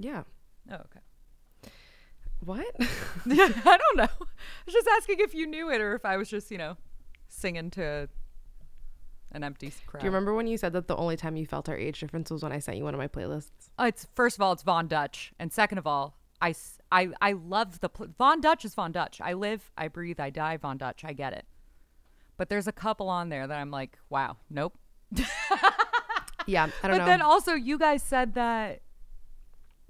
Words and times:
Yeah. 0.00 0.22
Oh, 0.70 0.74
okay. 0.74 1.70
What? 2.44 2.66
I 2.80 3.78
don't 3.78 3.96
know. 3.96 4.04
I 4.04 4.64
was 4.66 4.72
just 4.72 4.88
asking 4.96 5.16
if 5.20 5.34
you 5.34 5.46
knew 5.46 5.70
it 5.70 5.80
or 5.80 5.94
if 5.94 6.04
I 6.04 6.16
was 6.16 6.28
just, 6.28 6.50
you 6.50 6.58
know, 6.58 6.76
singing 7.28 7.70
to 7.72 8.08
an 9.32 9.44
empty 9.44 9.72
crowd. 9.86 10.00
Do 10.00 10.06
you 10.06 10.10
remember 10.10 10.34
when 10.34 10.46
you 10.46 10.56
said 10.56 10.72
that 10.72 10.88
the 10.88 10.96
only 10.96 11.16
time 11.16 11.36
you 11.36 11.46
felt 11.46 11.68
our 11.68 11.76
age 11.76 12.00
difference 12.00 12.30
was 12.30 12.42
when 12.42 12.52
I 12.52 12.58
sent 12.58 12.78
you 12.78 12.84
one 12.84 12.94
of 12.94 12.98
my 12.98 13.08
playlists? 13.08 13.50
Uh, 13.78 13.84
it's 13.84 14.06
first 14.14 14.36
of 14.36 14.42
all, 14.42 14.52
it's 14.52 14.62
Von 14.62 14.88
Dutch, 14.88 15.32
and 15.38 15.52
second 15.52 15.78
of 15.78 15.86
all, 15.86 16.16
I, 16.40 16.54
I, 16.90 17.10
I 17.20 17.32
love 17.32 17.80
the 17.80 17.90
pl- 17.90 18.08
Von 18.16 18.40
Dutch 18.40 18.64
is 18.64 18.74
Von 18.74 18.92
Dutch. 18.92 19.20
I 19.20 19.34
live, 19.34 19.70
I 19.76 19.88
breathe, 19.88 20.18
I 20.18 20.30
die. 20.30 20.56
Von 20.56 20.78
Dutch. 20.78 21.04
I 21.04 21.12
get 21.12 21.34
it. 21.34 21.44
But 22.38 22.48
there's 22.48 22.66
a 22.66 22.72
couple 22.72 23.10
on 23.10 23.28
there 23.28 23.46
that 23.46 23.58
I'm 23.58 23.70
like, 23.70 23.98
wow, 24.08 24.38
nope. 24.48 24.78
Yeah, 26.46 26.64
I 26.82 26.88
don't 26.88 26.96
But 26.96 26.98
know. 26.98 27.04
then 27.04 27.20
also, 27.22 27.52
you 27.52 27.78
guys 27.78 28.02
said 28.02 28.34
that. 28.34 28.80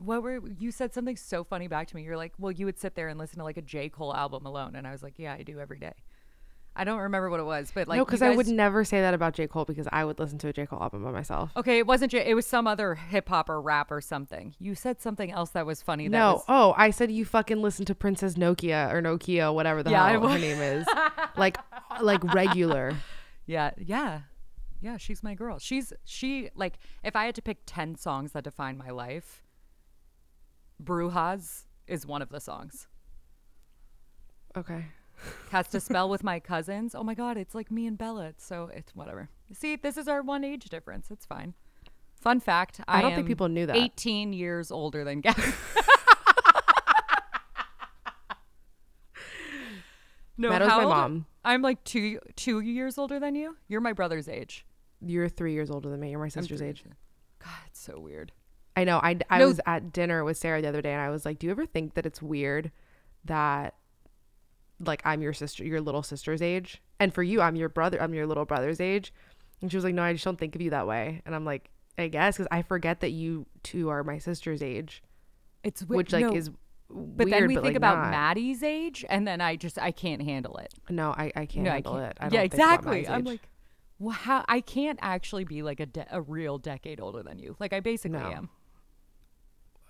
What 0.02 0.22
were 0.22 0.40
you 0.58 0.70
said 0.70 0.94
something 0.94 1.16
so 1.16 1.44
funny 1.44 1.68
back 1.68 1.86
to 1.88 1.96
me? 1.96 2.02
You're 2.02 2.16
like, 2.16 2.32
well, 2.38 2.50
you 2.52 2.64
would 2.66 2.78
sit 2.78 2.94
there 2.94 3.08
and 3.08 3.18
listen 3.18 3.38
to 3.38 3.44
like 3.44 3.56
a 3.58 3.62
J 3.62 3.88
Cole 3.90 4.14
album 4.16 4.46
alone, 4.46 4.74
and 4.74 4.86
I 4.86 4.92
was 4.92 5.02
like, 5.02 5.14
yeah, 5.18 5.34
I 5.38 5.42
do 5.42 5.58
every 5.60 5.78
day. 5.78 5.92
I 6.76 6.84
don't 6.84 7.00
remember 7.00 7.28
what 7.28 7.40
it 7.40 7.44
was, 7.44 7.72
but 7.74 7.88
like, 7.88 7.98
no, 7.98 8.04
because 8.04 8.22
I 8.22 8.30
would 8.30 8.46
never 8.46 8.84
say 8.84 9.00
that 9.00 9.12
about 9.12 9.34
J. 9.34 9.48
Cole 9.48 9.64
because 9.64 9.88
I 9.92 10.04
would 10.04 10.20
listen 10.20 10.38
to 10.38 10.48
a 10.48 10.52
J. 10.52 10.66
Cole 10.66 10.80
album 10.80 11.02
by 11.02 11.10
myself. 11.10 11.50
Okay, 11.56 11.78
it 11.78 11.86
wasn't. 11.86 12.12
J- 12.12 12.30
It 12.30 12.34
was 12.34 12.46
some 12.46 12.68
other 12.68 12.94
hip 12.94 13.28
hop 13.28 13.50
or 13.50 13.60
rap 13.60 13.90
or 13.90 14.00
something. 14.00 14.54
You 14.60 14.76
said 14.76 15.00
something 15.00 15.32
else 15.32 15.50
that 15.50 15.66
was 15.66 15.82
funny. 15.82 16.06
That 16.06 16.16
No, 16.16 16.32
was, 16.34 16.44
oh, 16.48 16.74
I 16.78 16.90
said 16.90 17.10
you 17.10 17.24
fucking 17.24 17.60
listen 17.60 17.84
to 17.86 17.94
Princess 17.94 18.34
Nokia 18.34 18.92
or 18.94 19.02
Nokia, 19.02 19.52
whatever 19.52 19.82
the 19.82 19.90
Yeah, 19.90 20.08
hell 20.10 20.28
her 20.28 20.38
name 20.38 20.58
is, 20.60 20.86
like, 21.36 21.58
like 22.00 22.22
regular. 22.32 22.94
Yeah, 23.46 23.72
yeah. 23.76 24.20
Yeah, 24.80 24.96
she's 24.96 25.24
my 25.24 25.34
girl. 25.34 25.58
She's 25.58 25.92
she 26.04 26.50
like 26.54 26.78
if 27.02 27.16
I 27.16 27.24
had 27.24 27.34
to 27.34 27.42
pick 27.42 27.58
10 27.66 27.96
songs 27.96 28.30
that 28.32 28.44
define 28.44 28.78
my 28.78 28.90
life, 28.90 29.42
Brujas 30.82 31.64
is 31.86 32.06
one 32.06 32.22
of 32.22 32.30
the 32.30 32.40
songs. 32.40 32.88
Okay. 34.56 34.86
Has 35.50 35.68
to 35.68 35.80
spell 35.80 36.08
with 36.08 36.24
my 36.24 36.40
cousins. 36.52 36.94
Oh 36.94 37.02
my 37.04 37.14
god, 37.14 37.36
it's 37.36 37.54
like 37.54 37.70
me 37.70 37.86
and 37.86 37.98
Bella. 37.98 38.26
It's 38.26 38.44
so 38.44 38.70
it's 38.72 38.94
whatever. 38.94 39.28
See, 39.52 39.76
this 39.76 39.96
is 39.96 40.08
our 40.08 40.22
one 40.22 40.44
age 40.44 40.68
difference. 40.68 41.10
It's 41.10 41.26
fine. 41.26 41.54
Fun 42.14 42.40
fact, 42.40 42.80
I, 42.86 42.98
I 42.98 43.02
don't 43.02 43.14
think 43.14 43.26
people 43.26 43.48
knew 43.48 43.64
that. 43.66 43.76
18 43.76 44.34
years 44.34 44.70
older 44.70 45.04
than 45.04 45.22
Gavin. 45.22 45.54
no, 50.36 50.52
how 50.52 50.58
my 50.58 50.84
old- 50.84 50.88
mom. 50.90 51.26
I'm 51.44 51.62
like 51.62 51.82
2 51.84 52.18
2 52.36 52.60
years 52.60 52.98
older 52.98 53.18
than 53.18 53.34
you. 53.34 53.56
You're 53.68 53.80
my 53.80 53.94
brother's 53.94 54.28
age. 54.28 54.66
You're 55.00 55.30
three 55.30 55.54
years 55.54 55.70
older 55.70 55.88
than 55.88 55.98
me. 56.00 56.10
You're 56.10 56.20
my 56.20 56.28
sister's 56.28 56.60
age. 56.60 56.84
God, 57.42 57.54
it's 57.66 57.80
so 57.80 57.98
weird. 57.98 58.32
I 58.80 58.84
know. 58.84 58.98
I, 58.98 59.18
I 59.28 59.38
No. 59.38 59.48
was 59.48 59.60
at 59.66 59.92
dinner 59.92 60.24
with 60.24 60.36
Sarah 60.38 60.62
the 60.62 60.68
other 60.68 60.82
day 60.82 60.92
and 60.92 61.00
I 61.00 61.10
was 61.10 61.24
like, 61.24 61.38
do 61.38 61.46
you 61.46 61.50
ever 61.50 61.66
think 61.66 61.94
that 61.94 62.06
it's 62.06 62.20
weird 62.22 62.70
that 63.24 63.74
like 64.78 65.02
I'm 65.04 65.20
your 65.22 65.32
sister, 65.34 65.64
your 65.64 65.80
little 65.80 66.02
sister's 66.02 66.40
age? 66.42 66.80
And 66.98 67.12
for 67.12 67.22
you, 67.22 67.40
I'm 67.40 67.56
your 67.56 67.68
brother, 67.68 68.00
I'm 68.00 68.14
your 68.14 68.26
little 68.26 68.44
brother's 68.44 68.80
age. 68.80 69.12
And 69.60 69.70
she 69.70 69.76
was 69.76 69.84
like, 69.84 69.94
no, 69.94 70.02
I 70.02 70.12
just 70.12 70.24
don't 70.24 70.38
think 70.38 70.54
of 70.54 70.60
you 70.62 70.70
that 70.70 70.86
way. 70.86 71.20
And 71.26 71.34
I'm 71.34 71.44
like, 71.44 71.70
I 71.98 72.08
guess 72.08 72.36
because 72.36 72.48
I 72.50 72.62
forget 72.62 73.00
that 73.00 73.10
you 73.10 73.46
two 73.62 73.90
are 73.90 74.02
my 74.02 74.18
sister's 74.18 74.62
age, 74.62 75.02
It's 75.62 75.80
wi- 75.82 75.98
which 75.98 76.12
like 76.12 76.24
no, 76.24 76.34
is 76.34 76.48
But 76.88 77.26
weird, 77.26 77.30
then 77.42 77.48
we 77.48 77.54
but, 77.56 77.62
think 77.64 77.74
like, 77.74 77.76
about 77.76 77.98
not. 78.04 78.10
Maddie's 78.10 78.62
age, 78.62 79.04
and 79.10 79.28
then 79.28 79.40
I 79.42 79.56
just 79.56 79.78
I 79.78 79.90
can't 79.90 80.22
handle 80.22 80.56
it. 80.56 80.72
No, 80.88 81.10
I, 81.10 81.30
I 81.36 81.44
can't 81.44 81.64
no, 81.66 81.72
handle 81.72 81.94
I 81.94 81.98
can't. 82.00 82.10
it. 82.12 82.16
I 82.20 82.24
don't 82.24 82.32
yeah, 82.34 82.42
exactly. 82.42 83.06
I'm 83.06 83.24
like, 83.24 83.40
well, 83.98 84.14
how 84.14 84.44
I 84.48 84.62
can't 84.62 84.98
actually 85.02 85.44
be 85.44 85.60
like 85.62 85.78
a 85.80 85.86
de- 85.86 86.06
a 86.10 86.22
real 86.22 86.56
decade 86.56 87.00
older 87.00 87.22
than 87.22 87.38
you. 87.38 87.54
Like 87.60 87.74
I 87.74 87.80
basically 87.80 88.18
No. 88.18 88.30
am. 88.30 88.48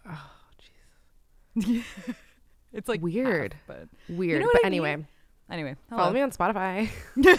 Oh, 0.08 0.30
jeez. 1.56 1.84
It's 2.72 2.88
like 2.88 3.00
half, 3.00 3.04
Weird. 3.04 3.56
but 3.66 3.88
weird. 4.08 4.42
know 4.42 4.48
but 4.52 4.60
I 4.64 4.68
mean? 4.70 4.80
anyway, 4.80 5.06
anyway, 5.50 5.76
follow 5.88 6.12
me 6.12 6.20
on 6.20 6.30
Spotify. 6.30 6.88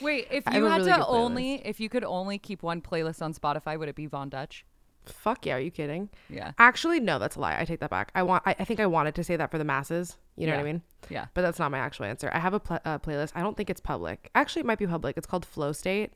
Wait, 0.00 0.28
if 0.30 0.44
you 0.52 0.64
had 0.66 0.82
really 0.82 0.92
to 0.92 1.06
only, 1.06 1.66
if 1.66 1.80
you 1.80 1.88
could 1.88 2.04
only 2.04 2.38
keep 2.38 2.62
one 2.62 2.80
playlist 2.80 3.20
on 3.22 3.34
Spotify, 3.34 3.78
would 3.78 3.88
it 3.88 3.96
be 3.96 4.06
Von 4.06 4.28
Dutch? 4.28 4.64
Fuck 5.06 5.46
yeah, 5.46 5.54
are 5.54 5.60
you 5.60 5.70
kidding? 5.70 6.10
Yeah, 6.28 6.52
Actually, 6.58 7.00
no, 7.00 7.18
that's 7.18 7.36
a 7.36 7.40
lie. 7.40 7.58
I 7.58 7.64
take 7.64 7.80
that 7.80 7.88
back. 7.90 8.12
I 8.14 8.22
want. 8.22 8.42
I, 8.46 8.54
I 8.58 8.64
think 8.64 8.78
I 8.78 8.86
wanted 8.86 9.14
to 9.14 9.24
say 9.24 9.36
that 9.36 9.50
for 9.50 9.56
the 9.58 9.64
masses. 9.64 10.18
You 10.36 10.46
know 10.46 10.52
what 10.54 10.60
I 10.60 10.64
mean? 10.64 10.82
yeah. 11.08 11.26
But 11.34 11.42
that's 11.42 11.58
not 11.58 11.70
my 11.70 11.78
actual 11.78 12.04
answer. 12.04 12.30
I 12.32 12.38
have 12.38 12.54
a 12.54 12.60
pl- 12.60 12.78
uh, 12.84 12.98
playlist. 12.98 13.32
I 13.34 13.40
don't 13.40 13.56
think 13.56 13.70
it's 13.70 13.80
public. 13.80 14.30
Actually, 14.34 14.60
it 14.60 14.66
might 14.66 14.78
be 14.78 14.86
public. 14.86 15.16
It's 15.16 15.26
called 15.26 15.44
Flow 15.46 15.72
State. 15.72 16.12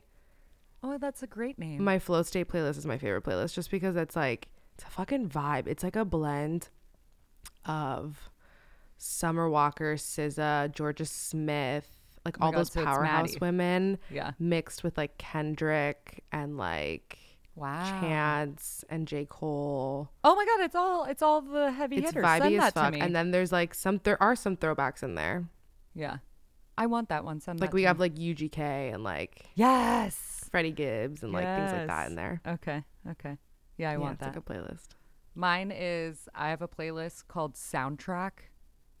Oh, 0.83 0.97
that's 0.97 1.23
a 1.23 1.27
great 1.27 1.57
name. 1.57 1.83
My 1.83 1.97
Flow 1.97 2.21
State 2.23 2.49
playlist 2.49 2.77
is 2.77 2.85
my 2.85 2.97
favorite 2.97 3.23
playlist 3.23 3.53
just 3.53 3.71
because 3.71 3.95
it's 3.95 4.15
like 4.15 4.49
it's 4.75 4.83
a 4.83 4.87
fucking 4.87 5.29
vibe. 5.29 5.67
It's 5.67 5.83
like 5.83 5.95
a 5.95 6.03
blend 6.05 6.69
of 7.65 8.29
Summer 8.97 9.49
Walker, 9.49 9.95
SZA, 9.95 10.73
Jorja 10.73 11.07
Smith, 11.07 11.87
like 12.25 12.37
Oh 12.41 12.45
all 12.45 12.51
God, 12.51 12.59
those 12.59 12.71
so 12.73 12.83
powerhouse 12.83 13.39
women 13.39 13.97
yeah. 14.11 14.31
mixed 14.39 14.83
with 14.83 14.97
like 14.97 15.17
Kendrick 15.17 16.23
and 16.31 16.57
like 16.57 17.17
Wow. 17.55 17.85
Chance 18.01 18.83
and 18.89 19.07
J. 19.07 19.27
Cole. 19.29 20.09
Oh 20.23 20.35
my 20.35 20.43
God, 20.45 20.65
it's 20.65 20.75
all 20.75 21.05
it's 21.05 21.21
all 21.21 21.41
the 21.41 21.71
heavy 21.71 21.97
It's 21.97 22.07
hitters. 22.07 22.25
vibey 22.25 22.39
Send 22.41 22.61
as 22.61 22.73
fuck. 22.73 22.95
And 22.97 23.15
then 23.15 23.31
there's 23.31 23.51
like 23.51 23.73
some 23.75 24.01
there 24.03 24.21
are 24.21 24.35
some 24.35 24.57
throwbacks 24.57 25.03
in 25.03 25.15
there. 25.15 25.45
yeah, 25.93 26.17
I 26.77 26.87
want 26.87 27.09
that 27.09 27.23
one. 27.23 27.39
Send 27.41 27.59
Like 27.61 27.71
we 27.73 27.83
have 27.83 27.99
like 27.99 28.15
UGK 28.15 28.57
and 28.93 29.03
like 29.03 29.45
yes. 29.55 30.32
Freddie 30.53 30.71
Gibbs 30.71 31.23
and 31.23 31.33
like 31.33 31.47
things 31.47 31.71
like 31.71 31.87
that 31.87 32.07
in 32.09 32.15
there. 32.15 32.39
Okay. 32.47 32.83
Okay. 33.09 33.37
Yeah, 33.77 33.89
I 33.89 33.93
yeah, 33.93 33.97
want 33.97 34.13
it's 34.13 34.19
that. 34.19 34.35
like 34.35 34.37
a 34.37 34.41
playlist. 34.41 34.89
Mine 35.33 35.73
is 35.75 36.29
I 36.35 36.49
have 36.49 36.61
a 36.61 36.67
playlist 36.67 37.27
called 37.27 37.55
Soundtrack 37.55 38.33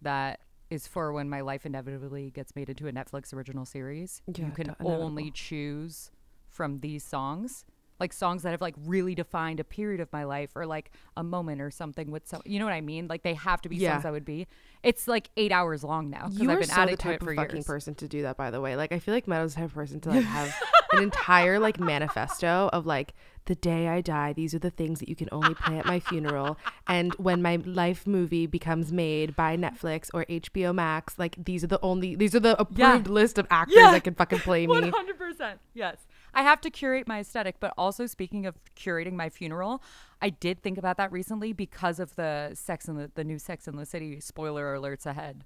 that 0.01 0.39
is 0.71 0.87
for 0.87 1.13
when 1.13 1.29
my 1.29 1.41
life 1.41 1.63
inevitably 1.67 2.31
gets 2.31 2.55
made 2.55 2.69
into 2.69 2.87
a 2.87 2.91
Netflix 2.91 3.35
original 3.35 3.65
series. 3.65 4.23
Yeah, 4.25 4.47
you 4.47 4.51
can 4.51 4.75
only 4.79 5.29
choose 5.29 6.09
from 6.49 6.79
these 6.79 7.03
songs. 7.03 7.65
Like 8.03 8.11
songs 8.11 8.43
that 8.43 8.51
have 8.51 8.59
like 8.59 8.75
really 8.85 9.15
defined 9.15 9.61
a 9.61 9.63
period 9.63 10.01
of 10.01 10.11
my 10.11 10.25
life 10.25 10.49
or 10.55 10.65
like 10.65 10.91
a 11.15 11.23
moment 11.23 11.61
or 11.61 11.71
something 11.71 12.11
with 12.11 12.27
some 12.27 12.41
you 12.43 12.59
know 12.59 12.65
what 12.65 12.73
I 12.73 12.81
mean? 12.81 13.07
Like 13.07 13.23
they 13.23 13.33
have 13.35 13.61
to 13.61 13.69
be 13.69 13.77
Yeah. 13.77 13.93
songs 13.93 14.03
that 14.03 14.11
would 14.11 14.25
be. 14.25 14.45
It's 14.83 15.07
like 15.07 15.29
eight 15.37 15.53
hours 15.53 15.85
long 15.85 16.09
now 16.09 16.27
because 16.27 16.49
I've 16.49 16.59
been 16.59 16.67
so 16.67 16.81
adding 16.81 16.95
the 16.97 17.01
to 17.03 17.07
it 17.07 17.11
type 17.13 17.23
for 17.23 17.31
of 17.31 17.37
fucking 17.37 17.55
years. 17.55 17.65
person 17.65 17.95
to 17.95 18.07
do 18.09 18.23
that. 18.23 18.35
By 18.35 18.51
the 18.51 18.59
way, 18.59 18.75
like 18.75 18.91
I 18.91 18.99
feel 18.99 19.13
like 19.13 19.25
Meadows 19.27 19.53
the 19.53 19.61
type 19.61 19.69
of 19.69 19.73
person 19.75 20.01
to 20.01 20.09
like 20.09 20.23
have 20.25 20.53
an 20.91 21.01
entire 21.01 21.59
like 21.59 21.79
manifesto 21.79 22.69
of 22.73 22.85
like 22.85 23.13
the 23.45 23.55
day 23.55 23.87
I 23.87 24.01
die, 24.01 24.33
these 24.33 24.53
are 24.53 24.59
the 24.59 24.69
things 24.69 24.99
that 24.99 25.07
you 25.09 25.15
can 25.15 25.29
only 25.31 25.53
play 25.53 25.77
at 25.77 25.85
my 25.85 25.99
funeral, 25.99 26.57
and 26.87 27.13
when 27.15 27.41
my 27.41 27.57
life 27.65 28.07
movie 28.07 28.45
becomes 28.47 28.91
made 28.93 29.35
by 29.35 29.57
Netflix 29.57 30.09
or 30.13 30.23
HBO 30.29 30.73
Max, 30.73 31.17
like 31.19 31.35
these 31.43 31.61
are 31.63 31.67
the 31.67 31.79
only 31.81 32.15
these 32.15 32.35
are 32.35 32.39
the 32.39 32.59
approved 32.59 33.07
list 33.07 33.37
of 33.37 33.45
actors 33.49 33.75
Yeah. 33.77 33.91
that 33.91 34.03
can 34.05 34.15
fucking 34.15 34.39
play 34.39 34.65
me. 34.67 34.89
hundred 34.91 35.17
percent. 35.17 35.59
Yes. 35.73 35.97
I 36.33 36.43
have 36.43 36.61
to 36.61 36.69
curate 36.69 37.07
my 37.07 37.19
aesthetic, 37.19 37.59
but 37.59 37.73
also 37.77 38.05
speaking 38.05 38.45
of 38.45 38.55
curating 38.75 39.13
my 39.13 39.29
funeral, 39.29 39.83
I 40.21 40.29
did 40.29 40.61
think 40.61 40.77
about 40.77 40.97
that 40.97 41.11
recently 41.11 41.53
because 41.53 41.99
of 41.99 42.15
the 42.15 42.51
Sex 42.53 42.87
in 42.87 42.95
the 42.95 43.11
the 43.13 43.23
new 43.23 43.39
Sex 43.39 43.67
and 43.67 43.77
the 43.77 43.85
City 43.85 44.19
spoiler 44.19 44.75
alerts 44.75 45.05
ahead. 45.05 45.43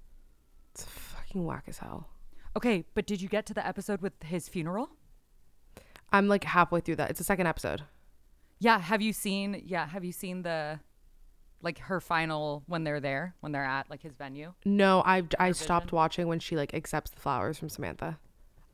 It's 0.74 0.84
fucking 0.84 1.44
whack 1.44 1.64
as 1.66 1.78
hell. 1.78 2.08
Okay, 2.56 2.84
but 2.94 3.06
did 3.06 3.20
you 3.20 3.28
get 3.28 3.46
to 3.46 3.54
the 3.54 3.66
episode 3.66 4.00
with 4.00 4.14
his 4.22 4.48
funeral? 4.48 4.90
I'm 6.12 6.28
like 6.28 6.44
halfway 6.44 6.80
through 6.80 6.96
that. 6.96 7.10
It's 7.10 7.18
the 7.18 7.24
second 7.24 7.46
episode. 7.46 7.82
Yeah, 8.58 8.78
have 8.78 9.02
you 9.02 9.12
seen 9.12 9.62
yeah, 9.64 9.86
have 9.86 10.04
you 10.04 10.12
seen 10.12 10.42
the 10.42 10.80
like 11.60 11.78
her 11.80 12.00
final 12.00 12.62
when 12.66 12.84
they're 12.84 13.00
there, 13.00 13.34
when 13.40 13.52
they're 13.52 13.64
at 13.64 13.90
like 13.90 14.02
his 14.02 14.14
venue? 14.14 14.54
No, 14.64 15.02
I 15.04 15.24
I 15.38 15.52
stopped 15.52 15.92
watching 15.92 16.28
when 16.28 16.40
she 16.40 16.56
like 16.56 16.74
accepts 16.74 17.10
the 17.10 17.20
flowers 17.20 17.58
from 17.58 17.68
Samantha. 17.68 18.18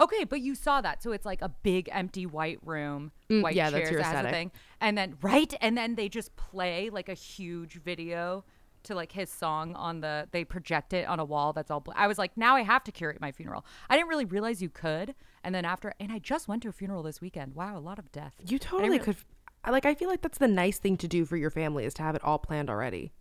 Okay, 0.01 0.25
but 0.25 0.41
you 0.41 0.55
saw 0.55 0.81
that. 0.81 1.03
So 1.03 1.13
it's 1.13 1.25
like 1.27 1.41
a 1.43 1.49
big 1.49 1.89
empty 1.93 2.27
white 2.27 2.59
room, 2.65 3.13
Mm, 3.31 3.43
white 3.43 3.55
yeah, 3.55 3.71
chairs 3.71 3.91
that's 3.97 4.27
a 4.27 4.31
thing. 4.31 4.51
And 4.81 4.99
then 4.99 5.17
right, 5.23 5.53
and 5.61 5.77
then 5.79 5.95
they 5.95 6.09
just 6.09 6.35
play 6.37 6.91
like 6.91 7.09
a 7.09 7.15
huge 7.15 7.75
video 7.75 8.45
to 8.85 8.95
like 8.95 9.13
his 9.13 9.31
song 9.31 9.75
on 9.77 10.01
the 10.01 10.29
they 10.33 10.45
project 10.45 10.93
it 10.93 11.07
on 11.09 11.19
a 11.19 11.25
wall 11.25 11.55
that's 11.55 11.71
all 11.71 11.81
bl- 11.81 11.93
I 11.97 12.07
was 12.07 12.19
like, 12.19 12.37
now 12.37 12.55
I 12.57 12.63
have 12.63 12.85
to 12.85 12.93
curate 12.93 13.21
my 13.21 13.33
funeral. 13.33 13.65
I 13.89 13.97
didn't 13.97 14.09
really 14.09 14.27
realize 14.27 14.61
you 14.61 14.69
could. 14.69 15.15
And 15.43 15.55
then 15.55 15.65
after 15.65 15.95
and 16.01 16.13
I 16.13 16.19
just 16.19 16.49
went 16.49 16.63
to 16.65 16.69
a 16.69 16.73
funeral 16.73 17.03
this 17.03 17.21
weekend. 17.21 17.55
Wow, 17.55 17.79
a 17.79 17.81
lot 17.81 17.99
of 17.99 18.11
death. 18.13 18.35
You 18.47 18.59
totally 18.59 18.91
really- 18.91 18.99
could. 18.99 19.17
I 19.63 19.71
Like 19.71 19.87
I 19.87 19.95
feel 19.95 20.11
like 20.11 20.21
that's 20.21 20.37
the 20.39 20.49
nice 20.49 20.79
thing 20.79 20.97
to 20.99 21.09
do 21.09 21.25
for 21.25 21.37
your 21.39 21.51
family 21.51 21.85
is 21.87 21.95
to 21.95 22.03
have 22.03 22.15
it 22.15 22.23
all 22.25 22.39
planned 22.39 22.69
already. 22.69 23.13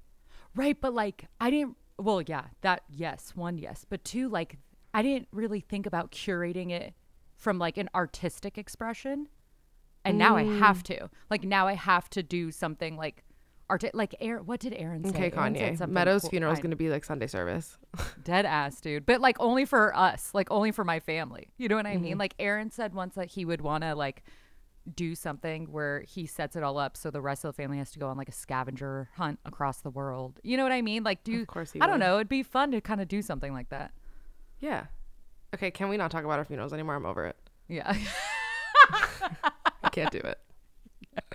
Right, 0.55 0.79
but 0.79 0.93
like 0.93 1.25
I 1.39 1.49
didn't 1.49 1.77
well, 1.97 2.21
yeah, 2.21 2.45
that 2.61 2.81
yes, 2.89 3.33
one 3.35 3.57
yes, 3.59 3.85
but 3.87 4.03
two 4.03 4.27
like 4.27 4.57
I 4.93 5.01
didn't 5.01 5.27
really 5.31 5.59
think 5.59 5.85
about 5.85 6.11
curating 6.11 6.71
it 6.71 6.93
from 7.35 7.57
like 7.59 7.77
an 7.77 7.89
artistic 7.95 8.57
expression. 8.57 9.27
And 10.05 10.17
now 10.17 10.35
I 10.35 10.43
have 10.43 10.83
to. 10.83 11.09
Like 11.29 11.43
now 11.43 11.67
I 11.67 11.73
have 11.73 12.09
to 12.11 12.21
do 12.23 12.51
something 12.51 12.97
like 12.97 13.23
art 13.69 13.83
like 13.93 14.13
Aaron 14.19 14.45
what 14.45 14.59
did 14.59 14.73
Aaron 14.77 15.03
say? 15.05 15.09
Okay, 15.09 15.31
Aaron 15.37 15.55
Kanye. 15.55 15.87
Meadows' 15.89 16.21
cool- 16.23 16.29
funeral 16.31 16.51
is 16.51 16.59
going 16.59 16.71
to 16.71 16.75
be 16.77 16.89
like 16.89 17.05
Sunday 17.05 17.27
service. 17.27 17.77
dead 18.23 18.45
ass, 18.45 18.81
dude. 18.81 19.05
But 19.05 19.21
like 19.21 19.37
only 19.39 19.63
for 19.65 19.95
us, 19.95 20.29
like 20.33 20.51
only 20.51 20.71
for 20.71 20.83
my 20.83 20.99
family. 20.99 21.47
You 21.57 21.69
know 21.69 21.75
what 21.77 21.85
I 21.85 21.93
Mm-hmm. 21.93 22.01
mean? 22.03 22.17
Like 22.17 22.35
Aaron 22.37 22.69
said 22.69 22.93
once 22.93 23.15
that 23.15 23.29
he 23.31 23.45
would 23.45 23.61
want 23.61 23.83
to 23.83 23.95
like 23.95 24.23
do 24.93 25.15
something 25.15 25.71
where 25.71 26.01
he 26.01 26.25
sets 26.25 26.57
it 26.57 26.63
all 26.63 26.77
up 26.77 26.97
so 26.97 27.09
the 27.09 27.21
rest 27.21 27.45
of 27.45 27.55
the 27.55 27.61
family 27.61 27.77
has 27.77 27.91
to 27.91 27.99
go 27.99 28.09
on 28.09 28.17
like 28.17 28.27
a 28.27 28.33
scavenger 28.33 29.09
hunt 29.15 29.39
across 29.45 29.79
the 29.79 29.89
world. 29.89 30.41
You 30.43 30.57
know 30.57 30.63
what 30.63 30.73
I 30.73 30.81
mean? 30.81 31.03
Like 31.05 31.23
do 31.23 31.39
Of 31.41 31.47
course 31.47 31.71
he 31.71 31.79
I 31.79 31.85
don't 31.85 31.99
would. 31.99 32.05
know, 32.05 32.15
it'd 32.15 32.27
be 32.27 32.43
fun 32.43 32.71
to 32.71 32.81
kind 32.81 32.99
of 32.99 33.07
do 33.07 33.21
something 33.21 33.53
like 33.53 33.69
that. 33.69 33.93
Yeah. 34.63 34.85
Okay, 35.53 35.71
can 35.71 35.89
we 35.89 35.97
not 35.97 36.09
talk 36.09 36.23
about 36.23 36.39
our 36.39 36.45
funerals 36.45 36.71
anymore? 36.71 36.95
I'm 36.95 37.05
over 37.05 37.25
it. 37.25 37.35
Yeah. 37.67 37.93
I 39.83 39.89
can't 39.91 40.09
do 40.09 40.19
it. 40.19 40.39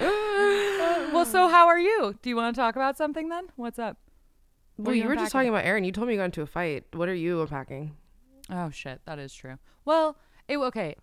well, 1.12 1.26
so 1.26 1.46
how 1.46 1.66
are 1.68 1.78
you? 1.78 2.14
Do 2.22 2.30
you 2.30 2.36
want 2.36 2.56
to 2.56 2.58
talk 2.58 2.74
about 2.74 2.96
something 2.96 3.28
then? 3.28 3.48
What's 3.56 3.78
up? 3.78 3.98
What 4.76 4.86
Well, 4.86 4.94
you 4.94 5.02
you 5.02 5.08
were 5.10 5.14
just 5.14 5.30
talking 5.30 5.50
about 5.50 5.66
Aaron. 5.66 5.84
You 5.84 5.92
told 5.92 6.08
me 6.08 6.14
you 6.14 6.18
got 6.18 6.24
into 6.24 6.40
a 6.40 6.46
fight. 6.46 6.84
What 6.94 7.10
are 7.10 7.14
you 7.14 7.42
unpacking? 7.42 7.96
Oh 8.48 8.70
shit, 8.70 9.02
that 9.04 9.18
is 9.18 9.34
true. 9.34 9.58
Well, 9.84 10.16
it 10.48 10.56
okay. 10.56 10.94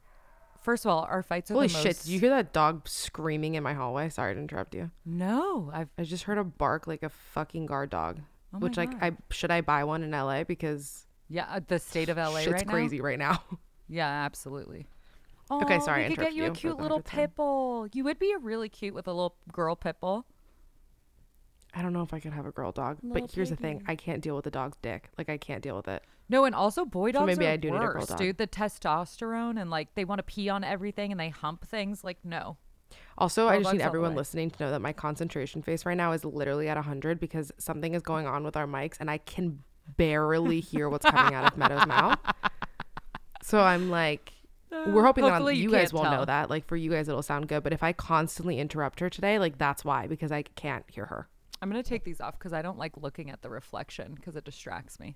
First 0.63 0.83
of 0.83 0.89
all, 0.89 1.05
our 1.07 1.21
fights 1.21 1.51
are 1.51 1.53
Holy 1.53 1.67
the 1.67 1.73
most. 1.73 1.83
shit! 1.83 1.99
Did 1.99 2.07
you 2.07 2.19
hear 2.19 2.31
that 2.31 2.53
dog 2.53 2.87
screaming 2.87 3.53
in 3.53 3.61
my 3.61 3.73
hallway? 3.73 4.09
Sorry 4.09 4.33
to 4.33 4.39
interrupt 4.39 4.73
you. 4.73 4.89
No, 5.05 5.69
I've. 5.71 5.89
I 5.99 6.03
just 6.03 6.23
heard 6.23 6.39
a 6.39 6.43
bark 6.43 6.87
like 6.87 7.03
a 7.03 7.09
fucking 7.09 7.67
guard 7.67 7.91
dog. 7.91 8.21
Oh 8.51 8.57
which 8.57 8.77
like. 8.77 8.91
I 8.99 9.11
should 9.29 9.51
I 9.51 9.61
buy 9.61 9.83
one 9.83 10.01
in 10.01 10.09
LA 10.09 10.43
because 10.43 11.04
Yeah, 11.27 11.45
uh, 11.49 11.59
the 11.65 11.79
state 11.79 12.09
of 12.09 12.17
LA 12.17 12.39
shit's 12.41 12.51
right 12.53 12.67
crazy 12.67 13.01
right 13.01 13.19
now. 13.19 13.41
now. 13.51 13.57
Yeah, 13.87 14.07
absolutely. 14.09 14.87
Okay, 15.51 15.75
Aw, 15.75 15.79
sorry, 15.79 16.05
I 16.05 16.09
We 16.09 16.15
could 16.15 16.23
get 16.25 16.33
you 16.33 16.45
a 16.45 16.51
cute 16.51 16.73
little 16.77 16.97
hundredth 16.97 17.11
time. 17.11 17.19
pit 17.19 17.35
bull. 17.35 17.87
You 17.93 18.03
would 18.03 18.17
be 18.17 18.31
a 18.31 18.39
really 18.39 18.67
cute 18.67 18.95
with 18.95 19.07
a 19.07 19.11
little 19.11 19.35
girl 19.51 19.75
pit 19.75 19.97
bull. 20.01 20.25
I 21.73 21.81
don't 21.83 21.93
know 21.93 22.01
if 22.01 22.13
I 22.13 22.19
could 22.19 22.33
have 22.33 22.45
a 22.47 22.51
girl 22.51 22.71
dog, 22.71 22.97
Little 23.03 23.27
but 23.27 23.31
here's 23.35 23.49
the 23.51 23.55
thing. 23.55 23.83
I 23.87 23.95
can't 23.95 24.21
deal 24.23 24.35
with 24.35 24.47
a 24.47 24.51
dog's 24.51 24.77
dick. 24.81 25.09
Like 25.19 25.29
I 25.29 25.37
can't 25.37 25.61
deal 25.61 25.75
with 25.75 25.87
it. 25.87 26.01
No, 26.29 26.45
and 26.45 26.55
also 26.55 26.83
boy 26.85 27.09
So 27.09 27.19
dogs 27.19 27.27
maybe 27.37 27.45
are 27.47 27.51
I 27.51 27.57
do 27.57 27.69
need 27.69 27.77
a 27.77 27.87
girl 27.87 28.05
dog. 28.05 28.17
dude. 28.17 28.37
The 28.39 28.47
testosterone 28.47 29.61
and 29.61 29.69
like 29.69 29.93
they 29.93 30.05
want 30.05 30.19
to 30.19 30.23
pee 30.23 30.49
on 30.49 30.63
everything 30.63 31.11
and 31.11 31.19
they 31.19 31.29
hump 31.29 31.67
things. 31.67 32.03
Like 32.03 32.17
no. 32.23 32.57
Also, 33.17 33.47
I 33.47 33.59
just 33.59 33.71
need 33.73 33.73
dogs 33.73 33.73
all 33.73 33.77
the 33.77 33.83
everyone 33.85 34.15
listening 34.15 34.49
to 34.51 34.63
know 34.63 34.71
that 34.71 34.81
my 34.81 34.93
concentration 34.93 35.61
face 35.61 35.85
right 35.85 35.97
now 35.97 36.11
is 36.13 36.25
literally 36.25 36.69
at 36.69 36.77
100 36.77 37.19
because 37.19 37.51
something 37.59 37.93
is 37.93 38.01
going 38.01 38.25
on 38.25 38.43
with 38.43 38.55
our 38.57 38.65
mics 38.65 38.97
and 38.99 39.11
I 39.11 39.17
can 39.19 39.63
barely 39.97 40.59
hear 40.59 40.89
what's 40.89 41.05
coming 41.05 41.33
out 41.33 41.51
of 41.51 41.57
Meadow's 41.57 41.87
mouth. 41.87 42.19
So 43.43 43.59
I'm 43.59 43.89
like, 43.89 44.33
we're 44.71 45.01
uh, 45.01 45.05
hoping 45.05 45.23
that 45.23 45.31
Hopefully 45.31 45.53
on, 45.53 45.57
you 45.57 45.63
you 45.63 45.71
guys 45.71 45.93
will 45.93 46.03
know 46.03 46.25
that. 46.25 46.49
Like 46.49 46.65
for 46.65 46.75
you 46.75 46.91
guys, 46.91 47.07
it'll 47.07 47.21
sound 47.21 47.47
good. 47.47 47.63
But 47.63 47.73
if 47.73 47.83
I 47.83 47.93
constantly 47.93 48.59
interrupt 48.59 48.99
her 48.99 49.09
today, 49.09 49.39
like 49.39 49.57
that's 49.57 49.85
why 49.85 50.07
because 50.07 50.31
I 50.31 50.41
can't 50.41 50.85
hear 50.89 51.05
her. 51.05 51.27
I'm 51.61 51.69
gonna 51.69 51.83
take 51.83 52.03
these 52.03 52.19
off 52.21 52.37
because 52.37 52.53
I 52.53 52.61
don't 52.61 52.77
like 52.77 52.97
looking 52.97 53.29
at 53.29 53.41
the 53.41 53.49
reflection 53.49 54.13
because 54.15 54.35
it 54.35 54.43
distracts 54.43 54.99
me. 54.99 55.15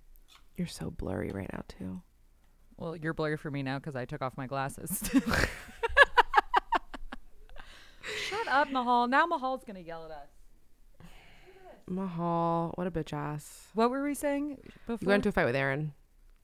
You're 0.55 0.67
so 0.67 0.89
blurry 0.91 1.31
right 1.31 1.49
now 1.51 1.63
too. 1.67 2.01
Well, 2.77 2.95
you're 2.95 3.13
blurry 3.13 3.37
for 3.37 3.51
me 3.51 3.61
now 3.61 3.77
because 3.79 3.95
I 3.95 4.05
took 4.05 4.21
off 4.21 4.37
my 4.37 4.47
glasses. 4.47 5.09
Shut 8.27 8.47
up, 8.47 8.71
Mahal. 8.71 9.07
Now 9.07 9.25
Mahal's 9.25 9.63
gonna 9.65 9.79
yell 9.79 10.05
at 10.05 10.11
us. 10.11 10.29
Mahal, 11.89 12.71
what 12.75 12.87
a 12.87 12.91
bitch 12.91 13.13
ass. 13.13 13.67
What 13.73 13.89
were 13.89 14.03
we 14.03 14.13
saying 14.13 14.57
before? 14.87 14.97
You 15.01 15.07
got 15.07 15.15
into 15.15 15.29
a 15.29 15.31
fight 15.31 15.45
with 15.45 15.55
Aaron. 15.55 15.93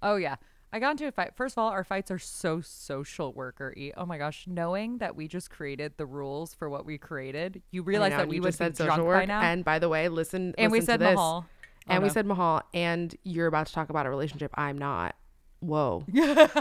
oh 0.02 0.16
yeah, 0.16 0.36
I 0.74 0.80
got 0.80 0.92
into 0.92 1.08
a 1.08 1.12
fight. 1.12 1.36
First 1.36 1.54
of 1.54 1.60
all, 1.60 1.70
our 1.70 1.84
fights 1.84 2.12
are 2.12 2.20
so 2.20 2.62
social 2.62 3.32
worker 3.34 3.74
y. 3.78 3.92
Oh 3.96 4.06
my 4.06 4.18
gosh, 4.18 4.46
knowing 4.48 4.98
that 4.98 5.16
we 5.16 5.28
just 5.28 5.50
created 5.50 5.94
the 5.98 6.06
rules 6.06 6.54
for 6.54 6.70
what 6.70 6.86
we 6.86 6.98
created, 6.98 7.62
you 7.72 7.84
realize 7.84 8.12
know, 8.12 8.18
that 8.18 8.28
we 8.28 8.40
would 8.40 8.50
just 8.50 8.60
be 8.60 8.66
said 8.66 8.76
drunk 8.76 9.00
social 9.00 9.14
by 9.14 9.26
now. 9.26 9.42
And 9.42 9.64
by 9.64 9.80
the 9.80 9.90
way, 9.90 10.10
listen, 10.10 10.54
And 10.58 10.72
we 10.72 10.82
said 10.82 11.00
to 11.00 11.06
this. 11.06 11.16
Mahal. 11.16 11.46
Oh, 11.88 11.94
And 11.94 12.04
we 12.04 12.10
said 12.10 12.26
Mahal, 12.26 12.64
and 12.74 13.16
you're 13.24 13.48
about 13.48 13.68
to 13.68 13.74
talk 13.74 13.90
about 13.90 14.06
a 14.08 14.10
relationship. 14.10 14.52
I'm 14.56 14.78
not. 14.78 15.16
Whoa. 15.60 16.04
not 16.14 16.52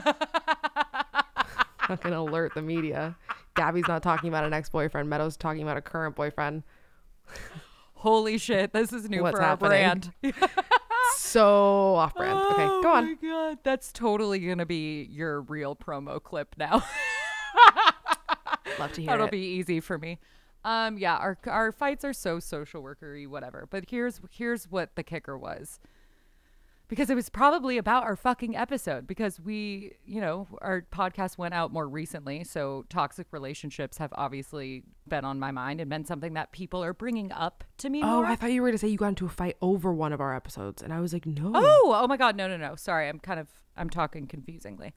gonna 2.01 2.21
alert 2.21 2.55
the 2.55 2.63
media. 2.63 3.17
Gabby's 3.55 3.89
not 3.89 4.03
talking 4.03 4.29
about 4.29 4.45
an 4.45 4.53
ex-boyfriend. 4.53 5.09
Meadows 5.09 5.37
talking 5.37 5.63
about 5.63 5.77
a 5.77 5.81
current 5.81 6.17
boyfriend. 6.17 6.63
Holy 8.05 8.37
shit, 8.37 8.75
this 8.75 8.93
is 8.93 9.09
new 9.09 9.23
What's 9.23 9.39
for 9.39 9.43
happening? 9.43 9.85
our 9.85 9.95
brand. 9.97 10.13
So 11.17 11.95
off-brand. 11.97 12.39
Okay, 12.39 12.67
go 12.83 12.93
on. 12.93 13.05
Oh 13.05 13.07
my 13.07 13.15
god, 13.15 13.59
that's 13.63 13.93
totally 13.93 14.39
gonna 14.41 14.67
be 14.67 15.03
your 15.11 15.41
real 15.43 15.75
promo 15.75 16.23
clip 16.23 16.55
now. 16.59 16.85
Love 18.79 18.93
to 18.93 19.01
hear 19.03 19.11
That'll 19.11 19.27
it. 19.27 19.31
be 19.33 19.39
easy 19.39 19.81
for 19.81 19.99
me. 19.99 20.19
Um, 20.65 20.97
yeah, 20.99 21.17
our 21.17 21.37
our 21.47 21.73
fights 21.73 22.05
are 22.05 22.13
so 22.13 22.41
social 22.41 22.83
workery, 22.83 23.27
whatever. 23.27 23.67
But 23.69 23.85
here's 23.89 24.21
here's 24.31 24.71
what 24.71 24.97
the 24.97 25.03
kicker 25.03 25.37
was, 25.37 25.81
because 26.89 27.11
it 27.11 27.15
was 27.15 27.29
probably 27.29 27.79
about 27.79 28.05
our 28.05 28.17
fucking 28.17 28.57
episode. 28.57 29.07
Because 29.07 29.41
we, 29.41 29.93
you 30.05 30.21
know, 30.21 30.47
our 30.61 30.87
podcast 30.93 31.39
went 31.39 31.55
out 31.55 31.73
more 31.73 31.89
recently, 31.89 32.45
so 32.45 32.85
toxic 32.89 33.27
relationships 33.31 33.99
have 33.99 34.13
obviously 34.17 34.83
been 35.09 35.25
on 35.25 35.39
my 35.39 35.51
mind 35.51 35.81
and 35.81 35.89
been 35.89 36.05
something 36.05 36.35
that 36.35 36.53
people 36.53 36.83
are 36.83 36.95
bringing 36.95 37.33
up 37.33 37.65
to 37.79 37.91
me. 37.91 38.03
Oh, 38.03 38.17
more. 38.17 38.27
I 38.27 38.37
thought 38.37 38.53
you 38.53 38.63
were 38.63 38.69
gonna 38.69 38.79
say 38.79 38.89
you 38.89 38.99
got 38.99 39.09
into 39.09 39.27
a 39.27 39.31
fight 39.31 39.57
over 39.63 39.93
one 39.93 40.13
of 40.13 40.21
our 40.21 40.35
episodes, 40.35 40.83
and 40.83 40.93
I 40.93 41.01
was 41.01 41.13
like, 41.13 41.27
no. 41.27 41.53
Oh, 41.55 41.95
oh 41.95 42.07
my 42.07 42.17
God. 42.17 42.37
No, 42.37 42.49
no, 42.49 42.57
no. 42.57 42.77
Sorry. 42.77 43.09
I'm 43.09 43.19
kind 43.19 43.41
of, 43.41 43.49
I'm 43.77 43.91
talking 43.91 44.27
confusingly. 44.27 44.95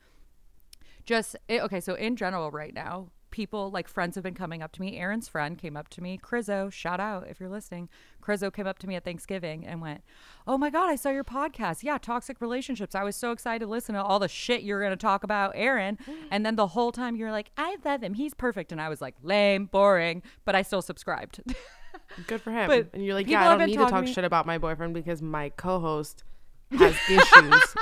Just, 1.05 1.35
it, 1.47 1.61
okay. 1.63 1.79
So, 1.79 1.93
in 1.95 2.15
general, 2.17 2.51
right 2.51 2.73
now, 2.73 3.11
people 3.37 3.69
like 3.69 3.87
friends 3.87 4.15
have 4.15 4.23
been 4.23 4.33
coming 4.33 4.63
up 4.63 4.71
to 4.71 4.81
me. 4.81 4.97
Aaron's 4.97 5.27
friend 5.27 5.59
came 5.59 5.77
up 5.77 5.89
to 5.89 6.01
me. 6.01 6.17
Crizzo, 6.17 6.71
shout 6.71 6.99
out 6.99 7.27
if 7.29 7.39
you're 7.39 7.51
listening. 7.51 7.87
Crizzo 8.19 8.49
came 8.49 8.65
up 8.65 8.79
to 8.79 8.87
me 8.87 8.95
at 8.95 9.03
Thanksgiving 9.03 9.63
and 9.63 9.79
went, 9.79 10.01
Oh 10.47 10.57
my 10.57 10.71
God, 10.71 10.89
I 10.89 10.95
saw 10.95 11.11
your 11.11 11.23
podcast. 11.23 11.83
Yeah, 11.83 11.99
toxic 11.99 12.41
relationships. 12.41 12.95
I 12.95 13.03
was 13.03 13.15
so 13.15 13.31
excited 13.31 13.63
to 13.63 13.69
listen 13.69 13.93
to 13.93 14.01
all 14.01 14.17
the 14.17 14.27
shit 14.27 14.63
you're 14.63 14.79
going 14.79 14.89
to 14.89 14.97
talk 14.97 15.23
about, 15.23 15.51
Aaron. 15.53 15.99
Mm. 16.07 16.15
And 16.31 16.45
then 16.47 16.55
the 16.55 16.65
whole 16.65 16.91
time 16.91 17.15
you're 17.15 17.31
like, 17.31 17.51
I 17.55 17.77
love 17.85 18.01
him. 18.01 18.15
He's 18.15 18.33
perfect. 18.33 18.71
And 18.71 18.81
I 18.81 18.89
was 18.89 19.01
like, 19.01 19.13
lame, 19.21 19.67
boring, 19.67 20.23
but 20.43 20.55
I 20.55 20.63
still 20.63 20.81
subscribed. 20.81 21.39
Good 22.25 22.41
for 22.41 22.49
him. 22.49 22.67
But 22.67 22.89
and 22.93 23.05
you're 23.05 23.13
like, 23.13 23.27
yeah, 23.27 23.47
I 23.47 23.55
don't 23.55 23.67
need 23.67 23.77
to 23.77 23.85
talk 23.85 24.03
to 24.03 24.11
shit 24.11 24.25
about 24.25 24.47
my 24.47 24.57
boyfriend 24.57 24.95
because 24.95 25.21
my 25.21 25.49
co-host 25.49 26.23
has 26.71 26.95
issues, 27.07 27.75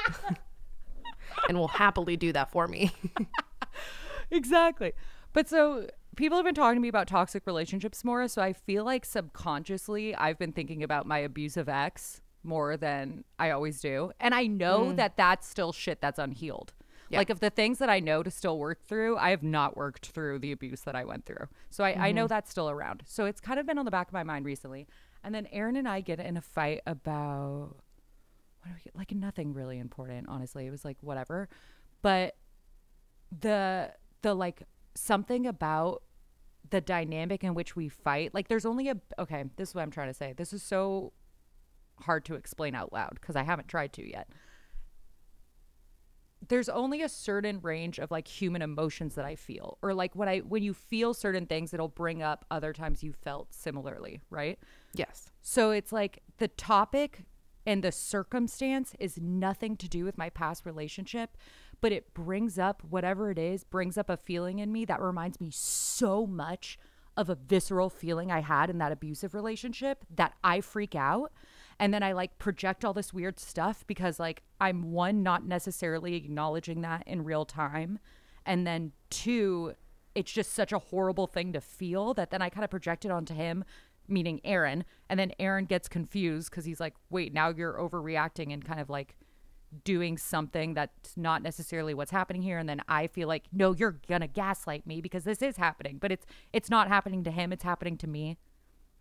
and 1.48 1.58
will 1.58 1.69
happily 1.69 2.18
do 2.18 2.34
that 2.34 2.51
for 2.51 2.68
me. 2.68 2.92
exactly. 4.31 4.92
But 5.36 5.50
so 5.50 5.90
people 6.16 6.38
have 6.38 6.46
been 6.46 6.56
talking 6.56 6.78
to 6.78 6.82
me 6.82 6.88
about 6.88 7.08
toxic 7.08 7.46
relationships 7.46 8.06
more. 8.06 8.26
So 8.30 8.42
I 8.42 8.54
feel 8.54 8.86
like 8.86 9.04
subconsciously 9.04 10.16
I've 10.16 10.40
been 10.40 10.54
thinking 10.54 10.82
about 10.82 11.06
my 11.06 11.18
abusive 11.20 11.68
ex 11.68 12.22
more 12.42 12.78
than 12.78 13.26
I 13.38 13.50
always 13.50 13.82
do. 13.82 14.14
And 14.22 14.34
I 14.34 14.48
know 14.48 14.86
mm. 14.86 14.96
that 14.96 15.18
that's 15.18 15.46
still 15.46 15.74
shit 15.74 16.00
that's 16.00 16.20
unhealed. 16.20 16.74
Yeah. 17.10 17.18
Like 17.18 17.30
of 17.30 17.42
the 17.42 17.50
things 17.50 17.80
that 17.80 17.90
I 17.90 18.00
know 18.00 18.24
to 18.24 18.32
still 18.32 18.58
work 18.58 18.88
through, 18.88 19.18
I 19.18 19.32
have 19.32 19.44
not 19.44 19.76
worked 19.76 20.08
through 20.08 20.40
the 20.40 20.54
abuse 20.54 20.82
that 20.82 20.96
I 20.96 21.04
went 21.04 21.26
through. 21.26 21.50
So 21.70 21.84
I, 21.84 22.08
I 22.08 22.12
know 22.14 22.24
mm-hmm. 22.24 22.30
that's 22.30 22.50
still 22.50 22.70
around. 22.70 23.04
So 23.06 23.26
it's 23.26 23.42
kind 23.42 23.60
of 23.60 23.66
been 23.66 23.78
on 23.78 23.84
the 23.84 23.92
back 23.92 24.08
of 24.08 24.14
my 24.14 24.24
mind 24.24 24.46
recently. 24.46 24.88
And 25.22 25.36
then 25.36 25.48
Aaron 25.51 25.75
and 25.75 25.88
I 25.88 26.00
get 26.00 26.22
in 26.22 26.38
a 26.38 26.42
fight 26.42 26.80
about 26.88 27.75
what 28.62 28.70
do 28.70 28.74
we 28.74 28.82
get? 28.86 28.96
Like 28.96 29.12
nothing 29.12 29.54
really 29.54 29.80
important, 29.80 30.30
honestly. 30.30 30.65
It 30.65 30.72
was 30.72 30.86
like 30.86 30.98
whatever. 31.01 31.50
But 32.01 32.38
the 33.38 33.92
the 34.22 34.34
like 34.34 34.63
something 34.96 35.46
about 35.46 36.04
the 36.70 36.82
dynamic 36.82 37.44
in 37.44 37.54
which 37.54 37.75
we 37.75 37.88
fight 37.88 38.34
like 38.34 38.48
there's 38.48 38.66
only 38.66 38.90
a 38.90 38.96
okay 39.20 39.44
this 39.56 39.70
is 39.70 39.75
what 39.75 39.82
i'm 39.82 39.92
trying 39.92 40.08
to 40.08 40.14
say. 40.14 40.34
This 40.34 40.54
is 40.54 40.64
so 40.64 41.14
hard 42.02 42.25
to 42.25 42.36
explain 42.36 42.75
out 42.75 42.92
loud 42.92 43.12
because 43.16 43.36
i 43.36 43.44
haven't 43.44 43.68
tried 43.68 43.94
to 43.94 44.10
yet. 44.10 44.30
There's 46.48 46.70
only 46.70 47.02
a 47.02 47.10
certain 47.10 47.60
range 47.62 47.98
of 47.98 48.12
like 48.12 48.28
human 48.28 48.62
emotions 48.62 49.16
that 49.16 49.25
i 49.25 49.36
feel 49.36 49.78
or 49.82 49.94
like 49.94 50.16
when 50.16 50.28
i 50.30 50.40
when 50.40 50.64
you 50.64 50.74
feel 50.74 51.14
certain 51.14 51.46
things 51.46 51.74
it'll 51.74 51.88
bring 51.88 52.22
up 52.22 52.46
other 52.52 52.74
times 52.74 53.04
you 53.04 53.14
felt 53.14 53.54
similarly 53.54 54.22
right? 54.30 54.60
Yes. 54.94 55.30
so 55.42 55.72
it's 55.72 55.92
like 55.92 56.22
the 56.38 56.48
topic 56.48 57.25
and 57.65 57.84
the 57.84 57.91
circumstance 57.91 58.95
is 59.00 59.19
nothing 59.19 59.75
to 59.77 59.89
do 59.89 60.05
with 60.05 60.17
my 60.17 60.29
past 60.29 60.65
relationship, 60.65 61.38
but 61.81 61.91
it 61.91 62.13
brings 62.13 62.60
up 62.60 62.84
whatever 62.88 63.31
it 63.31 63.39
is, 63.39 63.63
brings 63.63 63.98
up 63.98 64.10
a 64.10 64.17
feeling 64.17 64.60
in 64.60 64.72
me 64.72 64.86
that 64.86 65.01
reminds 65.01 65.41
me 65.41 65.50
so 65.51 66.25
much 66.27 66.77
of 67.17 67.29
a 67.29 67.36
visceral 67.36 67.89
feeling 67.89 68.31
I 68.31 68.41
had 68.41 68.69
in 68.69 68.77
that 68.79 68.91
abusive 68.91 69.34
relationship 69.34 70.05
that 70.15 70.34
I 70.43 70.62
freak 70.62 70.95
out. 70.95 71.31
And 71.79 71.93
then 71.93 72.03
I 72.03 72.12
like 72.12 72.38
project 72.38 72.86
all 72.86 72.93
this 72.93 73.13
weird 73.13 73.39
stuff 73.39 73.86
because 73.88 74.19
like 74.19 74.43
I'm 74.60 74.91
one, 74.91 75.24
not 75.24 75.45
necessarily 75.45 76.15
acknowledging 76.15 76.81
that 76.81 77.03
in 77.07 77.24
real 77.24 77.45
time. 77.45 78.00
And 78.45 78.65
then 78.67 78.91
two, 79.10 79.74
it's 80.13 80.31
just 80.31 80.53
such 80.53 80.72
a 80.72 80.79
horrible 80.79 81.27
thing 81.27 81.53
to 81.53 81.62
feel 81.62 82.13
that 82.13 82.31
then 82.31 82.41
I 82.41 82.50
kind 82.50 82.63
of 82.63 82.69
project 82.69 83.05
it 83.05 83.12
onto 83.12 83.34
him, 83.34 83.65
meaning 84.07 84.41
Aaron. 84.43 84.85
And 85.09 85.19
then 85.19 85.31
Aaron 85.39 85.65
gets 85.65 85.88
confused 85.88 86.50
because 86.50 86.65
he's 86.65 86.79
like, 86.79 86.93
wait, 87.09 87.33
now 87.33 87.50
you're 87.50 87.74
overreacting 87.74 88.53
and 88.53 88.63
kind 88.63 88.79
of 88.79 88.89
like 88.89 89.15
doing 89.83 90.17
something 90.17 90.74
that's 90.74 91.17
not 91.17 91.41
necessarily 91.41 91.93
what's 91.93 92.12
happening 92.12 92.41
here. 92.41 92.57
And 92.57 92.67
then 92.67 92.81
I 92.88 93.07
feel 93.07 93.27
like, 93.27 93.45
no, 93.51 93.74
you're 93.74 94.00
gonna 94.07 94.27
gaslight 94.27 94.88
me 94.88 95.01
because 95.01 95.24
this 95.24 95.41
is 95.41 95.57
happening. 95.57 95.97
But 96.00 96.12
it's 96.12 96.25
it's 96.53 96.69
not 96.69 96.88
happening 96.88 97.24
to 97.25 97.31
him, 97.31 97.51
it's 97.51 97.63
happening 97.63 97.97
to 97.97 98.07
me. 98.07 98.38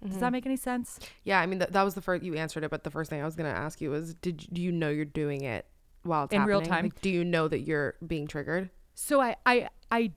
Does 0.03 0.15
that 0.17 0.27
mm-hmm. 0.27 0.33
make 0.33 0.47
any 0.47 0.57
sense? 0.57 0.99
Yeah, 1.23 1.41
I 1.41 1.47
mean 1.47 1.61
th- 1.61 1.71
that 1.71 1.83
was 1.83 1.95
the 1.95 2.03
first 2.03 2.23
you 2.23 2.35
answered 2.35 2.65
it, 2.65 2.71
but 2.71 2.85
the 2.85 2.91
first 2.91 3.09
thing 3.09 3.23
I 3.23 3.25
was 3.25 3.37
gonna 3.37 3.49
ask 3.51 3.81
you 3.81 3.91
was, 3.91 4.15
did 4.15 4.43
you- 4.43 4.49
do 4.53 4.63
you 4.63 4.73
know 4.73 4.91
you're 4.91 5.05
doing 5.05 5.43
it 5.43 5.67
while 6.03 6.25
it's 6.25 6.35
In 6.35 6.45
real 6.45 6.61
time? 6.61 6.87
Like, 6.87 7.01
do 7.01 7.11
you 7.11 7.25
know 7.25 7.49
that 7.49 7.61
you're 7.61 7.95
being 8.07 8.27
triggered? 8.27 8.71
So 8.95 9.21
I 9.21 9.37
I 9.47 9.69
I 9.91 10.13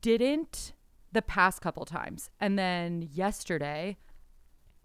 didn't 0.00 0.72
the 1.12 1.22
past 1.22 1.60
couple 1.60 1.84
times. 1.84 2.30
And 2.40 2.58
then 2.58 3.08
yesterday, 3.12 3.96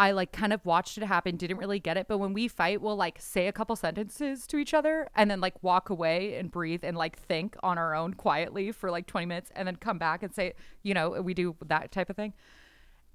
I 0.03 0.11
like 0.11 0.33
kind 0.33 0.51
of 0.51 0.65
watched 0.65 0.97
it 0.97 1.05
happen, 1.05 1.37
didn't 1.37 1.55
really 1.55 1.79
get 1.79 1.95
it. 1.95 2.09
But 2.09 2.17
when 2.17 2.33
we 2.33 2.49
fight, 2.49 2.81
we'll 2.81 2.97
like 2.97 3.21
say 3.21 3.47
a 3.47 3.53
couple 3.53 3.73
sentences 3.77 4.45
to 4.47 4.57
each 4.57 4.73
other 4.73 5.07
and 5.15 5.31
then 5.31 5.39
like 5.39 5.63
walk 5.63 5.89
away 5.89 6.35
and 6.35 6.51
breathe 6.51 6.83
and 6.83 6.97
like 6.97 7.17
think 7.17 7.55
on 7.63 7.77
our 7.77 7.95
own 7.95 8.13
quietly 8.15 8.73
for 8.73 8.91
like 8.91 9.07
20 9.07 9.25
minutes 9.27 9.49
and 9.55 9.65
then 9.65 9.77
come 9.77 9.97
back 9.97 10.21
and 10.21 10.35
say, 10.35 10.55
you 10.81 10.93
know, 10.93 11.11
we 11.21 11.33
do 11.33 11.55
that 11.67 11.93
type 11.93 12.09
of 12.09 12.17
thing. 12.17 12.33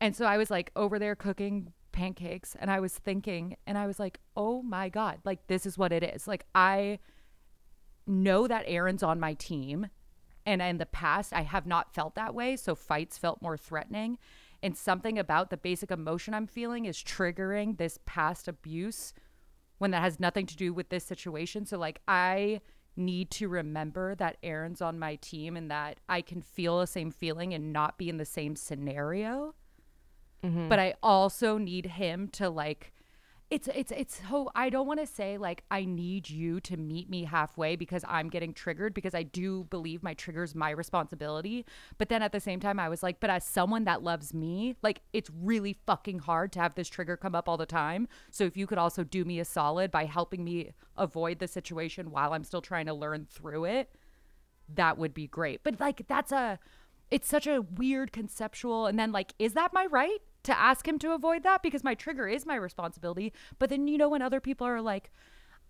And 0.00 0.16
so 0.16 0.24
I 0.24 0.38
was 0.38 0.50
like 0.50 0.70
over 0.76 0.98
there 0.98 1.14
cooking 1.14 1.74
pancakes 1.92 2.56
and 2.58 2.70
I 2.70 2.80
was 2.80 2.94
thinking, 2.94 3.58
and 3.66 3.76
I 3.76 3.86
was 3.86 3.98
like, 3.98 4.18
oh 4.34 4.62
my 4.62 4.88
God, 4.88 5.18
like 5.24 5.46
this 5.46 5.66
is 5.66 5.76
what 5.76 5.92
it 5.92 6.02
is. 6.02 6.26
Like 6.26 6.46
I 6.54 7.00
know 8.06 8.48
that 8.48 8.64
Aaron's 8.66 9.02
on 9.02 9.20
my 9.20 9.34
team. 9.34 9.88
And 10.46 10.62
in 10.62 10.78
the 10.78 10.86
past, 10.86 11.34
I 11.34 11.42
have 11.42 11.66
not 11.66 11.94
felt 11.94 12.14
that 12.14 12.34
way. 12.34 12.56
So 12.56 12.74
fights 12.74 13.18
felt 13.18 13.42
more 13.42 13.58
threatening. 13.58 14.16
And 14.62 14.76
something 14.76 15.18
about 15.18 15.50
the 15.50 15.56
basic 15.56 15.90
emotion 15.90 16.34
I'm 16.34 16.46
feeling 16.46 16.84
is 16.84 16.96
triggering 16.96 17.78
this 17.78 17.98
past 18.06 18.48
abuse 18.48 19.12
when 19.78 19.92
that 19.92 20.02
has 20.02 20.18
nothing 20.18 20.46
to 20.46 20.56
do 20.56 20.72
with 20.72 20.88
this 20.88 21.04
situation. 21.04 21.64
So, 21.64 21.78
like, 21.78 22.00
I 22.08 22.60
need 22.96 23.30
to 23.30 23.48
remember 23.48 24.16
that 24.16 24.36
Aaron's 24.42 24.82
on 24.82 24.98
my 24.98 25.14
team 25.16 25.56
and 25.56 25.70
that 25.70 26.00
I 26.08 26.20
can 26.20 26.42
feel 26.42 26.80
the 26.80 26.86
same 26.86 27.12
feeling 27.12 27.54
and 27.54 27.72
not 27.72 27.96
be 27.96 28.08
in 28.08 28.16
the 28.16 28.24
same 28.24 28.56
scenario. 28.56 29.54
Mm-hmm. 30.42 30.68
But 30.68 30.80
I 30.80 30.94
also 31.02 31.58
need 31.58 31.86
him 31.86 32.28
to, 32.28 32.50
like, 32.50 32.92
it's 33.50 33.66
it's 33.74 33.90
it's 33.92 34.20
so 34.28 34.50
I 34.54 34.68
don't 34.68 34.86
want 34.86 35.00
to 35.00 35.06
say 35.06 35.38
like 35.38 35.64
I 35.70 35.86
need 35.86 36.28
you 36.28 36.60
to 36.60 36.76
meet 36.76 37.08
me 37.08 37.24
halfway 37.24 37.76
because 37.76 38.04
I'm 38.06 38.28
getting 38.28 38.52
triggered 38.52 38.92
because 38.92 39.14
I 39.14 39.22
do 39.22 39.64
believe 39.70 40.02
my 40.02 40.12
triggers 40.12 40.54
my 40.54 40.70
responsibility. 40.70 41.64
But 41.96 42.10
then 42.10 42.20
at 42.20 42.32
the 42.32 42.40
same 42.40 42.60
time 42.60 42.78
I 42.78 42.90
was 42.90 43.02
like, 43.02 43.20
but 43.20 43.30
as 43.30 43.44
someone 43.44 43.84
that 43.84 44.02
loves 44.02 44.34
me, 44.34 44.76
like 44.82 45.00
it's 45.14 45.30
really 45.30 45.78
fucking 45.86 46.18
hard 46.20 46.52
to 46.52 46.60
have 46.60 46.74
this 46.74 46.88
trigger 46.88 47.16
come 47.16 47.34
up 47.34 47.48
all 47.48 47.56
the 47.56 47.64
time. 47.64 48.06
So 48.30 48.44
if 48.44 48.56
you 48.56 48.66
could 48.66 48.78
also 48.78 49.02
do 49.02 49.24
me 49.24 49.40
a 49.40 49.46
solid 49.46 49.90
by 49.90 50.04
helping 50.04 50.44
me 50.44 50.72
avoid 50.98 51.38
the 51.38 51.48
situation 51.48 52.10
while 52.10 52.34
I'm 52.34 52.44
still 52.44 52.62
trying 52.62 52.86
to 52.86 52.94
learn 52.94 53.26
through 53.30 53.64
it, 53.64 53.90
that 54.74 54.98
would 54.98 55.14
be 55.14 55.26
great. 55.26 55.62
But 55.64 55.80
like 55.80 56.06
that's 56.06 56.32
a 56.32 56.58
it's 57.10 57.28
such 57.28 57.46
a 57.46 57.62
weird 57.62 58.12
conceptual 58.12 58.86
and 58.86 58.98
then 58.98 59.10
like 59.10 59.32
is 59.38 59.54
that 59.54 59.72
my 59.72 59.86
right 59.86 60.18
to 60.48 60.58
ask 60.58 60.86
him 60.86 60.98
to 60.98 61.12
avoid 61.12 61.42
that 61.44 61.62
because 61.62 61.84
my 61.84 61.94
trigger 61.94 62.26
is 62.28 62.44
my 62.44 62.56
responsibility. 62.56 63.32
But 63.58 63.70
then 63.70 63.88
you 63.88 63.96
know 63.96 64.08
when 64.08 64.22
other 64.22 64.40
people 64.40 64.66
are 64.66 64.80
like 64.80 65.10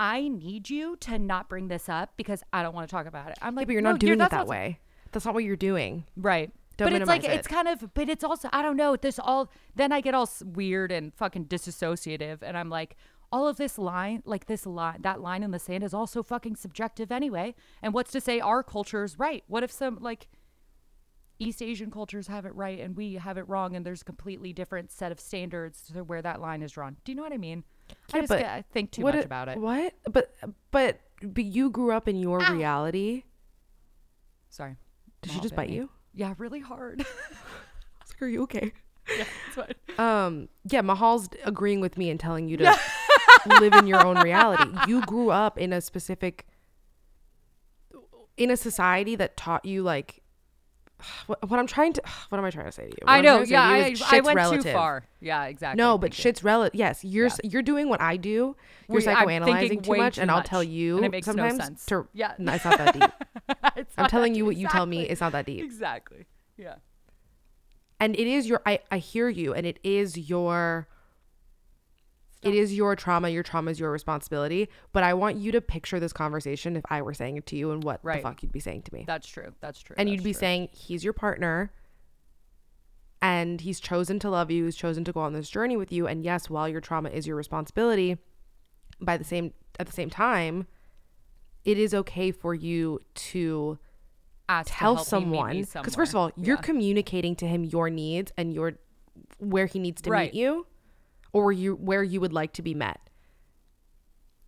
i 0.00 0.28
need 0.28 0.70
you 0.70 0.94
to 0.94 1.18
not 1.18 1.48
bring 1.48 1.66
this 1.66 1.88
up 1.88 2.12
because 2.16 2.44
i 2.52 2.62
don't 2.62 2.72
want 2.74 2.88
to 2.88 2.90
talk 2.90 3.06
about 3.06 3.30
it. 3.30 3.38
I'm 3.42 3.54
like 3.54 3.66
but 3.66 3.72
you're 3.72 3.82
"No, 3.82 3.90
not 3.92 4.00
doing 4.00 4.20
it 4.20 4.30
that 4.30 4.46
way. 4.46 4.78
That's 5.12 5.24
not 5.24 5.34
what 5.34 5.44
you're 5.44 5.56
doing. 5.56 6.04
right. 6.16 6.50
Don't 6.76 6.92
but 6.92 7.00
it's 7.00 7.08
like 7.08 7.22
minimize 7.22 7.38
it's 7.40 7.48
kind 7.48 7.66
of 7.66 7.92
but 7.94 8.08
it's 8.08 8.22
also 8.22 8.48
i 8.52 8.62
don't 8.62 8.76
know 8.76 8.94
this 8.94 9.18
all 9.18 9.50
then 9.74 9.90
i 9.90 10.00
get 10.00 10.14
all 10.14 10.30
weird 10.44 10.92
and 10.92 11.12
fucking 11.12 11.46
disassociative 11.46 12.38
and 12.40 12.56
i'm 12.56 12.70
like 12.70 12.94
all 13.30 13.46
of 13.46 13.56
this 13.56 13.78
line 13.78 14.22
like 14.24 14.46
this 14.46 14.64
line 14.66 15.02
that 15.02 15.20
line 15.20 15.42
in 15.42 15.50
the 15.50 15.58
sand 15.58 15.84
is 15.84 15.92
also 15.92 16.22
fucking 16.22 16.56
subjective 16.56 17.12
anyway. 17.12 17.54
And 17.82 17.92
what's 17.92 18.10
to 18.12 18.20
say 18.20 18.40
our 18.40 18.62
culture 18.62 19.04
is 19.04 19.18
right? 19.18 19.44
What 19.46 19.62
if 19.62 19.70
some 19.70 19.98
like 20.00 20.28
East 21.40 21.62
Asian 21.62 21.90
cultures 21.90 22.26
have 22.26 22.44
it 22.46 22.54
right 22.54 22.80
and 22.80 22.96
we 22.96 23.14
have 23.14 23.38
it 23.38 23.48
wrong, 23.48 23.76
and 23.76 23.84
there's 23.86 24.02
a 24.02 24.04
completely 24.04 24.52
different 24.52 24.90
set 24.90 25.12
of 25.12 25.20
standards 25.20 25.90
to 25.94 26.02
where 26.04 26.20
that 26.22 26.40
line 26.40 26.62
is 26.62 26.72
drawn. 26.72 26.96
Do 27.04 27.12
you 27.12 27.16
know 27.16 27.22
what 27.22 27.32
I 27.32 27.36
mean? 27.38 27.64
I 28.12 28.20
just 28.20 28.32
I 28.32 28.64
think 28.72 28.90
too 28.90 29.02
much 29.02 29.14
it- 29.14 29.24
about 29.24 29.48
it. 29.48 29.58
What? 29.58 29.94
But 30.10 30.34
but 30.70 31.00
but 31.22 31.44
you 31.44 31.70
grew 31.70 31.92
up 31.92 32.08
in 32.08 32.16
your 32.16 32.42
Ow. 32.42 32.52
reality. 32.52 33.22
Sorry. 34.50 34.76
Did 35.22 35.32
she 35.32 35.40
just 35.40 35.54
bite 35.56 35.68
me. 35.70 35.76
you? 35.76 35.90
Yeah, 36.14 36.34
really 36.38 36.60
hard. 36.60 37.04
Like, 38.20 38.22
Are 38.22 38.26
you 38.28 38.42
okay? 38.44 38.72
yeah, 39.16 39.24
that's 39.54 39.74
fine. 39.96 40.04
Um, 40.26 40.48
yeah, 40.64 40.80
Mahal's 40.80 41.28
agreeing 41.44 41.80
with 41.80 41.96
me 41.96 42.10
and 42.10 42.18
telling 42.18 42.48
you 42.48 42.56
to 42.56 42.76
live 43.60 43.74
in 43.74 43.86
your 43.86 44.04
own 44.04 44.18
reality. 44.20 44.68
You 44.88 45.02
grew 45.02 45.30
up 45.30 45.56
in 45.56 45.72
a 45.72 45.80
specific 45.80 46.46
in 48.36 48.50
a 48.50 48.56
society 48.56 49.14
that 49.16 49.36
taught 49.36 49.64
you 49.64 49.82
like 49.82 50.22
what, 51.26 51.48
what 51.50 51.58
I'm 51.60 51.66
trying 51.66 51.92
to 51.94 52.02
what 52.28 52.38
am 52.38 52.44
I 52.44 52.50
trying 52.50 52.66
to 52.66 52.72
say 52.72 52.82
to 52.84 52.88
you? 52.88 52.96
What 53.02 53.12
I 53.12 53.20
know. 53.20 53.44
trying 53.44 53.44
to 53.44 53.46
say 53.46 53.94
to 53.94 54.00
Yeah, 54.00 54.06
I, 54.10 54.16
I 54.16 54.20
went 54.20 54.36
relative. 54.36 54.64
too 54.64 54.72
far. 54.72 55.04
Yeah, 55.20 55.44
exactly. 55.44 55.82
No, 55.82 55.98
but 55.98 56.12
Thank 56.12 56.20
shit's 56.22 56.44
relative. 56.44 56.78
Yes, 56.78 57.04
you're 57.04 57.26
Yeah. 57.26 57.36
you're 57.44 57.62
doing 57.62 57.88
what 57.88 58.00
I 58.00 58.16
do. 58.16 58.56
You're 58.88 58.96
We- 58.96 59.02
psychoanalyzing 59.02 59.82
too 59.82 59.96
much, 59.96 60.14
too 60.16 60.20
and 60.22 60.30
I'll 60.30 60.42
tell 60.42 60.62
you 60.62 60.96
and 60.96 61.06
it 61.06 61.10
makes 61.10 61.26
no 61.26 61.32
sometimes 61.32 61.56
sense. 61.64 61.86
to 61.86 62.08
Yeah. 62.12 62.34
no, 62.38 62.52
it's 62.52 62.64
not 62.64 62.78
that 62.78 62.94
deep. 62.94 63.86
I'm 63.98 64.08
telling 64.08 64.34
you 64.34 64.44
what 64.44 64.56
you 64.56 64.68
tell 64.68 64.86
me. 64.86 65.00
Exactly. 65.08 65.12
It's 65.12 65.20
not 65.20 65.32
that 65.32 65.46
deep. 65.46 65.64
Exactly. 65.64 66.24
Yeah. 66.56 66.74
and 68.00 68.14
it 68.16 68.26
is 68.26 68.46
your 68.48 68.60
I, 68.66 68.80
I 68.90 68.98
hear 68.98 69.28
you 69.28 69.54
and 69.54 69.66
it 69.66 69.78
is 69.84 70.16
your 70.30 70.88
it 72.42 72.54
is 72.54 72.72
your 72.74 72.94
trauma 72.94 73.28
your 73.28 73.42
trauma 73.42 73.70
is 73.70 73.80
your 73.80 73.90
responsibility 73.90 74.68
but 74.92 75.02
i 75.02 75.12
want 75.12 75.36
you 75.36 75.50
to 75.50 75.60
picture 75.60 75.98
this 75.98 76.12
conversation 76.12 76.76
if 76.76 76.84
i 76.88 77.02
were 77.02 77.12
saying 77.14 77.36
it 77.36 77.46
to 77.46 77.56
you 77.56 77.70
and 77.72 77.82
what 77.82 77.98
Right. 78.02 78.16
the 78.18 78.22
fuck 78.28 78.42
you'd 78.42 78.52
be 78.52 78.60
saying 78.60 78.82
to 78.82 78.94
me 78.94 79.04
That's 79.06 79.26
true. 79.26 79.52
That's 79.60 79.80
true. 79.80 79.96
and 79.98 80.08
That's 80.08 80.14
you'd 80.16 80.24
be 80.24 80.32
true. 80.32 80.38
saying 80.40 80.68
he's 80.72 81.02
your 81.02 81.12
partner 81.12 81.72
and 83.20 83.60
he's 83.60 83.80
chosen 83.80 84.18
to 84.20 84.30
love 84.30 84.50
you 84.50 84.64
he's 84.64 84.76
chosen 84.76 85.04
to 85.04 85.12
go 85.12 85.20
on 85.20 85.32
this 85.32 85.50
journey 85.50 85.76
with 85.76 85.90
you 85.92 86.06
and 86.06 86.22
yes 86.22 86.48
while 86.48 86.68
your 86.68 86.80
trauma 86.80 87.08
is 87.10 87.26
your 87.26 87.36
responsibility 87.36 88.16
by 89.00 89.16
the 89.16 89.24
same 89.24 89.52
at 89.80 89.86
the 89.86 89.92
same 89.92 90.10
time 90.10 90.66
it 91.64 91.78
is 91.78 91.92
okay 91.94 92.30
for 92.30 92.54
you 92.54 93.00
to 93.14 93.78
Ask 94.48 94.70
tell 94.72 94.94
help 94.96 95.12
me 95.12 95.18
meet 95.18 95.46
me 95.58 95.62
someone 95.64 95.82
because 95.82 95.94
first 95.96 96.12
of 96.12 96.16
all 96.16 96.30
you're 96.36 96.56
Yeah. 96.56 96.62
communicating 96.62 97.34
to 97.36 97.46
him 97.46 97.64
your 97.64 97.90
needs 97.90 98.32
and 98.36 98.54
your 98.54 98.74
where 99.38 99.66
he 99.66 99.78
needs 99.78 100.00
to 100.02 100.10
Right. 100.10 100.32
meet 100.32 100.40
you 100.40 100.66
or 101.32 101.52
you 101.52 101.74
where 101.74 102.02
you 102.02 102.20
would 102.20 102.32
like 102.32 102.52
to 102.54 102.62
be 102.62 102.74
met? 102.74 103.00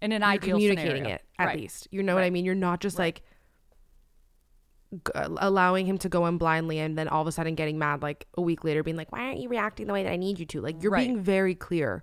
In 0.02 0.12
an 0.12 0.22
you're 0.22 0.30
ideal 0.30 0.56
communicating 0.56 0.96
scenario. 1.04 1.14
it 1.16 1.24
at 1.38 1.46
Right. 1.46 1.58
least. 1.60 1.88
You 1.90 2.02
know 2.02 2.14
what 2.14 2.24
i 2.24 2.30
mean? 2.30 2.44
You're 2.44 2.54
not 2.54 2.80
just 2.80 2.98
like 2.98 3.22
g- 4.92 4.98
uh, 5.14 5.28
allowing 5.38 5.86
him 5.86 5.98
to 5.98 6.08
go 6.08 6.26
in 6.26 6.38
blindly 6.38 6.78
and 6.78 6.96
then 6.96 7.06
all 7.08 7.20
of 7.20 7.26
a 7.28 7.32
sudden 7.32 7.54
getting 7.54 7.78
mad 7.78 8.02
like 8.02 8.26
a 8.34 8.40
week 8.42 8.64
later 8.64 8.82
being 8.82 8.96
like 8.96 9.12
why 9.12 9.20
aren't 9.20 9.40
you 9.40 9.48
reacting 9.48 9.86
the 9.86 9.92
way 9.92 10.02
that 10.02 10.12
i 10.12 10.16
need 10.16 10.38
you 10.38 10.46
to? 10.46 10.60
Like 10.60 10.82
you're 10.82 10.92
Right. 10.92 11.06
being 11.06 11.20
very 11.20 11.54
clear 11.54 12.02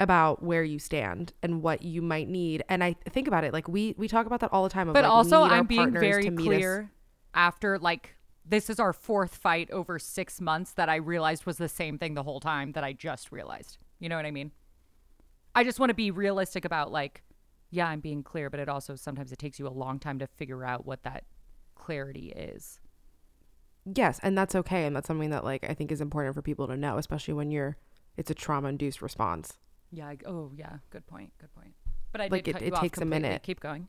about 0.00 0.42
where 0.42 0.62
you 0.62 0.78
stand 0.78 1.32
and 1.42 1.60
what 1.62 1.82
you 1.82 2.00
might 2.02 2.28
need. 2.28 2.62
And 2.68 2.84
i 2.84 2.94
think 3.08 3.26
about 3.28 3.44
it 3.44 3.52
like 3.52 3.66
we 3.66 3.94
we 3.98 4.06
talk 4.08 4.26
about 4.26 4.40
that 4.40 4.52
all 4.52 4.62
the 4.64 4.68
time 4.70 4.88
of, 4.88 4.94
But 4.94 5.04
like, 5.04 5.10
also, 5.12 5.42
I'm 5.42 5.66
being 5.66 5.90
very 5.92 6.30
meet 6.30 6.38
us- 6.40 6.44
clear 6.44 6.92
after 7.34 7.78
like 7.78 8.14
this 8.48 8.70
is 8.70 8.80
our 8.80 8.92
fourth 8.92 9.34
fight 9.36 9.70
over 9.70 9.98
six 9.98 10.40
months 10.40 10.72
that 10.72 10.88
I 10.88 10.96
realized 10.96 11.44
was 11.46 11.58
the 11.58 11.68
same 11.68 11.98
thing 11.98 12.14
the 12.14 12.22
whole 12.22 12.40
time 12.40 12.72
that 12.72 12.84
I 12.84 12.92
just 12.92 13.30
realized. 13.30 13.78
You 14.00 14.08
know 14.08 14.16
what 14.16 14.26
I 14.26 14.30
mean? 14.30 14.52
I 15.54 15.64
just 15.64 15.78
want 15.80 15.90
to 15.90 15.94
be 15.94 16.10
realistic 16.10 16.64
about 16.64 16.90
like, 16.92 17.22
yeah, 17.70 17.88
I'm 17.88 18.00
being 18.00 18.22
clear, 18.22 18.48
but 18.48 18.60
it 18.60 18.68
also 18.68 18.94
sometimes 18.96 19.32
it 19.32 19.38
takes 19.38 19.58
you 19.58 19.66
a 19.66 19.70
long 19.70 19.98
time 19.98 20.18
to 20.20 20.26
figure 20.26 20.64
out 20.64 20.86
what 20.86 21.02
that 21.02 21.24
clarity 21.74 22.32
is. 22.34 22.80
Yes, 23.84 24.20
and 24.22 24.36
that's 24.36 24.54
okay, 24.54 24.84
and 24.84 24.94
that's 24.94 25.06
something 25.06 25.30
that 25.30 25.44
like 25.44 25.64
I 25.68 25.74
think 25.74 25.90
is 25.90 26.00
important 26.00 26.34
for 26.34 26.42
people 26.42 26.66
to 26.68 26.76
know, 26.76 26.98
especially 26.98 27.34
when 27.34 27.50
you're 27.50 27.76
it's 28.16 28.30
a 28.30 28.34
trauma 28.34 28.68
induced 28.68 29.00
response. 29.02 29.58
Yeah. 29.92 30.08
I- 30.08 30.18
Oh, 30.26 30.50
yeah. 30.54 30.78
Good 30.90 31.06
point. 31.06 31.32
Good 31.38 31.52
point. 31.54 31.74
But 32.12 32.20
I 32.20 32.26
Like, 32.28 32.44
did 32.44 32.50
it- 32.50 32.52
cut 32.54 32.62
it 32.62 32.66
you 32.68 32.74
off 32.74 32.80
takes 32.82 32.98
a 33.00 33.04
minute. 33.04 33.42
Keep 33.42 33.60
going. 33.60 33.88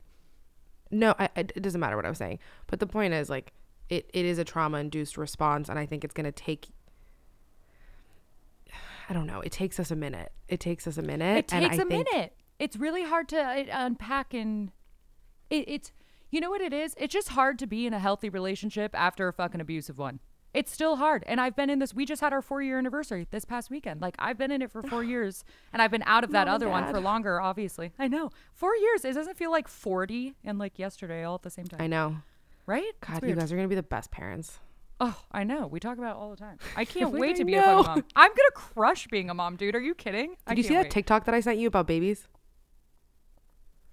No, 0.90 1.14
I, 1.18 1.24
I- 1.36 1.40
it 1.40 1.62
doesn't 1.62 1.80
matter 1.80 1.96
what 1.96 2.06
I 2.06 2.08
was 2.08 2.18
saying, 2.18 2.38
but 2.66 2.80
the 2.80 2.86
point 2.86 3.12
is 3.12 3.28
like 3.28 3.52
it, 3.90 4.08
it 4.14 4.24
is 4.24 4.38
a 4.38 4.44
trauma 4.44 4.78
induced 4.78 5.18
response, 5.18 5.68
and 5.68 5.78
I 5.78 5.84
think 5.84 6.04
it's 6.04 6.14
gonna 6.14 6.32
take. 6.32 6.68
I 9.08 9.12
don't 9.12 9.26
know. 9.26 9.40
It 9.40 9.50
takes 9.50 9.80
us 9.80 9.90
a 9.90 9.96
minute. 9.96 10.30
It 10.48 10.60
takes 10.60 10.86
us 10.86 10.96
a 10.96 11.02
minute. 11.02 11.36
It 11.36 11.48
takes 11.48 11.78
a 11.78 11.84
minute. 11.84 12.32
It's 12.60 12.76
really 12.76 13.02
hard 13.02 13.28
to 13.30 13.40
uh, 13.40 13.64
unpack 13.72 14.32
and 14.32 14.70
it, 15.50 15.64
it's 15.66 15.92
you 16.30 16.40
know 16.40 16.50
what 16.50 16.60
it 16.60 16.72
is? 16.72 16.94
It's 16.96 17.12
just 17.12 17.30
hard 17.30 17.58
to 17.58 17.66
be 17.66 17.86
in 17.86 17.92
a 17.92 17.98
healthy 17.98 18.28
relationship 18.28 18.92
after 18.94 19.26
a 19.26 19.32
fucking 19.32 19.60
abusive 19.60 19.98
one. 19.98 20.20
It's 20.54 20.70
still 20.70 20.96
hard. 20.96 21.24
And 21.26 21.40
I've 21.40 21.56
been 21.56 21.70
in 21.70 21.80
this 21.80 21.92
we 21.92 22.04
just 22.06 22.20
had 22.20 22.32
our 22.32 22.42
4 22.42 22.62
year 22.62 22.78
anniversary 22.78 23.26
this 23.32 23.44
past 23.44 23.68
weekend. 23.68 24.00
Like 24.00 24.14
I've 24.20 24.38
been 24.38 24.52
in 24.52 24.62
it 24.62 24.70
for 24.70 24.80
4 24.80 25.02
years 25.12 25.44
and 25.72 25.82
I've 25.82 25.90
been 25.90 26.04
out 26.06 26.22
of 26.22 26.30
that 26.30 26.46
Mom 26.46 26.54
other 26.54 26.68
one 26.68 26.88
for 26.88 27.00
longer 27.00 27.40
obviously. 27.40 27.92
I 27.98 28.06
know. 28.06 28.30
4 28.54 28.76
years. 28.76 29.04
It 29.04 29.14
doesn't 29.14 29.36
feel 29.36 29.50
like 29.50 29.66
40 29.66 30.36
and 30.44 30.56
like 30.56 30.78
yesterday 30.78 31.24
all 31.24 31.34
at 31.34 31.42
the 31.42 31.50
same 31.50 31.66
time. 31.66 31.80
I 31.80 31.88
know. 31.88 32.18
Right? 32.70 32.92
God, 33.06 33.22
you 33.26 33.34
guys 33.34 33.52
are 33.52 33.56
gonna 33.56 33.68
be 33.68 33.74
the 33.74 33.82
best 33.82 34.10
parents. 34.10 34.58
Oh, 35.02 35.16
I 35.32 35.44
know. 35.44 35.66
We 35.66 35.80
talk 35.80 35.96
about 35.98 36.16
it 36.16 36.16
all 36.18 36.30
the 36.30 36.36
time. 36.36 36.58
I 36.76 36.84
can't 36.94 37.10
wait 37.12 37.36
to 37.36 37.44
be 37.44 37.54
a 37.54 37.62
fucking 37.62 37.84
mom. 37.86 38.04
I'm 38.16 38.30
gonna 38.30 38.50
crush 38.54 39.06
being 39.08 39.30
a 39.30 39.34
mom, 39.34 39.56
dude. 39.56 39.74
Are 39.74 39.80
you 39.80 39.94
kidding? 39.94 40.36
I 40.46 40.54
Did 40.54 40.58
you 40.64 40.68
see 40.68 40.74
that 40.74 40.82
wait. 40.84 40.90
TikTok 40.90 41.24
that 41.24 41.34
I 41.34 41.40
sent 41.40 41.58
you 41.58 41.68
about 41.68 41.86
babies? 41.86 42.28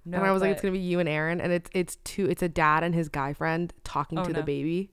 No, 0.05 0.17
and 0.19 0.25
I 0.27 0.31
was 0.31 0.41
like, 0.41 0.51
it's 0.51 0.61
gonna 0.61 0.71
be 0.71 0.79
you 0.79 0.99
and 0.99 1.09
Aaron, 1.09 1.41
and 1.41 1.51
it's 1.51 1.69
it's 1.73 1.95
two. 1.97 2.27
It's 2.29 2.41
a 2.41 2.47
dad 2.49 2.83
and 2.83 2.95
his 2.95 3.09
guy 3.09 3.33
friend 3.33 3.73
talking 3.83 4.17
Oh, 4.19 4.23
to 4.23 4.31
no. 4.31 4.39
the 4.39 4.43
baby. 4.45 4.91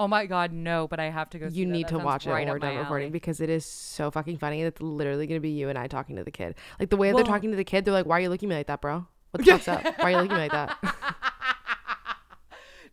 Oh 0.00 0.06
my 0.06 0.26
god, 0.26 0.52
no! 0.52 0.86
But 0.86 1.00
I 1.00 1.10
have 1.10 1.28
to 1.30 1.40
go. 1.40 1.46
you 1.48 1.66
that. 1.66 1.72
need 1.72 1.86
That 1.88 1.98
to 1.98 2.04
watch 2.04 2.24
it 2.26 2.30
right 2.30 2.46
when 2.46 2.54
we're 2.54 2.58
done 2.60 2.76
recording 2.76 3.06
alley. 3.06 3.10
because 3.10 3.40
it 3.40 3.50
is 3.50 3.64
so 3.66 4.12
fucking 4.12 4.38
funny. 4.38 4.62
It's 4.62 4.80
literally 4.80 5.26
gonna 5.26 5.40
be 5.40 5.50
you 5.50 5.68
and 5.70 5.76
I 5.78 5.88
talking 5.88 6.14
to 6.16 6.22
the 6.24 6.30
kid. 6.30 6.54
Like 6.78 6.90
the 6.90 6.96
way 6.96 7.08
Well- 7.08 7.16
they're 7.24 7.32
talking 7.32 7.50
to 7.50 7.56
the 7.56 7.64
kid, 7.64 7.84
they're 7.84 7.94
like, 7.94 8.06
"Why 8.06 8.18
are 8.18 8.20
you 8.20 8.28
looking 8.28 8.48
at 8.48 8.50
me 8.50 8.56
like 8.58 8.68
that, 8.68 8.80
bro? 8.80 9.06
What 9.32 9.44
the 9.44 9.50
fuck's 9.50 9.66
up? 9.66 9.82
Why 9.98 10.04
are 10.04 10.10
you 10.10 10.16
looking 10.18 10.32
at 10.32 10.36
me 10.36 10.48
like 10.48 10.52
that?" 10.52 11.16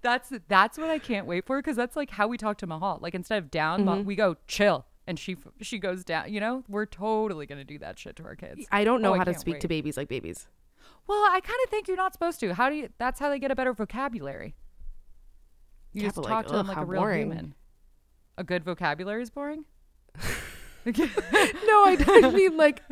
That's 0.06 0.32
that's 0.48 0.78
what 0.78 0.90
I 0.92 1.00
can't 1.00 1.26
wait 1.26 1.46
for 1.46 1.58
because 1.60 1.76
that's 1.76 1.96
like 1.96 2.12
how 2.12 2.28
we 2.28 2.38
talk 2.38 2.58
to 2.60 2.68
Mahal. 2.68 3.00
Like 3.02 3.16
instead 3.16 3.40
of 3.40 3.50
down, 3.50 3.84
Ma- 3.86 3.96
Mm-hmm. 3.96 4.06
we 4.06 4.16
go 4.16 4.36
chill, 4.48 4.86
and 5.08 5.18
she 5.18 5.36
she 5.62 5.80
goes 5.80 6.04
down. 6.04 6.32
You 6.32 6.40
know, 6.40 6.64
we're 6.70 6.86
totally 6.86 7.46
gonna 7.48 7.64
do 7.64 7.80
that 7.80 7.98
shit 7.98 8.16
to 8.18 8.24
our 8.24 8.36
kids. 8.36 8.68
I 8.72 8.84
don't 8.84 9.02
know 9.02 9.14
Oh, 9.16 9.18
how 9.18 9.24
to 9.24 9.34
speak 9.34 9.60
to 9.62 9.68
babies 9.68 9.98
like 9.98 10.08
babies. 10.08 10.48
Well, 11.08 11.18
I 11.24 11.40
kind 11.42 11.60
of 11.64 11.70
think 11.72 11.88
you're 11.88 11.98
not 11.98 12.14
supposed 12.14 12.40
to. 12.42 12.54
How 12.54 12.70
do 12.70 12.76
you? 12.76 12.90
That's 13.00 13.20
how 13.20 13.30
they 13.30 13.40
get 13.40 13.50
a 13.52 13.56
better 13.56 13.74
vocabulary. 13.74 14.56
You 15.94 16.02
Yeah, 16.04 16.08
just 16.10 16.16
talk 16.18 16.30
like, 16.30 16.48
to 16.48 16.54
them 16.54 16.68
like 16.68 16.78
a 16.78 16.86
real 16.86 17.02
boring. 17.02 17.22
human. 17.22 17.56
A 18.38 18.44
good 18.44 18.64
vocabulary 18.64 19.24
is 19.24 19.30
boring. 19.32 19.66
no, 20.86 20.94
I 20.94 21.96
don't 21.98 22.36
mean 22.36 22.58
like, 22.58 22.84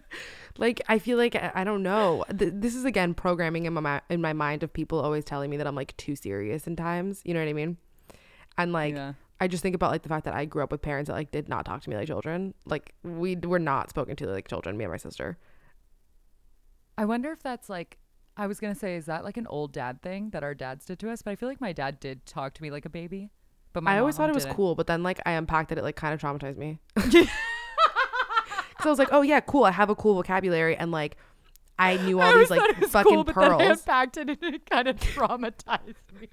like 0.58 0.82
I 0.88 1.00
feel 1.00 1.18
like 1.18 1.36
I, 1.36 1.52
I 1.56 1.64
don't 1.64 1.84
know. 1.84 2.24
Th- 2.38 2.52
this 2.54 2.76
is 2.76 2.86
again 2.86 3.14
programming 3.14 3.66
in 3.66 3.74
my 3.74 4.02
in 4.10 4.22
my 4.22 4.34
mind 4.34 4.64
of 4.64 4.72
people 4.72 5.00
always 5.00 5.24
telling 5.26 5.50
me 5.50 5.58
that 5.58 5.68
I'm 5.68 5.76
like 5.76 5.96
too 5.98 6.16
serious 6.16 6.68
in 6.68 6.76
times. 6.76 7.22
You 7.26 7.34
know 7.34 7.40
what 7.40 7.50
I 7.50 7.54
mean? 7.54 7.78
And 8.58 8.72
like, 8.72 8.94
Yeah. 8.96 9.14
I 9.40 9.48
just 9.48 9.64
think 9.64 9.76
about 9.76 9.92
like 9.92 10.04
the 10.04 10.10
fact 10.10 10.26
that 10.26 10.34
I 10.36 10.46
grew 10.46 10.64
up 10.64 10.72
with 10.72 10.82
parents 10.82 11.08
that 11.08 11.14
like 11.16 11.32
did 11.32 11.50
not 11.50 11.66
talk 11.66 11.82
to 11.84 11.90
me 11.90 11.96
like 11.96 12.08
children. 12.08 12.54
Like 12.66 12.94
we 13.04 13.36
were 13.36 13.60
not 13.60 13.90
spoken 13.90 14.16
to 14.18 14.28
like 14.28 14.48
children. 14.48 14.78
Me 14.78 14.84
and 14.86 14.92
my 14.94 14.98
sister. 14.98 15.38
I 16.98 17.06
wonder 17.06 17.32
if 17.32 17.42
that's 17.42 17.70
like. 17.70 17.98
I 18.36 18.48
was 18.48 18.60
gonna 18.60 18.74
say, 18.74 18.96
is 18.96 19.06
that 19.06 19.24
like 19.24 19.38
an 19.38 19.46
old 19.46 19.74
dad 19.74 20.02
thing 20.02 20.32
that 20.32 20.44
our 20.44 20.56
dads 20.56 20.86
did 20.86 20.98
to 21.00 21.12
us? 21.12 21.22
But 21.22 21.32
I 21.32 21.36
feel 21.36 21.48
like 21.48 21.62
my 21.62 21.72
dad 21.72 22.00
did 22.00 22.26
talk 22.26 22.56
to 22.56 22.64
me 22.64 22.72
like 22.72 22.84
a 22.84 22.90
baby. 22.90 23.30
But 23.74 23.84
my 23.84 23.96
I 23.96 24.00
always 24.00 24.18
thought 24.18 24.28
it 24.30 24.34
was 24.34 24.46
didn't. 24.46 24.56
cool, 24.56 24.74
but 24.74 24.88
then 24.88 25.04
like 25.04 25.20
I 25.24 25.34
unpacked 25.34 25.72
it, 25.72 25.78
it 25.78 25.84
like 25.84 25.96
kind 25.96 26.16
of 26.16 26.20
traumatized 26.22 26.58
me. 26.58 26.80
I 28.86 28.90
was 28.92 29.00
like, 29.00 29.10
oh 29.12 29.22
yeah, 29.22 29.40
cool. 29.40 29.64
I 29.66 29.72
have 29.72 29.90
a 29.90 29.96
cool 29.96 30.16
vocabulary, 30.16 30.76
and 30.76 30.92
like 30.92 31.18
I 31.80 31.98
knew 31.98 32.20
all 32.22 32.34
I 32.34 32.38
these 32.38 32.50
like 32.50 32.76
fucking 32.90 33.12
cool, 33.14 33.24
but 33.24 33.36
then 33.36 33.52
I 33.52 33.58
pearls. 33.58 34.18
it 34.18 34.30
and 34.30 34.56
it 34.56 34.70
kind 34.70 34.88
of 34.88 34.98
traumatized 34.98 35.96
me. 36.20 36.30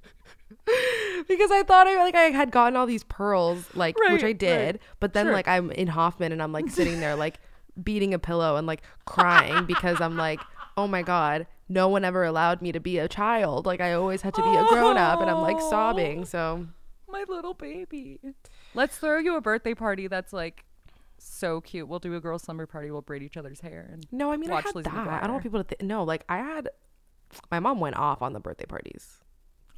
because 1.29 1.51
I 1.51 1.63
thought 1.67 1.87
I 1.87 1.97
like 2.03 2.15
I 2.15 2.25
had 2.31 2.51
gotten 2.51 2.77
all 2.77 2.87
these 2.87 3.05
pearls, 3.05 3.65
like 3.75 3.97
which 3.99 4.11
Right, 4.11 4.23
I 4.23 4.27
right. 4.27 4.39
did. 4.39 4.81
But 5.01 5.13
then 5.15 5.27
Sure. 5.27 5.33
like 5.33 5.49
I'm 5.49 5.71
in 5.73 5.89
Hoffman 5.89 6.33
and 6.33 6.43
I'm 6.43 6.53
like 6.53 6.69
sitting 6.71 7.01
there 7.01 7.17
like 7.17 7.39
beating 7.83 8.13
a 8.15 8.19
pillow 8.19 8.57
and 8.57 8.67
like 8.67 8.83
crying 9.07 9.65
because 9.65 10.01
I'm 10.01 10.17
like, 10.17 10.41
oh 10.77 10.87
my 10.87 11.03
god, 11.03 11.47
no 11.69 11.89
one 11.89 12.05
ever 12.05 12.25
allowed 12.25 12.61
me 12.63 12.73
to 12.73 12.81
be 12.81 12.99
a 12.99 13.09
child. 13.09 13.67
Like 13.67 13.81
I 13.81 13.95
always 13.95 14.23
had 14.23 14.35
to 14.35 14.43
be 14.43 14.49
a 14.57 14.65
grown 14.67 14.97
up, 14.99 15.21
and 15.21 15.31
I'm 15.31 15.41
like 15.41 15.61
sobbing. 15.61 16.25
So 16.31 16.67
My 17.11 17.25
little 17.29 17.55
baby. 17.55 18.21
Let's 18.75 18.99
throw 18.99 19.19
you 19.19 19.37
a 19.37 19.41
birthday 19.41 19.75
party 19.75 20.07
that's 20.07 20.33
like 20.33 20.65
so 21.23 21.61
cute. 21.61 21.89
We'll 21.89 21.99
do 21.99 22.15
a 22.15 22.21
girls' 22.21 22.43
slumber 22.43 22.67
party. 22.67 22.91
We'll 22.91 23.03
braid 23.03 23.23
each 23.23 23.37
other's 23.37 23.61
hair 23.61 23.89
and 23.93 24.07
no, 24.11 24.33
I 24.33 24.37
mean 24.37 24.51
Watch 24.51 24.67
I 24.67 24.69
had 24.69 24.75
Lizzie 24.75 24.91
that. 24.91 25.09
I 25.09 25.21
don't 25.23 25.33
want 25.33 25.43
people 25.43 25.63
to 25.63 25.65
think. 25.65 25.83
No, 25.83 26.05
like 26.05 26.25
I 26.29 26.39
had. 26.39 26.69
My 27.51 27.61
mom 27.61 27.79
went 27.81 27.97
off 27.97 28.23
on 28.23 28.33
the 28.33 28.41
birthday 28.41 28.67
parties. 28.67 29.21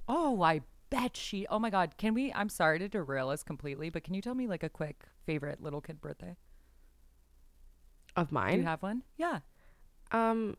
oh, 0.09 0.43
I 0.43 0.63
bet 0.91 1.17
she. 1.17 1.47
Oh 1.49 1.59
my 1.59 1.71
god, 1.71 1.97
can 1.99 2.15
we? 2.15 2.33
I'm 2.33 2.49
sorry 2.49 2.79
to 2.79 2.89
derail 2.89 3.29
us 3.31 3.43
completely, 3.43 3.91
but 3.91 4.05
can 4.05 4.15
you 4.15 4.23
tell 4.23 4.35
me 4.35 4.47
like 4.47 4.63
a 4.63 4.69
quick 4.69 5.05
favorite 5.27 5.63
little 5.63 5.81
kid 5.81 6.01
birthday? 6.01 6.37
Of 8.15 8.31
mine? 8.31 8.55
Do 8.55 8.61
you 8.61 8.67
have 8.67 8.83
one? 8.83 9.03
Yeah. 9.17 9.41
um, 10.11 10.57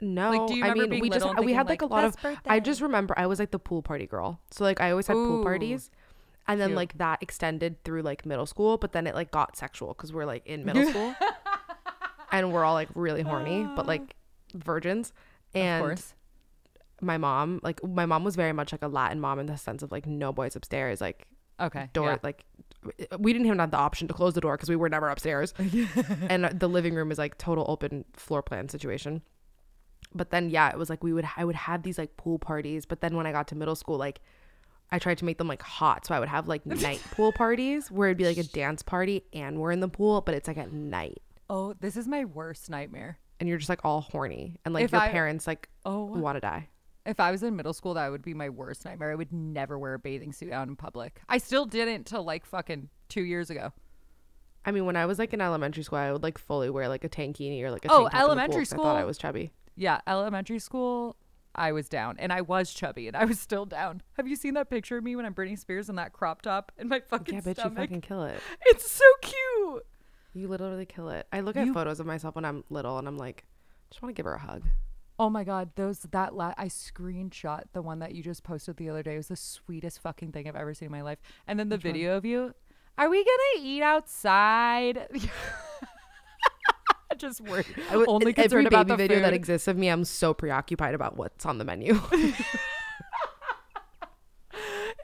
no, 0.00 0.48
do 0.48 0.56
you 0.56 0.64
I 0.64 0.74
mean 0.74 0.90
we 1.00 1.08
just 1.08 1.24
we 1.38 1.52
had 1.52 1.68
like, 1.68 1.80
like, 1.80 1.90
a 1.90 1.94
lot 1.94 2.04
of. 2.04 2.20
"Best 2.20 2.40
I 2.46 2.58
just 2.58 2.80
remember 2.80 3.14
I 3.16 3.26
was 3.26 3.38
like 3.38 3.52
the 3.52 3.58
pool 3.60 3.82
party 3.82 4.06
girl. 4.06 4.40
So 4.50 4.64
like 4.64 4.80
I 4.80 4.90
always 4.90 5.06
had 5.06 5.14
pool 5.14 5.44
parties. 5.44 5.90
And 6.48 6.60
then 6.60 6.70
cute. 6.70 6.76
like 6.76 6.98
that 6.98 7.22
extended 7.22 7.82
through 7.84 8.02
like 8.02 8.26
middle 8.26 8.46
school, 8.46 8.76
but 8.76 8.92
then 8.92 9.06
it 9.06 9.14
like 9.14 9.30
got 9.30 9.56
sexual 9.56 9.88
because 9.94 10.12
we're 10.12 10.24
like 10.24 10.46
in 10.46 10.64
middle 10.64 10.86
school. 10.90 11.14
and 12.32 12.52
we're 12.52 12.64
all 12.64 12.74
like 12.74 12.88
really 12.94 13.22
horny, 13.22 13.66
but 13.76 13.86
like 13.86 14.16
oh. 14.54 14.58
virgins. 14.58 15.12
And 15.54 15.82
of 15.82 15.88
course. 15.88 16.14
my 17.00 17.18
mom, 17.18 17.60
like 17.62 17.82
my 17.84 18.06
mom 18.06 18.24
was 18.24 18.36
very 18.36 18.52
much 18.52 18.72
like 18.72 18.82
a 18.82 18.88
Latin 18.88 19.20
mom 19.20 19.38
in 19.38 19.46
the 19.46 19.56
sense 19.56 19.82
of 19.82 19.92
like 19.92 20.06
no 20.06 20.32
boys 20.32 20.56
upstairs, 20.56 21.00
like 21.00 21.26
Okay. 21.60 21.88
door 21.92 22.10
yeah. 22.10 22.18
like 22.22 22.44
we 23.18 23.32
didn't 23.32 23.46
even 23.46 23.58
have 23.60 23.70
the 23.70 23.76
option 23.76 24.08
to 24.08 24.14
close 24.14 24.34
the 24.34 24.40
door 24.40 24.56
because 24.56 24.68
we 24.68 24.74
were 24.74 24.88
never 24.88 25.08
upstairs 25.08 25.54
and 26.28 26.44
the 26.58 26.68
living 26.68 26.94
room 26.94 27.12
is 27.12 27.18
like 27.18 27.38
total 27.38 27.64
open 27.68 28.04
floor 28.14 28.42
plan 28.42 28.68
situation 28.68 29.22
but 30.12 30.30
then 30.30 30.50
yeah 30.50 30.70
it 30.70 30.78
was 30.78 30.90
like 30.90 31.04
we 31.04 31.12
would 31.12 31.24
i 31.36 31.44
would 31.44 31.54
have 31.54 31.84
these 31.84 31.98
like 31.98 32.16
pool 32.16 32.38
parties 32.38 32.84
but 32.84 33.00
then 33.00 33.14
when 33.14 33.26
i 33.26 33.32
got 33.32 33.46
to 33.46 33.54
middle 33.54 33.76
school 33.76 33.96
like 33.96 34.20
i 34.92 34.98
tried 34.98 35.18
to 35.18 35.24
make 35.24 35.38
them 35.38 35.48
like 35.48 35.62
hot 35.62 36.06
so 36.06 36.14
i 36.14 36.20
would 36.20 36.28
have 36.28 36.46
like 36.46 36.64
night 36.64 37.02
pool 37.10 37.32
parties 37.32 37.90
where 37.90 38.08
it'd 38.08 38.18
be 38.18 38.24
like 38.26 38.36
a 38.38 38.44
dance 38.44 38.82
party 38.82 39.24
and 39.32 39.58
we're 39.58 39.72
in 39.72 39.80
the 39.80 39.88
pool 39.88 40.20
but 40.20 40.34
it's 40.34 40.46
like 40.46 40.58
at 40.58 40.72
night 40.72 41.20
Oh, 41.50 41.74
this 41.80 41.96
is 41.98 42.06
my 42.08 42.24
worst 42.24 42.70
nightmare. 42.70 43.18
and 43.38 43.46
you're 43.48 43.58
just 43.58 43.68
like 43.68 43.84
all 43.84 44.00
horny 44.00 44.56
and 44.64 44.72
like 44.72 44.84
If 44.84 44.92
your 44.92 45.00
I- 45.02 45.10
parents 45.10 45.46
like 45.46 45.68
Oh, 45.84 46.04
want 46.04 46.36
to 46.36 46.40
die 46.40 46.68
If 47.04 47.18
I 47.20 47.30
was 47.30 47.42
in 47.42 47.56
middle 47.56 47.72
school, 47.74 47.94
that 47.94 48.10
would 48.10 48.22
be 48.22 48.32
my 48.32 48.48
worst 48.48 48.84
nightmare. 48.86 49.10
I 49.10 49.16
would 49.16 49.32
never 49.32 49.76
wear 49.78 49.94
a 49.94 49.98
bathing 49.98 50.32
suit 50.32 50.52
out 50.52 50.68
in 50.68 50.76
public. 50.76 51.20
I 51.28 51.38
still 51.38 51.66
didn't 51.66 52.04
till 52.06 52.22
like 52.22 52.46
fucking 52.46 52.88
two 53.08 53.22
years 53.24 53.50
ago. 53.50 53.72
I 54.64 54.70
mean, 54.70 54.86
when 54.86 54.94
I 54.96 55.04
was 55.06 55.18
like 55.18 55.34
in 55.34 55.40
elementary 55.40 55.82
school, 55.82 55.98
I 55.98 56.12
would 56.12 56.22
like 56.22 56.38
fully 56.38 56.70
wear 56.70 56.88
like 56.88 57.02
a 57.04 57.08
tankini 57.08 57.60
or 57.62 57.70
like 57.72 57.84
a 57.84 57.88
Oh, 57.92 58.02
tank 58.08 58.12
top 58.12 58.14
in 58.14 58.18
the 58.20 58.22
pool 58.22 58.30
elementary 58.30 58.64
'cause 58.64 58.72
I 58.72 58.76
thought 58.76 58.96
I 58.96 59.04
was 59.04 59.18
chubby. 59.18 59.50
Yeah, 59.76 60.00
elementary 60.06 60.60
school, 60.60 61.16
I 61.54 61.72
was 61.72 61.88
down, 61.88 62.16
and 62.18 62.32
I 62.32 62.40
was 62.40 62.72
chubby, 62.72 63.08
and 63.08 63.16
I 63.16 63.24
was 63.24 63.38
still 63.40 63.66
down. 63.66 64.02
Have 64.16 64.26
you 64.26 64.36
seen 64.36 64.54
that 64.54 64.70
picture 64.70 64.96
of 64.96 65.04
me 65.04 65.16
when 65.16 65.24
I'm 65.26 65.34
Britney 65.34 65.58
Spears 65.58 65.88
in 65.88 65.96
that 65.96 66.12
crop 66.12 66.42
top 66.42 66.72
and 66.78 66.88
my 66.88 67.00
fucking 67.00 67.34
Yeah, 67.34 67.40
bitch, 67.42 67.64
you 67.64 67.70
fucking 67.70 68.00
kill 68.00 68.24
it. 68.24 68.40
It's 68.66 68.90
so 68.90 69.04
cute. 69.20 69.86
You 70.34 70.48
literally 70.48 70.86
kill 70.86 71.10
it. 71.10 71.26
I 71.32 71.40
look 71.40 71.56
at 71.56 71.66
You- 71.66 71.74
photos 71.74 72.00
of 72.00 72.06
myself 72.06 72.34
when 72.36 72.44
I'm 72.46 72.64
little 72.70 72.98
and 72.98 73.06
I'm 73.06 73.18
like, 73.18 73.44
just 73.90 74.00
want 74.02 74.14
to 74.14 74.18
give 74.18 74.24
her 74.24 74.34
a 74.34 74.38
hug. 74.38 74.64
Oh 75.18 75.28
my 75.28 75.44
god, 75.44 75.70
those 75.76 75.98
that 76.10 76.34
la- 76.34 76.54
I 76.56 76.66
screenshot 76.68 77.64
the 77.74 77.82
one 77.82 77.98
that 77.98 78.14
you 78.14 78.22
just 78.22 78.42
posted 78.42 78.78
the 78.78 78.88
other 78.88 79.02
day. 79.02 79.14
It 79.14 79.18
was 79.18 79.28
the 79.28 79.36
sweetest 79.36 80.00
fucking 80.00 80.32
thing 80.32 80.48
I've 80.48 80.56
ever 80.56 80.72
seen 80.72 80.86
in 80.86 80.92
my 80.92 81.02
life. 81.02 81.18
And 81.46 81.60
then 81.60 81.68
the 81.68 81.76
video 81.76 82.16
of 82.16 82.24
you. 82.24 82.54
Are 82.96 83.10
we 83.10 83.22
gonna 83.22 83.66
eat 83.66 83.82
outside? 83.82 85.06
just 87.18 87.40
worried. 87.40 87.66
I 87.90 87.96
would, 87.96 88.08
Only 88.08 88.30
every 88.30 88.34
concerned 88.34 88.66
about 88.66 88.86
baby 88.86 88.96
the 88.96 89.08
video 89.08 89.20
that 89.20 89.32
exists 89.32 89.68
of 89.68 89.76
me, 89.76 89.88
I'm 89.88 90.04
so 90.04 90.34
preoccupied 90.34 90.94
about 90.94 91.16
what's 91.16 91.46
on 91.46 91.58
the 91.58 91.64
menu. 91.64 92.00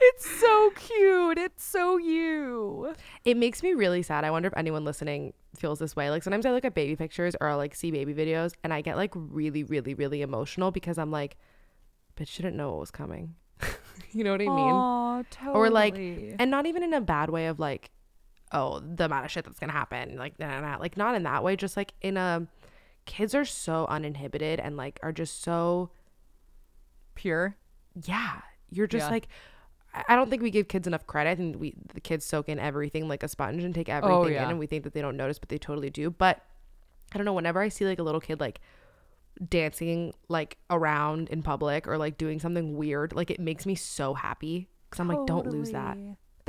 It's 0.01 0.39
so 0.39 0.71
cute. 0.75 1.37
It's 1.37 1.63
so 1.63 1.97
you. 1.97 2.93
it 3.25 3.37
makes 3.37 3.61
me 3.61 3.73
really 3.73 4.01
sad. 4.01 4.23
I 4.23 4.31
wonder 4.31 4.47
if 4.47 4.53
anyone 4.55 4.85
listening 4.85 5.33
feels 5.55 5.79
this 5.79 5.95
way. 5.95 6.09
Like 6.09 6.23
sometimes 6.23 6.45
I 6.45 6.51
look 6.51 6.65
at 6.65 6.73
baby 6.73 6.95
pictures 6.95 7.35
or 7.39 7.49
I 7.49 7.55
like 7.55 7.75
see 7.75 7.91
baby 7.91 8.13
videos 8.13 8.53
and 8.63 8.73
I 8.73 8.81
get 8.81 8.95
like 8.95 9.11
really, 9.13 9.63
really, 9.63 9.93
really 9.93 10.21
emotional 10.21 10.71
because 10.71 10.97
I'm 10.97 11.11
like, 11.11 11.37
bitch 12.17 12.27
shouldn't 12.27 12.55
know 12.55 12.71
what 12.71 12.79
was 12.79 12.91
coming. 12.91 13.35
you 14.11 14.23
know 14.23 14.31
what 14.31 14.41
I 14.41 14.45
mean? 14.45 14.49
Aw, 14.49 15.23
totally. 15.31 15.55
or 15.55 15.69
like 15.69 15.95
and 15.95 16.49
not 16.49 16.65
even 16.65 16.83
in 16.83 16.93
a 16.93 17.01
bad 17.01 17.29
way 17.29 17.47
of 17.47 17.59
like 17.59 17.91
oh 18.51 18.79
the 18.79 19.05
amount 19.05 19.25
of 19.25 19.31
shit 19.31 19.45
that's 19.45 19.59
gonna 19.59 19.71
happen 19.71 20.17
like 20.17 20.37
nah, 20.39 20.59
nah, 20.59 20.77
like 20.77 20.97
not 20.97 21.15
in 21.15 21.23
that 21.23 21.43
way 21.43 21.55
just 21.55 21.77
like 21.77 21.93
in 22.01 22.17
a 22.17 22.47
kids 23.05 23.33
are 23.35 23.45
so 23.45 23.85
uninhibited 23.87 24.59
and 24.59 24.75
like 24.77 24.99
are 25.03 25.11
just 25.11 25.41
so 25.41 25.89
pure. 27.15 27.55
yeah 28.05 28.41
you're 28.69 28.87
just 28.87 29.05
Yeah. 29.05 29.11
like 29.11 29.27
I- 30.07 30.15
don't 30.15 30.29
think 30.29 30.43
we 30.43 30.51
give 30.51 30.67
kids 30.67 30.85
enough 30.85 31.07
credit. 31.07 31.31
I 31.31 31.35
think 31.35 31.59
we 31.59 31.73
the 31.95 31.99
kids 32.01 32.23
soak 32.23 32.47
in 32.47 32.59
everything 32.59 33.07
like 33.07 33.23
a 33.23 33.27
sponge 33.27 33.63
and 33.63 33.73
take 33.73 33.89
everything 33.89 34.15
Oh, 34.15 34.27
yeah. 34.27 34.43
in, 34.43 34.51
and 34.51 34.59
we 34.59 34.67
think 34.67 34.83
that 34.83 34.93
they 34.93 35.01
don't 35.01 35.17
notice, 35.17 35.39
but 35.39 35.49
they 35.49 35.57
totally 35.57 35.89
do. 35.89 36.11
But 36.11 36.45
I 37.11 37.17
don't 37.17 37.25
know. 37.25 37.33
Whenever 37.33 37.59
I 37.59 37.69
see 37.69 37.85
like 37.85 37.97
a 37.97 38.03
little 38.03 38.21
kid 38.21 38.39
like 38.39 38.61
dancing 39.47 40.13
like 40.27 40.57
around 40.69 41.29
in 41.29 41.41
public 41.41 41.87
or 41.87 41.97
like 41.97 42.19
doing 42.19 42.39
something 42.39 42.77
weird, 42.77 43.13
like 43.15 43.31
it 43.31 43.39
makes 43.39 43.65
me 43.65 43.73
so 43.73 44.13
happy 44.13 44.67
because 44.89 44.99
I'm 44.99 45.07
like, 45.07 45.25
don't 45.25 45.47
lose 45.47 45.71
that. 45.71 45.97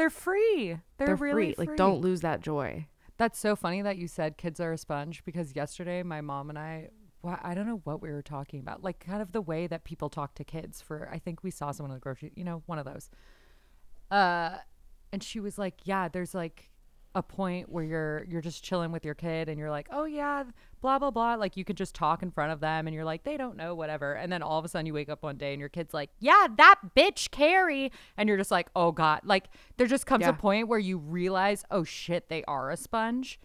They're 0.01 0.09
free. 0.09 0.79
They're, 0.97 1.09
They're, 1.09 1.17
really 1.17 1.53
free. 1.53 1.67
Like, 1.67 1.77
don't 1.77 2.01
lose 2.01 2.23
that 2.23 2.41
joy. 2.41 2.87
That's 3.19 3.39
so 3.39 3.55
funny 3.55 3.83
that 3.83 3.99
you 3.99 4.09
said 4.09 4.39
kids 4.39 4.59
are 4.59 4.73
a 4.73 4.79
sponge 4.79 5.23
because 5.27 5.55
yesterday 5.55 6.03
my 6.03 6.23
mom 6.23 6.49
and 6.49 6.59
I, 6.59 6.89
well, 7.23 7.39
I 7.43 7.53
don't 7.53 7.67
know 7.67 7.83
what 7.85 8.01
we 8.01 8.11
were 8.11 8.23
talking 8.23 8.61
about, 8.61 8.83
like 8.83 8.99
kind 8.99 9.21
of 9.21 9.33
the 9.33 9.43
way 9.43 9.67
that 9.67 9.85
people 9.85 10.09
talk 10.09 10.35
to 10.37 10.45
kids. 10.45 10.81
For 10.81 11.07
I 11.13 11.19
think 11.19 11.45
we 11.45 11.51
saw 11.51 11.71
someone 11.71 11.91
in 11.91 11.97
the 11.97 12.01
grocery, 12.01 12.33
you 12.35 12.45
know, 12.45 12.63
one 12.65 12.79
of 12.79 12.87
those. 12.87 13.11
Uh, 14.11 14.57
and 15.13 15.23
she 15.23 15.39
was 15.39 15.59
like, 15.59 15.81
"Yeah, 15.85 16.09
there's 16.09 16.33
like 16.35 16.70
a 17.14 17.23
point 17.23 17.68
where 17.68 17.83
you're 17.83 18.25
you're 18.29 18.40
just 18.40 18.62
chilling 18.62 18.92
with 18.92 19.05
your 19.05 19.14
kid 19.14 19.49
and 19.49 19.59
you're 19.59 19.70
like, 19.70 19.88
oh 19.90 20.05
yeah, 20.05 20.44
blah 20.81 20.99
blah 20.99 21.11
blah. 21.11 21.35
Like 21.35 21.57
you 21.57 21.64
could 21.64 21.77
just 21.77 21.94
talk 21.94 22.23
in 22.23 22.31
front 22.31 22.53
of 22.53 22.61
them 22.61 22.87
and 22.87 22.94
you're 22.94 23.05
like, 23.05 23.25
they 23.25 23.37
don't 23.37 23.57
know 23.57 23.75
whatever. 23.75 24.12
And 24.12 24.33
then 24.33 24.42
all 24.42 24.59
of 24.61 24.64
a 24.64 24.68
sudden 24.68 24.87
you 24.87 24.94
wake 24.94 25.09
up 25.09 25.23
one 25.23 25.37
day 25.37 25.53
and 25.53 25.59
your 25.59 25.68
kid's 25.68 25.92
like, 25.92 26.11
yeah, 26.20 26.46
that 26.57 26.77
bitch 26.96 27.31
Carrie, 27.33 27.90
and 28.16 28.29
you're 28.29 28.38
just 28.38 28.53
like, 28.53 28.68
oh 28.77 28.92
god. 28.92 29.23
Like 29.25 29.46
there 29.77 29.88
just 29.88 30.07
comes 30.07 30.23
Yeah. 30.23 30.31
a 30.31 30.35
point 30.35 30.68
where 30.68 30.79
you 30.79 30.99
realize, 30.99 31.64
oh 31.70 31.83
shit, 31.83 32.29
they 32.29 32.44
are 32.44 32.70
a 32.70 32.77
sponge. 32.77 33.40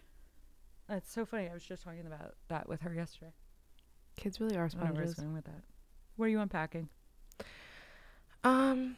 That's 0.88 1.10
so 1.12 1.24
funny. 1.26 1.48
I 1.50 1.52
was 1.54 1.64
just 1.64 1.82
talking 1.82 2.06
about 2.06 2.34
that 2.48 2.68
with 2.68 2.82
her 2.82 2.94
yesterday. 2.94 3.32
Kids 4.16 4.40
really 4.40 4.56
are 4.56 4.66
I 4.66 4.68
don't 4.68 4.78
know 4.78 4.92
where 4.92 5.02
I 5.02 5.02
was 5.02 5.10
sponges. 5.10 5.24
going 5.24 5.34
with 5.34 5.44
that. 5.46 5.62
What 6.14 6.26
are 6.26 6.28
you 6.28 6.38
unpacking? 6.40 6.88
Um, 8.44 8.96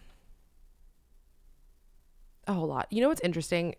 a 2.46 2.52
whole 2.52 2.68
lot. 2.68 2.86
You 2.90 3.00
know 3.00 3.08
what's 3.08 3.22
interesting? 3.22 3.74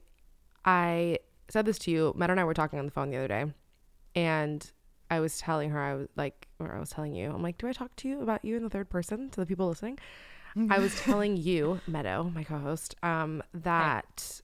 I 0.66 1.20
said 1.50 1.66
this 1.66 1.80
to 1.80 1.92
you. 1.92 2.14
Meadow 2.16 2.32
and 2.34 2.40
I 2.40 2.44
were 2.44 2.54
talking 2.54 2.80
on 2.80 2.86
the 2.86 2.92
phone 2.92 3.10
the 3.10 3.18
other 3.18 3.28
day, 3.28 3.46
and 4.16 4.70
I 5.12 5.20
was 5.20 5.38
telling 5.40 5.70
her 5.72 5.80
I 5.82 5.96
was 5.96 6.08
like, 6.16 6.48
or 6.60 6.74
I 6.76 6.80
was 6.80 6.90
telling 6.90 7.14
you, 7.16 7.32
I'm 7.32 7.42
like, 7.42 7.58
do 7.58 7.68
I 7.68 7.74
talk 7.74 7.96
to 7.98 8.08
you 8.10 8.22
about 8.22 8.44
you 8.46 8.58
in 8.58 8.64
the 8.64 8.70
third 8.70 8.90
person 8.90 9.30
to 9.32 9.40
the 9.40 9.46
people 9.46 9.68
listening? 9.68 9.98
I 10.70 10.80
was 10.80 10.96
telling 11.02 11.38
you, 11.38 11.80
Meadow, 11.88 12.32
my 12.34 12.44
co-host, 12.44 12.96
um, 13.04 13.42
that 13.54 14.42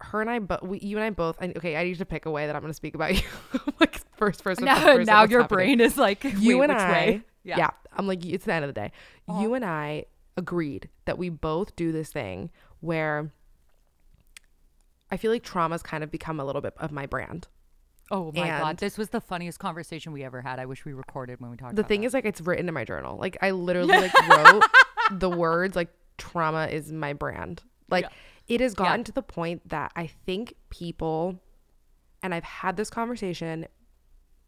her 0.00 0.20
and 0.20 0.30
I, 0.30 0.38
but 0.38 0.66
we, 0.66 0.78
you 0.80 0.96
and 0.96 1.04
I 1.04 1.10
both. 1.10 1.36
I, 1.40 1.52
okay, 1.56 1.76
I 1.76 1.84
need 1.84 1.98
to 1.98 2.04
pick 2.06 2.26
a 2.26 2.30
way 2.30 2.46
that 2.46 2.54
I'm 2.54 2.62
going 2.62 2.70
to 2.70 2.74
speak 2.76 2.94
about 2.94 3.14
you, 3.16 3.22
like 3.80 4.00
first 4.16 4.44
person. 4.44 4.64
now, 4.64 4.74
first 4.76 4.86
person, 4.86 5.04
now 5.06 5.24
your 5.24 5.42
happening. 5.42 5.56
brain 5.56 5.80
is 5.80 5.96
like, 5.96 6.24
You 6.38 6.62
and 6.62 6.70
I, 6.72 6.90
way? 6.90 7.22
yeah. 7.44 7.70
I'm 7.96 8.06
like, 8.06 8.24
it's 8.24 8.44
the 8.44 8.52
end 8.52 8.64
of 8.64 8.68
the 8.72 8.80
day. 8.80 8.92
Uh-huh. 9.28 9.40
You 9.40 9.54
and 9.54 9.64
I 9.64 10.04
agreed 10.36 10.88
that 11.06 11.18
we 11.18 11.30
both 11.30 11.74
do 11.74 11.90
this 11.90 12.12
thing 12.12 12.50
where 12.80 13.32
I 15.10 15.16
feel 15.16 15.30
like 15.32 15.42
trauma's 15.42 15.82
kind 15.82 16.04
of 16.04 16.10
become 16.10 16.38
a 16.40 16.44
little 16.44 16.60
bit 16.62 16.74
of 16.78 16.92
my 16.92 17.06
brand. 17.06 17.48
Oh 18.10 18.32
my 18.34 18.48
god, 18.48 18.78
this 18.78 18.96
was 18.96 19.10
the 19.10 19.20
funniest 19.20 19.58
conversation 19.58 20.12
we 20.12 20.24
ever 20.24 20.40
had. 20.40 20.58
I 20.58 20.64
wish 20.66 20.84
we 20.84 20.92
recorded 20.94 21.40
when 21.40 21.50
we 21.50 21.56
talked. 21.58 21.76
The 21.76 21.82
thing 21.82 22.00
that. 22.00 22.06
is, 22.08 22.14
like, 22.14 22.24
it's 22.24 22.40
written 22.40 22.66
in 22.68 22.72
my 22.74 22.84
journal. 22.84 23.18
Like, 23.18 23.36
I 23.42 23.50
literally 23.50 23.96
like 23.96 24.28
wrote 24.28 24.62
the 25.10 25.28
words 25.28 25.76
like 25.76 25.88
trauma 26.16 26.66
is 26.66 26.90
my 26.90 27.12
brand. 27.12 27.62
Like, 27.90 28.04
Yeah. 28.04 28.54
it 28.56 28.60
has 28.62 28.72
Yeah. 28.78 28.84
gotten 28.86 29.04
to 29.04 29.12
the 29.12 29.22
point 29.22 29.68
that 29.68 29.92
I 29.94 30.06
think 30.06 30.54
people, 30.70 31.38
and 32.22 32.34
I've 32.34 32.44
had 32.44 32.76
this 32.78 32.88
conversation 32.88 33.66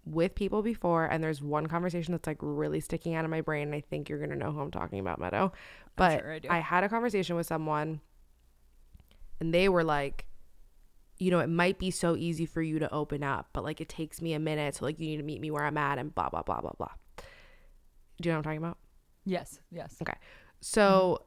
with 0.07 0.35
people 0.35 0.63
before, 0.63 1.05
and 1.05 1.23
there's 1.23 1.43
one 1.43 1.67
conversation 1.67 2.13
that's 2.13 2.27
like 2.27 2.39
really 2.41 2.81
sticking 2.81 3.15
out 3.15 3.27
of 3.27 3.31
my 3.31 3.43
brain. 3.43 3.65
And 3.69 3.75
I 3.75 3.81
think 3.83 4.09
you're 4.09 4.19
gonna 4.19 4.37
know 4.37 4.53
who 4.53 4.61
I'm 4.61 4.71
talking 4.71 5.01
about, 5.01 5.19
Meadow. 5.19 5.53
But 5.97 6.21
sure 6.21 6.33
I. 6.33 6.57
I 6.57 6.59
had 6.61 6.83
a 6.83 6.89
conversation 6.89 7.37
with 7.37 7.47
someone, 7.47 8.01
and 9.39 9.53
they 9.53 9.69
were 9.69 9.85
like, 9.85 10.25
you 11.21 11.31
know, 11.31 11.39
it 11.39 11.51
might 11.51 11.79
be 11.79 11.91
so 11.91 12.17
easy 12.17 12.47
for 12.47 12.63
you 12.63 12.79
to 12.79 12.93
open 12.93 13.23
up, 13.23 13.51
but 13.53 13.63
like 13.63 13.81
it 13.81 13.89
takes 13.89 14.21
me 14.23 14.33
a 14.33 14.41
minute. 14.41 14.77
So 14.77 14.87
like 14.87 14.99
you 14.99 15.07
need 15.07 15.19
to 15.19 15.23
meet 15.23 15.41
me 15.41 15.51
where 15.51 15.65
I'm 15.65 15.77
at 15.77 15.99
and 15.99 16.13
blah 16.13 16.31
blah 16.31 16.43
blah 16.43 16.61
blah 16.61 16.73
blah. 16.77 16.89
Do 18.21 18.29
you 18.29 18.33
know 18.33 18.39
what 18.39 18.39
I'm 18.39 18.43
talking 18.45 18.59
about? 18.59 18.79
yes, 19.25 19.61
yes. 19.71 19.97
Okay. 20.01 20.17
So 20.61 21.25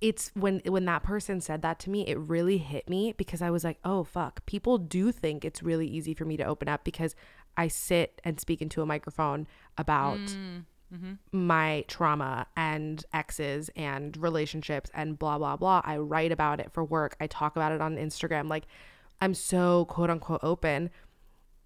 it's 0.00 0.30
when 0.34 0.62
when 0.64 0.86
that 0.86 1.02
person 1.02 1.40
said 1.40 1.62
that 1.62 1.78
to 1.80 1.90
me, 1.90 2.06
it 2.06 2.18
really 2.18 2.58
hit 2.58 2.88
me 2.88 3.14
because 3.16 3.42
I 3.42 3.50
was 3.50 3.64
like, 3.64 3.78
"Oh 3.84 4.02
fuck, 4.02 4.44
people 4.46 4.78
do 4.78 5.12
think 5.12 5.44
it's 5.44 5.62
really 5.62 5.86
easy 5.86 6.14
for 6.14 6.24
me 6.24 6.36
to 6.38 6.44
open 6.44 6.68
up 6.68 6.84
because 6.84 7.14
I 7.56 7.68
sit 7.68 8.20
and 8.24 8.40
speak 8.40 8.62
into 8.62 8.80
a 8.80 8.86
microphone 8.86 9.46
about 9.76 10.18
mm. 10.18 10.64
My 11.32 11.84
trauma 11.88 12.46
and 12.56 13.04
exes 13.12 13.70
and 13.76 14.16
relationships 14.16 14.90
and 14.94 15.18
blah 15.18 15.38
blah 15.38 15.56
blah. 15.56 15.82
I 15.84 15.98
write 15.98 16.32
about 16.32 16.60
it 16.60 16.72
for 16.72 16.84
work. 16.84 17.16
I 17.20 17.26
talk 17.26 17.56
about 17.56 17.72
it 17.72 17.80
on 17.80 17.96
Instagram. 17.96 18.48
Like 18.48 18.64
I'm 19.20 19.34
so 19.34 19.84
quote 19.86 20.10
unquote 20.10 20.40
open. 20.42 20.90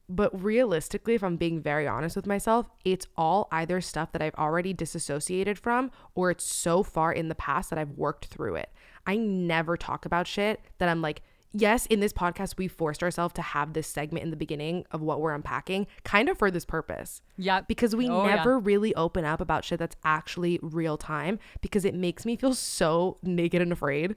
But 0.09 0.43
realistically, 0.43 1.15
if 1.15 1.23
I'm 1.23 1.37
being 1.37 1.61
very 1.61 1.87
honest 1.87 2.17
with 2.17 2.27
myself, 2.27 2.69
it's 2.85 3.07
all 3.17 3.49
either 3.51 3.81
stuff 3.81 4.13
that 4.13 4.21
I've 4.21 4.35
already 4.35 4.75
disassociated 4.75 5.59
from 5.59 5.91
or 6.15 6.31
it's 6.31 6.45
so 6.45 6.83
far 6.83 7.13
in 7.13 7.29
the 7.29 7.35
past 7.35 7.71
that 7.71 7.79
I've 7.79 7.93
worked 7.93 8.27
through 8.27 8.57
it. 8.57 8.71
I 9.07 9.17
never 9.17 9.77
talk 9.77 10.05
about 10.05 10.27
shit 10.27 10.61
that 10.79 10.89
I'm 10.89 11.01
like, 11.01 11.23
yes, 11.53 11.87
in 11.87 12.01
this 12.01 12.13
podcast, 12.13 12.57
we 12.59 12.69
forced 12.69 13.03
ourselves 13.03 13.35
to 13.35 13.43
have 13.43 13.73
this 13.73 13.87
segment 13.87 14.25
in 14.25 14.31
the 14.31 14.37
beginning 14.37 14.85
of 14.91 15.01
what 15.03 15.21
we're 15.21 15.35
unpacking, 15.35 15.87
kind 16.05 16.29
of 16.29 16.39
for 16.39 16.51
this 16.51 16.65
purpose 16.65 17.23
Yeah, 17.37 17.61
because 17.63 17.95
we 17.95 18.09
Oh, 18.09 18.25
yeah. 18.27 18.37
never 18.37 18.59
really 18.59 18.95
open 18.95 19.25
up 19.25 19.41
about 19.41 19.65
shit 19.65 19.79
that's 19.79 19.97
actually 20.05 20.59
real 20.63 20.97
time 20.97 21.39
because 21.61 21.85
it 21.85 21.95
makes 21.95 22.25
me 22.27 22.37
feel 22.37 22.55
so 22.55 23.19
naked 23.23 23.63
and 23.63 23.73
afraid. 23.73 24.17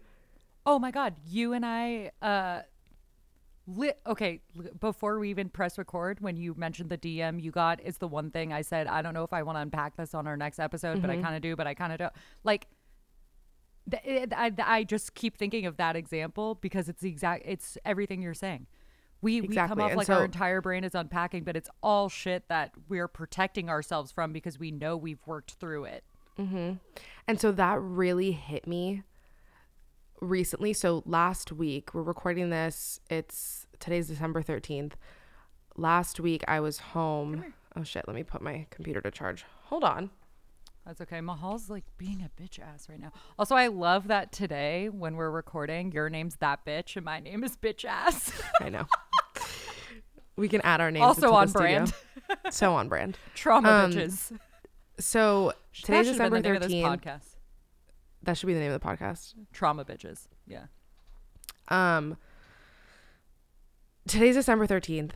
Oh 0.65 0.79
my 0.79 0.91
god, 0.91 1.15
you 1.27 1.53
and 1.53 1.65
I 1.65 2.11
uh 2.21 2.61
lit 3.67 3.99
okay, 4.05 4.41
before 4.79 5.17
we 5.19 5.29
even 5.31 5.49
press 5.49 5.77
record 5.77 6.19
when 6.19 6.35
you 6.37 6.53
mentioned 6.55 6.89
the 6.89 6.97
DM 6.99 7.41
you 7.41 7.49
got 7.51 7.81
is 7.81 7.97
the 7.97 8.07
one 8.07 8.29
thing 8.29 8.53
I 8.53 8.61
said 8.61 8.85
I 8.85 9.01
don't 9.01 9.13
know 9.15 9.23
if 9.23 9.33
I 9.33 9.41
want 9.41 9.55
to 9.57 9.61
unpack 9.61 9.95
this 9.97 10.13
on 10.13 10.27
our 10.27 10.37
next 10.37 10.59
episode, 10.59 11.01
but 11.01 11.09
I 11.09 11.15
Mm-hmm. 11.15 11.23
kind 11.23 11.35
of 11.35 11.41
do, 11.41 11.55
but 11.55 11.65
I 11.67 11.73
kind 11.73 11.91
of 11.91 11.97
don't. 11.99 12.13
Like 12.43 12.67
th- 13.89 14.03
it, 14.05 14.33
I 14.33 14.51
I 14.59 14.83
just 14.83 15.15
keep 15.15 15.37
thinking 15.37 15.65
of 15.65 15.77
that 15.77 15.95
example 15.95 16.55
because 16.55 16.89
it's 16.89 17.01
the 17.01 17.09
exact 17.09 17.43
it's 17.45 17.77
everything 17.85 18.21
you're 18.21 18.33
saying. 18.33 18.67
We, 19.21 19.41
we 19.41 19.55
come 19.55 19.79
off 19.79 19.91
and 19.91 19.97
like 19.97 20.07
so- 20.07 20.15
our 20.15 20.25
entire 20.25 20.61
brain 20.61 20.83
is 20.83 20.93
unpacking, 20.93 21.43
but 21.45 21.55
it's 21.55 21.69
all 21.81 22.09
shit 22.09 22.47
that 22.49 22.73
we're 22.87 23.07
protecting 23.07 23.69
ourselves 23.69 24.11
from 24.11 24.31
because 24.33 24.59
we 24.59 24.69
know 24.69 24.95
we've 24.97 25.25
worked 25.25 25.53
through 25.53 25.85
it. 25.85 26.03
mm-hmm. 26.37 26.73
And 27.27 27.41
so 27.41 27.51
that 27.53 27.81
really 27.81 28.33
hit 28.33 28.67
me 28.67 29.01
recently. 30.21 30.73
So 30.73 31.01
last 31.05 31.51
week, 31.51 31.93
we're 31.93 32.03
recording 32.03 32.51
this, 32.51 32.99
it's 33.09 33.65
today's 33.79 34.07
December 34.07 34.43
13th. 34.43 34.93
Last 35.75 36.19
week, 36.19 36.43
I 36.47 36.59
was 36.59 36.77
home. 36.79 37.53
Oh 37.75 37.83
shit, 37.83 38.07
let 38.07 38.15
me 38.15 38.23
put 38.23 38.41
my 38.41 38.67
computer 38.69 39.01
to 39.01 39.11
charge. 39.11 39.43
Hold 39.63 39.83
on. 39.83 40.09
That's 40.85 41.01
okay. 41.01 41.19
Mahal's 41.19 41.69
like 41.69 41.83
being 41.97 42.21
a 42.21 42.41
bitch 42.41 42.59
ass 42.59 42.87
right 42.89 42.99
now. 42.99 43.11
Also, 43.39 43.55
I 43.55 43.67
love 43.67 44.07
that 44.09 44.31
today 44.31 44.87
when 44.89 45.15
we're 45.15 45.31
recording, 45.31 45.91
your 45.91 46.09
name's 46.09 46.35
that 46.37 46.63
bitch 46.65 46.95
and 46.95 47.03
my 47.03 47.19
name 47.19 47.43
is 47.43 47.57
bitch 47.57 47.85
ass. 47.85 48.31
I 48.61 48.69
know. 48.69 48.85
we 50.35 50.47
can 50.47 50.61
add 50.61 50.81
our 50.81 50.91
names. 50.91 51.03
also 51.03 51.33
on 51.33 51.47
studio. 51.47 51.85
brand. 51.85 51.93
so 52.51 52.73
on 52.75 52.87
brand. 52.87 53.17
Trauma 53.33 53.67
Um, 53.69 53.91
bitches. 53.91 54.37
So 54.99 55.53
today's 55.73 56.07
should 56.07 56.19
have 56.21 56.31
been 56.31 56.41
December 56.41 56.41
the 56.41 56.41
name 56.43 56.55
of 56.55 56.61
this 56.61 56.71
13th. 56.71 57.01
podcast. 57.01 57.35
That 58.23 58.37
should 58.37 58.47
be 58.47 58.53
the 58.53 58.59
name 58.59 58.71
of 58.71 58.79
the 58.79 58.87
podcast. 58.87 59.33
Trauma 59.53 59.83
bitches. 59.85 60.27
Yeah. 60.47 60.65
Um, 61.69 62.15
today's 64.07 64.35
December 64.35 64.67
thirteenth. 64.67 65.13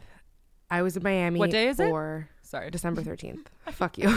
I 0.71 0.81
was 0.81 0.97
in 0.97 1.03
Miami. 1.03 1.39
What 1.39 1.51
day 1.51 1.67
is 1.67 1.79
it? 1.79 1.89
for 1.89 2.27
Sorry. 2.41 2.71
December 2.71 3.01
thirteenth. 3.03 3.49
Fuck 3.71 3.97
you. 3.99 4.09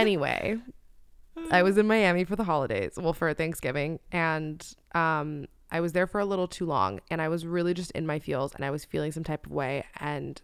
Anyway, 0.00 0.58
I 1.50 1.62
was 1.62 1.78
in 1.78 1.86
Miami 1.86 2.24
for 2.24 2.36
the 2.36 2.44
holidays. 2.44 2.92
Well, 2.96 3.12
for 3.12 3.32
Thanksgiving, 3.34 4.00
and 4.12 4.66
um, 4.94 5.46
I 5.70 5.80
was 5.80 5.92
there 5.92 6.06
for 6.06 6.20
a 6.20 6.24
little 6.24 6.48
too 6.48 6.66
long, 6.66 7.00
and 7.10 7.20
I 7.20 7.28
was 7.28 7.46
really 7.46 7.74
just 7.74 7.90
in 7.92 8.06
my 8.06 8.18
feels, 8.18 8.54
and 8.54 8.64
I 8.64 8.70
was 8.70 8.84
feeling 8.84 9.12
some 9.12 9.24
type 9.24 9.46
of 9.46 9.52
way, 9.52 9.84
and 9.98 10.40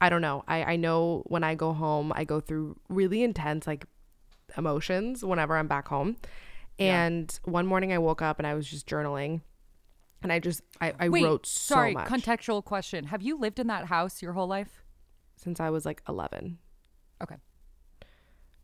I 0.00 0.08
don't 0.08 0.22
know. 0.22 0.44
I 0.48 0.64
I 0.64 0.76
know 0.76 1.22
when 1.26 1.44
I 1.44 1.54
go 1.54 1.72
home, 1.72 2.12
I 2.14 2.24
go 2.24 2.40
through 2.40 2.78
really 2.88 3.22
intense 3.22 3.66
like 3.66 3.86
emotions 4.56 5.24
whenever 5.24 5.56
I'm 5.56 5.68
back 5.68 5.88
home. 5.88 6.16
Yeah. 6.78 7.04
And 7.04 7.40
one 7.44 7.66
morning 7.66 7.92
I 7.92 7.98
woke 7.98 8.22
up 8.22 8.38
and 8.38 8.46
I 8.46 8.54
was 8.54 8.66
just 8.66 8.86
journaling 8.88 9.42
and 10.22 10.32
I 10.32 10.38
just 10.38 10.62
I, 10.80 10.94
I 10.98 11.08
Wait, 11.08 11.24
wrote 11.24 11.46
so 11.46 11.74
sorry. 11.74 11.92
much 11.92 12.08
Contextual 12.08 12.64
question. 12.64 13.04
Have 13.04 13.22
you 13.22 13.38
lived 13.38 13.58
in 13.58 13.66
that 13.66 13.86
house 13.86 14.22
your 14.22 14.32
whole 14.32 14.46
life? 14.48 14.82
since 15.36 15.58
I 15.58 15.70
was 15.70 15.86
like 15.86 16.02
11. 16.06 16.58
Okay. 17.22 17.36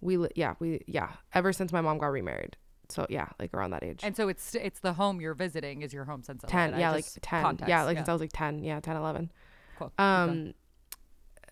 We 0.06 0.16
li- 0.16 0.30
yeah, 0.36 0.54
we 0.60 0.82
yeah, 0.86 1.10
ever 1.34 1.52
since 1.52 1.72
my 1.72 1.80
mom 1.80 1.98
got 1.98 2.12
remarried. 2.12 2.56
So 2.88 3.06
yeah, 3.10 3.28
like 3.40 3.52
around 3.52 3.70
that 3.70 3.82
age. 3.82 4.00
And 4.04 4.16
so 4.16 4.28
it's 4.28 4.54
it's 4.54 4.78
the 4.80 4.92
home 4.92 5.20
you're 5.20 5.34
visiting 5.34 5.82
is 5.82 5.92
your 5.92 6.04
home 6.04 6.22
since 6.22 6.44
10, 6.46 6.68
11. 6.70 6.74
I 6.74 6.80
yeah, 6.80 6.90
like 6.92 7.04
just- 7.04 7.20
10. 7.22 7.42
context, 7.42 7.68
yeah, 7.68 7.82
like 7.82 7.96
since 7.96 8.08
I 8.08 8.12
was 8.12 8.20
like 8.20 8.30
10, 8.32 8.62
yeah, 8.62 8.78
10 8.78 8.96
11. 8.96 9.32
Cool. 9.78 9.92
Um 9.98 10.54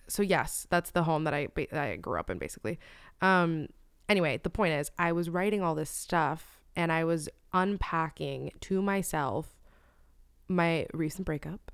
so 0.07 0.23
yes, 0.23 0.67
that's 0.71 0.91
the 0.93 1.03
home 1.03 1.25
that 1.25 1.35
I 1.35 1.49
ba- 1.53 1.67
that 1.73 1.83
I 1.83 1.97
grew 1.97 2.19
up 2.21 2.31
in 2.31 2.39
basically. 2.39 2.79
Um 3.21 3.67
anyway, 4.09 4.39
the 4.43 4.51
point 4.51 4.75
is 4.75 4.91
I 4.99 5.11
was 5.11 5.29
writing 5.29 5.61
all 5.61 5.75
this 5.75 5.91
stuff 5.91 6.61
and 6.77 6.93
I 6.93 7.03
was 7.03 7.29
unpacking 7.53 8.53
to 8.61 8.81
myself 8.81 9.57
my 10.47 10.87
recent 10.93 11.27
breakup 11.27 11.73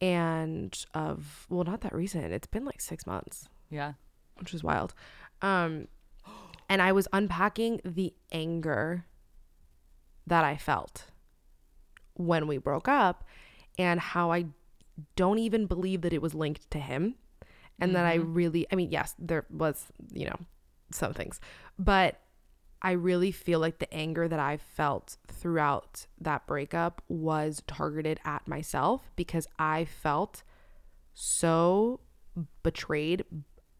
and 0.00 0.86
of 0.94 1.46
well 1.50 1.64
not 1.64 1.82
that 1.82 1.94
recent. 1.94 2.32
It's 2.32 2.46
been 2.46 2.64
like 2.64 2.80
6 2.80 3.06
months, 3.06 3.48
yeah. 3.68 3.92
which 4.38 4.54
is 4.54 4.64
wild. 4.64 4.94
Um 5.42 5.88
and 6.72 6.80
I 6.80 6.92
was 6.92 7.06
unpacking 7.12 7.82
the 7.84 8.14
anger 8.32 9.04
that 10.26 10.42
I 10.42 10.56
felt 10.56 11.04
when 12.14 12.46
we 12.46 12.56
broke 12.56 12.88
up 12.88 13.24
and 13.76 14.00
how 14.00 14.32
I 14.32 14.46
don't 15.14 15.38
even 15.38 15.66
believe 15.66 16.00
that 16.00 16.14
it 16.14 16.22
was 16.22 16.34
linked 16.34 16.70
to 16.70 16.78
him. 16.78 17.16
And 17.78 17.94
that 17.94 18.06
I 18.06 18.16
mm-hmm. 18.16 18.32
really, 18.32 18.66
I 18.72 18.76
mean, 18.76 18.90
yes, 18.90 19.14
there 19.18 19.44
was, 19.50 19.88
you 20.12 20.24
know, 20.24 20.36
some 20.92 21.12
things, 21.12 21.40
but 21.78 22.20
I 22.80 22.92
really 22.92 23.32
feel 23.32 23.58
like 23.58 23.78
the 23.78 23.92
anger 23.92 24.26
that 24.26 24.40
I 24.40 24.56
felt 24.56 25.18
throughout 25.26 26.06
that 26.22 26.46
breakup 26.46 27.02
was 27.08 27.62
targeted 27.66 28.18
at 28.24 28.48
myself 28.48 29.10
because 29.14 29.46
I 29.58 29.84
felt 29.84 30.42
so 31.12 32.00
betrayed. 32.62 33.24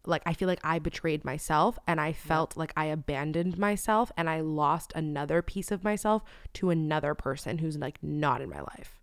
Like, 0.05 0.23
I 0.25 0.33
feel 0.33 0.47
like 0.47 0.59
I 0.63 0.79
betrayed 0.79 1.23
myself 1.23 1.79
and 1.87 2.01
I 2.01 2.11
felt 2.11 2.57
like 2.57 2.73
I 2.75 2.85
abandoned 2.85 3.57
myself 3.57 4.11
and 4.17 4.29
I 4.29 4.41
lost 4.41 4.91
another 4.95 5.41
piece 5.41 5.71
of 5.71 5.83
myself 5.83 6.23
to 6.53 6.69
another 6.69 7.15
person 7.15 7.59
who's 7.59 7.77
like 7.77 7.99
not 8.01 8.41
in 8.41 8.49
my 8.49 8.59
life. 8.59 8.99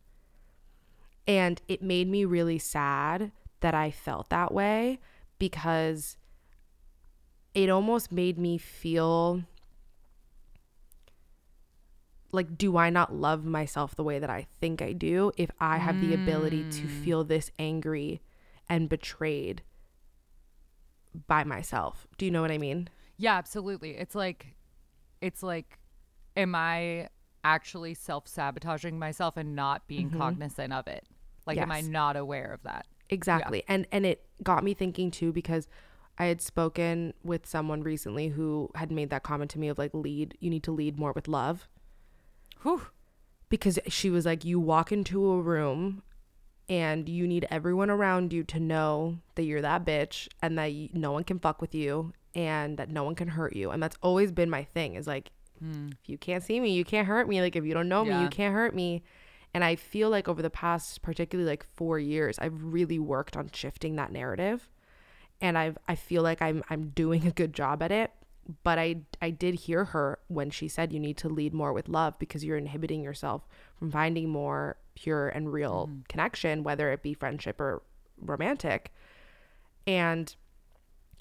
And 1.26 1.62
it 1.68 1.82
made 1.82 2.08
me 2.08 2.24
really 2.24 2.58
sad 2.58 3.32
that 3.60 3.74
I 3.74 3.90
felt 3.90 4.28
that 4.30 4.52
way 4.52 4.98
because 5.38 6.16
it 7.54 7.70
almost 7.70 8.12
made 8.12 8.38
me 8.38 8.58
feel 8.58 9.42
like 12.32 12.56
do 12.56 12.76
I 12.76 12.90
not 12.90 13.14
love 13.14 13.44
myself 13.44 13.96
the 13.96 14.04
way 14.04 14.18
that 14.18 14.30
I 14.30 14.46
think 14.60 14.82
I 14.82 14.92
do 14.92 15.32
if 15.36 15.50
I 15.58 15.78
have 15.78 16.00
the 16.00 16.14
ability 16.14 16.64
to 16.70 16.82
mm. 16.82 17.04
feel 17.04 17.24
this 17.24 17.50
angry 17.58 18.20
and 18.68 18.88
betrayed 18.88 19.62
by 21.26 21.44
myself. 21.44 22.06
Do 22.18 22.24
you 22.24 22.30
know 22.30 22.42
what 22.42 22.50
I 22.50 22.58
mean? 22.58 22.88
Yeah, 23.16 23.36
absolutely. 23.36 23.96
It's 23.96 24.14
like, 24.14 24.54
it's 25.20 25.42
like, 25.42 25.78
am 26.36 26.54
I 26.54 27.08
actually 27.44 27.94
self 27.94 28.28
sabotaging 28.28 28.98
myself 28.98 29.36
and 29.36 29.54
not 29.54 29.86
being 29.88 30.10
cognizant 30.10 30.72
of 30.72 30.86
it? 30.86 31.06
Like, 31.46 31.58
am 31.58 31.70
I 31.72 31.82
Mm-hmm. 31.82 31.92
Not 31.92 32.16
aware 32.16 32.52
of 32.52 32.62
that? 32.62 32.86
Exactly. 33.08 33.64
And 33.66 33.86
and 33.90 34.06
it 34.06 34.24
got 34.42 34.62
me 34.62 34.72
thinking 34.74 35.10
too 35.10 35.32
because 35.32 35.66
I 36.18 36.26
had 36.26 36.40
spoken 36.40 37.14
with 37.24 37.46
someone 37.46 37.82
recently 37.82 38.28
who 38.28 38.70
had 38.74 38.92
made 38.92 39.10
that 39.10 39.22
comment 39.22 39.50
to 39.52 39.58
me 39.58 39.68
of 39.68 39.78
like 39.78 39.92
lead 39.94 40.36
you 40.38 40.50
need 40.50 40.62
to 40.64 40.70
lead 40.72 40.98
more 40.98 41.12
with 41.12 41.26
love 41.28 41.66
Whew. 42.62 42.82
because 43.48 43.78
she 43.88 44.10
was 44.10 44.26
like 44.26 44.44
you 44.44 44.60
walk 44.60 44.92
into 44.92 45.30
a 45.32 45.40
room 45.40 46.02
and 46.70 47.08
you 47.08 47.26
need 47.26 47.48
everyone 47.50 47.90
around 47.90 48.32
you 48.32 48.44
to 48.44 48.60
know 48.60 49.18
that 49.34 49.42
you're 49.42 49.60
that 49.60 49.84
bitch 49.84 50.28
and 50.40 50.56
that 50.56 50.70
y 50.70 50.88
no 50.92 51.10
one 51.10 51.24
can 51.24 51.40
fuck 51.40 51.60
with 51.60 51.74
you 51.74 52.12
and 52.34 52.78
that 52.78 52.88
no 52.88 53.02
one 53.02 53.16
can 53.16 53.26
hurt 53.26 53.56
you. 53.56 53.70
And 53.72 53.82
that's 53.82 53.96
always 54.02 54.30
been 54.30 54.48
my 54.48 54.62
thing 54.62 54.94
is 54.94 55.06
like 55.06 55.32
hmm. 55.58 55.88
if 56.00 56.08
you 56.08 56.16
can't 56.16 56.44
see 56.44 56.60
me 56.60 56.72
you 56.72 56.84
can't 56.84 57.08
hurt 57.08 57.28
me. 57.28 57.40
Like 57.42 57.56
if 57.56 57.64
you 57.64 57.74
don't 57.74 57.88
know 57.88 58.04
me 58.04 58.18
you 58.22 58.28
can't 58.28 58.54
hurt 58.54 58.74
me. 58.74 59.02
And 59.52 59.64
i 59.64 59.74
feel 59.74 60.10
like 60.10 60.28
over 60.28 60.42
the 60.42 60.48
past 60.48 61.02
particularly 61.02 61.50
like 61.50 61.66
4 61.74 61.98
years 61.98 62.38
i've 62.38 62.62
really 62.62 63.00
worked 63.00 63.36
on 63.36 63.50
shifting 63.52 63.96
that 63.96 64.12
narrative. 64.12 64.70
And 65.40 65.58
I've 65.58 65.76
I 65.88 65.96
feel 65.96 66.22
like 66.22 66.40
I'm 66.40 66.62
I'm 66.70 66.90
doing 66.90 67.26
a 67.26 67.32
good 67.32 67.52
job 67.52 67.82
at 67.82 67.90
it. 67.90 68.12
But 68.62 68.78
I 68.78 69.02
I 69.20 69.30
did 69.30 69.54
hear 69.66 69.86
her 69.86 70.20
when 70.28 70.50
she 70.50 70.68
said 70.68 70.92
you 70.92 71.00
need 71.00 71.16
to 71.18 71.28
lead 71.28 71.52
more 71.52 71.72
with 71.72 71.88
love 71.88 72.16
because 72.20 72.44
you're 72.44 72.56
inhibiting 72.56 73.02
yourself 73.02 73.48
from 73.76 73.90
finding 73.90 74.28
more 74.28 74.76
pure 75.00 75.28
and 75.28 75.52
real 75.52 75.88
mm-hmm. 75.88 76.00
connection, 76.08 76.62
whether 76.62 76.92
it 76.92 77.02
be 77.02 77.14
friendship 77.14 77.60
or 77.60 77.82
romantic. 78.20 78.92
And 79.86 80.34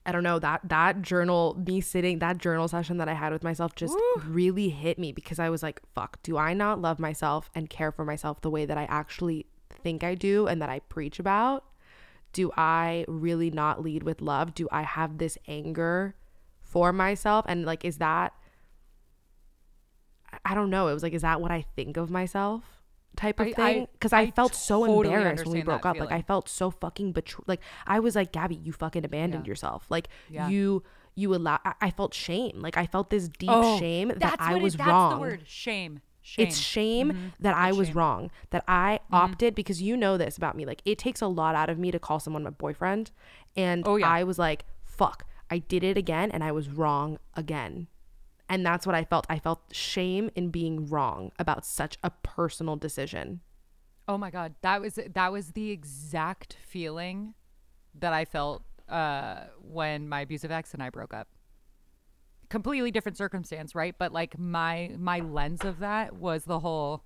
I 0.05 0.11
don't 0.11 0.23
know 0.23 0.39
that 0.39 0.61
that 0.63 1.01
journal 1.01 1.61
me 1.65 1.81
sitting 1.81 2.19
that 2.19 2.37
journal 2.37 2.67
session 2.67 2.97
that 2.97 3.09
I 3.09 3.13
had 3.13 3.31
with 3.31 3.43
myself 3.43 3.75
just 3.75 3.95
really 4.25 4.69
hit 4.69 4.97
me 4.97 5.11
because 5.11 5.39
I 5.39 5.49
was 5.49 5.61
like, 5.61 5.81
fuck, 5.93 6.21
do 6.23 6.37
I 6.37 6.53
not 6.53 6.81
love 6.81 6.99
myself 6.99 7.49
and 7.53 7.69
care 7.69 7.91
for 7.91 8.05
myself 8.05 8.41
the 8.41 8.49
way 8.49 8.65
that 8.65 8.77
I 8.77 8.85
actually 8.85 9.45
think 9.83 10.03
I 10.03 10.15
do 10.15 10.47
and 10.47 10.61
that 10.61 10.69
I 10.69 10.79
preach 10.79 11.19
about? 11.19 11.65
do 12.33 12.51
I 12.55 13.05
really 13.07 13.51
not 13.51 13.81
lead 13.81 14.03
with 14.03 14.21
love? 14.21 14.53
Do 14.53 14.67
I 14.71 14.83
have 14.83 15.17
this 15.17 15.37
anger 15.47 16.15
for 16.61 16.93
myself? 16.93 17.45
And 17.47 17.65
like, 17.65 17.83
is 17.83 17.97
that, 17.97 18.33
I- 20.31 20.39
I 20.45 20.55
don't 20.55 20.69
know. 20.69 20.87
It 20.87 20.93
was 20.93 21.03
like, 21.03 21.13
is 21.13 21.23
that 21.23 21.41
what 21.41 21.51
I 21.51 21.65
think 21.75 21.97
of 21.97 22.09
myself? 22.09 22.78
Type 23.15 23.39
of 23.39 23.47
I- 23.47 23.51
thing. 23.53 23.87
Because 23.93 24.13
I, 24.13 24.21
I 24.21 24.31
felt 24.31 24.55
so 24.55 24.85
totally 24.85 25.13
embarrassed 25.13 25.45
when 25.45 25.53
we 25.55 25.61
broke 25.63 25.85
up. 25.85 25.97
Like, 25.99 26.11
I 26.11 26.21
felt 26.21 26.47
so 26.47 26.71
fucking 26.71 27.11
betrayed. 27.11 27.47
Like, 27.47 27.61
I 27.85 27.99
was 27.99 28.15
like, 28.15 28.31
Gabby, 28.31 28.55
you 28.55 28.71
fucking 28.71 29.03
abandoned 29.03 29.45
Yeah. 29.45 29.51
yourself. 29.51 29.85
Like, 29.89 30.07
Yeah. 30.29 30.47
you, 30.47 30.83
you 31.15 31.35
allow, 31.35 31.59
I, 31.65 31.73
I 31.81 31.91
felt 31.91 32.13
shame. 32.13 32.61
Like, 32.61 32.77
I 32.77 32.85
felt 32.85 33.09
this 33.09 33.27
deep 33.27 33.49
Oh, 33.51 33.77
shame 33.77 34.13
that 34.17 34.37
I 34.39 34.55
it- 34.55 34.61
was 34.61 34.75
that's 34.75 34.87
wrong. 34.87 35.09
That's 35.09 35.17
the 35.17 35.21
word. 35.21 35.41
Shame. 35.45 36.01
Shame. 36.21 36.47
It's 36.47 36.57
shame 36.57 37.11
Mhm. 37.11 37.31
that 37.39 37.55
I 37.55 37.71
was 37.71 37.87
shame. 37.87 37.97
wrong, 37.97 38.31
that 38.51 38.63
I 38.67 38.99
opted 39.11 39.55
because 39.55 39.81
you 39.81 39.97
know 39.97 40.15
this 40.17 40.37
about 40.37 40.55
me. 40.55 40.65
Like, 40.65 40.81
it 40.85 40.97
takes 40.99 41.21
a 41.21 41.27
lot 41.27 41.55
out 41.55 41.69
of 41.69 41.79
me 41.79 41.91
to 41.91 41.99
call 41.99 42.19
someone 42.19 42.43
my 42.43 42.51
boyfriend. 42.51 43.09
And 43.57 43.87
Oh, 43.87 43.95
yeah. 43.95 44.07
I 44.07 44.23
was 44.23 44.37
like, 44.37 44.65
fuck, 44.85 45.25
I 45.49 45.57
did 45.57 45.83
it 45.83 45.97
again 45.97 46.29
and 46.29 46.43
I 46.43 46.51
was 46.51 46.69
wrong 46.69 47.17
again. 47.35 47.87
And 48.49 48.65
that's 48.65 48.88
what 48.88 48.95
I 48.95 49.05
felt. 49.05 49.27
I 49.29 49.38
felt 49.38 49.62
shame 49.71 50.31
in 50.35 50.49
being 50.49 50.89
wrong 50.89 51.31
about 51.38 51.65
such 51.65 51.97
a 52.03 52.09
personal 52.09 52.75
decision. 52.75 53.41
Oh 54.07 54.17
my 54.17 54.31
god, 54.31 54.55
that 54.62 54.81
was 54.81 54.97
that 55.13 55.31
was 55.31 55.51
the 55.51 55.69
exact 55.69 56.57
feeling 56.67 57.35
that 57.93 58.12
I 58.12 58.25
felt 58.25 58.63
uh, 58.89 59.41
when 59.62 60.09
my 60.09 60.21
abusive 60.21 60.51
ex 60.51 60.73
and 60.73 60.81
I 60.81 60.89
broke 60.89 61.13
up. 61.13 61.27
Completely 62.49 62.89
different 62.89 63.17
circumstance, 63.17 63.75
right? 63.75 63.93
But 63.95 64.12
like 64.12 64.39
my 64.39 64.95
my 64.97 65.19
lens 65.19 65.63
of 65.63 65.77
that 65.79 66.15
was 66.15 66.45
the 66.45 66.59
whole 66.59 67.03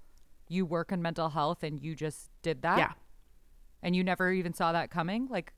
you 0.47 0.65
work 0.65 0.93
in 0.93 1.01
mental 1.01 1.29
health 1.29 1.63
and 1.63 1.77
you 1.81 1.93
just 1.93 2.29
did 2.41 2.61
that. 2.61 2.77
Yeah. 2.77 2.91
And 3.81 3.95
you 3.95 4.03
never 4.03 4.31
even 4.31 4.53
saw 4.53 4.71
that 4.71 4.89
coming. 4.89 5.27
Like, 5.29 5.51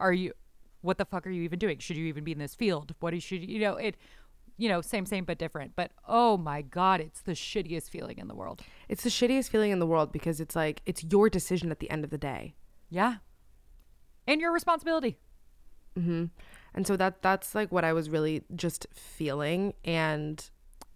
are 0.00 0.12
you? 0.12 0.32
What 0.80 0.96
the 0.96 1.04
fuck 1.04 1.26
are 1.26 1.30
you 1.30 1.42
even 1.42 1.58
doing? 1.58 1.80
Should 1.80 1.98
you 1.98 2.06
even 2.06 2.24
be 2.24 2.32
in 2.32 2.38
this 2.38 2.54
field? 2.54 2.94
What 3.00 3.10
do 3.10 3.16
you 3.16 3.20
should 3.20 3.46
you 3.46 3.60
know 3.60 3.76
it? 3.76 3.96
You 4.58 4.68
know, 4.68 4.80
same 4.80 5.06
same 5.06 5.24
but 5.24 5.38
different. 5.38 5.76
But 5.76 5.92
oh 6.06 6.36
my 6.36 6.62
god, 6.62 7.00
it's 7.00 7.20
the 7.20 7.32
shittiest 7.32 7.90
feeling 7.90 8.18
in 8.18 8.26
the 8.26 8.34
world. 8.34 8.60
It's 8.88 9.04
the 9.04 9.08
shittiest 9.08 9.48
feeling 9.50 9.70
in 9.70 9.78
the 9.78 9.86
world 9.86 10.12
because 10.12 10.40
it's 10.40 10.56
like, 10.56 10.82
it's 10.84 11.04
your 11.04 11.30
decision 11.30 11.70
at 11.70 11.78
the 11.78 11.88
end 11.90 12.04
of 12.04 12.10
the 12.10 12.18
day. 12.18 12.56
Yeah. 12.90 13.16
And 14.26 14.40
your 14.40 14.52
responsibility. 14.52 15.16
Mm-hmm. 15.96 16.26
And 16.74 16.86
so 16.86 16.96
that 16.96 17.22
that's 17.22 17.54
like 17.54 17.72
what 17.72 17.84
I 17.84 17.92
was 17.92 18.10
really 18.10 18.42
just 18.54 18.86
feeling. 18.92 19.74
And 19.84 20.44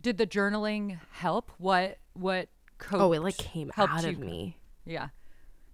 Did 0.01 0.19
the 0.19 0.27
journaling 0.27 0.99
help? 1.13 1.51
What 1.59 1.99
what 2.15 2.49
oh, 2.93 3.13
it 3.13 3.23
like 3.23 3.37
came 3.37 3.71
out 3.77 4.03
you? 4.03 4.11
of 4.11 4.19
me. 4.19 4.59
Yeah. 4.85 5.09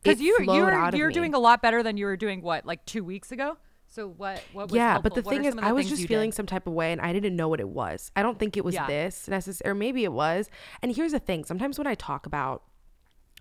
Cuz 0.05 0.21
you 0.21 0.37
you 0.39 0.45
flowed 0.45 0.61
were 0.61 0.73
out 0.73 0.95
of 0.95 0.99
you're 0.99 1.11
doing 1.11 1.35
a 1.35 1.39
lot 1.39 1.63
better 1.63 1.83
than 1.83 1.97
you 1.97 2.05
were 2.07 2.17
doing 2.17 2.43
what 2.43 2.65
like 2.65 2.85
2 2.85 3.03
weeks 3.03 3.33
ago? 3.33 3.57
So 3.91 4.09
what 4.09 4.45
what 4.53 4.69
was 4.71 4.77
yeah 4.77 4.99
but 4.99 5.15
the 5.15 5.23
What 5.23 5.35
thing 5.35 5.45
is 5.47 5.55
the 5.55 5.65
i 5.65 5.73
was 5.73 5.89
just 5.89 6.07
feeling 6.07 6.31
did? 6.31 6.37
some 6.37 6.47
type 6.47 6.67
of 6.67 6.73
way 6.75 6.93
and 6.93 7.01
i 7.01 7.13
didn't 7.13 7.35
know 7.35 7.49
what 7.49 7.59
it 7.59 7.69
was 7.69 8.11
i 8.15 8.23
don't 8.23 8.39
think 8.39 8.57
it 8.57 8.65
was 8.65 8.75
Yeah. 8.75 8.87
this 8.87 9.27
necessary 9.29 9.71
or 9.71 9.75
maybe 9.75 10.05
it 10.05 10.13
was 10.13 10.51
and 10.83 10.95
here's 10.95 11.13
the 11.13 11.19
thing 11.19 11.45
sometimes 11.45 11.79
when 11.79 11.87
i 11.87 11.95
talk 11.95 12.27
about 12.27 12.63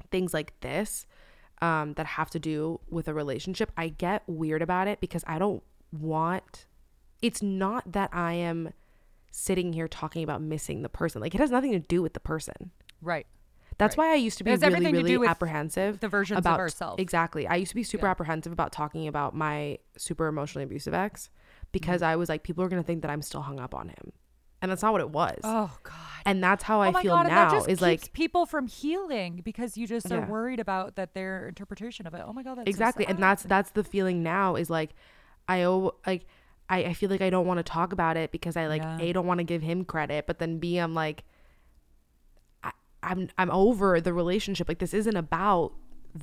things 0.09 0.33
like 0.33 0.57
this 0.61 1.05
um, 1.61 1.93
that 1.95 2.05
have 2.05 2.29
to 2.29 2.39
do 2.39 2.79
with 2.89 3.07
a 3.07 3.13
relationship 3.13 3.71
i 3.77 3.89
get 3.89 4.23
weird 4.27 4.61
about 4.61 4.87
it 4.87 4.99
because 5.01 5.23
i 5.27 5.37
don't 5.37 5.63
want 5.91 6.65
it's 7.21 7.41
not 7.41 7.91
that 7.91 8.09
i 8.13 8.33
am 8.33 8.73
sitting 9.31 9.73
here 9.73 9.87
talking 9.87 10.23
about 10.23 10.41
missing 10.41 10.81
the 10.81 10.89
person 10.89 11.19
like 11.21 11.35
it 11.35 11.41
has 11.41 11.51
nothing 11.51 11.71
to 11.71 11.79
do 11.79 12.01
with 12.01 12.13
the 12.13 12.19
person 12.19 12.71
Right. 13.01 13.27
That's 13.77 13.95
why 13.97 14.11
I 14.11 14.15
used 14.15 14.37
to 14.39 14.43
be 14.43 14.51
really, 14.51 14.85
to 14.85 14.91
really 14.91 15.27
apprehensive 15.27 15.99
the 15.99 16.07
versions 16.07 16.37
of 16.39 16.43
about 16.43 16.59
ourselves. 16.59 17.01
Exactly. 17.01 17.47
I 17.47 17.55
used 17.55 17.69
to 17.69 17.75
be 17.75 17.83
super 17.83 18.05
Yeah. 18.07 18.11
apprehensive 18.11 18.51
about 18.51 18.71
talking 18.71 19.07
about 19.07 19.35
my 19.35 19.77
super 19.97 20.27
emotionally 20.27 20.63
abusive 20.63 20.93
ex 20.93 21.29
because 21.71 22.01
Mm-hmm. 22.01 22.09
I 22.11 22.15
was 22.15 22.29
like, 22.29 22.43
people 22.43 22.63
are 22.63 22.69
gonna 22.69 22.83
think 22.83 23.01
that 23.01 23.11
I'm 23.11 23.21
still 23.21 23.41
hung 23.41 23.59
up 23.59 23.75
on 23.75 23.89
him, 23.89 24.11
and 24.61 24.71
that's 24.71 24.81
not 24.81 24.91
what 24.93 25.01
it 25.01 25.09
was. 25.11 25.39
Oh 25.43 25.71
god. 25.83 25.93
And 26.25 26.43
that's 26.43 26.63
how 26.63 26.81
I 26.81 26.87
oh 26.89 26.91
my 26.91 27.01
feel 27.03 27.13
god, 27.13 27.25
and 27.27 27.29
now. 27.29 27.49
that 27.49 27.55
just 27.55 27.69
Is 27.69 27.79
keeps 27.79 27.81
like 27.81 28.13
people 28.13 28.45
from 28.45 28.67
healing 28.67 29.41
because 29.43 29.77
you 29.77 29.85
just 29.87 30.11
are 30.11 30.25
worried 30.25 30.59
about 30.59 30.95
that 30.95 31.13
their 31.13 31.47
interpretation 31.47 32.07
of 32.07 32.13
it. 32.13 32.23
Oh 32.25 32.33
my 32.33 32.43
god, 32.43 32.57
that's 32.57 32.65
so 32.67 32.69
exactly, 32.69 33.05
and 33.05 33.19
that's 33.19 33.43
that's 33.43 33.71
the 33.71 33.83
feeling 33.83 34.23
now. 34.23 34.55
Is 34.55 34.69
like, 34.69 34.91
I 35.47 35.63
owe 35.63 35.95
like. 36.05 36.25
I, 36.69 36.79
I 36.83 36.93
feel 36.95 37.09
like 37.09 37.21
I 37.21 37.29
don't 37.29 37.47
want 37.47 37.59
to 37.59 37.63
talk 37.63 37.93
about 37.93 38.17
it 38.17 38.29
because 38.33 38.57
I 38.57 38.67
like 38.67 38.81
Yeah. 38.81 38.97
a 38.99 39.13
don't 39.13 39.25
want 39.25 39.37
to 39.37 39.45
give 39.45 39.61
him 39.61 39.85
credit, 39.85 40.27
but 40.27 40.37
then 40.39 40.59
b 40.59 40.77
I'm 40.79 40.93
like, 40.93 41.23
I, 41.23 41.23
I'm 43.07 43.29
I'm 43.37 43.49
over 43.51 43.99
the 44.01 44.13
relationship. 44.13 44.67
Like 44.67 44.79
this 44.79 44.93
isn't 44.93 45.15
about 45.15 45.73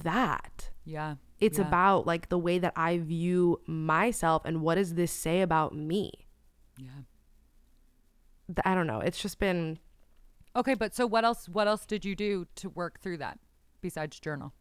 that. 0.03 0.71
yeah. 0.85 1.17
it's 1.41 1.59
yeah, 1.59 1.67
about 1.67 2.07
like 2.07 2.29
the 2.29 2.39
way 2.39 2.59
that 2.59 2.73
I 2.77 2.99
view 2.99 3.61
myself 3.67 4.43
and 4.45 4.61
what 4.61 4.77
does 4.77 4.95
this 4.95 5.13
say 5.13 5.41
about 5.41 5.75
me? 5.75 6.13
Yeah. 6.79 7.03
I 8.65 8.75
don't 8.75 8.87
know. 8.87 9.01
It's 9.01 9.21
just 9.21 9.39
been 9.39 9.79
Okay, 10.57 10.75
but 10.75 10.95
so 10.95 11.07
what 11.07 11.25
else 11.25 11.49
what 11.49 11.67
else 11.67 11.87
did 11.87 12.05
you 12.05 12.15
do 12.15 12.47
to 12.57 12.69
work 12.69 13.01
through 13.01 13.19
that 13.19 13.39
besides 13.81 14.21
journal? 14.21 14.53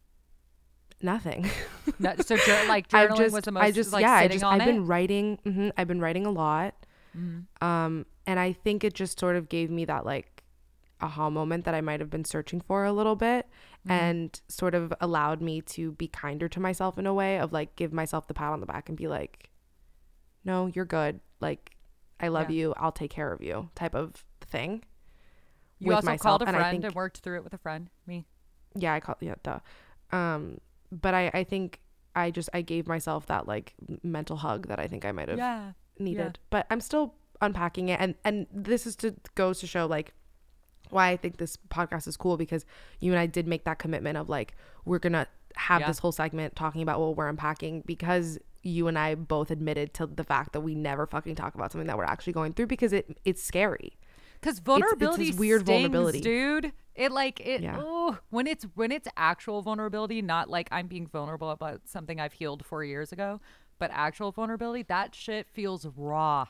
nothing. 1.04 1.50
That, 2.00 2.26
so 2.26 2.36
like 2.68 2.88
journaling 2.88 3.18
just, 3.18 3.34
was 3.34 3.44
the 3.44 3.52
most 3.52 3.64
I 3.64 3.72
just, 3.72 3.92
like 3.94 4.02
yeah, 4.02 4.14
I 4.14 4.28
just, 4.28 4.44
on 4.44 4.60
I've 4.60 4.68
it. 4.68 4.72
been 4.72 4.88
writing. 4.88 5.38
hmm 5.44 5.70
I've 5.78 5.88
been 5.88 6.00
writing 6.00 6.26
a 6.26 6.32
lot. 6.32 6.76
Mm-hmm. 7.16 7.66
Um, 7.66 8.06
and 8.26 8.40
I 8.40 8.54
think 8.54 8.84
it 8.84 8.94
just 8.94 9.20
sort 9.20 9.36
of 9.36 9.50
gave 9.50 9.70
me 9.70 9.86
that 9.86 10.06
like 10.06 10.33
aha 11.04 11.30
moment 11.30 11.66
that 11.66 11.74
I 11.76 11.82
might 11.82 12.00
have 12.00 12.10
been 12.10 12.26
searching 12.26 12.62
for 12.62 12.86
a 12.86 12.94
little 12.94 13.16
bit 13.16 13.48
Mm-hmm. 13.86 13.92
and 13.92 14.42
sort 14.48 14.76
of 14.76 14.94
allowed 15.02 15.42
me 15.42 15.60
to 15.76 15.92
be 15.92 16.08
kinder 16.08 16.48
to 16.48 16.60
myself 16.62 16.98
in 16.98 17.06
a 17.06 17.14
way 17.14 17.38
of 17.38 17.52
like 17.52 17.76
give 17.76 17.92
myself 17.92 18.28
the 18.28 18.34
pat 18.34 18.54
on 18.54 18.62
the 18.62 18.66
back 18.66 18.88
and 18.88 18.98
be 18.98 19.10
like, 19.10 19.50
no, 20.46 20.68
you're 20.68 20.86
good. 20.86 21.20
Like, 21.42 21.76
I 22.20 22.30
love 22.30 22.50
Yeah. 22.50 22.56
you. 22.56 22.74
I'll 22.78 22.94
take 22.94 23.12
care 23.12 23.34
of 23.34 23.42
you 23.42 23.70
type 23.76 23.94
of 23.94 24.24
thing. 24.40 24.84
You 25.80 25.88
with 25.90 25.96
also 25.98 26.06
myself, 26.12 26.22
called 26.22 26.42
a 26.44 26.48
and 26.48 26.56
I 26.56 26.60
friend 26.60 26.76
and, 26.76 26.84
think- 26.86 26.96
worked 26.96 27.18
through 27.20 27.38
it 27.40 27.44
with 27.44 27.54
a 27.54 27.58
friend. 27.58 27.90
Me. 28.08 28.26
yeah 28.76 28.94
i 28.94 29.00
called. 29.02 29.18
yeah 29.20 29.36
duh 29.44 29.60
um 30.12 30.58
but 30.92 31.14
i 31.14 31.30
i 31.34 31.44
think 31.44 31.80
i 32.16 32.32
just 32.32 32.50
i 32.54 32.62
gave 32.62 32.88
myself 32.88 33.26
that 33.28 33.48
like 33.48 33.74
mental 34.02 34.38
hug 34.38 34.68
that 34.68 34.80
i 34.80 34.88
think 34.88 35.04
i 35.06 35.12
might 35.12 35.28
have 35.30 35.38
Yeah. 35.38 35.74
needed 36.00 36.40
but 36.50 36.66
i'm 36.72 36.80
still 36.82 37.14
unpacking 37.42 37.90
it 37.90 38.00
and 38.00 38.16
and 38.24 38.48
this 38.52 38.88
is 38.88 38.96
to 38.98 39.14
goes 39.36 39.60
to 39.60 39.68
show 39.68 39.86
like 39.86 40.14
why 40.90 41.10
i 41.10 41.18
think 41.18 41.38
this 41.38 41.58
podcast 41.70 42.08
is 42.08 42.16
cool 42.18 42.38
because 42.38 42.66
you 43.00 43.12
and 43.12 43.20
i 43.20 43.26
did 43.26 43.48
make 43.48 43.64
that 43.64 43.80
commitment 43.80 44.18
of 44.18 44.30
like 44.30 44.56
we're 44.86 45.00
gonna 45.00 45.28
have 45.56 45.82
Yeah. 45.82 45.88
this 45.88 46.00
whole 46.00 46.12
segment 46.12 46.56
talking 46.56 46.82
about 46.82 47.00
what 47.00 47.16
we're 47.16 47.30
unpacking 47.30 47.82
because 47.86 48.40
you 48.64 48.88
and 48.88 48.98
i 48.98 49.16
both 49.16 49.52
admitted 49.52 49.94
to 49.96 50.06
the 50.08 50.24
fact 50.24 50.54
that 50.54 50.62
we 50.62 50.74
never 50.76 51.06
fucking 51.06 51.36
talk 51.36 51.56
about 51.56 51.72
something 51.72 51.88
that 51.88 51.98
we're 51.98 52.04
actually 52.06 52.34
going 52.34 52.54
through 52.54 52.68
because 52.68 52.94
it 52.94 53.18
it's 53.26 53.42
scary 53.44 53.98
Because 54.40 54.58
it's 54.58 54.66
vulnerability 54.66 55.32
this 55.32 55.40
weird 55.40 55.62
stings, 55.62 55.82
vulnerability. 55.84 56.22
dude. 56.22 56.72
It 56.96 57.12
like 57.12 57.40
it. 57.40 57.62
Yeah. 57.62 57.78
Oh, 57.82 58.20
when 58.30 58.46
it's 58.46 58.66
when 58.76 58.92
it's 58.92 59.08
actual 59.18 59.64
vulnerability, 59.64 60.22
not 60.22 60.48
like 60.48 60.68
I'm 60.72 60.86
being 60.88 61.08
vulnerable 61.08 61.50
about 61.50 61.82
something 61.86 62.20
I've 62.20 62.34
healed 62.34 62.64
four 62.64 62.84
years 62.84 63.12
ago, 63.12 63.42
but 63.80 63.90
actual 63.92 64.32
vulnerability. 64.32 64.84
That 64.84 65.16
shit 65.16 65.48
feels 65.50 65.88
raw. 65.96 66.46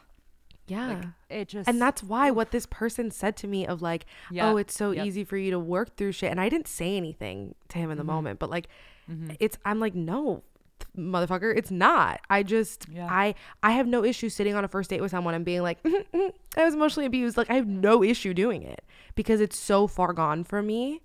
Yeah. 0.67 0.87
Like 0.87 1.05
it 1.29 1.47
just 1.49 1.67
and 1.69 1.81
that's 1.81 2.01
why 2.03 2.31
what 2.31 2.51
this 2.51 2.65
person 2.65 3.11
said 3.11 3.35
to 3.37 3.47
me 3.47 3.67
of 3.67 3.81
like, 3.81 4.05
Yeah, 4.31 4.49
oh, 4.49 4.57
it's 4.57 4.73
so 4.73 4.91
yep. 4.91 5.05
easy 5.05 5.23
for 5.23 5.37
you 5.37 5.51
to 5.51 5.59
work 5.59 5.95
through 5.97 6.13
shit. 6.13 6.31
And 6.31 6.39
I 6.39 6.47
didn't 6.49 6.67
say 6.67 6.95
anything 6.97 7.55
to 7.69 7.77
him 7.77 7.89
in 7.91 7.97
Mm-hmm. 7.97 8.07
the 8.07 8.13
moment, 8.13 8.39
but 8.39 8.49
like, 8.49 8.67
it's, 9.39 9.57
I'm 9.65 9.79
like, 9.81 9.93
no, 9.95 10.43
motherfucker, 10.97 11.53
it's 11.55 11.69
not. 11.71 12.21
I 12.29 12.43
just, 12.43 12.87
Yeah. 12.89 13.07
I, 13.11 13.35
I 13.61 13.71
have 13.71 13.87
no 13.87 14.03
issue 14.05 14.29
sitting 14.29 14.55
on 14.55 14.63
a 14.63 14.67
first 14.69 14.89
date 14.89 15.01
with 15.01 15.11
someone 15.11 15.33
and 15.33 15.43
being 15.43 15.61
like, 15.61 15.79
I 16.55 16.63
was 16.63 16.73
emotionally 16.73 17.05
abused. 17.07 17.35
Like, 17.35 17.49
I 17.49 17.55
have 17.55 17.67
no 17.67 18.01
issue 18.03 18.33
doing 18.33 18.63
it 18.63 18.83
because 19.15 19.41
it's 19.41 19.59
so 19.59 19.87
far 19.87 20.13
gone 20.13 20.43
for 20.45 20.61
me. 20.61 21.01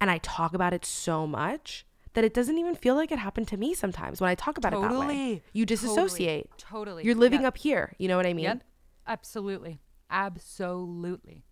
And 0.00 0.10
I 0.10 0.18
talk 0.18 0.54
about 0.54 0.72
it 0.72 0.84
so 0.84 1.26
much 1.26 1.84
that 2.14 2.24
it 2.24 2.34
doesn't 2.34 2.58
even 2.58 2.74
feel 2.74 2.94
like 2.94 3.10
it 3.10 3.18
happened 3.18 3.48
to 3.48 3.56
me 3.56 3.72
sometimes 3.74 4.20
when 4.20 4.28
I 4.30 4.34
talk 4.34 4.58
about 4.58 4.72
it 4.74 4.80
that 4.80 4.92
way. 4.98 5.42
You 5.52 5.64
disassociate. 5.66 6.50
Totally. 6.58 7.04
You're 7.04 7.14
living 7.14 7.40
Yep. 7.42 7.48
up 7.48 7.58
here. 7.58 7.94
You 7.98 8.08
know 8.08 8.16
what 8.16 8.26
I 8.26 8.32
mean? 8.34 8.44
Yep. 8.44 8.64
Absolutely. 9.06 9.80
Absolutely. 10.10 11.44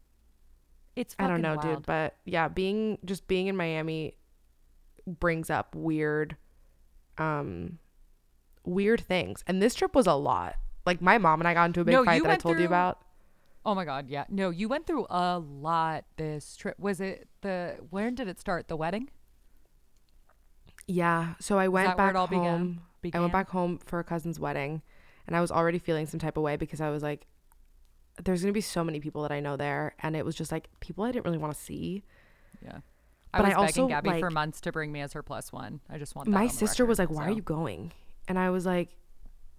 It's 0.96 1.14
I 1.18 1.28
don't 1.28 1.40
know, 1.40 1.56
wild. 1.56 1.76
dude, 1.76 1.86
but 1.86 2.16
yeah, 2.24 2.48
being 2.48 2.98
just 3.04 3.26
being 3.28 3.46
in 3.46 3.56
Miami 3.56 4.16
brings 5.06 5.48
up 5.50 5.74
weird 5.74 6.36
um 7.18 7.78
weird 8.64 9.00
things. 9.00 9.42
And 9.46 9.62
this 9.62 9.74
trip 9.74 9.94
was 9.94 10.06
a 10.06 10.14
lot. 10.14 10.56
Like 10.84 11.00
my 11.00 11.16
mom 11.18 11.40
and 11.40 11.48
I 11.48 11.54
got 11.54 11.66
into 11.66 11.80
a 11.80 11.84
big 11.84 11.92
No, 11.94 12.04
fight 12.04 12.22
that 12.22 12.32
I 12.32 12.36
told 12.36 12.58
you 12.58 12.66
about. 12.66 12.98
Oh 13.64 13.74
my 13.74 13.84
god, 13.84 14.08
yeah. 14.08 14.24
No, 14.28 14.50
you 14.50 14.68
went 14.68 14.86
through 14.86 15.06
a 15.10 15.38
lot 15.38 16.04
this 16.16 16.56
trip. 16.56 16.78
Was 16.78 17.00
it 17.00 17.28
the 17.42 17.76
when 17.90 18.14
did 18.14 18.28
it 18.28 18.38
start? 18.40 18.68
The 18.68 18.76
wedding? 18.76 19.10
Yeah. 20.90 21.35
So 21.38 21.59
I 21.59 21.68
went 21.68 21.96
back 21.96 22.14
all 22.14 22.26
began? 22.26 22.42
home. 22.44 22.81
I 23.14 23.20
went 23.20 23.33
back 23.33 23.48
home 23.48 23.79
for 23.79 23.98
a 23.98 24.05
cousin's 24.05 24.38
wedding 24.38 24.83
and 25.26 25.37
I 25.37 25.40
was 25.40 25.50
already 25.50 25.79
feeling 25.79 26.07
some 26.07 26.20
type 26.20 26.37
of 26.37 26.42
way 26.42 26.57
because 26.57 26.81
I 26.81 26.90
was 26.90 27.03
like 27.03 27.26
there's 28.22 28.42
going 28.42 28.53
to 28.53 28.57
be 28.57 28.61
so 28.61 28.85
many 28.85 29.00
people 29.00 29.22
that 29.22 29.33
I 29.33 29.40
know 29.40 29.57
there 29.57 29.94
and 30.00 30.14
it 30.14 30.24
was 30.24 30.35
just 30.35 30.53
like 30.53 30.68
people 30.81 31.05
I 31.05 31.12
didn't 31.12 31.24
really 31.24 31.38
want 31.38 31.55
to 31.55 31.61
see. 31.61 32.03
Yeah. 32.62 32.79
But 33.33 33.44
I 33.44 33.53
I 33.53 33.59
was 33.61 33.68
begging 33.68 33.85
also, 33.85 33.88
Gabby 33.88 34.20
for 34.20 34.31
months 34.31 34.61
to 34.62 34.72
bring 34.72 34.90
me 34.90 35.00
as 35.00 35.12
her 35.12 35.22
plus 35.22 35.53
one. 35.53 35.81
I 35.88 35.98
just 35.98 36.16
want 36.16 36.26
that 36.29 36.35
My 36.35 36.48
sister 36.48 36.85
was 36.85 36.98
like, 36.98 37.09
record, 37.09 37.20
"Why 37.20 37.29
are 37.29 37.35
you 37.35 37.42
going?" 37.42 37.92
And 38.26 38.37
I 38.37 38.50
was 38.50 38.66
like, 38.66 38.96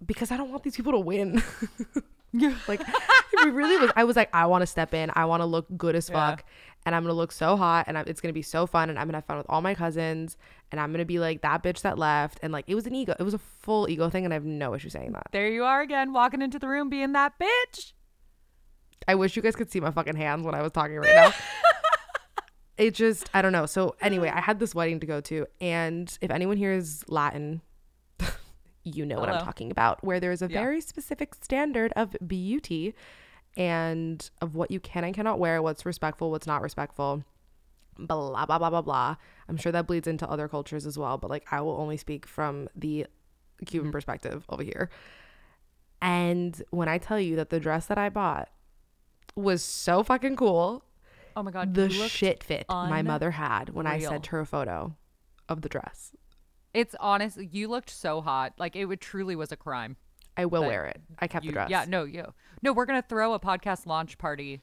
"Because 0.04 0.30
I 0.30 0.36
don't 0.36 0.50
want 0.50 0.62
these 0.62 0.76
people 0.76 0.92
to 0.92 0.98
win." 0.98 1.42
Yeah. 2.34 2.56
Like 2.66 2.80
it 3.32 3.52
really 3.52 3.78
was. 3.78 3.90
I 3.96 4.04
was 4.04 4.16
like, 4.16 4.30
I 4.34 4.46
want 4.46 4.62
to 4.62 4.66
step 4.66 4.94
in. 4.94 5.10
I 5.14 5.24
want 5.24 5.40
to 5.40 5.46
look 5.46 5.66
good 5.76 5.94
as 5.96 6.08
Yeah. 6.08 6.30
fuck, 6.30 6.44
and 6.86 6.94
I'm 6.94 7.02
gonna 7.02 7.14
look 7.14 7.32
so 7.32 7.56
hot, 7.56 7.86
and 7.88 7.96
I, 7.98 8.02
it's 8.06 8.20
gonna 8.20 8.32
be 8.32 8.42
so 8.42 8.66
fun, 8.66 8.90
and 8.90 8.98
I'm 8.98 9.06
gonna 9.06 9.18
have 9.18 9.24
fun 9.24 9.36
with 9.38 9.46
all 9.48 9.60
my 9.62 9.74
cousins, 9.74 10.36
and 10.70 10.80
I'm 10.80 10.92
gonna 10.92 11.04
be 11.04 11.18
like 11.18 11.42
that 11.42 11.62
bitch 11.62 11.82
that 11.82 11.98
left, 11.98 12.38
and 12.42 12.52
like 12.52 12.64
it 12.68 12.74
was 12.74 12.86
an 12.86 12.94
ego. 12.94 13.14
It 13.18 13.22
was 13.22 13.34
a 13.34 13.38
full 13.38 13.88
ego 13.88 14.08
thing, 14.10 14.24
and 14.24 14.32
I 14.32 14.36
have 14.36 14.44
no 14.44 14.74
issue 14.74 14.88
saying 14.88 15.12
that. 15.12 15.26
There 15.32 15.48
you 15.48 15.64
are 15.64 15.80
again, 15.80 16.12
walking 16.12 16.42
into 16.42 16.58
the 16.58 16.68
room 16.68 16.88
being 16.88 17.12
that 17.12 17.34
bitch. 17.38 17.92
I 19.08 19.14
wish 19.16 19.34
you 19.36 19.42
guys 19.42 19.56
could 19.56 19.70
see 19.70 19.80
my 19.80 19.90
fucking 19.90 20.14
hands 20.16 20.44
when 20.44 20.54
I 20.54 20.62
was 20.62 20.72
talking 20.72 20.96
right 20.96 21.14
now. 21.14 21.32
it 22.78 22.94
just, 22.94 23.28
I 23.34 23.42
don't 23.42 23.52
know. 23.52 23.66
So 23.66 23.96
anyway, 24.00 24.28
I 24.28 24.40
had 24.40 24.58
this 24.58 24.74
wedding 24.74 25.00
to 25.00 25.06
go 25.06 25.20
to, 25.22 25.46
and 25.60 26.16
if 26.20 26.30
anyone 26.30 26.56
here 26.56 26.72
is 26.72 27.04
Latin, 27.08 27.60
you 28.84 29.04
know 29.06 29.18
what 29.18 29.28
I'm 29.28 29.40
talking 29.44 29.70
about. 29.70 30.02
Where 30.04 30.20
there 30.20 30.32
is 30.32 30.42
a 30.42 30.48
Yeah. 30.48 30.60
very 30.60 30.80
specific 30.80 31.34
standard 31.34 31.92
of 31.96 32.16
beauty 32.26 32.94
and 33.56 34.30
of 34.40 34.54
what 34.54 34.70
you 34.70 34.80
can 34.80 35.04
and 35.04 35.14
cannot 35.14 35.38
wear, 35.38 35.60
what's 35.62 35.84
respectful, 35.86 36.30
what's 36.30 36.46
not 36.46 36.62
respectful. 36.62 37.24
Blah 37.98 38.46
blah 38.46 38.58
blah 38.58 38.70
blah 38.70 38.82
blah. 38.82 39.16
I'm 39.48 39.56
sure 39.58 39.70
that 39.72 39.86
bleeds 39.86 40.08
into 40.08 40.28
other 40.28 40.48
cultures 40.48 40.86
as 40.86 40.96
well, 40.98 41.18
but 41.18 41.28
like 41.30 41.44
I 41.52 41.60
will 41.60 41.76
only 41.76 41.96
speak 41.98 42.26
from 42.26 42.68
the 42.74 43.06
Cuban 43.66 43.86
Mm-hmm. 43.88 43.92
perspective 43.92 44.44
over 44.48 44.62
here. 44.62 44.88
And 46.00 46.60
when 46.70 46.88
I 46.88 46.98
tell 46.98 47.20
you 47.20 47.36
that 47.36 47.50
the 47.50 47.60
dress 47.60 47.86
that 47.86 47.98
I 47.98 48.08
bought 48.08 48.48
was 49.36 49.62
so 49.62 50.02
fucking 50.02 50.36
cool, 50.36 50.84
Oh 51.36 51.42
my 51.42 51.50
god, 51.50 51.74
the 51.74 51.88
shit 51.90 52.42
fit 52.42 52.66
my 52.68 53.02
mother 53.02 53.30
had 53.32 53.70
when 53.70 53.86
I 53.86 53.98
sent 54.00 54.26
her 54.26 54.40
a 54.40 54.46
photo 54.46 54.96
of 55.48 55.62
the 55.62 55.68
dress. 55.68 56.12
It's 56.74 56.94
honest. 57.00 57.38
You 57.38 57.68
looked 57.68 57.90
so 57.90 58.20
hot. 58.22 58.54
Like 58.58 58.74
it 58.76 58.86
would 58.86 59.00
truly 59.00 59.36
was 59.36 59.52
a 59.52 59.56
crime. 59.56 59.96
I 60.36 60.46
will 60.46 60.62
But 60.62 60.68
wear 60.68 60.86
it. 60.86 61.00
I 61.18 61.28
kept 61.28 61.44
You- 61.44 61.50
the 61.50 61.54
dress. 61.54 61.70
Yeah, 61.70 61.84
no, 61.86 62.04
you. 62.04 62.32
No, 62.62 62.72
we're 62.72 62.86
gonna 62.86 63.02
throw 63.06 63.34
a 63.34 63.40
podcast 63.40 63.86
launch 63.86 64.18
party. 64.18 64.62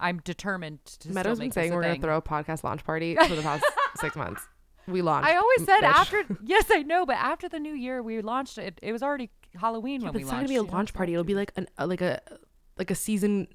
I'm 0.00 0.18
determined 0.18 0.84
to 0.84 1.12
Meadows 1.12 1.36
still 1.38 1.44
been 1.46 1.52
saying 1.52 1.74
we're 1.74 1.82
gonna 1.82 1.98
throw 1.98 2.16
a 2.18 2.22
podcast 2.22 2.62
launch 2.64 2.84
party 2.84 3.16
for 3.28 3.34
the 3.34 3.42
past 3.42 3.64
six 3.96 4.14
months. 4.16 4.46
We 4.86 5.02
launched. 5.02 5.28
I 5.28 5.36
always 5.36 5.64
said 5.64 5.80
bitch. 5.80 5.88
after. 5.94 6.24
Yes, 6.44 6.66
I 6.72 6.82
know, 6.82 7.04
but 7.04 7.16
after 7.16 7.48
the 7.48 7.58
new 7.58 7.74
year, 7.74 8.02
we 8.02 8.20
launched 8.22 8.58
it. 8.58 8.78
It 8.82 8.92
was 8.92 9.02
already 9.02 9.30
Halloween 9.58 10.00
Yeah, 10.00 10.06
when 10.08 10.14
we 10.14 10.20
it's 10.22 10.30
not 10.30 10.36
launched. 10.38 10.48
gonna 10.50 10.62
be 10.62 10.68
a 10.68 10.72
launch 10.72 10.94
party. 10.94 11.12
It'll 11.14 11.24
be 11.24 11.34
like 11.34 11.52
an 11.56 11.66
uh, 11.78 11.86
like 11.86 12.00
a 12.00 12.20
like 12.78 12.90
a 12.90 12.94
season 12.94 13.48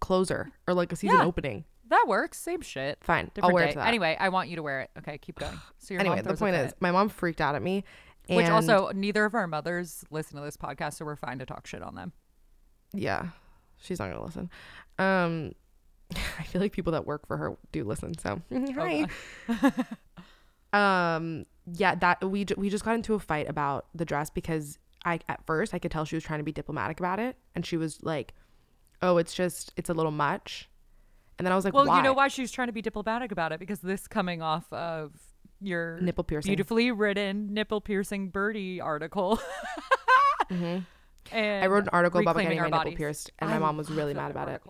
closer 0.00 0.50
or 0.66 0.74
like 0.74 0.92
a 0.92 0.96
season 0.96 1.18
Yeah. 1.18 1.24
opening. 1.24 1.64
That 1.88 2.04
works. 2.06 2.38
Same 2.38 2.60
shit. 2.60 2.98
Fine, 3.02 3.32
Different 3.34 3.46
I'll 3.46 3.52
wear 3.54 3.64
day. 3.64 3.70
it 3.70 3.72
to 3.72 3.78
that. 3.80 3.88
Anyway, 3.88 4.16
I 4.20 4.28
want 4.28 4.48
you 4.48 4.56
to 4.56 4.62
wear 4.62 4.82
it. 4.82 4.90
Okay, 4.98 5.18
keep 5.18 5.38
going. 5.40 5.58
So 5.78 5.94
your 5.94 6.00
anyway, 6.00 6.22
the 6.22 6.34
point 6.34 6.54
is, 6.54 6.72
my 6.78 6.92
mom 6.92 7.08
freaked 7.08 7.40
out 7.40 7.56
at 7.56 7.62
me, 7.62 7.82
and 8.28 8.36
which 8.36 8.48
also 8.48 8.90
neither 8.94 9.24
of 9.24 9.34
our 9.34 9.48
mothers 9.48 10.04
listen 10.10 10.36
to 10.38 10.44
this 10.44 10.56
podcast, 10.56 10.94
so 10.94 11.04
we're 11.04 11.16
fine 11.16 11.40
to 11.40 11.46
talk 11.46 11.66
shit 11.66 11.82
on 11.82 11.94
them. 11.96 12.12
Yeah, 12.92 13.28
she's 13.78 13.98
not 13.98 14.10
gonna 14.10 14.24
listen. 14.24 14.50
Um, 14.98 15.52
I 16.38 16.42
feel 16.44 16.60
like 16.60 16.72
people 16.72 16.92
that 16.92 17.06
work 17.06 17.26
for 17.26 17.36
her 17.36 17.56
do 17.72 17.84
listen. 17.84 18.16
So 18.18 18.40
hi. 18.74 19.06
um, 21.16 21.46
yeah, 21.72 21.94
that 21.96 22.22
we 22.28 22.46
we 22.56 22.70
just 22.70 22.84
got 22.84 22.94
into 22.94 23.14
a 23.14 23.18
fight 23.18 23.48
about 23.48 23.86
the 23.94 24.04
dress 24.04 24.30
because 24.30 24.78
I 25.04 25.20
at 25.28 25.44
first 25.46 25.74
I 25.74 25.78
could 25.78 25.90
tell 25.90 26.04
she 26.04 26.16
was 26.16 26.24
trying 26.24 26.40
to 26.40 26.44
be 26.44 26.52
diplomatic 26.52 26.98
about 27.00 27.18
it, 27.18 27.36
and 27.54 27.64
she 27.64 27.76
was 27.76 28.02
like, 28.02 28.34
"Oh, 29.02 29.16
it's 29.18 29.34
just 29.34 29.72
it's 29.76 29.88
a 29.90 29.94
little 29.94 30.12
much," 30.12 30.68
and 31.38 31.46
then 31.46 31.52
I 31.52 31.56
was 31.56 31.64
like, 31.64 31.74
Well, 31.74 31.86
"Why?" 31.86 31.96
you 31.98 32.02
know 32.02 32.12
why 32.12 32.28
she's 32.28 32.50
trying 32.50 32.68
to 32.68 32.72
be 32.72 32.82
diplomatic 32.82 33.32
about 33.32 33.52
it 33.52 33.60
because 33.60 33.80
this 33.80 34.08
coming 34.08 34.42
off 34.42 34.70
of 34.72 35.12
your 35.60 36.00
Nipple 36.00 36.24
piercing. 36.24 36.50
beautifully 36.50 36.90
written 36.90 37.52
nipple 37.52 37.80
piercing 37.82 38.30
Byrdie 38.32 38.82
article. 38.82 39.38
Mhm. 40.50 40.84
I 41.32 41.66
wrote 41.66 41.84
an 41.84 41.90
article 41.92 42.20
about 42.20 42.36
getting 42.36 42.58
my 42.58 42.64
our 42.64 42.70
nipple 42.70 42.92
pierced, 42.96 43.30
and 43.38 43.50
my 43.50 43.58
mom 43.58 43.76
was 43.76 43.90
really 43.90 44.14
mad 44.14 44.30
about 44.30 44.48
it. 44.48 44.62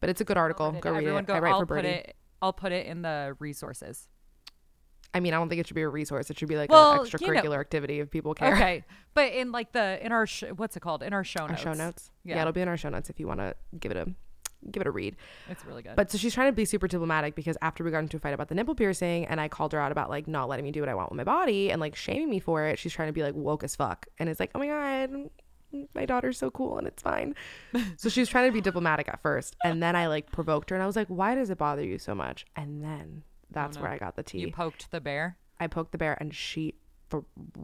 But 0.00 0.10
it's 0.10 0.20
a 0.20 0.24
good 0.24 0.36
article. 0.36 0.72
Go 0.72 0.90
read 0.90 0.98
Everyone 0.98 1.24
it. 1.24 1.26
Go, 1.28 1.34
I 1.34 1.38
write 1.40 1.52
I'll 1.52 1.60
for 1.60 1.66
put 1.66 1.84
Byrdie. 1.84 1.88
it. 2.08 2.16
I'll 2.40 2.52
put 2.52 2.72
it 2.72 2.86
in 2.86 3.02
the 3.02 3.36
resources. 3.38 4.08
I 5.14 5.20
mean, 5.20 5.34
I 5.34 5.36
don't 5.36 5.48
think 5.48 5.60
it 5.60 5.66
should 5.68 5.74
be 5.76 5.82
a 5.82 5.88
resource. 5.88 6.30
It 6.30 6.38
should 6.38 6.48
be 6.48 6.56
like 6.56 6.70
Well, 6.70 6.92
an 6.92 6.96
you 6.98 7.02
know- 7.04 7.08
extracurricular 7.10 7.60
activity 7.60 8.00
if 8.00 8.10
people 8.10 8.34
care. 8.34 8.52
Okay, 8.54 8.84
but 9.14 9.32
in 9.32 9.52
like 9.52 9.72
the 9.72 10.04
in 10.04 10.10
our 10.10 10.26
sh- 10.26 10.44
what's 10.56 10.76
it 10.76 10.80
called 10.80 11.02
in 11.02 11.12
our 11.12 11.22
show 11.22 11.42
Our 11.42 11.48
notes. 11.50 11.60
show 11.62 11.72
notes. 11.74 12.10
Yeah. 12.24 12.36
Yeah. 12.36 12.40
it'll 12.42 12.52
be 12.52 12.62
in 12.62 12.68
our 12.68 12.76
show 12.76 12.88
notes 12.88 13.10
if 13.10 13.20
you 13.20 13.26
want 13.28 13.40
to 13.40 13.54
give 13.78 13.90
it 13.92 13.96
a 13.98 14.08
give 14.70 14.80
it 14.80 14.86
a 14.86 14.90
read. 14.90 15.16
It's 15.48 15.64
really 15.64 15.82
good. 15.82 15.96
But 15.96 16.10
so 16.10 16.18
she's 16.18 16.34
trying 16.34 16.48
to 16.48 16.52
be 16.52 16.64
super 16.64 16.86
diplomatic 16.86 17.34
because 17.34 17.56
after 17.62 17.84
we 17.84 17.90
got 17.90 17.98
into 17.98 18.16
a 18.16 18.20
fight 18.20 18.34
about 18.34 18.48
the 18.48 18.54
nipple 18.54 18.74
piercing 18.74 19.26
and 19.26 19.40
I 19.40 19.48
called 19.48 19.72
her 19.72 19.80
out 19.80 19.92
about 19.92 20.10
like 20.10 20.28
not 20.28 20.48
letting 20.48 20.64
me 20.64 20.70
do 20.70 20.80
what 20.80 20.88
I 20.88 20.94
want 20.94 21.10
with 21.10 21.16
my 21.16 21.24
body 21.24 21.70
and 21.70 21.80
like 21.80 21.96
shaming 21.96 22.30
me 22.30 22.40
for 22.40 22.64
it, 22.64 22.78
she's 22.78 22.92
trying 22.92 23.08
to 23.08 23.12
be 23.12 23.22
like 23.22 23.34
woke 23.34 23.64
as 23.64 23.76
fuck. 23.76 24.06
And 24.18 24.28
it's 24.28 24.40
like, 24.40 24.50
oh 24.54 24.58
my 24.58 24.68
God, 24.68 25.30
my 25.94 26.06
daughter's 26.06 26.38
so 26.38 26.50
cool 26.50 26.78
and 26.78 26.86
it's 26.86 27.02
fine. 27.02 27.34
so 27.96 28.08
she's 28.08 28.28
trying 28.28 28.48
to 28.48 28.52
be 28.52 28.60
diplomatic 28.60 29.08
at 29.08 29.20
first. 29.22 29.56
And 29.64 29.82
then 29.82 29.96
I 29.96 30.06
like 30.06 30.30
provoked 30.30 30.70
her 30.70 30.76
and 30.76 30.82
I 30.82 30.86
was 30.86 30.96
like, 30.96 31.08
why 31.08 31.34
does 31.34 31.50
it 31.50 31.58
bother 31.58 31.84
you 31.84 31.98
so 31.98 32.14
much? 32.14 32.44
And 32.56 32.82
then 32.82 33.22
oh, 33.22 33.48
that's 33.50 33.76
no. 33.76 33.82
where 33.82 33.90
I 33.90 33.98
got 33.98 34.16
the 34.16 34.22
tea. 34.22 34.40
you 34.40 34.52
poked 34.52 34.90
the 34.90 35.00
bear. 35.00 35.38
I 35.60 35.66
poked 35.66 35.92
the 35.92 35.98
bear 35.98 36.16
and 36.20 36.34
she 36.34 36.74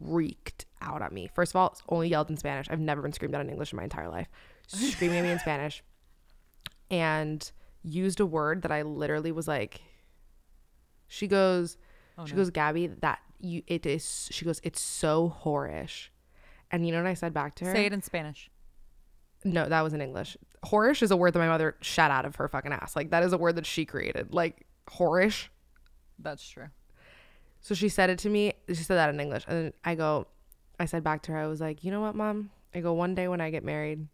freaked 0.05 0.65
out 0.81 1.01
at 1.01 1.11
me. 1.11 1.29
First 1.33 1.51
of 1.51 1.55
all, 1.57 1.75
only 1.89 2.07
yelled 2.07 2.29
in 2.29 2.37
Spanish. 2.37 2.67
I've 2.69 2.79
never 2.79 3.01
been 3.01 3.13
screamed 3.13 3.35
at 3.35 3.41
in 3.41 3.49
English 3.49 3.73
in 3.73 3.77
my 3.77 3.83
entire 3.83 4.09
life. 4.09 4.27
Screaming 4.67 5.17
at 5.17 5.23
me 5.23 5.31
in 5.31 5.39
Spanish 5.39 5.83
and 6.89 7.51
used 7.83 8.19
a 8.19 8.25
word 8.25 8.61
that 8.63 8.71
I 8.71 8.81
literally 8.81 9.31
was 9.31 9.47
like, 9.47 9.81
she 11.07 11.27
goes, 11.27 11.77
Oh, 12.17 12.25
she 12.25 12.33
no. 12.33 12.37
goes, 12.37 12.49
Gabby, 12.49 12.87
that 12.87 13.19
you, 13.39 13.63
it 13.67 13.85
is, 13.85 14.27
she 14.31 14.45
goes, 14.45 14.59
it's 14.63 14.81
so 14.81 15.35
whorish. 15.43 16.09
And 16.71 16.85
you 16.85 16.91
know 16.91 17.01
what 17.01 17.09
I 17.09 17.13
said 17.13 17.33
back 17.33 17.55
to 17.55 17.65
her? 17.65 17.73
Say 17.73 17.85
it 17.85 17.93
in 17.93 18.01
Spanish. 18.01 18.49
No, 19.43 19.67
that 19.67 19.81
was 19.81 19.93
in 19.93 20.01
English. 20.01 20.35
Whorish 20.65 21.01
is 21.01 21.11
a 21.11 21.17
word 21.17 21.33
that 21.33 21.39
my 21.39 21.47
mother 21.47 21.77
shot 21.81 22.11
out 22.11 22.25
of 22.25 22.35
her 22.35 22.47
fucking 22.49 22.73
ass. 22.73 22.95
Like 22.95 23.11
that 23.11 23.23
is 23.23 23.31
a 23.31 23.37
word 23.37 23.55
that 23.55 23.65
she 23.65 23.85
created. 23.85 24.33
Like 24.33 24.65
whorish. 24.87 25.47
That's 26.19 26.47
true. 26.47 26.67
So 27.61 27.73
she 27.73 27.89
said 27.89 28.09
it 28.09 28.19
to 28.19 28.29
me. 28.29 28.53
She 28.67 28.75
said 28.75 28.95
that 28.95 29.09
in 29.09 29.19
English. 29.19 29.45
And 29.47 29.73
I 29.83 29.95
go, 29.95 30.27
I 30.79 30.85
said 30.85 31.03
back 31.03 31.21
to 31.23 31.31
her, 31.31 31.37
I 31.37 31.47
was 31.47 31.61
like, 31.61 31.83
you 31.83 31.91
know 31.91 32.01
what, 32.01 32.15
mom? 32.15 32.51
I 32.75 32.81
go, 32.81 32.93
one 32.93 33.15
day 33.15 33.27
when 33.27 33.41
I 33.41 33.49
get 33.49 33.63
married, 33.63 34.07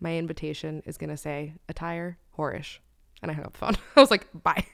my 0.00 0.16
invitation 0.16 0.82
is 0.86 0.96
going 0.98 1.10
to 1.10 1.16
say 1.16 1.54
attire, 1.68 2.18
whorish. 2.36 2.78
And 3.22 3.30
I 3.30 3.34
hung 3.34 3.44
up 3.44 3.52
the 3.52 3.58
phone. 3.58 3.76
I 3.96 4.00
was 4.00 4.10
like, 4.10 4.26
bye. 4.42 4.64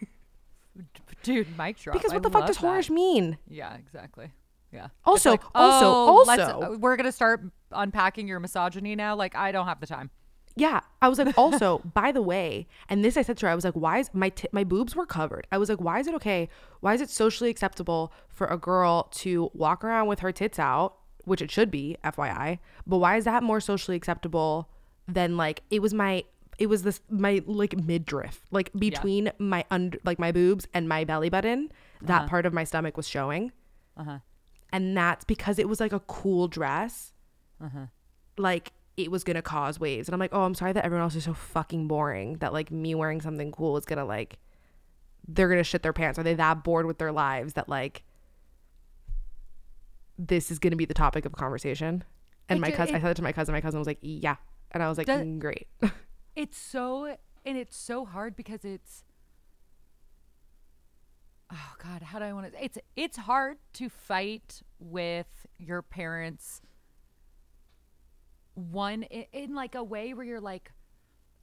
Dude, 1.23 1.57
mic 1.57 1.79
drop. 1.79 1.95
Because 1.95 2.13
I 2.13 2.17
what 2.17 2.23
the 2.23 2.31
fuck 2.31 2.47
does 2.47 2.59
that. 2.59 2.65
whorish 2.67 2.91
mean? 2.91 3.39
Yeah, 3.49 3.75
exactly. 3.75 4.33
Yeah. 4.73 4.89
Also, 5.05 5.31
like, 5.31 5.43
also, 5.55 5.87
oh, 5.87 6.19
also- 6.19 6.61
uh, 6.75 6.77
we're 6.79 6.97
gonna 6.97 7.13
start 7.13 7.43
unpacking 7.71 8.27
your 8.29 8.41
misogyny 8.41 8.97
now. 8.97 9.15
Like, 9.15 9.37
I 9.37 9.53
don't 9.53 9.67
have 9.67 9.81
the 9.81 9.87
time. 9.87 10.11
Yeah, 10.57 10.81
I 11.01 11.09
was 11.09 11.19
like, 11.19 11.37
also, 11.39 11.79
by 11.95 12.13
the 12.13 12.23
way, 12.23 12.67
and 12.89 13.05
this 13.05 13.17
I 13.17 13.23
said 13.23 13.37
to 13.39 13.47
her, 13.47 13.53
I 13.53 13.55
was 13.55 13.65
like, 13.65 13.75
why 13.75 13.99
is 13.99 14.11
my 14.13 14.29
t- 14.31 14.49
my 14.53 14.65
boobs 14.65 14.95
were 14.97 15.07
covered? 15.07 15.47
I 15.53 15.59
was 15.59 15.69
like, 15.69 15.81
why 15.81 16.01
is 16.01 16.07
it 16.09 16.15
okay? 16.17 16.49
Why 16.81 16.95
is 16.95 17.01
it 17.01 17.09
socially 17.11 17.51
acceptable 17.51 18.13
for 18.29 18.47
a 18.49 18.59
girl 18.59 19.05
to 19.13 19.51
walk 19.55 19.85
around 19.85 20.09
with 20.09 20.21
her 20.21 20.33
tits 20.33 20.59
out, 20.59 20.97
which 21.25 21.41
it 21.41 21.51
should 21.51 21.71
be, 21.71 21.97
FYI, 22.05 22.59
but 22.87 22.99
why 22.99 23.17
is 23.17 23.25
that 23.25 23.43
more 23.43 23.61
socially 23.61 23.97
acceptable 23.97 24.69
than 25.09 25.37
like 25.37 25.63
it 25.71 25.81
was 25.83 25.93
my 25.95 26.25
it 26.59 26.67
was 26.69 26.83
this 26.83 27.01
my 27.11 27.43
like 27.47 27.77
midriff, 27.77 28.45
like 28.51 28.71
between 28.79 29.31
my 29.39 29.65
under 29.71 29.99
like 30.05 30.19
my 30.19 30.31
boobs 30.33 30.67
and 30.73 30.89
my 30.89 31.05
belly 31.05 31.29
button, 31.29 31.71
that 32.03 32.29
part 32.29 32.47
of 32.47 32.53
my 32.53 32.65
stomach 32.65 32.97
was 32.97 33.09
showing, 33.09 33.51
Uh-huh. 33.97 34.19
and 34.73 34.97
that's 34.97 35.25
because 35.25 35.59
it 35.59 35.69
was 35.69 35.81
like 35.81 35.93
a 35.93 36.01
cool 36.01 36.47
dress 36.49 37.13
Uh-huh. 37.61 37.87
like 38.39 38.73
it 38.97 39.11
was 39.11 39.25
gonna 39.25 39.43
cause 39.43 39.81
waves. 39.81 40.07
And 40.09 40.15
I'm 40.15 40.21
like, 40.21 40.33
oh, 40.33 40.43
I'm 40.45 40.55
sorry 40.55 40.73
that 40.73 40.85
everyone 40.85 41.03
else 41.03 41.17
is 41.17 41.25
so 41.25 41.35
fucking 41.35 41.89
boring 41.89 42.35
that 42.39 42.53
like 42.53 42.71
me 42.71 42.95
wearing 42.95 43.21
something 43.21 43.51
cool 43.51 43.77
is 43.77 43.85
gonna 43.85 44.05
like 44.05 44.39
they're 45.27 45.49
gonna 45.49 45.65
shit 45.65 45.83
their 45.83 45.93
pants. 45.93 46.19
Are 46.19 46.23
they 46.23 46.35
that 46.35 46.63
bored 46.63 46.87
with 46.87 46.99
their 46.99 47.11
lives 47.11 47.55
that 47.55 47.69
like 47.69 48.05
this 50.19 50.51
is 50.51 50.59
gonna 50.59 50.77
be 50.77 50.85
the 50.85 50.95
topic 50.95 51.25
of 51.25 51.33
conversation? 51.33 52.05
And 52.49 52.59
It 52.59 52.61
my 52.61 52.71
cousin, 52.71 52.95
I 52.95 53.01
said 53.01 53.11
it 53.11 53.15
to 53.15 53.23
my 53.23 53.33
cousin. 53.33 53.53
My 53.53 53.61
cousin 53.61 53.81
was 53.81 53.87
like, 53.87 53.99
yeah, 54.03 54.37
and 54.75 54.83
I 54.83 54.89
was 54.89 54.99
like, 54.99 55.07
"Mm, 55.07 55.39
great. 55.39 55.69
It's 56.37 56.59
so 56.59 57.17
and 57.45 57.57
it's 57.57 57.77
so 57.77 58.05
hard 58.05 58.35
because 58.35 58.65
it's 58.65 59.05
Oh 61.53 61.75
god, 61.83 62.03
how 62.03 62.19
do 62.19 62.25
I 62.25 62.33
want 62.33 62.53
to 62.53 62.65
It's 62.65 62.79
it's 62.97 63.17
hard 63.17 63.59
to 63.75 63.89
fight 63.89 64.63
with 64.81 65.47
your 65.59 65.83
parents 65.83 66.61
one 68.55 69.05
in, 69.05 69.27
in 69.33 69.55
like 69.55 69.75
a 69.75 69.85
way 69.85 70.15
where 70.15 70.25
you're 70.25 70.41
like 70.41 70.73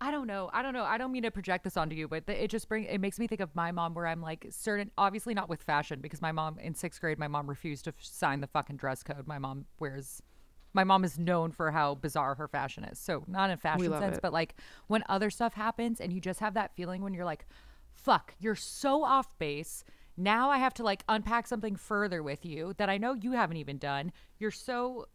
I 0.03 0.09
don't 0.09 0.25
know. 0.25 0.49
I 0.51 0.63
don't 0.63 0.73
know. 0.73 0.83
I 0.83 0.97
don't 0.97 1.11
mean 1.11 1.21
to 1.23 1.29
project 1.29 1.63
this 1.63 1.77
onto 1.77 1.95
you, 1.95 2.07
but 2.07 2.23
it 2.27 2.49
just 2.49 2.67
bring 2.67 2.85
it 2.85 2.99
makes 2.99 3.19
me 3.19 3.27
think 3.27 3.39
of 3.39 3.55
my 3.55 3.71
mom 3.71 3.93
where 3.93 4.07
I'm 4.07 4.19
like 4.21 4.47
certain 4.49 4.89
obviously 4.97 5.35
not 5.35 5.47
with 5.47 5.61
fashion 5.61 6.01
because 6.01 6.21
my 6.21 6.31
mom 6.31 6.57
in 6.57 6.73
6th 6.73 6.99
grade 6.99 7.19
my 7.19 7.27
mom 7.27 7.47
refused 7.47 7.83
to 7.85 7.91
f- 7.91 8.03
sign 8.03 8.41
the 8.41 8.47
fucking 8.47 8.77
dress 8.77 9.03
code. 9.03 9.27
My 9.27 9.37
mom 9.37 9.65
wears 9.79 10.21
my 10.73 10.83
mom 10.83 11.03
is 11.03 11.19
known 11.19 11.51
for 11.51 11.71
how 11.71 11.95
bizarre 11.95 12.35
her 12.35 12.47
fashion 12.47 12.83
is. 12.83 12.99
So 12.99 13.23
not 13.27 13.49
in 13.49 13.57
fashion 13.57 13.91
sense, 13.91 14.17
it. 14.17 14.21
but 14.21 14.33
like 14.33 14.55
when 14.87 15.03
other 15.09 15.29
stuff 15.29 15.53
happens 15.53 15.99
and 15.99 16.13
you 16.13 16.21
just 16.21 16.39
have 16.39 16.53
that 16.53 16.75
feeling 16.75 17.01
when 17.01 17.13
you're 17.13 17.25
like 17.25 17.45
fuck, 17.93 18.33
you're 18.39 18.55
so 18.55 19.03
off 19.03 19.37
base. 19.37 19.83
Now 20.17 20.49
I 20.49 20.57
have 20.57 20.73
to 20.75 20.83
like 20.83 21.03
unpack 21.07 21.47
something 21.47 21.75
further 21.75 22.23
with 22.23 22.45
you 22.45 22.73
that 22.77 22.89
I 22.89 22.97
know 22.97 23.13
you 23.13 23.33
haven't 23.33 23.57
even 23.57 23.77
done. 23.77 24.11
You're 24.39 24.51
so 24.51 25.07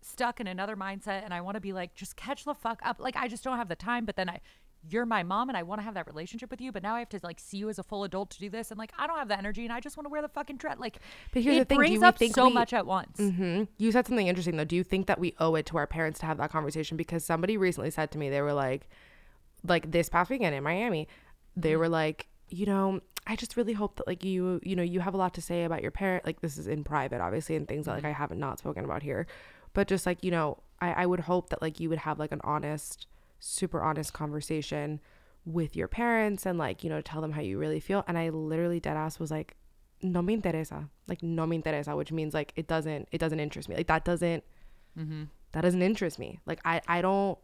stuck 0.00 0.40
in 0.40 0.46
another 0.46 0.76
mindset 0.76 1.24
and 1.24 1.34
I 1.34 1.40
want 1.40 1.56
to 1.56 1.60
be 1.60 1.72
like 1.72 1.94
just 1.94 2.16
catch 2.16 2.44
the 2.44 2.54
fuck 2.54 2.80
up. 2.84 2.98
Like 3.00 3.16
I 3.16 3.28
just 3.28 3.44
don't 3.44 3.58
have 3.58 3.68
the 3.68 3.76
time, 3.76 4.04
but 4.04 4.16
then 4.16 4.28
I 4.28 4.40
you're 4.88 5.06
my 5.06 5.22
mom 5.22 5.48
and 5.48 5.56
I 5.56 5.62
want 5.62 5.80
to 5.80 5.84
have 5.84 5.94
that 5.94 6.06
relationship 6.06 6.50
with 6.50 6.60
you, 6.60 6.72
but 6.72 6.82
now 6.82 6.94
I 6.94 7.00
have 7.00 7.08
to 7.10 7.20
like 7.22 7.40
see 7.40 7.58
you 7.58 7.68
as 7.68 7.78
a 7.78 7.82
full 7.82 8.04
adult 8.04 8.30
to 8.30 8.38
do 8.38 8.48
this 8.50 8.70
and 8.70 8.78
like 8.78 8.92
I 8.98 9.06
don't 9.06 9.18
have 9.18 9.28
the 9.28 9.36
energy 9.38 9.64
and 9.64 9.72
I 9.72 9.80
just 9.80 9.96
want 9.96 10.06
to 10.06 10.10
wear 10.10 10.22
the 10.22 10.28
fucking 10.28 10.56
dress. 10.56 10.78
Like 10.78 10.98
But 11.32 11.42
here's 11.42 11.56
it 11.56 11.60
the 11.60 11.64
thing, 11.66 11.76
brings 11.78 12.02
up 12.02 12.18
so 12.22 12.46
we- 12.46 12.52
much 12.52 12.72
at 12.72 12.86
once. 12.86 13.18
hmm 13.18 13.64
You 13.76 13.92
said 13.92 14.06
something 14.06 14.26
interesting 14.28 14.56
though. 14.56 14.64
Do 14.64 14.76
you 14.76 14.84
think 14.84 15.06
that 15.06 15.18
we 15.18 15.34
owe 15.40 15.54
it 15.56 15.66
to 15.66 15.76
our 15.78 15.86
parents 15.86 16.20
to 16.20 16.26
have 16.26 16.38
that 16.38 16.50
conversation? 16.50 16.96
Because 16.96 17.24
somebody 17.24 17.56
recently 17.56 17.90
said 17.90 18.10
to 18.12 18.18
me, 18.18 18.28
they 18.30 18.40
were 18.40 18.52
like, 18.52 18.88
like 19.66 19.90
this 19.90 20.08
past 20.08 20.30
weekend 20.30 20.54
in 20.54 20.62
Miami, 20.62 21.08
they 21.56 21.76
were 21.76 21.88
like, 21.88 22.28
you 22.48 22.64
know, 22.64 23.00
I 23.26 23.36
just 23.36 23.56
really 23.56 23.74
hope 23.74 23.96
that 23.96 24.06
like 24.06 24.24
you, 24.24 24.60
you 24.62 24.74
know, 24.76 24.82
you 24.82 25.00
have 25.00 25.12
a 25.12 25.18
lot 25.18 25.34
to 25.34 25.42
say 25.42 25.64
about 25.64 25.82
your 25.82 25.90
parent. 25.90 26.24
Like 26.24 26.40
this 26.40 26.56
is 26.56 26.66
in 26.66 26.84
private, 26.84 27.20
obviously, 27.20 27.56
and 27.56 27.66
things 27.68 27.86
that 27.86 27.92
like 27.92 28.04
I 28.04 28.12
haven't 28.12 28.38
not 28.40 28.58
spoken 28.58 28.84
about 28.84 29.02
here, 29.02 29.26
but 29.74 29.86
just 29.88 30.06
like 30.06 30.22
you 30.24 30.30
know, 30.30 30.58
I, 30.80 30.92
I 31.02 31.06
would 31.06 31.20
hope 31.20 31.50
that 31.50 31.60
like 31.60 31.78
you 31.80 31.88
would 31.90 31.98
have 31.98 32.18
like 32.18 32.32
an 32.32 32.40
honest, 32.44 33.06
super 33.38 33.82
honest 33.82 34.12
conversation 34.12 35.00
with 35.44 35.74
your 35.76 35.88
parents 35.88 36.44
and 36.44 36.58
like 36.58 36.84
you 36.84 36.90
know 36.90 37.00
tell 37.00 37.20
them 37.20 37.32
how 37.32 37.40
you 37.40 37.58
really 37.58 37.80
feel. 37.80 38.04
And 38.06 38.18
I 38.18 38.28
literally 38.30 38.80
dead 38.80 38.96
ass 38.96 39.18
was 39.18 39.30
like, 39.30 39.56
no 40.02 40.22
me 40.22 40.36
interesa, 40.36 40.88
like 41.06 41.22
no 41.22 41.46
me 41.46 41.60
interesa, 41.60 41.96
which 41.96 42.12
means 42.12 42.34
like 42.34 42.52
it 42.56 42.66
doesn't 42.66 43.08
it 43.12 43.18
doesn't 43.18 43.40
interest 43.40 43.68
me. 43.68 43.76
Like 43.76 43.86
that 43.88 44.04
doesn't 44.04 44.44
mm-hmm. 44.98 45.24
that 45.52 45.62
doesn't 45.62 45.82
interest 45.82 46.18
me. 46.18 46.40
Like 46.46 46.60
I 46.64 46.80
I 46.86 47.02
don't 47.02 47.38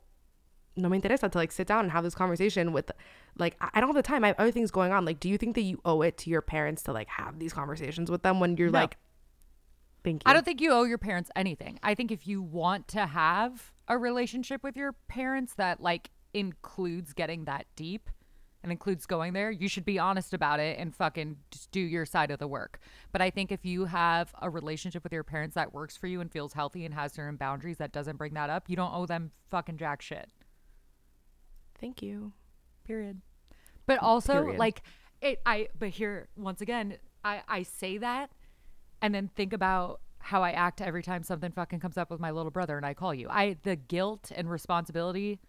no 0.76 0.88
me 0.88 1.00
interesa 1.00 1.30
to 1.30 1.38
like 1.38 1.52
sit 1.52 1.66
down 1.66 1.80
and 1.80 1.92
have 1.92 2.04
this 2.04 2.14
conversation 2.14 2.72
with 2.72 2.90
like 3.38 3.56
I 3.60 3.70
I 3.74 3.80
don't 3.80 3.88
have 3.88 3.96
the 3.96 4.02
time. 4.02 4.24
I 4.24 4.28
have 4.28 4.36
other 4.38 4.52
things 4.52 4.70
going 4.70 4.92
on. 4.92 5.04
Like 5.04 5.20
do 5.20 5.28
you 5.28 5.38
think 5.38 5.54
that 5.54 5.62
you 5.62 5.80
owe 5.84 6.02
it 6.02 6.18
to 6.18 6.30
your 6.30 6.42
parents 6.42 6.82
to 6.84 6.92
like 6.92 7.08
have 7.08 7.38
these 7.38 7.52
conversations 7.52 8.10
with 8.10 8.22
them 8.22 8.40
when 8.40 8.56
you're 8.56 8.70
No. 8.70 8.80
like 8.80 8.96
Thank 10.04 10.16
you. 10.16 10.30
I 10.30 10.34
don't 10.34 10.44
think 10.44 10.60
you 10.60 10.70
owe 10.70 10.82
your 10.82 10.98
parents 10.98 11.30
anything. 11.34 11.80
I 11.82 11.94
think 11.94 12.12
if 12.12 12.26
you 12.28 12.42
want 12.42 12.88
to 12.88 13.06
have 13.06 13.72
a 13.88 13.98
relationship 13.98 14.62
with 14.62 14.76
your 14.76 14.92
parents 15.08 15.54
that 15.54 15.80
like 15.80 16.10
includes 16.32 17.12
getting 17.12 17.44
that 17.44 17.66
deep 17.76 18.10
and 18.62 18.72
includes 18.72 19.04
going 19.04 19.34
there, 19.34 19.50
you 19.50 19.68
should 19.68 19.84
be 19.84 19.98
honest 19.98 20.32
about 20.32 20.58
it 20.58 20.78
and 20.78 20.94
fucking 20.94 21.36
just 21.50 21.70
do 21.70 21.80
your 21.80 22.06
side 22.06 22.30
of 22.30 22.38
the 22.38 22.48
work. 22.48 22.78
But 23.12 23.20
I 23.20 23.28
think 23.28 23.52
if 23.52 23.64
you 23.64 23.84
have 23.84 24.34
a 24.40 24.48
relationship 24.48 25.04
with 25.04 25.12
your 25.12 25.22
parents 25.22 25.54
that 25.54 25.74
works 25.74 25.98
for 25.98 26.06
you 26.06 26.22
and 26.22 26.32
feels 26.32 26.54
healthy 26.54 26.86
and 26.86 26.94
has 26.94 27.12
certain 27.12 27.36
boundaries 27.36 27.76
that 27.76 27.92
doesn't 27.92 28.16
bring 28.16 28.32
that 28.34 28.48
up, 28.48 28.64
you 28.68 28.74
don't 28.74 28.94
owe 28.94 29.04
them 29.04 29.32
fucking 29.50 29.76
jack 29.76 30.00
shit. 30.00 30.30
Thank 31.78 32.02
you. 32.02 32.32
Period. 32.84 33.20
But 33.86 33.98
also 33.98 34.32
Period. 34.44 34.58
like 34.58 34.82
it 35.20 35.40
I 35.44 35.68
but 35.78 35.90
here 35.90 36.28
once 36.34 36.62
again, 36.62 36.96
I 37.22 37.42
I 37.46 37.62
say 37.64 37.98
that 37.98 38.30
and 39.02 39.14
then 39.14 39.28
think 39.28 39.52
about 39.52 40.00
how 40.24 40.42
I 40.42 40.50
act 40.52 40.80
every 40.80 41.02
time 41.02 41.22
something 41.22 41.52
fucking 41.52 41.80
comes 41.80 41.98
up 41.98 42.10
with 42.10 42.18
my 42.20 42.30
little 42.30 42.50
brother 42.50 42.76
and 42.76 42.86
I 42.86 42.94
call 42.94 43.12
you. 43.14 43.28
I 43.30 43.56
the 43.62 43.76
guilt 43.76 44.32
and 44.34 44.50
responsibility 44.50 45.40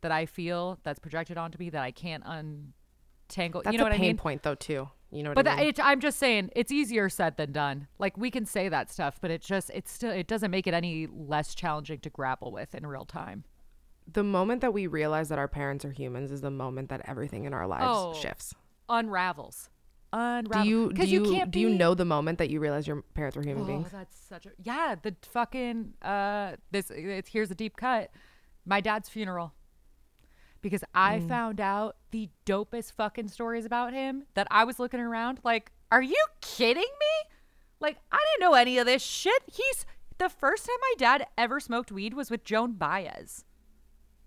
that 0.00 0.10
I 0.12 0.26
feel 0.26 0.78
that's 0.82 0.98
projected 0.98 1.38
onto 1.38 1.56
me 1.58 1.70
that 1.70 1.82
I 1.82 1.90
can't 1.90 2.22
untangle. 2.26 3.62
That's 3.62 3.72
you 3.72 3.78
know 3.78 3.84
a 3.86 3.90
what 3.90 3.92
pain 3.96 4.04
I 4.04 4.08
mean? 4.08 4.16
point 4.16 4.42
though 4.42 4.54
too. 4.54 4.88
You 5.10 5.22
know 5.22 5.30
what 5.30 5.36
But 5.36 5.46
I 5.46 5.50
that, 5.54 5.58
mean? 5.60 5.68
it, 5.68 5.80
I'm 5.80 6.00
just 6.00 6.18
saying 6.18 6.50
it's 6.56 6.72
easier 6.72 7.08
said 7.08 7.36
than 7.36 7.52
done. 7.52 7.86
Like 7.98 8.16
we 8.18 8.30
can 8.30 8.44
say 8.44 8.68
that 8.68 8.90
stuff, 8.90 9.18
but 9.20 9.30
it 9.30 9.40
just 9.40 9.70
it's 9.72 9.90
still 9.92 10.10
it 10.10 10.26
doesn't 10.26 10.50
make 10.50 10.66
it 10.66 10.74
any 10.74 11.06
less 11.06 11.54
challenging 11.54 12.00
to 12.00 12.10
grapple 12.10 12.50
with 12.52 12.74
in 12.74 12.86
real 12.86 13.04
time. 13.04 13.44
the 14.12 14.24
moment 14.24 14.60
that 14.60 14.74
we 14.74 14.86
realize 14.86 15.28
that 15.30 15.38
our 15.38 15.48
parents 15.48 15.82
are 15.84 15.92
humans 15.92 16.30
is 16.30 16.40
the 16.42 16.50
moment 16.50 16.88
that 16.90 17.00
everything 17.06 17.44
in 17.44 17.54
our 17.54 17.66
lives 17.66 17.86
Oh. 17.88 18.12
shifts. 18.14 18.54
Unravels. 18.88 19.70
Do 20.14 20.62
you 20.64 20.92
do 20.92 21.06
you, 21.06 21.22
can't 21.24 21.50
do 21.50 21.58
you 21.58 21.68
be- 21.68 21.76
know 21.78 21.94
the 21.94 22.04
moment 22.04 22.38
that 22.38 22.48
you 22.50 22.60
realize 22.60 22.86
your 22.86 23.02
parents 23.14 23.36
were 23.36 23.42
human 23.42 23.64
Oh, 23.64 23.66
beings? 23.66 23.88
that's 23.90 24.16
such 24.28 24.46
a 24.46 24.50
yeah. 24.62 24.94
The 25.02 25.14
fucking 25.32 25.94
uh, 26.02 26.52
this 26.70 26.90
it's 26.90 27.28
here's 27.30 27.50
a 27.50 27.54
deep 27.54 27.76
cut. 27.76 28.10
My 28.64 28.80
dad's 28.80 29.08
funeral, 29.08 29.52
because 30.62 30.84
I 30.94 31.18
Mm. 31.18 31.28
found 31.28 31.60
out 31.60 31.96
the 32.12 32.28
dopest 32.46 32.92
fucking 32.92 33.28
stories 33.28 33.64
about 33.64 33.92
him 33.92 34.24
that 34.34 34.46
I 34.50 34.64
was 34.64 34.78
looking 34.78 35.00
around 35.00 35.40
like, 35.42 35.72
are 35.90 36.02
you 36.02 36.22
kidding 36.40 36.82
me? 36.82 37.30
Like 37.80 37.98
I 38.12 38.18
didn't 38.18 38.48
know 38.48 38.54
any 38.54 38.78
of 38.78 38.86
this 38.86 39.02
shit. 39.02 39.42
He's 39.46 39.84
the 40.18 40.28
first 40.28 40.64
time 40.66 40.76
my 40.80 40.94
dad 40.96 41.26
ever 41.36 41.58
smoked 41.60 41.90
weed 41.90 42.14
was 42.14 42.30
with 42.30 42.44
Joan 42.44 42.72
Baez. 42.74 43.44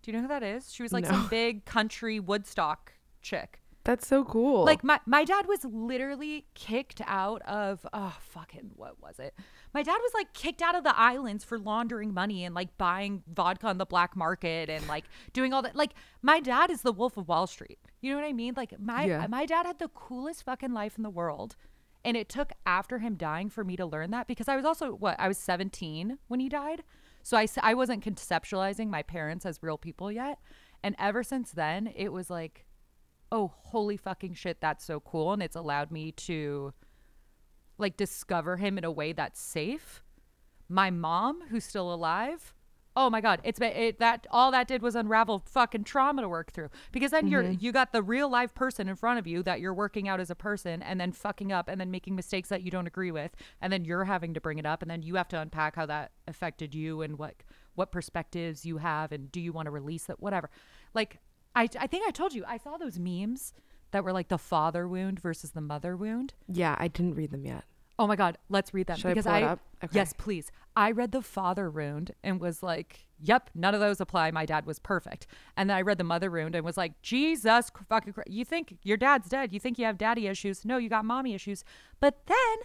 Do 0.01 0.11
you 0.11 0.17
know 0.17 0.21
who 0.23 0.27
that 0.27 0.43
is? 0.43 0.73
She 0.73 0.83
was 0.83 0.91
like 0.93 1.05
No. 1.05 1.11
some 1.11 1.27
big 1.29 1.65
country 1.65 2.19
Woodstock 2.19 2.93
chick. 3.21 3.61
That's 3.87 4.05
so 4.05 4.25
cool. 4.25 4.65
Like 4.65 4.83
my 4.83 4.99
my 5.05 5.23
dad 5.23 5.47
was 5.47 5.63
literally 5.63 6.45
kicked 6.55 7.01
out 7.05 7.41
of 7.43 7.87
oh 7.93 8.17
fucking 8.19 8.71
what 8.75 9.01
was 9.01 9.17
it? 9.17 9.33
My 9.73 9.81
dad 9.81 9.95
was 10.01 10.11
like 10.13 10.33
kicked 10.33 10.61
out 10.61 10.75
of 10.75 10.83
the 10.83 10.93
islands 10.99 11.45
for 11.45 11.57
laundering 11.57 12.13
money 12.13 12.43
and 12.43 12.53
like 12.53 12.77
buying 12.77 13.23
vodka 13.33 13.67
on 13.67 13.77
the 13.77 13.85
black 13.85 14.13
market 14.13 14.69
and 14.69 14.85
like 14.89 15.05
doing 15.31 15.53
all 15.53 15.61
that. 15.61 15.73
Like 15.73 15.93
my 16.21 16.41
dad 16.41 16.69
is 16.69 16.81
the 16.81 16.91
Wolf 16.91 17.15
of 17.15 17.29
Wall 17.29 17.47
Street. 17.47 17.79
You 18.01 18.11
know 18.11 18.17
what 18.19 18.27
I 18.27 18.33
mean? 18.33 18.55
Like 18.57 18.77
my 18.77 19.05
Yeah. 19.05 19.25
my 19.27 19.45
dad 19.45 19.65
had 19.65 19.79
the 19.79 19.87
coolest 19.87 20.43
fucking 20.43 20.73
life 20.73 20.97
in 20.97 21.03
the 21.03 21.09
world. 21.09 21.55
And 22.03 22.17
it 22.17 22.27
took 22.27 22.51
after 22.65 22.99
him 22.99 23.15
dying 23.15 23.49
for 23.49 23.63
me 23.63 23.77
to 23.77 23.85
learn 23.85 24.11
that 24.11 24.27
because 24.27 24.49
I 24.49 24.57
was 24.57 24.65
also 24.65 24.91
what 24.95 25.17
I 25.17 25.29
was 25.29 25.37
17 25.37 26.17
when 26.27 26.41
he 26.41 26.49
died. 26.49 26.83
So 27.23 27.37
I 27.37 27.47
I 27.61 27.73
wasn't 27.73 28.03
conceptualizing 28.03 28.89
my 28.89 29.01
parents 29.01 29.45
as 29.45 29.63
real 29.63 29.77
people 29.77 30.11
yet. 30.11 30.39
And 30.83 30.93
ever 30.99 31.23
since 31.23 31.53
then, 31.53 31.87
it 31.95 32.11
was 32.11 32.29
like 32.29 32.65
oh 33.31 33.53
holy 33.57 33.97
fucking 33.97 34.33
shit 34.33 34.61
that's 34.61 34.85
so 34.85 34.99
cool. 34.99 35.33
And 35.33 35.41
it's 35.41 35.55
allowed 35.55 35.91
me 35.91 36.11
to 36.13 36.73
like 37.77 37.97
discover 37.97 38.57
him 38.57 38.77
in 38.77 38.83
a 38.83 38.91
way 38.91 39.13
that's 39.13 39.39
safe. 39.39 40.03
My 40.69 40.89
mom 40.89 41.41
who's 41.49 41.63
still 41.63 41.93
alive 41.93 42.53
oh 42.97 43.11
my 43.11 43.21
god 43.21 43.39
it's 43.43 43.59
been 43.59 43.71
it, 43.73 43.99
that 43.99 44.25
all 44.31 44.51
that 44.51 44.67
did 44.67 44.81
was 44.81 44.95
unravel 44.95 45.43
fucking 45.45 45.83
trauma 45.83 46.23
to 46.23 46.27
work 46.27 46.51
through. 46.51 46.69
Because 46.91 47.11
then 47.11 47.27
you're 47.27 47.43
mm-hmm. 47.43 47.63
you 47.63 47.71
got 47.71 47.93
the 47.93 48.01
real 48.01 48.27
live 48.27 48.53
person 48.55 48.89
in 48.89 48.95
front 48.95 49.19
of 49.19 49.27
you 49.27 49.43
that 49.43 49.61
you're 49.61 49.73
working 49.73 50.09
out 50.09 50.19
as 50.19 50.31
a 50.31 50.35
person 50.35 50.81
and 50.81 50.99
then 50.99 51.11
fucking 51.11 51.51
up 51.51 51.69
and 51.69 51.79
then 51.79 51.91
making 51.91 52.15
mistakes 52.15 52.49
that 52.49 52.63
you 52.63 52.71
don't 52.71 52.87
agree 52.87 53.11
with. 53.11 53.31
And 53.61 53.71
then 53.71 53.85
you're 53.85 54.05
having 54.05 54.33
to 54.33 54.41
bring 54.41 54.57
it 54.57 54.65
up 54.65 54.81
and 54.81 54.89
then 54.89 55.03
you 55.03 55.15
have 55.15 55.27
to 55.29 55.39
unpack 55.39 55.75
how 55.75 55.85
that 55.85 56.11
affected 56.27 56.73
you 56.73 57.03
and 57.03 57.17
what 57.17 57.35
what 57.75 57.91
perspectives 57.91 58.65
you 58.65 58.77
have 58.77 59.11
and 59.11 59.31
do 59.31 59.39
you 59.39 59.53
want 59.53 59.67
to 59.67 59.71
release 59.71 60.09
it 60.09 60.19
whatever. 60.19 60.49
Like 60.95 61.19
I, 61.57 61.69
I 61.79 61.87
think 61.87 62.07
I 62.07 62.11
told 62.11 62.33
you 62.33 62.43
I 62.47 62.57
saw 62.57 62.77
those 62.77 62.99
memes 62.99 63.53
that 63.91 64.03
were 64.03 64.13
like 64.13 64.27
the 64.27 64.37
father 64.37 64.87
wound 64.87 65.19
versus 65.19 65.51
the 65.51 65.61
mother 65.61 65.95
wound. 65.97 66.33
yeah, 66.47 66.75
I 66.77 66.87
didn't 66.87 67.15
read 67.15 67.31
them 67.31 67.45
yet. 67.45 67.63
Oh 67.99 68.05
my 68.05 68.15
god, 68.15 68.37
let's 68.49 68.73
read 68.75 68.85
them 68.87 68.97
Should 68.97 69.07
I 69.07 69.13
because 69.13 69.25
it 69.25 69.43
up? 69.43 69.59
Okay. 69.83 69.97
yes, 69.97 70.13
please. 70.17 70.51
I 70.75 70.91
read 70.91 71.11
the 71.11 71.23
father 71.23 71.69
wound 71.71 72.11
and 72.23 72.39
was 72.39 72.61
like, 72.61 73.07
Yep, 73.19 73.49
none 73.55 73.73
of 73.73 73.79
those 73.79 73.99
apply. 73.99 74.29
My 74.29 74.45
dad 74.45 74.67
was 74.67 74.77
perfect. 74.77 75.25
And 75.55 75.67
then 75.69 75.77
I 75.77 75.81
read 75.81 75.97
the 75.97 76.03
mother 76.03 76.29
wound 76.29 76.53
and 76.53 76.63
was 76.63 76.77
like, 76.77 77.01
Jesus 77.01 77.71
fucking 77.89 78.13
Christ. 78.13 78.29
You 78.29 78.45
think 78.45 78.77
your 78.83 78.97
dad's 78.97 79.27
dead. 79.27 79.51
You 79.51 79.59
think 79.59 79.79
you 79.79 79.85
have 79.85 79.97
daddy 79.97 80.27
issues. 80.27 80.63
No, 80.63 80.77
you 80.77 80.89
got 80.89 81.03
mommy 81.03 81.33
issues. 81.33 81.63
But 81.99 82.27
then 82.27 82.57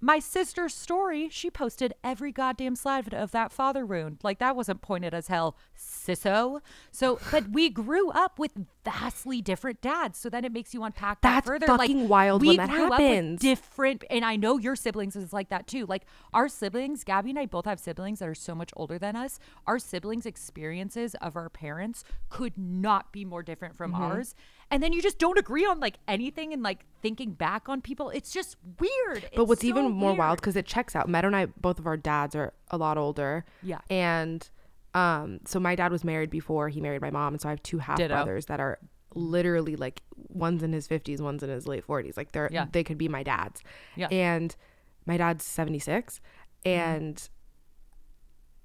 my 0.00 0.18
sister's 0.18 0.74
story, 0.74 1.28
she 1.28 1.50
posted 1.50 1.94
every 2.04 2.32
goddamn 2.32 2.76
slide 2.76 3.12
of 3.12 3.32
that 3.32 3.52
father 3.52 3.84
wound. 3.84 4.18
Like 4.22 4.38
that 4.38 4.56
wasn't 4.56 4.80
pointed 4.80 5.12
as 5.12 5.28
hell, 5.28 5.56
sisso. 5.76 6.60
So, 6.90 7.18
but 7.30 7.50
we 7.50 7.68
grew 7.68 8.10
up 8.10 8.38
with 8.38 8.52
vastly 8.90 9.42
different 9.42 9.80
dads. 9.80 10.18
So 10.18 10.30
then 10.30 10.44
it 10.44 10.52
makes 10.52 10.72
you 10.74 10.82
unpack 10.84 11.20
that 11.22 11.34
That's 11.34 11.46
further. 11.46 11.66
fucking 11.66 12.00
like, 12.02 12.10
wild 12.10 12.42
we 12.42 12.48
when 12.48 12.56
that 12.58 12.70
grew 12.70 12.84
up 12.84 12.90
with 12.92 13.00
happens. 13.00 13.40
different, 13.40 14.04
and 14.10 14.24
I 14.24 14.36
know 14.36 14.58
your 14.58 14.76
siblings 14.76 15.16
is 15.16 15.32
like 15.32 15.48
that 15.50 15.66
too. 15.66 15.86
Like 15.86 16.04
our 16.32 16.48
siblings, 16.48 17.04
Gabby 17.04 17.30
and 17.30 17.38
I 17.38 17.46
both 17.46 17.64
have 17.66 17.78
siblings 17.80 18.20
that 18.20 18.28
are 18.28 18.34
so 18.34 18.54
much 18.54 18.70
older 18.76 18.98
than 18.98 19.16
us. 19.16 19.38
Our 19.66 19.78
siblings' 19.78 20.26
experiences 20.26 21.14
of 21.16 21.36
our 21.36 21.48
parents 21.48 22.04
could 22.30 22.56
not 22.56 23.12
be 23.12 23.24
more 23.24 23.42
different 23.42 23.76
from 23.76 23.92
Mm-hmm. 23.92 24.02
ours. 24.02 24.34
And 24.70 24.82
then 24.82 24.92
you 24.92 25.00
just 25.00 25.18
don't 25.18 25.38
agree 25.38 25.64
on 25.64 25.80
like 25.80 25.96
anything 26.06 26.52
and 26.52 26.62
like 26.62 26.84
thinking 27.00 27.32
back 27.32 27.68
on 27.70 27.80
people. 27.80 28.10
It's 28.10 28.30
just 28.30 28.56
weird. 28.78 29.22
But 29.34 29.42
It's 29.42 29.48
what's 29.48 29.60
so 29.62 29.66
even 29.68 29.90
more 29.92 30.12
wild 30.14 30.40
because 30.40 30.56
it 30.56 30.66
checks 30.66 30.94
out. 30.94 31.08
Meadow 31.08 31.28
and 31.28 31.36
I, 31.36 31.46
both 31.46 31.78
of 31.78 31.86
our 31.86 31.96
dads 31.96 32.36
are 32.36 32.52
a 32.70 32.76
lot 32.76 32.98
older. 32.98 33.46
Yeah. 33.62 33.78
And 33.88 34.46
um, 34.98 35.40
so 35.46 35.56
my 35.60 35.74
dad 35.74 35.90
was 35.92 36.02
married 36.04 36.30
before 36.30 36.68
he 36.68 36.80
married 36.80 37.02
my 37.02 37.10
mom, 37.10 37.34
and 37.34 37.40
so 37.40 37.48
I 37.48 37.52
have 37.52 37.62
two 37.62 37.78
half 37.78 37.98
Ditto. 37.98 38.14
brothers 38.14 38.46
that 38.46 38.60
are 38.60 38.78
literally 39.14 39.76
like 39.76 40.02
one's 40.28 40.62
in 40.62 40.72
his 40.72 40.86
fifties, 40.86 41.20
one's 41.22 41.42
in 41.42 41.50
his 41.50 41.66
late 41.66 41.84
forties. 41.84 42.16
Like 42.16 42.32
they're 42.32 42.48
Yeah. 42.52 42.66
they 42.72 42.84
could 42.84 42.98
be 42.98 43.08
my 43.08 43.22
dads. 43.22 43.62
Yeah. 43.96 44.08
And 44.10 44.54
my 45.06 45.16
dad's 45.16 45.44
seventy 45.44 45.78
six, 45.78 46.20
Mm-hmm. 46.66 46.78
and 46.80 47.28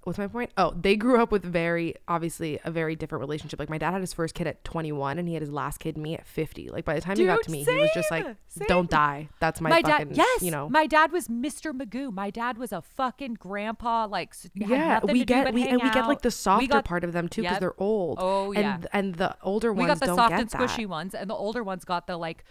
what's 0.03 0.17
my 0.19 0.27
point? 0.27 0.51
Oh, 0.57 0.73
they 0.79 0.95
grew 0.95 1.21
up 1.21 1.31
with 1.31 1.43
very 1.43 1.95
obviously 2.07 2.59
a 2.65 2.71
very 2.71 2.95
different 2.95 3.21
relationship. 3.21 3.59
Like 3.59 3.69
my 3.69 3.77
dad 3.77 3.91
had 3.91 4.01
his 4.01 4.13
first 4.13 4.33
kid 4.35 4.47
at 4.47 4.63
21 4.63 5.17
and 5.19 5.27
he 5.27 5.33
had 5.33 5.41
his 5.41 5.51
last 5.51 5.79
kid 5.79 5.97
me 5.97 6.13
at 6.15 6.25
50. 6.27 6.69
Like 6.69 6.85
by 6.85 6.95
the 6.95 7.01
time 7.01 7.17
he 7.17 7.25
got 7.25 7.41
to 7.43 7.51
me, 7.51 7.63
he 7.63 7.75
was 7.77 7.89
just 7.93 8.11
like, 8.11 8.23
same, 8.25 8.35
same. 8.47 8.67
"Don't 8.67 8.89
die." 8.89 9.29
That's 9.39 9.61
my, 9.61 9.69
my 9.69 9.81
fucking, 9.81 10.09
dad, 10.09 10.17
yes, 10.17 10.41
you 10.41 10.51
know. 10.51 10.69
my 10.69 10.85
dad 10.87 11.11
was 11.11 11.27
Mr. 11.27 11.71
Magoo. 11.73 12.11
My 12.13 12.29
dad 12.29 12.57
was 12.57 12.71
a 12.71 12.81
fucking 12.81 13.35
grandpa. 13.35 14.05
Like, 14.05 14.33
yeah, 14.55 14.99
we 15.03 15.23
get 15.25 15.53
we 15.53 15.67
and 15.67 15.81
we 15.81 15.89
get 15.91 16.07
like 16.07 16.21
the 16.21 16.31
softer 16.31 16.67
got- 16.67 16.85
part 16.85 17.03
of 17.03 17.13
them 17.13 17.27
too 17.29 17.41
because 17.41 17.55
Yep. 17.55 17.59
they're 17.61 17.81
old. 17.81 18.17
Oh, 18.21 18.51
yeah. 18.51 18.75
and 18.75 18.87
and 18.93 19.15
the 19.15 19.35
older 19.41 19.71
we 19.73 19.85
ones 19.85 19.99
got 19.99 20.07
the 20.07 20.15
soft 20.15 20.33
and 20.33 20.49
that. 20.49 20.59
squishy 20.59 20.85
ones, 20.87 21.13
and 21.15 21.29
the 21.29 21.35
older 21.35 21.63
ones 21.63 21.85
got 21.85 22.07
the 22.07 22.17
like 22.17 22.43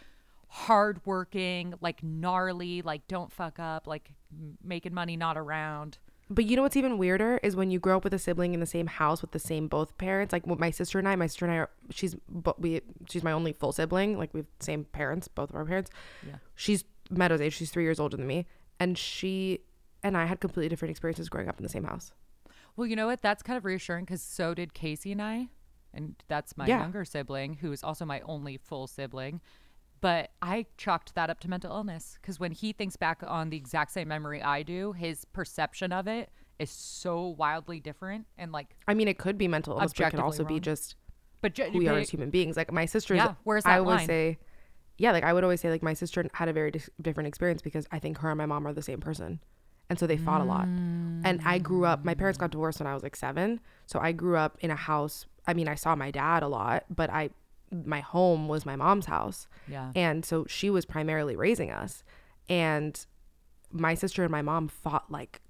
hardworking, 0.49 1.75
like 1.81 2.03
gnarly, 2.03 2.83
like 2.83 3.07
don't 3.09 3.33
fuck 3.33 3.59
up, 3.59 3.87
like 3.87 4.13
making 4.63 4.95
money 4.95 5.17
not 5.17 5.37
around. 5.37 5.99
But 6.31 6.47
you 6.47 6.57
know 6.57 6.63
what's 6.63 6.77
even 6.77 6.97
weirder 6.99 7.39
is 7.43 7.55
when 7.57 7.71
you 7.71 7.79
grow 7.79 7.97
up 7.99 8.05
with 8.05 8.15
a 8.15 8.19
sibling 8.19 8.55
in 8.55 8.61
the 8.61 8.67
same 8.67 8.87
house 8.87 9.21
with 9.21 9.33
the 9.33 9.39
same 9.39 9.69
both 9.69 9.99
parents. 9.99 10.33
Like 10.33 10.47
my 10.47 10.71
sister 10.71 10.99
and 10.99 11.07
I, 11.09 11.15
my 11.17 11.27
sister 11.27 11.45
and 11.45 11.53
I, 11.55 11.59
are, 11.59 11.71
she's 11.91 12.15
but 12.29 12.61
we 12.61 12.81
she's 13.09 13.23
my 13.23 13.33
only 13.33 13.53
full 13.53 13.73
sibling. 13.73 14.17
Like 14.19 14.33
we 14.33 14.41
have 14.41 14.47
the 14.59 14.65
same 14.65 14.85
parents, 14.85 15.29
both 15.29 15.51
of 15.51 15.57
our 15.57 15.65
parents. 15.65 15.91
Yeah. 16.27 16.37
She's 16.55 16.85
Meadow's 17.11 17.41
age. 17.43 17.53
She's 17.55 17.71
three 17.71 17.83
years 17.83 18.01
older 18.01 18.17
than 18.17 18.27
me, 18.27 18.47
and 18.81 18.97
she 18.97 19.61
and 20.03 20.17
I 20.17 20.25
had 20.25 20.41
completely 20.41 20.69
different 20.71 20.91
experiences 20.91 21.29
growing 21.29 21.49
up 21.49 21.59
in 21.59 21.63
the 21.63 21.69
same 21.69 21.85
house. 21.85 22.13
Well, 22.77 22.87
you 22.87 22.97
know 22.97 23.07
what? 23.07 23.21
That's 23.21 23.43
kind 23.43 23.59
of 23.59 23.65
reassuring 23.67 24.07
because 24.07 24.23
so 24.23 24.55
did 24.55 24.73
Casey 24.73 25.13
and 25.13 25.21
I, 25.21 25.49
and 25.93 26.15
that's 26.29 26.57
my 26.57 26.67
Yeah. 26.67 26.81
younger 26.81 27.05
sibling, 27.05 27.55
who 27.55 27.71
is 27.73 27.85
also 27.85 28.07
my 28.07 28.21
only 28.21 28.57
full 28.57 28.87
sibling. 28.87 29.43
But 30.03 30.33
I 30.43 30.67
chalked 30.77 31.15
that 31.15 31.31
up 31.31 31.41
to 31.41 31.49
mental 31.49 31.71
illness 31.75 32.19
because 32.21 32.39
when 32.39 32.53
he 32.53 32.73
thinks 32.73 32.97
back 32.97 33.23
on 33.27 33.49
the 33.49 33.57
exact 33.57 33.93
same 33.93 34.09
memory 34.09 34.43
I 34.43 34.63
do, 34.63 34.93
his 34.93 35.25
perception 35.25 35.93
of 35.93 36.07
it 36.07 36.29
is 36.59 36.71
so 36.71 37.29
wildly 37.29 37.81
different 37.81 38.27
and 38.37 38.53
like. 38.53 38.77
I 38.87 38.95
mean, 38.95 39.09
it 39.09 39.17
could 39.17 39.39
be 39.39 39.49
mental 39.49 39.75
illness, 39.75 39.93
but 39.97 40.09
it 40.09 40.11
could 40.11 40.21
also 40.21 40.45
be 40.45 40.61
just 40.61 40.97
But 41.41 41.55
ju- 41.55 41.71
who 41.73 41.79
we 41.79 41.89
are 41.89 41.99
as 41.99 42.11
human 42.11 42.31
beings. 42.31 42.57
Like 42.57 42.71
my 42.73 42.85
sister, 42.85 43.15
Yeah, 43.15 43.35
where's 43.45 43.65
I 43.65 43.71
that 43.71 43.79
always 43.79 43.97
line? 43.99 44.07
say, 44.09 44.39
yeah, 44.99 45.13
like 45.13 45.25
I 45.25 45.33
would 45.33 45.45
always 45.45 45.61
say, 45.61 45.71
like 45.71 45.83
my 45.83 45.95
sister 45.95 46.29
had 46.35 46.49
a 46.49 46.53
very 46.53 46.71
dis- 46.73 46.91
different 47.01 47.29
experience 47.29 47.63
because 47.63 47.87
I 47.93 47.99
think 48.01 48.19
her 48.19 48.31
and 48.31 48.39
my 48.39 48.47
mom 48.47 48.67
are 48.67 48.73
the 48.73 48.83
same 48.83 49.01
person, 49.01 49.41
and 49.89 49.99
so 50.01 50.07
they 50.09 50.17
fought 50.17 50.41
a 50.41 50.45
lot. 50.45 50.69
And 51.25 51.41
I 51.45 51.59
grew 51.59 51.85
up. 51.85 52.05
My 52.05 52.15
parents 52.15 52.37
got 52.39 52.51
divorced 52.51 52.81
when 52.81 52.89
I 52.89 52.95
was 52.95 53.05
like 53.05 53.15
seven, 53.15 53.61
so 53.87 54.01
I 54.01 54.11
grew 54.11 54.37
up 54.37 54.59
in 54.61 54.73
a 54.73 54.77
house. 54.77 55.27
I 55.47 55.55
mean, 55.55 55.69
I 55.69 55.77
saw 55.77 55.95
my 55.95 56.11
dad 56.11 56.43
a 56.43 56.49
lot, 56.49 56.85
but 56.91 57.09
I, 57.11 57.31
my 57.73 58.01
home 58.01 58.49
was 58.49 58.67
my 58.67 58.77
mom's 58.77 59.07
house, 59.07 59.49
Yeah. 59.67 59.91
and 59.97 60.25
so 60.25 60.45
she 60.47 60.69
was 60.71 60.85
primarily 60.85 61.35
raising 61.37 61.71
us, 61.71 62.05
and 62.49 63.05
my 63.71 63.95
sister 63.95 64.23
and 64.23 64.31
my 64.31 64.43
mom 64.43 64.69
fought 64.69 65.11
like 65.11 65.41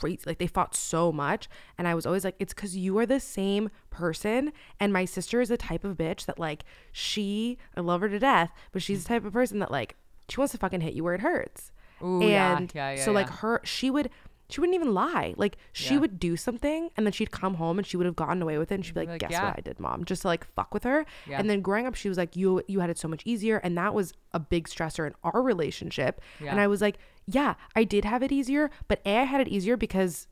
crazy 0.00 0.20
like 0.26 0.38
they 0.38 0.46
fought 0.46 0.74
so 0.74 1.12
much. 1.12 1.48
And 1.78 1.86
i 1.86 1.94
was 1.94 2.04
always 2.06 2.24
like 2.24 2.34
it's 2.40 2.52
because 2.54 2.76
you 2.76 2.98
are 2.98 3.06
the 3.06 3.20
same 3.20 3.70
person 3.90 4.52
and 4.80 4.92
my 4.92 5.04
sister 5.04 5.40
is 5.40 5.50
the 5.50 5.56
type 5.56 5.84
of 5.84 5.96
bitch 5.96 6.24
that 6.26 6.38
like 6.38 6.64
she 6.90 7.56
i 7.76 7.80
love 7.80 8.00
her 8.00 8.08
to 8.08 8.18
death 8.18 8.50
but 8.72 8.82
she's 8.82 9.04
the 9.04 9.08
type 9.08 9.24
of 9.24 9.32
person 9.32 9.58
that 9.60 9.70
like 9.70 9.94
she 10.28 10.38
wants 10.40 10.50
to 10.52 10.58
fucking 10.58 10.80
hit 10.80 10.94
you 10.94 11.04
where 11.04 11.14
it 11.14 11.20
hurts. 11.20 11.70
Ooh, 12.02 12.20
yeah, 12.22 12.56
and 12.56 12.72
yeah, 12.74 12.90
yeah, 12.96 13.04
so 13.04 13.12
like 13.12 13.28
her 13.30 13.60
she 13.64 13.88
would 13.90 14.10
she 14.48 14.60
wouldn't 14.60 14.74
even 14.76 14.94
lie 14.94 15.34
like 15.36 15.56
she 15.72 15.94
Yeah. 15.94 16.00
would 16.00 16.18
do 16.20 16.36
something 16.36 16.90
and 16.96 17.04
then 17.06 17.12
she'd 17.12 17.30
come 17.30 17.54
home 17.54 17.78
and 17.78 17.86
she 17.86 17.96
would 17.96 18.06
have 18.06 18.14
gotten 18.16 18.40
away 18.42 18.58
with 18.58 18.70
it 18.70 18.76
and 18.76 18.84
she'd 18.86 18.94
be 18.94 19.00
like, 19.00 19.08
Like, 19.08 19.20
guess 19.20 19.32
yeah. 19.32 19.44
what 19.48 19.58
i 19.58 19.60
did 19.60 19.80
mom 19.80 20.04
just 20.04 20.22
to 20.22 20.28
like 20.28 20.44
fuck 20.44 20.72
with 20.72 20.84
her 20.84 21.04
Yeah. 21.28 21.38
and 21.40 21.50
then 21.50 21.60
growing 21.62 21.86
up 21.86 21.94
she 21.94 22.08
was 22.08 22.16
like 22.18 22.36
you 22.36 22.62
you 22.68 22.80
had 22.80 22.90
it 22.90 22.98
so 22.98 23.08
much 23.08 23.22
easier 23.24 23.56
and 23.58 23.76
that 23.76 23.92
was 23.94 24.12
a 24.32 24.38
big 24.40 24.68
stressor 24.68 25.06
in 25.06 25.14
our 25.24 25.42
relationship 25.42 26.20
and 26.40 26.60
i 26.60 26.66
was 26.66 26.80
like 26.80 26.98
yeah 27.26 27.54
i 27.74 27.82
did 27.84 28.04
have 28.04 28.22
it 28.22 28.30
easier 28.30 28.70
but 28.88 29.00
a 29.04 29.18
i 29.18 29.24
had 29.24 29.40
it 29.40 29.48
easier 29.48 29.76
because 29.76 30.28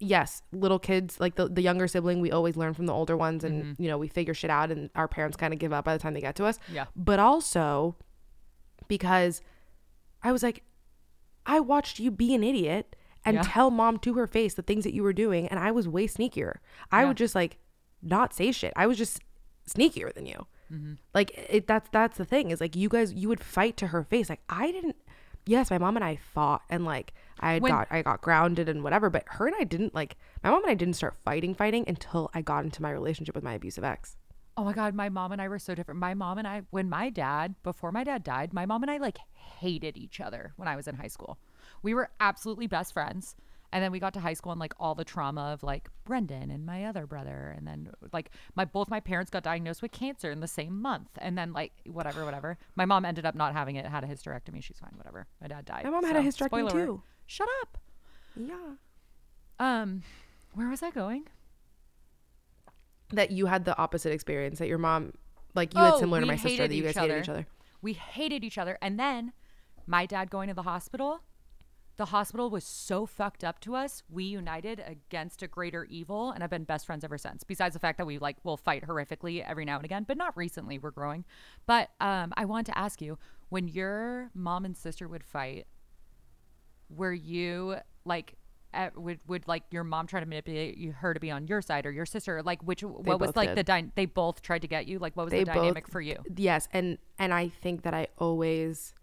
yes 0.00 0.42
little 0.50 0.80
kids 0.80 1.20
like 1.20 1.36
the, 1.36 1.46
the 1.48 1.62
younger 1.62 1.86
sibling 1.86 2.20
we 2.20 2.32
always 2.32 2.56
learn 2.56 2.74
from 2.74 2.86
the 2.86 2.92
older 2.92 3.16
ones 3.16 3.44
and 3.44 3.62
Mm-hmm. 3.62 3.82
you 3.82 3.88
know 3.88 3.96
we 3.98 4.08
figure 4.08 4.34
shit 4.34 4.50
out 4.50 4.72
and 4.72 4.90
our 4.96 5.06
parents 5.06 5.36
kind 5.36 5.52
of 5.52 5.60
give 5.60 5.72
up 5.72 5.84
by 5.84 5.92
the 5.96 6.02
time 6.02 6.14
they 6.14 6.20
get 6.20 6.34
to 6.36 6.44
us 6.46 6.58
Yeah. 6.72 6.86
but 6.96 7.20
also 7.20 7.94
because 8.88 9.40
i 10.22 10.32
was 10.32 10.42
like 10.42 10.64
i 11.46 11.60
watched 11.60 12.00
you 12.00 12.10
be 12.10 12.34
an 12.34 12.42
idiot 12.42 12.96
and 13.24 13.36
Yeah. 13.36 13.42
tell 13.44 13.70
mom 13.70 13.98
to 14.00 14.14
her 14.14 14.26
face 14.26 14.54
the 14.54 14.62
things 14.62 14.84
that 14.84 14.94
you 14.94 15.02
were 15.02 15.12
doing 15.12 15.46
and 15.48 15.58
i 15.60 15.70
was 15.70 15.88
way 15.88 16.06
sneakier 16.06 16.56
i 16.90 17.02
Yeah. 17.02 17.08
would 17.08 17.16
just 17.16 17.34
like 17.34 17.58
not 18.02 18.34
say 18.34 18.50
shit 18.52 18.72
i 18.76 18.86
was 18.86 18.98
just 18.98 19.20
sneakier 19.68 20.12
than 20.14 20.26
you 20.26 20.46
Mm-hmm. 20.72 20.94
like 21.12 21.30
it 21.50 21.66
that's 21.66 21.90
that's 21.92 22.16
the 22.16 22.24
thing 22.24 22.50
is 22.50 22.58
like 22.58 22.74
you 22.74 22.88
guys 22.88 23.12
you 23.12 23.28
would 23.28 23.40
fight 23.44 23.76
to 23.76 23.88
her 23.88 24.02
face 24.04 24.30
like 24.30 24.40
i 24.48 24.72
didn't 24.72 24.96
yes 25.44 25.70
my 25.70 25.76
mom 25.76 25.96
and 25.96 26.04
i 26.04 26.16
fought 26.16 26.62
and 26.70 26.86
like 26.86 27.12
i 27.40 27.58
When- 27.58 27.70
got 27.70 27.88
i 27.90 28.00
got 28.00 28.22
grounded 28.22 28.70
and 28.70 28.82
whatever 28.82 29.10
but 29.10 29.24
her 29.32 29.46
and 29.46 29.54
i 29.60 29.64
didn't 29.64 29.94
like 29.94 30.16
my 30.42 30.48
mom 30.48 30.62
and 30.62 30.70
i 30.70 30.74
didn't 30.74 30.94
start 30.96 31.14
fighting 31.14 31.54
fighting 31.54 31.84
until 31.86 32.30
i 32.32 32.40
got 32.40 32.64
into 32.64 32.80
my 32.80 32.90
relationship 32.90 33.34
with 33.34 33.44
my 33.44 33.52
abusive 33.54 33.84
ex 33.84 34.16
Oh 34.54 34.64
my 34.64 34.74
God, 34.74 34.94
my 34.94 35.08
mom 35.08 35.32
and 35.32 35.40
I 35.40 35.48
were 35.48 35.58
so 35.58 35.74
different. 35.74 35.98
My 35.98 36.12
mom 36.12 36.36
and 36.36 36.46
I, 36.46 36.60
when 36.68 36.90
my 36.90 37.08
dad, 37.08 37.54
before 37.62 37.90
my 37.90 38.04
dad 38.04 38.22
died, 38.22 38.52
my 38.52 38.66
mom 38.66 38.82
and 38.82 38.90
I 38.90 38.98
like 38.98 39.16
hated 39.34 39.96
each 39.96 40.20
other 40.20 40.52
when 40.56 40.68
I 40.68 40.76
was 40.76 40.86
in 40.86 40.94
high 40.96 41.08
school. 41.08 41.38
We 41.82 41.94
were 41.94 42.10
absolutely 42.20 42.66
best 42.66 42.92
friends. 42.92 43.34
And 43.74 43.82
then 43.82 43.90
we 43.90 44.00
got 44.00 44.12
to 44.14 44.20
high 44.20 44.34
school 44.34 44.52
and 44.52 44.60
like 44.60 44.74
all 44.78 44.94
the 44.94 45.04
trauma 45.04 45.50
of 45.52 45.62
like 45.62 45.88
Brendan 46.04 46.50
and 46.50 46.66
my 46.66 46.84
other 46.84 47.06
brother. 47.06 47.54
And 47.56 47.66
then 47.66 47.90
like 48.12 48.30
my 48.54 48.66
both 48.66 48.90
my 48.90 49.00
parents 49.00 49.30
got 49.30 49.42
diagnosed 49.42 49.80
with 49.80 49.92
cancer 49.92 50.30
in 50.30 50.40
the 50.40 50.46
same 50.46 50.80
month. 50.82 51.08
And 51.18 51.38
then 51.38 51.54
like 51.54 51.72
whatever, 51.86 52.24
whatever. 52.26 52.58
My 52.76 52.84
mom 52.84 53.06
ended 53.06 53.24
up 53.24 53.34
not 53.34 53.54
having 53.54 53.76
it, 53.76 53.86
had 53.86 54.04
a 54.04 54.06
hysterectomy. 54.06 54.62
She's 54.62 54.78
fine, 54.78 54.92
whatever. 54.96 55.26
My 55.40 55.46
dad 55.48 55.64
died. 55.64 55.84
My 55.84 55.90
mom 55.90 56.04
had 56.04 56.16
a 56.16 56.20
hysterectomy 56.22 56.70
too. 56.70 57.02
Shut 57.26 57.48
up. 57.62 57.78
yeah 58.36 58.74
Um, 59.58 60.02
where 60.54 60.68
was 60.68 60.82
I 60.82 60.90
going? 60.90 61.28
that 63.14 63.30
you 63.30 63.44
had 63.46 63.64
the 63.66 63.76
opposite 63.76 64.10
experience 64.12 64.58
that 64.58 64.68
your 64.68 64.78
mom 64.78 65.12
like 65.54 65.74
you 65.74 65.80
had 65.80 65.94
Oh, 65.94 66.00
similar 66.00 66.20
to 66.20 66.26
my 66.26 66.36
sister 66.36 66.66
that 66.66 66.74
you 66.74 66.82
guys 66.82 66.92
each 66.92 66.98
hated 66.98 67.18
each 67.22 67.28
other 67.28 67.46
We 67.82 67.92
hated 67.94 68.42
each 68.44 68.56
other. 68.58 68.78
And 68.80 68.98
then 68.98 69.32
my 69.86 70.06
dad 70.06 70.30
going 70.30 70.48
to 70.48 70.54
the 70.54 70.62
hospital, 70.62 71.20
the 71.98 72.06
hospital 72.06 72.48
was 72.50 72.64
so 72.64 73.04
fucked 73.06 73.44
up 73.44 73.60
to 73.60 73.74
us. 73.74 74.02
We 74.08 74.24
united 74.24 74.82
against 74.86 75.42
a 75.42 75.46
greater 75.46 75.84
evil 75.84 76.30
and 76.30 76.42
have 76.42 76.50
been 76.50 76.64
best 76.64 76.86
friends 76.86 77.04
ever 77.04 77.18
since. 77.18 77.44
Besides 77.44 77.74
the 77.74 77.78
fact 77.80 77.98
that 77.98 78.06
we 78.06 78.18
like 78.18 78.36
will 78.44 78.56
fight 78.56 78.86
horrifically 78.86 79.44
every 79.46 79.64
now 79.64 79.76
and 79.76 79.84
again, 79.84 80.04
but 80.08 80.16
not 80.16 80.36
recently. 80.36 80.78
We're 80.78 80.90
growing. 80.90 81.24
But 81.66 81.90
um, 82.00 82.32
I 82.36 82.44
want 82.46 82.66
to 82.68 82.78
ask 82.78 83.02
you 83.02 83.18
when 83.50 83.68
your 83.68 84.30
mom 84.34 84.64
and 84.64 84.76
sister 84.76 85.06
would 85.06 85.22
fight, 85.22 85.66
were 86.88 87.12
you 87.12 87.76
like, 88.04 88.34
at, 88.74 88.96
would 88.96 89.20
would 89.26 89.46
like 89.46 89.64
your 89.70 89.84
mom 89.84 90.06
try 90.06 90.20
to 90.20 90.24
manipulate 90.26 90.78
you, 90.78 90.92
her 90.92 91.12
to 91.12 91.20
be 91.20 91.30
on 91.30 91.46
your 91.46 91.60
side 91.60 91.84
or 91.84 91.90
your 91.90 92.06
sister? 92.06 92.42
Like, 92.42 92.62
which 92.62 92.82
what 92.82 93.20
was 93.20 93.36
like 93.36 93.50
did. 93.50 93.58
the 93.58 93.62
dy- 93.64 93.90
they 93.94 94.06
both 94.06 94.40
tried 94.40 94.62
to 94.62 94.68
get 94.68 94.86
you? 94.86 94.98
Like, 94.98 95.14
what 95.14 95.24
was 95.26 95.30
They 95.30 95.40
the 95.40 95.52
dynamic 95.52 95.84
both- 95.84 95.92
for 95.92 96.00
you? 96.00 96.16
yes 96.36 96.68
and 96.72 96.96
and 97.18 97.34
i 97.34 97.48
think 97.48 97.82
that 97.82 97.92
i 97.92 98.06
always 98.16 98.94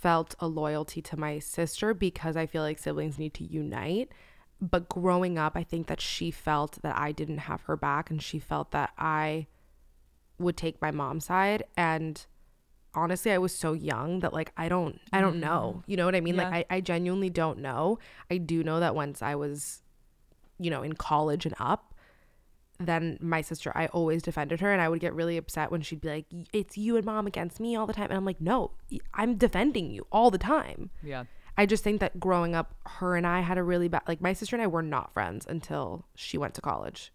felt 0.00 0.34
a 0.38 0.46
loyalty 0.46 1.02
to 1.02 1.16
my 1.16 1.38
sister 1.38 1.94
because 1.94 2.36
i 2.36 2.46
feel 2.46 2.62
like 2.62 2.78
siblings 2.78 3.18
need 3.18 3.34
to 3.34 3.44
unite. 3.44 4.10
But 4.60 4.88
growing 4.88 5.38
up 5.38 5.56
i 5.56 5.62
think 5.62 5.86
that 5.86 6.00
she 6.00 6.30
felt 6.30 6.82
that 6.82 6.96
i 6.98 7.12
didn't 7.12 7.38
have 7.38 7.62
her 7.62 7.76
back 7.76 8.10
and 8.10 8.22
she 8.22 8.38
felt 8.38 8.70
that 8.72 8.90
i 8.98 9.46
would 10.38 10.56
take 10.56 10.80
my 10.80 10.90
mom's 10.90 11.26
side. 11.26 11.64
And 11.76 12.24
honestly 12.94 13.32
i 13.32 13.38
was 13.38 13.54
so 13.54 13.74
young 13.74 14.20
that 14.20 14.32
like 14.32 14.52
i 14.56 14.68
don't 14.68 15.00
i 15.12 15.20
don't 15.20 15.40
know. 15.40 15.76
Mm. 15.78 15.82
You 15.86 15.96
know 15.96 16.06
what 16.06 16.16
i 16.16 16.20
mean? 16.20 16.36
Yeah. 16.36 16.48
like 16.48 16.66
I, 16.70 16.76
I 16.76 16.80
genuinely 16.80 17.30
don't 17.30 17.58
know. 17.58 17.98
I 18.30 18.38
do 18.38 18.64
know 18.64 18.80
that 18.80 18.94
once 18.94 19.22
i 19.22 19.34
was 19.34 19.82
you 20.58 20.70
know, 20.70 20.82
in 20.82 20.94
college 20.94 21.46
and 21.46 21.54
up, 21.58 21.94
then 22.80 23.18
my 23.20 23.40
sister, 23.40 23.72
I 23.74 23.86
always 23.88 24.22
defended 24.22 24.60
her 24.60 24.72
and 24.72 24.80
I 24.80 24.88
would 24.88 25.00
get 25.00 25.14
really 25.14 25.36
upset 25.36 25.70
when 25.72 25.82
she'd 25.82 26.00
be 26.00 26.08
like, 26.08 26.26
it's 26.52 26.78
you 26.78 26.96
and 26.96 27.04
mom 27.04 27.26
against 27.26 27.58
me 27.58 27.74
all 27.74 27.86
the 27.86 27.92
time. 27.92 28.06
And 28.10 28.14
I'm 28.16 28.24
like, 28.24 28.40
no, 28.40 28.70
I'm 29.14 29.36
defending 29.36 29.90
you 29.90 30.06
all 30.12 30.30
the 30.30 30.38
time. 30.38 30.90
Yeah. 31.02 31.24
I 31.56 31.66
just 31.66 31.82
think 31.82 31.98
that 32.00 32.20
growing 32.20 32.54
up, 32.54 32.74
her 32.86 33.16
and 33.16 33.26
I 33.26 33.40
had 33.40 33.58
a 33.58 33.64
really 33.64 33.88
bad, 33.88 34.02
like, 34.06 34.20
my 34.20 34.32
sister 34.32 34.54
and 34.54 34.62
I 34.62 34.68
were 34.68 34.82
not 34.82 35.12
friends 35.12 35.44
until 35.48 36.04
she 36.14 36.38
went 36.38 36.54
to 36.54 36.60
college. 36.60 37.12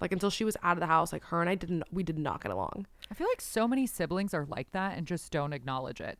Like, 0.00 0.10
until 0.12 0.28
she 0.28 0.44
was 0.44 0.56
out 0.64 0.76
of 0.76 0.80
the 0.80 0.86
house, 0.88 1.12
like, 1.12 1.22
her 1.26 1.40
and 1.40 1.48
I 1.48 1.54
didn't, 1.54 1.84
we 1.92 2.02
did 2.02 2.18
not 2.18 2.42
get 2.42 2.50
along. 2.50 2.86
I 3.08 3.14
feel 3.14 3.28
like 3.28 3.40
so 3.40 3.68
many 3.68 3.86
siblings 3.86 4.34
are 4.34 4.44
like 4.44 4.72
that 4.72 4.98
and 4.98 5.06
just 5.06 5.30
don't 5.30 5.52
acknowledge 5.52 6.00
it. 6.00 6.18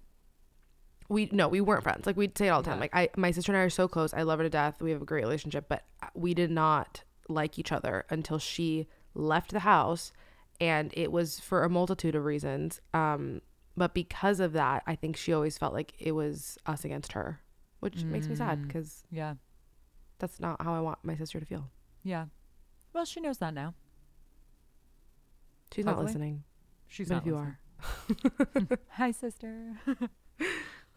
we 1.09 1.29
no 1.33 1.47
we 1.49 1.61
weren't 1.61 1.83
friends 1.85 2.05
like 2.07 2.17
we'd 2.17 2.37
say 2.37 2.47
it 2.47 2.51
all 2.51 2.63
the 2.63 2.69
time 2.71 2.79
Yeah. 2.79 2.81
like 2.81 2.95
i 2.95 3.09
my 3.17 3.31
sister 3.31 3.53
and 3.53 3.59
i 3.61 3.63
are 3.63 3.71
so 3.71 3.87
close 3.87 4.13
i 4.13 4.23
love 4.23 4.39
her 4.41 4.45
to 4.45 4.51
death 4.51 4.81
we 4.83 4.91
have 4.91 5.03
a 5.03 5.05
great 5.05 5.23
relationship 5.23 5.67
but 5.69 5.85
uh, 6.03 6.09
we 6.15 6.35
did 6.35 6.51
not 6.51 7.05
like 7.29 7.59
each 7.59 7.73
other 7.73 8.05
until 8.11 8.39
she 8.39 8.87
left 9.15 9.51
the 9.53 9.61
house 9.61 10.13
and 10.61 10.93
it 10.97 11.11
was 11.13 11.39
for 11.41 11.65
a 11.65 11.69
multitude 11.71 12.15
of 12.15 12.25
reasons 12.25 12.81
um 12.95 13.41
but 13.77 13.93
because 13.95 14.41
of 14.41 14.53
that 14.53 14.83
i 14.87 14.95
think 14.95 15.17
she 15.17 15.33
always 15.33 15.59
felt 15.59 15.73
like 15.75 15.93
it 15.99 16.13
was 16.13 16.57
us 16.67 16.85
against 16.85 17.13
her 17.13 17.41
which 17.81 18.05
makes 18.05 18.29
me 18.29 18.35
sad 18.35 18.59
Mm. 18.61 18.67
because 18.67 19.05
Yeah. 19.11 19.35
that's 20.19 20.39
not 20.41 20.61
how 20.63 20.75
i 20.75 20.81
want 20.81 20.99
my 21.03 21.17
sister 21.17 21.41
to 21.41 21.47
feel 21.47 21.71
Yeah. 22.03 22.27
Well, 22.93 23.05
she 23.05 23.21
knows 23.21 23.39
that 23.39 23.53
now. 23.53 23.75
she's 25.75 25.85
not 25.85 26.03
listening 26.03 26.45
She's 26.89 27.09
but 27.09 27.15
not 27.17 27.23
if 27.23 27.27
you 27.27 27.35
listening. 27.35 28.69
are 28.69 28.79
Hi, 28.91 29.11
sister. 29.11 29.73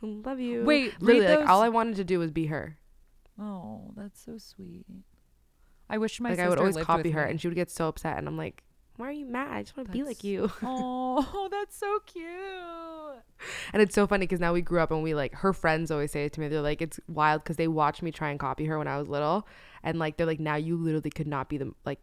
love 0.01 0.39
you 0.39 0.63
Wait, 0.63 1.01
literally 1.01 1.35
like 1.35 1.49
all 1.49 1.61
i 1.61 1.69
wanted 1.69 1.95
to 1.97 2.03
do 2.03 2.19
was 2.19 2.31
be 2.31 2.45
her 2.47 2.77
Oh, 3.41 3.93
that's 3.95 4.21
so 4.21 4.37
sweet. 4.37 4.85
I 5.89 5.97
wish 5.97 6.19
my 6.19 6.29
like 6.29 6.39
i 6.39 6.47
would 6.49 6.59
always 6.59 6.77
copy 6.77 7.11
her 7.11 7.25
me. 7.25 7.31
and 7.31 7.41
she 7.41 7.47
would 7.47 7.55
get 7.55 7.71
so 7.71 7.87
upset 7.87 8.17
and 8.17 8.27
i'm 8.27 8.37
like 8.37 8.63
why 8.97 9.07
are 9.07 9.11
you 9.11 9.25
mad 9.25 9.51
i 9.51 9.61
just 9.63 9.75
want 9.77 9.87
to 9.87 9.93
be 9.93 10.03
like 10.03 10.23
you 10.23 10.51
oh, 10.63 11.47
that's 11.51 11.75
so 11.77 11.99
cute. 12.05 12.25
And 13.71 13.81
it's 13.81 13.95
so 13.95 14.05
funny 14.05 14.25
because 14.25 14.39
now 14.41 14.51
we 14.53 14.61
grew 14.61 14.79
up 14.81 14.91
and 14.91 15.01
we 15.01 15.13
like 15.13 15.33
her 15.35 15.53
friends 15.53 15.89
always 15.91 16.11
say 16.11 16.25
it 16.25 16.33
to 16.33 16.41
me. 16.41 16.49
They're 16.49 16.61
like, 16.61 16.81
it's 16.81 16.99
wild 17.07 17.41
because 17.43 17.55
they 17.55 17.69
watched 17.69 18.01
me 18.01 18.11
try 18.11 18.29
and 18.31 18.39
copy 18.39 18.65
her 18.65 18.77
when 18.77 18.87
I 18.89 18.97
was 18.97 19.07
little, 19.07 19.47
and 19.83 19.97
like 19.97 20.17
they're 20.17 20.27
like, 20.27 20.41
now 20.41 20.55
you 20.55 20.75
literally 20.75 21.09
could 21.09 21.27
not 21.27 21.47
be 21.47 21.57
the 21.57 21.71
like 21.85 21.99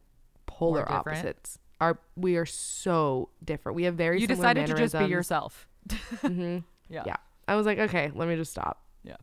polar 0.46 0.90
opposites. 0.90 1.58
Our 1.80 1.98
we 2.16 2.36
are 2.36 2.46
so 2.46 3.28
different. 3.44 3.76
We 3.76 3.82
have 3.84 3.94
very 3.96 4.18
You 4.18 4.26
decided 4.26 4.66
to 4.66 4.74
just 4.74 4.98
be 4.98 5.04
yourself. 5.04 5.68
Mhm. 5.88 6.64
Yeah. 6.88 7.02
Yeah. 7.04 7.16
I 7.48 7.56
was 7.56 7.66
like, 7.66 7.78
okay, 7.78 8.10
let 8.14 8.28
me 8.28 8.36
just 8.36 8.52
stop. 8.52 8.82
Yeah. 9.02 9.16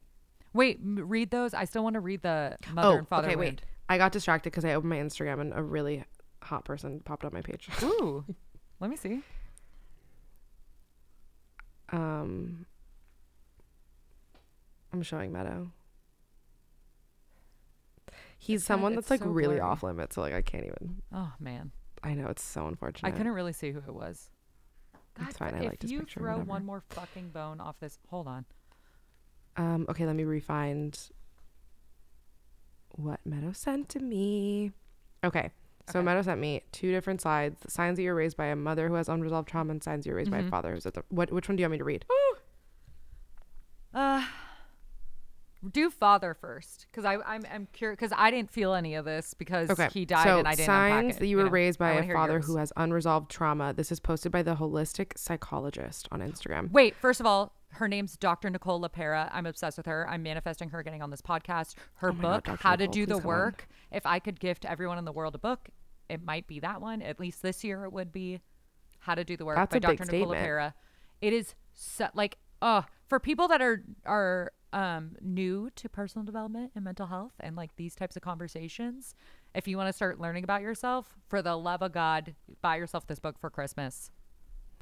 Wait, 0.53 0.79
read 0.83 1.31
those. 1.31 1.53
I 1.53 1.63
still 1.65 1.83
want 1.83 1.93
to 1.95 2.01
read 2.01 2.21
the 2.21 2.57
mother 2.73 2.87
Oh, 2.89 2.97
and 2.99 3.07
father. 3.07 3.27
okay, 3.29 3.35
wait. 3.37 3.61
I 3.89 3.97
got 3.97 4.11
distracted 4.11 4.49
because 4.51 4.65
I 4.65 4.73
opened 4.73 4.89
my 4.89 4.97
Instagram 4.97 5.41
and 5.41 5.53
a 5.53 5.61
really 5.61 6.03
hot 6.41 6.65
person 6.65 7.01
popped 7.03 7.25
up 7.25 7.33
on 7.33 7.37
my 7.37 7.41
page. 7.41 7.67
Ooh, 7.83 8.23
let 8.79 8.89
me 8.89 8.95
see. 8.95 9.21
Um, 11.91 12.65
I'm 14.91 15.03
showing 15.03 15.31
Meadow. 15.31 15.71
He's 18.37 18.61
It's 18.61 18.67
someone 18.67 18.95
that's 18.95 19.09
like 19.09 19.21
so 19.21 19.27
really 19.27 19.55
blurry. 19.55 19.59
off 19.61 19.83
limits, 19.83 20.15
so 20.15 20.21
like 20.21 20.33
I 20.33 20.41
can't 20.41 20.65
even. 20.65 21.01
Oh 21.13 21.31
man, 21.39 21.71
I 22.03 22.13
know 22.13 22.27
it's 22.27 22.43
so 22.43 22.67
unfortunate. 22.67 23.07
I 23.07 23.11
couldn't 23.11 23.31
really 23.33 23.53
see 23.53 23.71
who 23.71 23.79
it 23.79 23.93
was. 23.93 24.29
It's 25.21 25.37
fine, 25.37 25.53
I 25.53 25.59
If 25.59 25.65
liked 25.69 25.81
his 25.83 25.91
you 25.91 26.01
throw 26.01 26.31
whatever. 26.33 26.43
one 26.49 26.65
more 26.65 26.81
fucking 26.89 27.29
bone 27.29 27.59
off 27.61 27.79
this, 27.79 27.99
hold 28.09 28.27
on. 28.27 28.45
Um, 29.55 29.85
okay, 29.87 30.05
let 30.07 30.15
me 30.15 30.23
refind 30.23 31.11
what 32.93 33.19
Meadow 33.25 33.51
sent 33.51 33.89
to 33.89 33.99
me. 33.99 34.71
Okay. 35.23 35.51
So 35.89 35.99
Okay. 35.99 36.05
Meadow 36.05 36.21
sent 36.21 36.39
me 36.39 36.61
two 36.71 36.91
different 36.91 37.19
sides: 37.21 37.61
signs 37.67 37.97
that 37.97 38.03
you're 38.03 38.15
raised 38.15 38.37
by 38.37 38.45
a 38.47 38.55
mother 38.55 38.87
who 38.87 38.93
has 38.95 39.09
unresolved 39.09 39.49
trauma, 39.49 39.71
and 39.71 39.83
signs 39.83 40.05
you're 40.05 40.15
raised 40.15 40.31
by 40.31 40.39
a 40.39 40.43
Mhm. 40.43 40.49
father 40.49 40.73
who's 40.73 40.85
at 40.85 40.93
the. 40.93 41.03
What? 41.09 41.31
Which 41.31 41.49
one 41.49 41.55
do 41.57 41.61
you 41.61 41.65
want 41.65 41.73
me 41.73 41.77
to 41.79 41.83
read? 41.83 42.05
Uh, 43.93 44.25
do 45.71 45.89
father 45.89 46.33
first, 46.33 46.87
because 46.91 47.05
I 47.05 47.15
I'm 47.25 47.43
I'm 47.51 47.67
curious 47.73 47.97
because 47.99 48.13
I 48.17 48.31
didn't 48.31 48.49
feel 48.51 48.73
any 48.73 48.95
of 48.95 49.05
this 49.05 49.33
because 49.33 49.69
Okay. 49.69 49.87
he 49.93 50.03
died 50.05 50.23
so 50.25 50.39
and 50.39 50.47
I 50.47 50.55
didn't 50.55 50.65
signs 50.65 51.15
it, 51.15 51.19
that 51.19 51.27
you 51.27 51.37
were 51.37 51.43
know? 51.45 51.49
raised 51.49 51.79
by 51.79 51.91
a 51.93 52.13
father 52.13 52.33
yours. 52.33 52.47
who 52.47 52.57
has 52.57 52.73
unresolved 52.75 53.29
trauma. 53.31 53.71
This 53.73 53.91
is 53.91 53.99
posted 53.99 54.31
by 54.31 54.41
the 54.41 54.55
holistic 54.55 55.17
psychologist 55.17 56.07
on 56.11 56.19
Instagram. 56.21 56.71
Wait, 56.71 56.95
first 56.95 57.19
of 57.19 57.25
all, 57.25 57.53
her 57.73 57.87
name's 57.87 58.17
Dr. 58.17 58.49
Nicole 58.49 58.81
LePera. 58.81 59.29
I'm 59.31 59.45
obsessed 59.45 59.77
with 59.77 59.85
her. 59.85 60.07
I'm 60.09 60.23
manifesting 60.23 60.69
her 60.69 60.83
getting 60.83 61.01
on 61.01 61.09
this 61.09 61.21
podcast. 61.21 61.75
Her 61.95 62.09
Oh 62.09 62.13
God, 62.13 62.21
book, 62.21 62.43
Dr. 62.45 62.63
How 62.63 62.75
to 62.75 62.87
Do 62.87 63.05
the 63.05 63.15
come 63.15 63.21
on. 63.21 63.27
Work. 63.27 63.67
If 63.91 64.05
I 64.05 64.19
could 64.19 64.39
gift 64.39 64.65
everyone 64.65 64.97
in 64.97 65.05
the 65.05 65.11
world 65.11 65.35
a 65.35 65.39
book, 65.39 65.69
it 66.09 66.23
might 66.23 66.47
be 66.47 66.59
that 66.59 66.81
one. 66.81 67.01
At 67.01 67.19
least 67.19 67.41
this 67.41 67.63
year 67.63 67.85
it 67.85 67.93
would 67.93 68.11
be 68.11 68.41
How 68.99 69.15
to 69.15 69.23
Do 69.23 69.37
the 69.37 69.45
Work 69.45 69.57
That's 69.57 69.71
by 69.73 69.79
Dr. 69.79 70.05
Nicole. 70.05 70.33
LePera. 70.33 70.73
It 71.21 71.33
is 71.33 71.55
so, 71.73 72.07
like, 72.13 72.37
oh, 72.61 72.85
for 73.07 73.19
people 73.19 73.47
that 73.47 73.61
are 73.61 73.83
are 74.05 74.51
um, 74.73 75.15
new 75.21 75.69
to 75.75 75.87
personal 75.87 76.25
development 76.25 76.71
and 76.75 76.83
mental 76.83 77.07
health 77.07 77.33
and 77.39 77.55
like 77.55 77.75
these 77.75 77.95
types 77.95 78.15
of 78.15 78.21
conversations, 78.21 79.15
if 79.55 79.67
you 79.67 79.77
want 79.77 79.87
to 79.87 79.93
start 79.93 80.19
learning 80.19 80.43
about 80.43 80.61
yourself, 80.61 81.15
for 81.27 81.41
the 81.41 81.55
love 81.55 81.81
of 81.81 81.91
God, 81.93 82.35
buy 82.61 82.75
yourself 82.77 83.07
this 83.07 83.19
book 83.19 83.37
for 83.39 83.49
Christmas. 83.49 84.11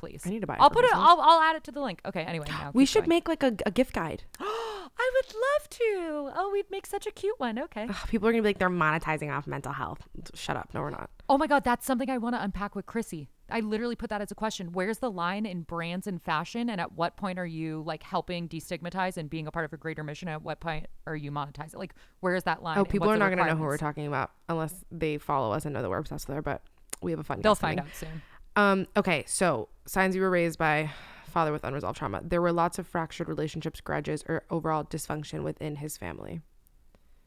Please. 0.02 0.24
I 0.26 0.32
need 0.32 0.42
to 0.42 0.48
buy 0.48 0.56
it 0.56 0.62
I'll 0.62 0.72
put 0.72 0.84
it. 0.84 0.92
I'll, 0.94 1.22
I'll 1.22 1.40
add 1.40 1.56
it 1.56 1.64
to 1.66 1.72
the 1.72 1.80
link. 1.80 2.02
Okay. 2.06 2.24
Anyway, 2.24 2.48
now 2.50 2.72
We 2.74 2.84
keep 2.84 2.90
should 2.90 3.00
going. 3.02 3.10
make 3.10 3.28
like 3.28 3.44
a, 3.44 3.56
a 3.68 3.72
gift 3.72 3.94
guide. 3.94 4.24
I 4.40 5.12
would 5.16 5.34
love 5.36 5.70
to. 5.70 6.32
Oh, 6.36 6.50
we'd 6.52 6.70
make 6.72 6.86
such 6.88 7.06
a 7.06 7.12
cute 7.12 7.40
one. 7.40 7.58
Okay. 7.60 7.86
Ugh, 7.88 7.96
people 8.08 8.28
are 8.28 8.32
gonna 8.32 8.42
be 8.42 8.50
like, 8.50 8.58
they're 8.58 8.70
monetizing 8.70 9.32
off 9.32 9.46
mental 9.48 9.72
health. 9.74 10.00
Shut 10.34 10.58
up. 10.58 10.70
No, 10.74 10.82
we're 10.82 10.90
not. 10.90 11.10
Oh 11.30 11.38
my 11.38 11.48
God, 11.48 11.64
that's 11.64 11.86
something 11.86 12.10
I 12.10 12.18
want 12.18 12.36
to 12.36 12.44
unpack 12.44 12.76
with 12.76 12.88
Chrissy. 12.88 13.30
I 13.50 13.60
literally 13.60 13.96
put 13.96 14.10
that 14.10 14.22
as 14.22 14.32
a 14.32 14.36
question. 14.36 14.72
Where's 14.74 14.98
the 15.00 15.12
line 15.12 15.46
in 15.46 15.62
brands 15.62 16.08
and 16.08 16.22
fashion? 16.22 16.70
And 16.70 16.82
at 16.82 16.94
what 16.94 17.16
point 17.16 17.38
are 17.38 17.46
you 17.46 17.84
like 17.86 18.02
helping 18.04 18.48
destigmatize 18.50 19.18
and 19.18 19.30
being 19.30 19.46
a 19.46 19.52
part 19.52 19.66
of 19.66 19.74
a 19.74 19.78
greater 19.78 20.04
mission? 20.04 20.28
At 20.30 20.42
what 20.42 20.60
point 20.60 20.88
are 21.06 21.16
you 21.16 21.32
monetizing? 21.32 21.76
Like, 21.76 21.94
where 22.22 22.36
is 22.36 22.44
that 22.46 22.64
line? 22.64 22.78
Oh, 22.78 22.86
people 22.86 23.10
are 23.10 23.18
not 23.18 23.30
gonna 23.30 23.46
know 23.46 23.56
who 23.56 23.64
we're 23.64 23.78
talking 23.78 24.08
about 24.08 24.32
unless 24.50 24.74
they 24.92 25.18
follow 25.18 25.54
us 25.54 25.66
and 25.66 25.74
know 25.74 25.82
that 25.82 25.90
we're 25.90 25.98
obsessed 26.00 26.28
with 26.28 26.36
her. 26.36 26.42
But 26.42 26.64
we 27.02 27.12
have 27.12 27.20
a 27.20 27.24
fun. 27.24 27.42
They'll 27.42 27.54
guest 27.54 27.62
find 27.62 27.78
coming. 27.80 27.92
out 27.92 27.98
soon. 27.98 28.22
Um, 28.56 28.88
okay, 28.98 29.24
so 29.28 29.70
signs 29.86 30.16
you 30.16 30.22
were 30.22 30.30
raised 30.30 30.60
by 30.60 30.92
father 31.32 31.52
with 31.52 31.64
unresolved 31.64 31.98
trauma. 31.98 32.22
There 32.24 32.42
were 32.42 32.52
lots 32.52 32.78
of 32.78 32.86
fractured 32.86 33.28
relationships, 33.28 33.82
grudges, 33.82 34.24
or 34.28 34.44
overall 34.50 34.84
dysfunction 34.84 35.44
within 35.44 35.78
his 35.78 35.98
family. 35.98 36.42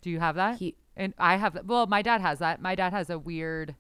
Do 0.02 0.10
you 0.10 0.20
have 0.20 0.36
that? 0.36 0.58
He 0.58 0.76
and 0.96 1.14
I 1.18 1.36
have 1.36 1.54
that. 1.54 1.66
Well, 1.66 1.86
my 1.86 2.02
dad 2.02 2.20
has 2.20 2.38
that. 2.38 2.60
My 2.60 2.74
dad 2.74 2.92
has 2.92 3.08
a 3.08 3.18
weird, 3.18 3.74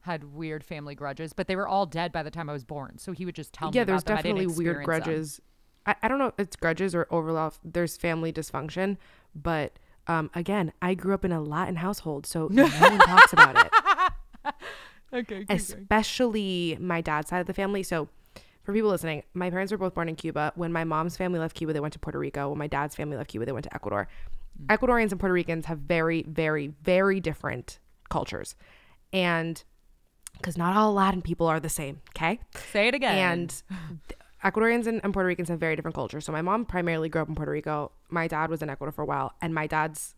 had 0.00 0.34
weird 0.34 0.64
family 0.64 0.94
grudges, 0.94 1.32
but 1.32 1.46
they 1.46 1.56
were 1.56 1.68
all 1.68 1.86
dead 1.86 2.12
by 2.12 2.22
the 2.22 2.30
time 2.30 2.50
I 2.50 2.52
was 2.52 2.64
born. 2.64 2.98
So 2.98 3.12
he 3.12 3.24
would 3.24 3.36
just 3.36 3.52
tell 3.52 3.70
me 3.70 3.76
yeah, 3.76 3.84
there's. 3.84 4.02
Definitely 4.02 4.48
weird 4.48 4.84
grudges. 4.84 5.40
I, 5.86 5.94
I 6.02 6.08
don't 6.08 6.18
know 6.18 6.26
if 6.26 6.34
it's 6.38 6.56
grudges 6.56 6.94
or 6.94 7.06
overall. 7.10 7.54
There's 7.64 7.96
family 7.96 8.32
dysfunction, 8.32 8.96
but 9.34 9.78
um, 10.08 10.30
again, 10.34 10.72
I 10.82 10.94
grew 10.94 11.14
up 11.14 11.24
in 11.24 11.32
a 11.32 11.40
Latin 11.40 11.76
household, 11.76 12.26
so 12.26 12.48
no 12.50 12.66
one 12.66 12.98
talks 12.98 13.32
about 13.32 13.56
it. 13.56 13.72
Okay. 15.16 15.46
especially 15.48 16.76
my 16.80 17.00
dad's 17.00 17.30
side 17.30 17.40
of 17.40 17.46
the 17.46 17.54
family. 17.54 17.82
So, 17.82 18.08
for 18.62 18.72
people 18.72 18.90
listening, 18.90 19.22
my 19.32 19.48
parents 19.48 19.70
were 19.70 19.78
both 19.78 19.94
born 19.94 20.08
in 20.08 20.16
Cuba. 20.16 20.52
When 20.56 20.72
my 20.72 20.84
mom's 20.84 21.16
family 21.16 21.38
left 21.38 21.54
Cuba, 21.56 21.72
they 21.72 21.80
went 21.80 21.92
to 21.92 22.00
Puerto 22.00 22.18
Rico. 22.18 22.48
When 22.48 22.58
my 22.58 22.66
dad's 22.66 22.96
family 22.96 23.16
left 23.16 23.30
Cuba, 23.30 23.46
they 23.46 23.52
went 23.52 23.64
to 23.64 23.74
Ecuador. 23.74 24.08
Mm. 24.60 24.76
Ecuadorians 24.76 25.12
and 25.12 25.20
Puerto 25.20 25.32
Ricans 25.32 25.66
have 25.66 25.78
very, 25.78 26.24
very, 26.24 26.74
very 26.82 27.20
different 27.20 27.78
cultures. 28.08 28.56
And 29.12 29.62
because 30.36 30.58
not 30.58 30.76
all 30.76 30.92
Latin 30.92 31.22
people 31.22 31.46
are 31.46 31.60
the 31.60 31.68
same, 31.68 32.00
okay? 32.16 32.40
Say 32.72 32.88
it 32.88 32.94
again. 32.94 33.16
And 33.16 33.62
Ecuadorians 34.44 34.86
and, 34.86 35.00
and 35.02 35.12
Puerto 35.12 35.26
Ricans 35.26 35.48
have 35.48 35.58
very 35.58 35.76
different 35.76 35.94
cultures. 35.94 36.24
So 36.24 36.32
my 36.32 36.42
mom 36.42 36.64
primarily 36.64 37.08
grew 37.08 37.22
up 37.22 37.28
in 37.28 37.34
Puerto 37.34 37.52
Rico. 37.52 37.92
My 38.10 38.28
dad 38.28 38.50
was 38.50 38.62
in 38.62 38.70
Ecuador 38.70 38.92
for 38.92 39.02
a 39.02 39.06
while, 39.06 39.32
and 39.40 39.54
my 39.54 39.66
dad's 39.66 40.14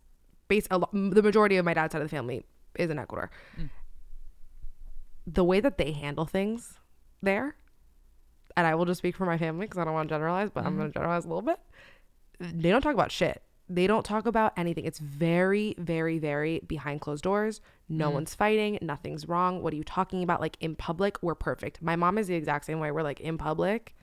base 0.47 0.67
a 0.71 0.79
lo- 0.79 0.89
the 0.91 1.21
majority 1.21 1.57
of 1.57 1.65
my 1.65 1.73
dad's 1.73 1.91
side 1.93 2.01
of 2.01 2.09
the 2.09 2.15
family 2.15 2.43
is 2.75 2.89
in 2.89 2.99
Ecuador. 2.99 3.31
Mm. 3.59 3.69
The 5.31 5.43
way 5.43 5.59
that 5.59 5.77
they 5.77 5.91
handle 5.91 6.25
things 6.25 6.79
there, 7.21 7.55
and 8.57 8.65
I 8.65 8.75
will 8.75 8.85
just 8.85 8.99
speak 8.99 9.15
for 9.15 9.25
my 9.25 9.37
family 9.37 9.65
because 9.65 9.77
I 9.77 9.85
don't 9.85 9.93
want 9.93 10.09
to 10.09 10.15
generalize, 10.15 10.49
but 10.49 10.65
I'm 10.65 10.75
going 10.75 10.77
to 10.77 10.83
mm-hmm. 10.85 10.99
generalize 10.99 11.25
a 11.25 11.27
little 11.27 11.41
bit. 11.41 11.59
They 12.39 12.69
don't 12.69 12.81
talk 12.81 12.93
about 12.93 13.11
shit. 13.11 13.43
They 13.71 13.85
don't 13.85 14.03
talk 14.03 14.25
about 14.25 14.53
anything. 14.57 14.85
It's 14.85 14.97
very, 14.97 15.75
very, 15.77 16.17
very 16.17 16.61
behind 16.65 17.01
closed 17.01 17.23
doors. 17.23 17.61
No 17.87 18.09
mm. 18.09 18.13
one's 18.13 18.33
fighting. 18.33 18.79
Nothing's 18.81 19.27
wrong. 19.27 19.61
What 19.61 19.73
are 19.73 19.75
you 19.75 19.83
talking 19.83 20.23
about? 20.23 20.41
Like 20.41 20.57
in 20.59 20.75
public, 20.75 21.21
we're 21.21 21.35
perfect. 21.35 21.79
My 21.79 21.95
mom 21.95 22.17
is 22.17 22.27
the 22.27 22.33
exact 22.33 22.65
same 22.65 22.79
way. 22.79 22.89
We're 22.89 23.03
like 23.03 23.19
in 23.19 23.37
public, 23.37 23.95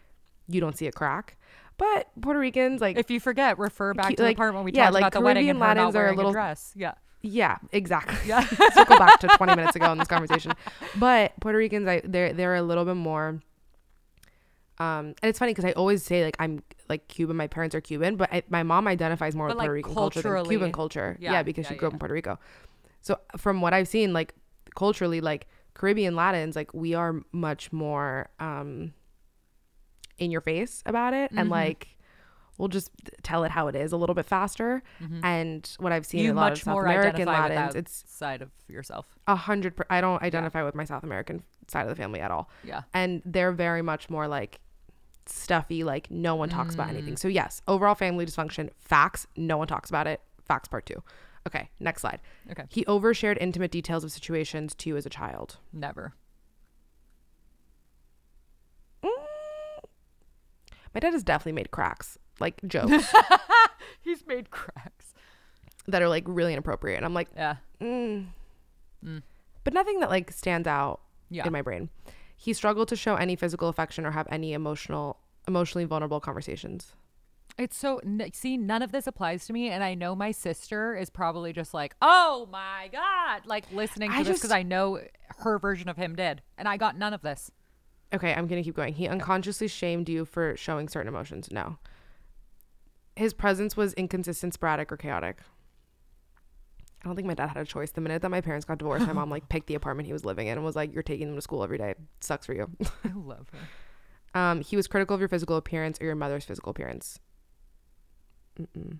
you 0.47 0.61
don't 0.61 0.77
see 0.79 0.87
a 0.87 0.93
crack. 0.93 1.37
But 1.79 2.09
Puerto 2.20 2.39
Ricans, 2.39 2.81
like, 2.81 2.97
if 2.97 3.11
you 3.11 3.20
forget, 3.20 3.59
refer 3.59 3.93
back 3.93 4.14
to 4.14 4.22
like- 4.22 4.37
the 4.37 4.39
part 4.39 4.55
when 4.55 4.64
we 4.64 4.72
yeah, 4.72 4.85
talked 4.85 4.95
like 4.95 5.01
about 5.03 5.12
the 5.12 5.20
wedding 5.20 5.51
and 5.51 5.59
Latins 5.59 5.97
are 5.97 6.09
a, 6.09 6.14
little- 6.14 6.33
dress. 6.33 6.72
Yeah. 6.77 6.95
Yeah, 7.27 7.59
exactly. 7.72 8.16
Yeah. 8.27 8.41
Circle 8.74 8.97
back 8.99 9.18
to 9.20 9.29
20 9.29 9.55
minutes 9.55 9.77
ago 9.77 9.91
in 9.93 9.99
this 9.99 10.09
conversation. 10.09 10.53
But 10.99 11.33
Puerto 11.41 11.59
Ricans, 11.59 11.87
I 11.89 12.01
they're 12.05 12.33
they're 12.33 12.55
a 12.57 12.62
little 12.62 12.85
bit 12.85 12.97
more. 12.97 13.41
Um, 14.79 15.07
and 15.07 15.24
it's 15.24 15.39
funny 15.39 15.53
because 15.53 15.64
I 15.64 15.72
always 15.72 16.03
say 16.03 16.24
like 16.24 16.37
I'm 16.39 16.62
like 16.89 17.09
Cuban. 17.09 17.37
My 17.37 17.47
parents 17.47 17.74
are 17.74 17.81
Cuban, 17.81 18.16
but 18.16 18.29
I, 18.33 18.43
my 18.49 18.62
mom 18.62 18.87
identifies 18.87 19.35
more 19.35 19.49
But, 19.49 19.57
with 19.57 19.61
Puerto 19.62 19.72
Rican 19.72 19.95
culture 19.95 20.22
than 20.22 20.45
Cuban 20.47 20.72
culture. 20.72 21.16
Yeah, 21.18 21.33
Yeah, 21.33 21.43
because 21.43 21.64
yeah, 21.64 21.70
she 21.70 21.77
grew 21.77 21.89
up 21.89 21.95
in 21.95 21.99
Puerto 21.99 22.14
Rico. 22.14 22.39
So 23.01 23.18
from 23.37 23.61
what 23.61 23.72
I've 23.72 23.89
seen, 23.89 24.12
like 24.12 24.35
culturally, 24.74 25.20
like 25.20 25.47
Caribbean 25.74 26.14
Latins, 26.14 26.57
like 26.57 26.74
we 26.74 26.95
are 26.95 27.22
much 27.33 27.72
more 27.72 28.29
um 28.39 28.93
in 30.18 30.31
your 30.31 30.41
face 30.41 30.83
about 30.87 31.12
it 31.14 31.31
and 31.31 31.41
Mm-hmm. 31.41 31.51
like 31.51 31.95
we'll 32.59 32.69
just 32.69 32.91
tell 33.23 33.45
it 33.45 33.51
how 33.51 33.69
it 33.69 33.77
is 33.77 33.93
a 33.93 33.97
little 33.97 34.15
bit 34.15 34.27
faster. 34.27 34.83
And 35.23 35.69
what 35.79 35.93
I've 35.93 36.07
seen 36.07 36.21
Mm-hmm. 36.21 36.27
you 36.27 36.33
a 36.33 36.35
lot 36.35 36.53
of 36.53 36.59
South 36.59 36.73
more 36.73 36.85
American 36.85 37.27
Latins, 37.27 37.75
it's 37.75 38.05
side 38.07 38.43
of 38.43 38.51
yourself. 38.69 39.07
a 39.27 39.37
hundred. 39.37 39.77
Per- 39.77 39.87
I 39.91 40.01
don't 40.01 40.23
identify 40.23 40.63
with 40.63 40.75
my 40.75 40.85
South 40.85 41.03
American 41.05 41.43
side 41.69 41.83
of 41.83 41.89
the 41.89 41.97
family 41.97 42.21
at 42.21 42.31
all 42.31 42.49
Yeah. 42.65 42.83
and 42.95 43.23
they're 43.25 43.51
very 43.53 43.83
much 43.83 44.09
more 44.09 44.29
like 44.29 44.61
stuffy 45.27 45.83
like 45.83 46.09
no 46.11 46.37
one 46.37 46.49
talks 46.49 46.73
about 46.75 46.87
Mm. 46.87 46.91
anything 46.91 47.17
so 47.17 47.27
yes 47.27 47.61
overall 47.67 47.97
family 47.97 48.25
dysfunction 48.25 48.71
facts 48.79 49.27
no 49.37 49.57
one 49.57 49.67
talks 49.67 49.91
about 49.91 50.07
it 50.07 50.21
facts 50.45 50.69
part 50.69 50.87
two 50.87 51.03
okay 51.45 51.69
next 51.81 52.03
slide 52.03 52.21
Okay. 52.53 52.63
he 52.69 52.85
overshared 52.85 53.37
intimate 53.41 53.73
details 53.73 54.05
of 54.05 54.13
situations 54.13 54.77
to 54.77 54.89
you 54.91 54.97
as 54.97 55.05
a 55.05 55.11
child 55.11 55.57
Never. 55.73 56.15
my 59.03 61.01
dad 61.01 61.13
has 61.13 61.23
definitely 61.25 61.53
made 61.53 61.71
cracks 61.71 62.19
like 62.41 62.61
jokes 62.66 63.12
He's 64.01 64.26
made 64.26 64.51
cracks. 64.51 65.14
that 65.89 66.03
are 66.03 66.09
like 66.09 66.24
really 66.26 66.53
inappropriate 66.53 66.97
and 66.97 67.05
i'm 67.07 67.14
like 67.14 67.28
Yeah. 67.37 67.57
mm. 67.80 68.26
but 69.64 69.72
nothing 69.74 70.01
that 70.01 70.11
like 70.11 70.30
stands 70.32 70.66
out 70.68 71.01
Yeah. 71.30 71.47
in 71.47 71.53
my 71.53 71.62
brain 71.62 71.91
he 72.37 72.53
struggled 72.53 72.89
to 72.89 72.97
show 72.97 73.14
any 73.16 73.37
physical 73.37 73.68
affection 73.68 74.05
or 74.07 74.11
have 74.12 74.26
any 74.30 74.53
emotional 74.53 75.18
emotionally 75.49 75.84
vulnerable 75.84 76.20
conversations 76.20 76.93
It's 77.59 77.76
so 77.76 77.99
n- 77.99 78.30
see 78.32 78.57
none 78.57 78.82
of 78.82 78.93
this 78.93 79.07
applies 79.07 79.47
to 79.47 79.53
me, 79.55 79.70
and 79.70 79.82
I 79.82 79.95
know 79.95 80.14
my 80.14 80.30
sister 80.32 80.95
is 80.95 81.09
probably 81.09 81.53
just 81.55 81.72
like, 81.72 81.95
"Oh 82.03 82.47
my 82.53 82.91
god!" 82.93 83.47
Like 83.47 83.64
listening 83.72 84.11
to 84.11 84.16
I 84.18 84.22
this 84.24 84.37
because 84.39 84.51
I 84.51 84.62
know 84.62 85.01
her 85.39 85.59
version 85.59 85.89
of 85.89 85.97
him 85.97 86.14
did, 86.16 86.43
and 86.59 86.68
I 86.68 86.76
got 86.76 86.99
none 86.99 87.14
of 87.14 87.22
this. 87.22 87.51
Okay, 88.12 88.34
I'm 88.34 88.47
gonna 88.47 88.62
keep 88.62 88.76
going. 88.76 88.93
He 88.93 89.09
unconsciously 89.09 89.68
shamed 89.68 90.09
you 90.11 90.26
for 90.26 90.55
showing 90.59 90.89
certain 90.91 91.09
emotions. 91.09 91.49
No. 91.51 91.78
His 93.17 93.33
presence 93.35 93.77
was 93.77 93.93
inconsistent, 93.95 94.55
sporadic, 94.55 94.93
or 94.93 94.97
chaotic. 94.97 95.39
I 97.03 97.09
don't 97.09 97.17
think 97.17 97.27
my 97.29 97.35
dad 97.35 97.49
had 97.49 97.59
a 97.59 97.64
choice. 97.64 97.91
The 97.93 98.01
minute 98.01 98.23
that 98.23 98.31
my 98.31 98.41
parents 98.41 98.67
got 98.67 98.79
divorced, 98.79 99.07
my 99.07 99.12
mom 99.12 99.31
like 99.31 99.49
picked 99.49 99.69
the 99.69 99.75
apartment 99.75 100.07
he 100.07 100.12
was 100.12 100.25
living 100.25 100.49
in 100.49 100.57
and 100.59 100.64
was 100.64 100.77
like, 100.77 100.93
"You're 100.93 101.03
taking 101.03 101.29
them 101.29 101.37
to 101.37 101.43
school 101.43 101.62
every 101.62 101.79
day. 101.79 101.95
Sucks 102.21 102.47
for 102.47 102.53
you." 102.55 102.71
I 103.05 103.12
love 103.14 103.47
her. 103.53 104.39
um, 104.41 104.61
he 104.61 104.77
was 104.77 104.87
critical 104.87 105.14
of 105.14 105.21
your 105.21 105.29
physical 105.29 105.57
appearance 105.57 105.99
or 106.01 106.05
your 106.05 106.14
mother's 106.14 106.45
physical 106.45 106.71
appearance. 106.71 107.19
Mm-mm. 108.61 108.99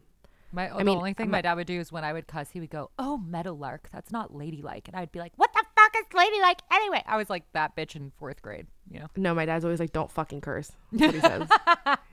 My 0.53 0.69
the 0.69 0.85
mean, 0.85 0.97
only 0.97 1.13
thing 1.13 1.27
I'm 1.27 1.31
my 1.33 1.43
dad 1.43 1.55
would 1.55 1.67
do 1.67 1.79
is 1.81 1.91
when 1.91 2.05
I 2.05 2.13
would 2.13 2.27
cuss, 2.29 2.51
he 2.51 2.61
would 2.61 2.71
go, 2.71 2.91
"Oh, 2.99 3.19
meadowlark, 3.19 3.89
that's 3.93 4.13
not 4.13 4.35
ladylike," 4.35 4.89
and 4.89 4.97
I'd 4.97 5.13
be 5.13 5.19
like, 5.19 5.33
"What 5.37 5.53
the 6.11 6.17
fuck 6.17 6.23
is 6.25 6.31
ladylike 6.33 6.61
anyway?" 6.73 7.03
I 7.07 7.17
was 7.17 7.31
like 7.31 7.45
that 7.53 7.77
bitch 7.77 7.97
in 7.97 8.13
fourth 8.19 8.43
grade, 8.43 8.67
you 8.91 9.01
know. 9.01 9.07
No, 9.17 9.35
my 9.35 9.45
dad's 9.47 9.65
always 9.65 9.81
like, 9.81 9.93
"Don't 9.93 10.11
fucking 10.11 10.41
curse." 10.41 10.73
That's 10.93 11.13
what 11.13 11.15
he 11.15 11.21
says. 11.21 11.49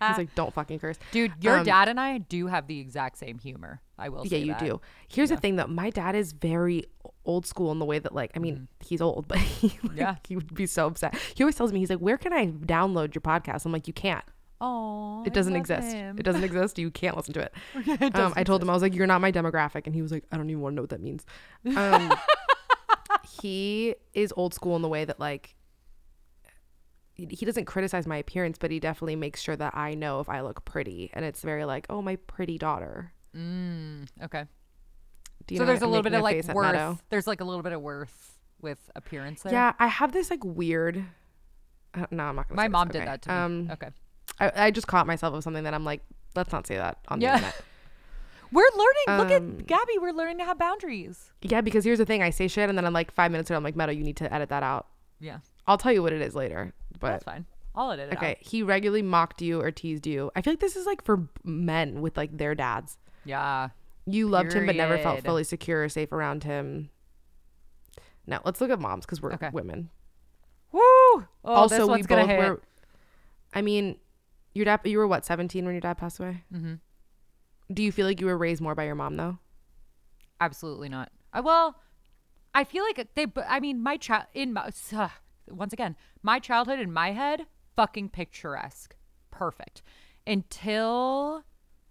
He's 0.07 0.17
like, 0.17 0.36
"Don't 0.36 0.53
fucking 0.53 0.79
curse." 0.79 0.97
Dude, 1.11 1.31
your 1.41 1.57
Um, 1.59 1.65
dad 1.65 1.88
and 1.89 1.99
I 1.99 2.17
do 2.19 2.47
have 2.47 2.67
the 2.67 2.79
exact 2.79 3.17
same 3.17 3.39
humor. 3.39 3.81
I 3.97 4.09
will 4.09 4.25
Yeah, 4.27 4.39
you 4.39 4.47
that. 4.53 4.59
do. 4.59 4.81
Here's 5.07 5.29
the 5.29 5.38
thing 5.38 5.55
though, 5.55 5.67
my 5.67 5.89
dad 5.89 6.15
is 6.15 6.31
very 6.34 6.86
old 7.25 7.45
school 7.45 7.71
in 7.71 7.79
the 7.79 7.86
way 7.86 7.99
that 7.99 8.13
like 8.13 8.31
I 8.36 8.39
mean, 8.39 8.67
he's 8.79 9.01
old, 9.01 9.27
but 9.29 9.38
he 9.38 9.77
like. 9.84 9.97
Yeah. 9.97 10.15
he 10.27 10.36
would 10.36 10.53
be 10.53 10.65
so 10.65 10.88
upset. 10.88 11.15
He 11.36 11.43
always 11.43 11.55
tells 11.55 11.71
me 11.71 11.79
he's 11.79 11.89
like, 11.89 11.99
"Where 11.99 12.17
can 12.17 12.34
I 12.34 12.47
download 12.47 13.13
your 13.15 13.21
podcast?" 13.21 13.65
I'm 13.65 13.71
like, 13.71 13.88
"You 13.88 13.93
can't. 13.93 14.23
Oh, 14.65 15.23
It 15.25 15.34
doesn't 15.34 15.57
exist. 15.57 15.93
It 15.93 16.23
doesn't 16.23 16.43
exist. 16.43 16.79
You 16.79 16.89
can't 16.89 17.15
listen 17.17 17.34
to 17.34 17.41
it." 17.41 17.53
it 17.75 18.15
um, 18.15 18.34
I 18.36 18.43
told 18.43 18.61
him 18.61 18.69
I 18.69 18.73
was 18.73 18.81
like, 18.81 18.95
"You're 18.95 19.07
not 19.07 19.19
my 19.21 19.31
demographic," 19.31 19.86
and 19.86 19.93
he 19.93 20.01
was 20.01 20.11
like, 20.11 20.23
"I 20.31 20.38
don't 20.38 20.49
even 20.49 20.61
want 20.61 20.73
to 20.73 20.75
know 20.77 20.81
what 20.84 20.89
that 20.91 21.01
means." 21.01 21.25
Um, 21.75 22.13
he 23.41 23.95
is 24.13 24.34
old 24.36 24.53
school 24.53 24.75
in 24.75 24.81
the 24.81 24.88
way 24.89 25.05
that 25.05 25.19
like 25.19 25.55
he 27.15 27.45
doesn't 27.45 27.65
criticize 27.65 28.07
my 28.07 28.17
appearance, 28.17 28.57
but 28.57 28.71
he 28.71 28.79
definitely 28.79 29.15
makes 29.15 29.39
sure 29.41 29.55
that 29.55 29.77
I 29.77 29.93
know 29.93 30.19
if 30.19 30.29
I 30.29 30.41
look 30.41 30.65
pretty, 30.65 31.11
and 31.13 31.23
it's 31.23 31.41
very 31.41 31.63
like, 31.63 31.86
"Oh, 31.89 32.01
my 32.01 32.15
pretty 32.15 32.57
daughter." 32.57 33.13
Mm, 33.36 34.07
okay. 34.23 34.45
Do 35.45 35.53
you 35.53 35.59
so 35.59 35.63
know 35.63 35.67
there's 35.67 35.81
a 35.84 35.88
little 35.88 36.01
bit 36.03 36.13
of 36.13 36.21
like 36.23 36.38
face 36.38 36.49
at 36.49 36.55
Meadow? 36.55 36.89
worth. 36.91 37.03
There's 37.09 37.27
like 37.27 37.41
a 37.41 37.43
little 37.43 37.61
bit 37.61 37.71
of 37.73 37.81
worth 37.81 38.38
with 38.61 38.79
appearance 38.95 39.43
there. 39.43 39.53
Yeah, 39.53 39.73
I 39.79 39.88
have 39.88 40.11
this 40.11 40.31
like 40.31 40.43
weird. 40.43 41.03
Uh, 41.93 42.05
no, 42.09 42.23
I'm 42.23 42.36
not 42.36 42.47
gonna. 42.49 42.55
My 42.55 42.63
say 42.63 42.67
this. 42.67 42.71
mom 42.71 42.88
did 42.88 42.97
Okay. 42.97 43.05
that 43.05 43.21
to 43.23 43.29
me. 43.29 43.36
Um, 43.36 43.69
okay. 43.73 43.89
I, 44.39 44.51
I 44.65 44.71
just 44.71 44.88
caught 44.88 45.05
myself 45.05 45.34
of 45.36 45.43
something 45.43 45.65
that 45.65 45.73
I'm 45.75 45.86
like, 45.86 46.01
let's 46.36 46.51
not 46.51 46.65
say 46.65 46.77
that 46.77 46.97
on 47.09 47.19
the 47.19 47.27
internet. 47.27 47.55
We're 48.54 48.70
learning. 48.76 49.20
Look 49.32 49.41
Um, 49.41 49.58
at 49.60 49.68
Gabby. 49.68 49.93
We're 49.99 50.12
learning 50.14 50.38
to 50.38 50.45
have 50.45 50.58
boundaries. 50.60 51.32
Yeah, 51.41 51.62
because 51.62 51.84
here's 51.84 51.97
the 51.97 52.06
thing: 52.06 52.22
I 52.22 52.30
say 52.30 52.47
shit, 52.47 52.70
and 52.70 52.78
then 52.78 52.86
I'm 52.86 52.93
like 52.93 53.12
five 53.12 53.32
minutes 53.32 53.49
later, 53.49 53.58
I'm 53.58 53.64
like, 53.64 53.76
Meadow, 53.76 53.91
you 53.91 54.04
need 54.04 54.18
to 54.18 54.32
edit 54.34 54.49
that 54.49 54.64
out. 54.64 54.88
Yeah, 55.20 55.39
I'll 55.68 55.78
tell 55.78 55.91
you 55.91 56.01
what 56.04 56.14
it 56.14 56.22
is 56.22 56.36
later. 56.36 56.74
But 56.99 57.08
that's 57.10 57.24
fine. 57.24 57.45
I'll 57.76 57.91
edit 57.91 58.10
it 58.14 58.18
okay, 58.18 58.32
out. 58.32 58.38
he 58.39 58.62
regularly 58.62 59.01
mocked 59.01 59.41
you 59.41 59.60
or 59.60 59.72
teased 59.72 60.06
you. 60.06 60.30
I 60.36 60.41
feel 60.43 60.54
like 60.54 60.60
this 60.60 60.76
is 60.76 60.86
like 60.86 61.04
for 61.04 61.28
men 61.43 62.01
with 62.01 62.16
like 62.16 62.38
their 62.38 62.54
dads. 62.54 62.97
Yeah. 63.26 63.70
You 64.06 64.28
loved 64.28 64.54
him, 64.54 64.66
but 64.68 64.76
never 64.76 64.97
felt 64.99 65.24
fully 65.24 65.43
secure 65.45 65.84
or 65.84 65.89
safe 65.89 66.12
around 66.12 66.43
him. 66.43 66.89
Now 68.28 68.41
let's 68.45 68.62
look 68.62 68.70
at 68.70 68.80
moms 68.80 69.06
because 69.06 69.22
we're 69.22 69.34
Okay. 69.34 69.49
women. 69.51 69.89
Woo! 70.72 70.82
Oh, 70.82 71.26
also, 71.45 71.88
we 71.91 72.04
both 72.04 72.28
were. 72.28 72.62
I 73.54 73.62
mean, 73.62 73.97
your 74.54 74.66
dad. 74.66 74.82
You 74.84 74.97
were 74.97 75.08
what, 75.08 75.26
17 75.26 75.64
when 75.66 75.74
your 75.74 75.82
dad 75.82 75.97
passed 75.97 76.20
away? 76.20 76.43
mm-hmm. 76.54 76.74
Do 77.74 77.84
you 77.84 77.91
feel 77.91 78.05
like 78.05 78.21
you 78.21 78.28
were 78.28 78.38
raised 78.38 78.61
more 78.61 78.76
by 78.76 78.86
your 78.86 78.95
mom 78.95 79.15
though? 79.15 79.39
Absolutely 80.39 80.89
not. 80.89 81.11
I 81.32 81.41
well, 81.41 81.82
I 82.53 82.63
feel 82.63 82.84
like 82.84 83.07
they. 83.15 83.26
but 83.26 83.45
I 83.47 83.59
mean, 83.59 83.82
my 83.82 83.97
child 83.97 84.26
in 84.34 84.53
my 84.53 84.69
uh, 84.93 85.09
once 85.49 85.74
again, 85.74 85.95
my 86.21 86.39
childhood 86.39 86.80
in 86.80 86.91
my 86.91 87.11
head, 87.11 87.45
fucking 87.76 88.09
picturesque, 88.09 88.95
perfect. 89.32 89.82
Until 90.26 91.43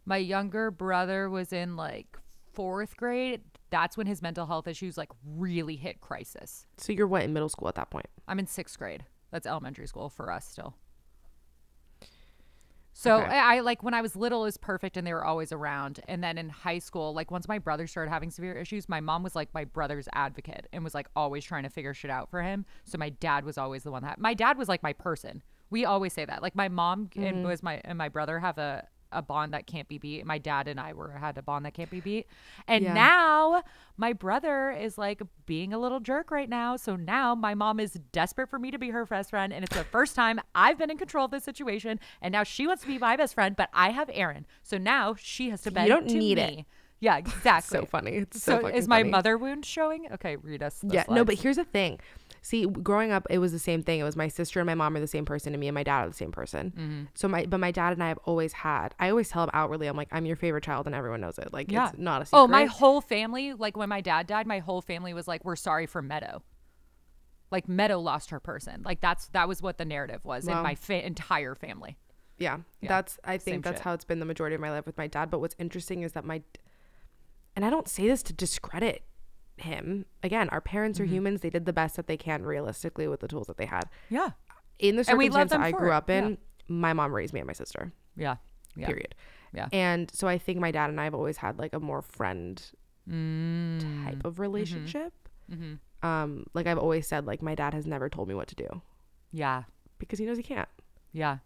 my 0.04 0.16
younger 0.16 0.70
brother 0.70 1.28
was 1.28 1.52
in 1.52 1.76
like 1.76 2.16
fourth 2.52 2.96
grade, 2.96 3.42
that's 3.70 3.96
when 3.96 4.06
his 4.06 4.22
mental 4.22 4.46
health 4.46 4.68
issues 4.68 4.96
like 4.96 5.10
really 5.24 5.76
hit 5.76 6.00
crisis. 6.00 6.66
So 6.76 6.92
you're 6.92 7.06
what 7.06 7.22
in 7.22 7.32
middle 7.32 7.48
school 7.48 7.68
at 7.68 7.74
that 7.74 7.90
point? 7.90 8.06
I'm 8.28 8.38
in 8.38 8.46
sixth 8.46 8.78
grade. 8.78 9.04
That's 9.30 9.46
elementary 9.46 9.86
school 9.86 10.08
for 10.08 10.30
us 10.30 10.46
still. 10.46 10.76
So 13.02 13.16
Okay. 13.16 13.36
I, 13.36 13.56
I 13.56 13.60
like 13.60 13.82
when 13.82 13.94
I 13.94 14.00
was 14.00 14.14
little 14.14 14.44
is 14.46 14.56
perfect 14.56 14.96
and 14.96 15.04
they 15.04 15.12
were 15.12 15.24
always 15.24 15.50
around. 15.50 15.98
And 16.06 16.22
then 16.22 16.38
in 16.38 16.48
high 16.48 16.78
school, 16.78 17.12
like 17.12 17.32
once 17.32 17.48
my 17.48 17.58
brother 17.58 17.88
started 17.88 18.12
having 18.12 18.30
severe 18.30 18.54
issues, 18.54 18.88
my 18.88 19.00
mom 19.00 19.24
was 19.24 19.34
like 19.34 19.52
my 19.52 19.64
brother's 19.64 20.08
advocate 20.12 20.68
and 20.72 20.84
was 20.84 20.94
like 20.94 21.08
always 21.16 21.44
trying 21.44 21.64
to 21.64 21.68
figure 21.68 21.94
shit 21.94 22.12
out 22.12 22.30
for 22.30 22.40
him. 22.42 22.64
So 22.84 22.98
my 22.98 23.08
dad 23.08 23.44
was 23.44 23.58
always 23.58 23.82
the 23.82 23.90
one 23.90 24.04
that 24.04 24.20
my 24.20 24.34
dad 24.34 24.56
was 24.56 24.68
like 24.68 24.84
my 24.84 24.92
person. 24.92 25.42
We 25.70 25.84
always 25.84 26.12
say 26.12 26.24
that. 26.24 26.42
Like 26.42 26.54
my 26.54 26.68
mom 26.68 27.10
and 27.16 27.38
mm-hmm. 27.38 27.48
was 27.48 27.60
my 27.60 27.80
and 27.84 27.98
my 27.98 28.08
brother 28.08 28.38
have 28.38 28.58
a 28.58 28.86
a 29.12 29.22
bond 29.22 29.52
that 29.54 29.66
can't 29.66 29.88
be 29.88 29.98
beat. 29.98 30.24
My 30.26 30.38
dad 30.38 30.68
and 30.68 30.80
I 30.80 30.92
were 30.92 31.10
had 31.10 31.36
a 31.38 31.42
bond 31.42 31.64
that 31.66 31.74
can't 31.74 31.90
be 31.90 32.00
beat. 32.00 32.26
And 32.66 32.84
Yeah. 32.84 32.94
now 32.94 33.62
my 33.96 34.12
brother 34.12 34.70
is 34.70 34.98
like 34.98 35.22
being 35.46 35.72
a 35.72 35.78
little 35.78 36.00
jerk 36.00 36.30
right 36.30 36.48
now. 36.48 36.76
So 36.76 36.96
now 36.96 37.34
my 37.34 37.54
mom 37.54 37.78
is 37.80 37.92
desperate 38.12 38.48
for 38.48 38.58
me 38.58 38.70
to 38.70 38.78
be 38.78 38.90
her 38.90 39.04
best 39.06 39.30
friend. 39.30 39.52
And 39.52 39.64
it's 39.64 39.76
the 39.76 39.84
first 39.84 40.14
time 40.16 40.40
I've 40.54 40.78
been 40.78 40.90
in 40.90 40.98
control 40.98 41.24
of 41.26 41.30
this 41.30 41.44
situation. 41.44 42.00
And 42.20 42.32
now 42.32 42.42
she 42.44 42.66
wants 42.66 42.82
to 42.82 42.88
be 42.88 42.98
my 42.98 43.16
best 43.16 43.34
friend, 43.34 43.54
but 43.56 43.68
I 43.72 43.90
have 43.90 44.10
Aaron. 44.12 44.46
So 44.62 44.78
now 44.78 45.14
she 45.18 45.50
has 45.50 45.62
to 45.62 45.70
bend 45.70 45.88
You 45.88 45.94
don't 45.94 46.08
to 46.08 46.16
need 46.16 46.38
it. 46.38 46.64
Yeah, 47.00 47.16
exactly. 47.18 47.78
So 47.80 47.84
funny. 47.84 48.12
It's 48.12 48.40
so, 48.42 48.60
So, 48.60 48.66
is 48.68 48.86
my 48.86 49.00
funny. 49.00 49.10
mother 49.10 49.36
wound 49.36 49.66
showing? 49.66 50.06
Okay, 50.12 50.36
read 50.36 50.62
us. 50.62 50.84
Yeah, 50.88 51.04
no, 51.10 51.24
but 51.24 51.34
here's 51.34 51.56
the 51.56 51.64
thing. 51.64 51.98
See, 52.44 52.66
growing 52.66 53.12
up, 53.12 53.24
it 53.30 53.38
was 53.38 53.52
the 53.52 53.58
same 53.60 53.82
thing. 53.84 54.00
It 54.00 54.02
was 54.02 54.16
my 54.16 54.26
sister 54.26 54.58
and 54.58 54.66
my 54.66 54.74
mom 54.74 54.96
are 54.96 55.00
the 55.00 55.06
same 55.06 55.24
person, 55.24 55.54
and 55.54 55.60
me 55.60 55.68
and 55.68 55.74
my 55.76 55.84
dad 55.84 56.02
are 56.04 56.08
the 56.08 56.14
same 56.14 56.32
person. 56.32 56.72
Mm-hmm. 56.76 57.02
So 57.14 57.28
my, 57.28 57.46
but 57.46 57.60
my 57.60 57.70
dad 57.70 57.92
and 57.92 58.02
I 58.02 58.08
have 58.08 58.18
always 58.24 58.52
had. 58.52 58.96
I 58.98 59.10
always 59.10 59.28
tell 59.28 59.44
him 59.44 59.50
outwardly, 59.52 59.86
I'm 59.86 59.96
like, 59.96 60.08
I'm 60.10 60.26
your 60.26 60.34
favorite 60.34 60.64
child, 60.64 60.86
and 60.86 60.94
everyone 60.94 61.20
knows 61.20 61.38
it. 61.38 61.52
Like, 61.52 61.70
Yeah. 61.70 61.90
it's 61.90 61.98
not 61.98 62.20
a 62.22 62.26
secret. 62.26 62.40
Oh, 62.40 62.48
my 62.48 62.64
whole 62.64 63.00
family, 63.00 63.52
like 63.54 63.76
when 63.76 63.88
my 63.88 64.00
dad 64.00 64.26
died, 64.26 64.48
my 64.48 64.58
whole 64.58 64.80
family 64.82 65.14
was 65.14 65.28
like, 65.28 65.44
"We're 65.44 65.54
sorry 65.54 65.86
for 65.86 66.02
Meadow." 66.02 66.42
Like 67.52 67.68
Meadow 67.68 68.00
lost 68.00 68.30
her 68.30 68.40
person. 68.40 68.82
Like 68.84 69.00
that's 69.00 69.28
that 69.28 69.46
was 69.46 69.62
what 69.62 69.78
the 69.78 69.84
narrative 69.84 70.24
was 70.24 70.48
in 70.48 70.54
my 70.54 70.74
fa- 70.74 71.06
entire 71.06 71.54
family. 71.54 71.96
Yeah, 72.38 72.58
Yeah, 72.80 72.88
that's. 72.88 73.18
I 73.24 73.36
same 73.36 73.40
think 73.54 73.64
that's 73.64 73.76
shit. 73.76 73.84
how 73.84 73.92
it's 73.92 74.04
been 74.04 74.18
the 74.18 74.24
majority 74.26 74.54
of 74.56 74.60
my 74.60 74.70
life 74.70 74.86
with 74.86 74.96
my 74.98 75.06
dad. 75.06 75.30
But 75.30 75.38
what's 75.40 75.54
interesting 75.60 76.02
is 76.02 76.12
that 76.14 76.24
my, 76.24 76.42
and 77.54 77.64
I 77.64 77.70
don't 77.70 77.88
say 77.88 78.08
this 78.08 78.22
to 78.24 78.32
discredit 78.32 79.04
him. 79.58 80.06
Again, 80.22 80.48
our 80.50 80.60
parents 80.60 80.98
Mm-hmm. 80.98 81.04
are 81.10 81.14
humans. 81.14 81.40
They 81.42 81.50
did 81.50 81.66
the 81.66 81.72
best 81.72 81.96
that 81.96 82.06
they 82.06 82.16
can 82.16 82.42
realistically 82.44 83.06
with 83.08 83.20
the 83.20 83.28
tools 83.28 83.46
that 83.48 83.56
they 83.56 83.66
had. 83.66 83.84
Yeah, 84.10 84.30
In 84.78 84.96
the 84.96 85.04
circumstance 85.04 85.52
I 85.52 85.70
grew 85.72 85.90
it. 85.90 85.94
up 85.94 86.10
in, 86.10 86.30
Yeah. 86.30 86.36
my 86.68 86.92
mom 86.92 87.14
raised 87.14 87.32
me 87.34 87.40
and 87.40 87.46
my 87.46 87.52
sister. 87.52 87.92
yeah, 88.16 88.36
yeah. 88.76 88.86
Period. 88.86 89.14
Yeah. 89.54 89.68
And 89.72 90.10
so 90.10 90.28
I 90.28 90.38
think 90.38 90.58
my 90.58 90.70
dad 90.70 90.88
and 90.90 90.98
I 91.00 91.04
have 91.04 91.14
always 91.14 91.36
had 91.36 91.58
like 91.58 91.72
a 91.74 91.80
more 91.80 92.02
friend 92.02 92.62
Mm. 93.08 94.04
type 94.04 94.24
of 94.24 94.38
relationship. 94.38 95.12
Mhm. 95.50 95.78
Um, 96.02 96.46
like 96.54 96.66
I've 96.66 96.78
always 96.78 97.06
said, 97.06 97.26
like 97.26 97.42
my 97.42 97.54
dad 97.54 97.74
has 97.74 97.86
never 97.86 98.08
told 98.08 98.28
me 98.28 98.34
what 98.34 98.48
to 98.48 98.54
do 98.54 98.80
Yeah, 99.32 99.64
because 99.98 100.18
he 100.18 100.24
knows 100.24 100.36
he 100.36 100.42
can't. 100.42 100.68
yeah, 101.12 101.38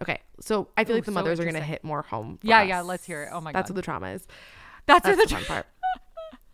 Okay, 0.00 0.18
so 0.40 0.68
I 0.76 0.84
feel 0.84 0.94
Ooh, 0.94 0.98
like 0.98 1.04
the 1.06 1.10
so 1.12 1.14
mothers 1.14 1.40
are 1.40 1.44
gonna 1.44 1.60
hit 1.60 1.82
more 1.82 2.02
home. 2.02 2.38
Yeah, 2.42 2.60
us. 2.62 2.68
yeah, 2.68 2.80
let's 2.82 3.04
hear 3.04 3.22
it. 3.24 3.30
Oh 3.32 3.40
my 3.40 3.52
that's 3.52 3.54
God. 3.54 3.58
That's 3.58 3.70
what 3.70 3.76
the 3.76 3.82
trauma 3.82 4.06
is. 4.08 4.26
That's, 4.86 5.04
That's 5.06 5.16
the 5.16 5.26
the 5.26 5.34
fun 5.34 5.44
part. 5.44 5.66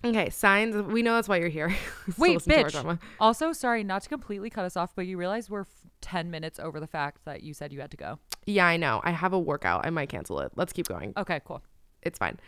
Okay, 0.05 0.31
signs. 0.31 0.77
We 0.77 1.03
know 1.03 1.15
that's 1.15 1.29
why 1.29 1.39
you're 1.39 1.49
here. 1.49 1.75
Wait, 2.19 2.35
listen 2.35 2.53
to 2.53 2.63
our 2.63 2.71
bitch. 2.95 2.99
Also, 3.19 3.53
sorry, 3.53 3.83
not 3.83 4.03
to 4.03 4.09
completely 4.09 4.49
cut 4.51 4.65
us 4.65 4.77
off, 4.77 4.95
but 4.95 5.07
you 5.07 5.17
realize 5.19 5.51
we're 5.51 5.63
f- 5.63 5.67
10 6.03 6.31
minutes 6.31 6.61
over 6.61 6.79
the 6.79 6.87
fact 6.87 7.25
that 7.25 7.43
you 7.43 7.53
said 7.53 7.73
you 7.73 7.81
had 7.81 7.91
to 7.91 7.97
go. 7.97 8.19
Yeah, 8.47 8.67
I 8.67 8.77
know. 8.77 9.01
I 9.03 9.11
have 9.11 9.33
a 9.33 9.39
workout. 9.39 9.85
I 9.85 9.91
might 9.91 10.09
cancel 10.09 10.39
it. 10.41 10.53
Let's 10.55 10.73
keep 10.73 10.87
going. 10.87 11.13
Okay, 11.17 11.41
cool. 11.45 11.63
It's 12.03 12.19
fine. 12.19 12.39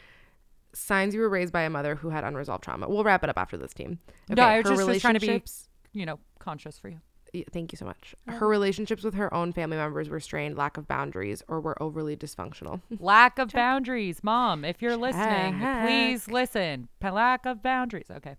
Signs 0.72 1.12
you 1.14 1.20
were 1.20 1.28
raised 1.28 1.53
by 1.53 1.62
a 1.62 1.70
mother 1.70 1.96
who 1.96 2.11
had 2.11 2.22
unresolved 2.22 2.62
trauma. 2.62 2.88
We'll 2.88 3.03
wrap 3.03 3.24
it 3.24 3.30
up 3.30 3.36
after 3.36 3.57
this 3.57 3.72
team. 3.74 3.98
No, 4.28 4.44
I 4.44 4.59
was 4.61 4.68
her 4.68 4.76
just- 4.86 5.01
trying 5.01 5.14
to 5.14 5.20
be- 5.20 5.26
relationships- 5.26 5.68
You 5.92 6.07
know, 6.07 6.20
conscious 6.38 6.78
for 6.78 6.88
you. 6.88 7.01
Yeah, 7.33 7.45
Thank 7.53 7.72
you 7.72 7.76
so 7.76 7.85
much. 7.85 8.14
Her 8.26 8.49
relationships 8.49 9.05
with 9.05 9.14
her 9.14 9.33
own 9.33 9.53
family 9.53 9.76
members 9.76 10.09
were 10.09 10.20
strained, 10.20 10.57
lack 10.57 10.76
of 10.76 10.89
boundaries, 10.89 11.43
or 11.49 11.61
were 11.61 11.81
overly 11.83 12.16
dysfunctional. 12.16 12.81
Lack 12.99 13.39
of 13.39 13.51
boundaries. 13.53 14.22
Mom, 14.22 14.64
if 14.64 14.83
you're 14.83 14.97
listening, 14.97 15.61
please 15.85 16.28
listen. 16.28 16.89
Pa- 16.99 17.11
Lack 17.11 17.47
of 17.47 17.62
boundaries. 17.62 18.07
Okay. 18.11 18.37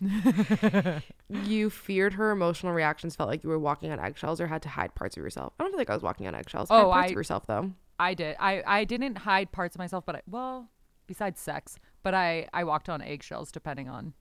you 1.44 1.70
feared 1.70 2.14
her 2.14 2.30
emotional 2.30 2.72
reactions, 2.72 3.14
felt 3.16 3.28
like 3.28 3.42
you 3.42 3.48
were 3.48 3.58
walking 3.58 3.90
on 3.92 4.00
eggshells, 4.00 4.40
or 4.40 4.46
had 4.46 4.62
to 4.62 4.68
hide 4.68 4.94
parts 4.94 5.16
of 5.16 5.22
yourself. 5.22 5.52
I 5.58 5.62
don't 5.62 5.70
feel 5.72 5.78
like 5.78 5.90
I 5.90 5.94
was 5.94 6.02
walking 6.02 6.26
on 6.26 6.34
eggshells. 6.34 6.68
Oh, 6.70 6.90
hide 6.90 6.92
parts 6.92 7.04
I- 7.04 7.06
of 7.06 7.16
yourself 7.16 7.46
though. 7.46 7.72
I 7.98 8.14
did. 8.14 8.36
I, 8.40 8.62
I 8.66 8.84
didn't 8.84 9.18
hide 9.18 9.52
parts 9.52 9.76
of 9.76 9.78
myself, 9.78 10.04
but 10.04 10.16
I, 10.16 10.22
well, 10.26 10.68
besides 11.06 11.40
sex, 11.40 11.78
but 12.02 12.14
I, 12.14 12.48
I 12.52 12.64
walked 12.64 12.88
on 12.88 13.00
eggshells 13.00 13.52
depending 13.52 13.88
on 13.88 14.14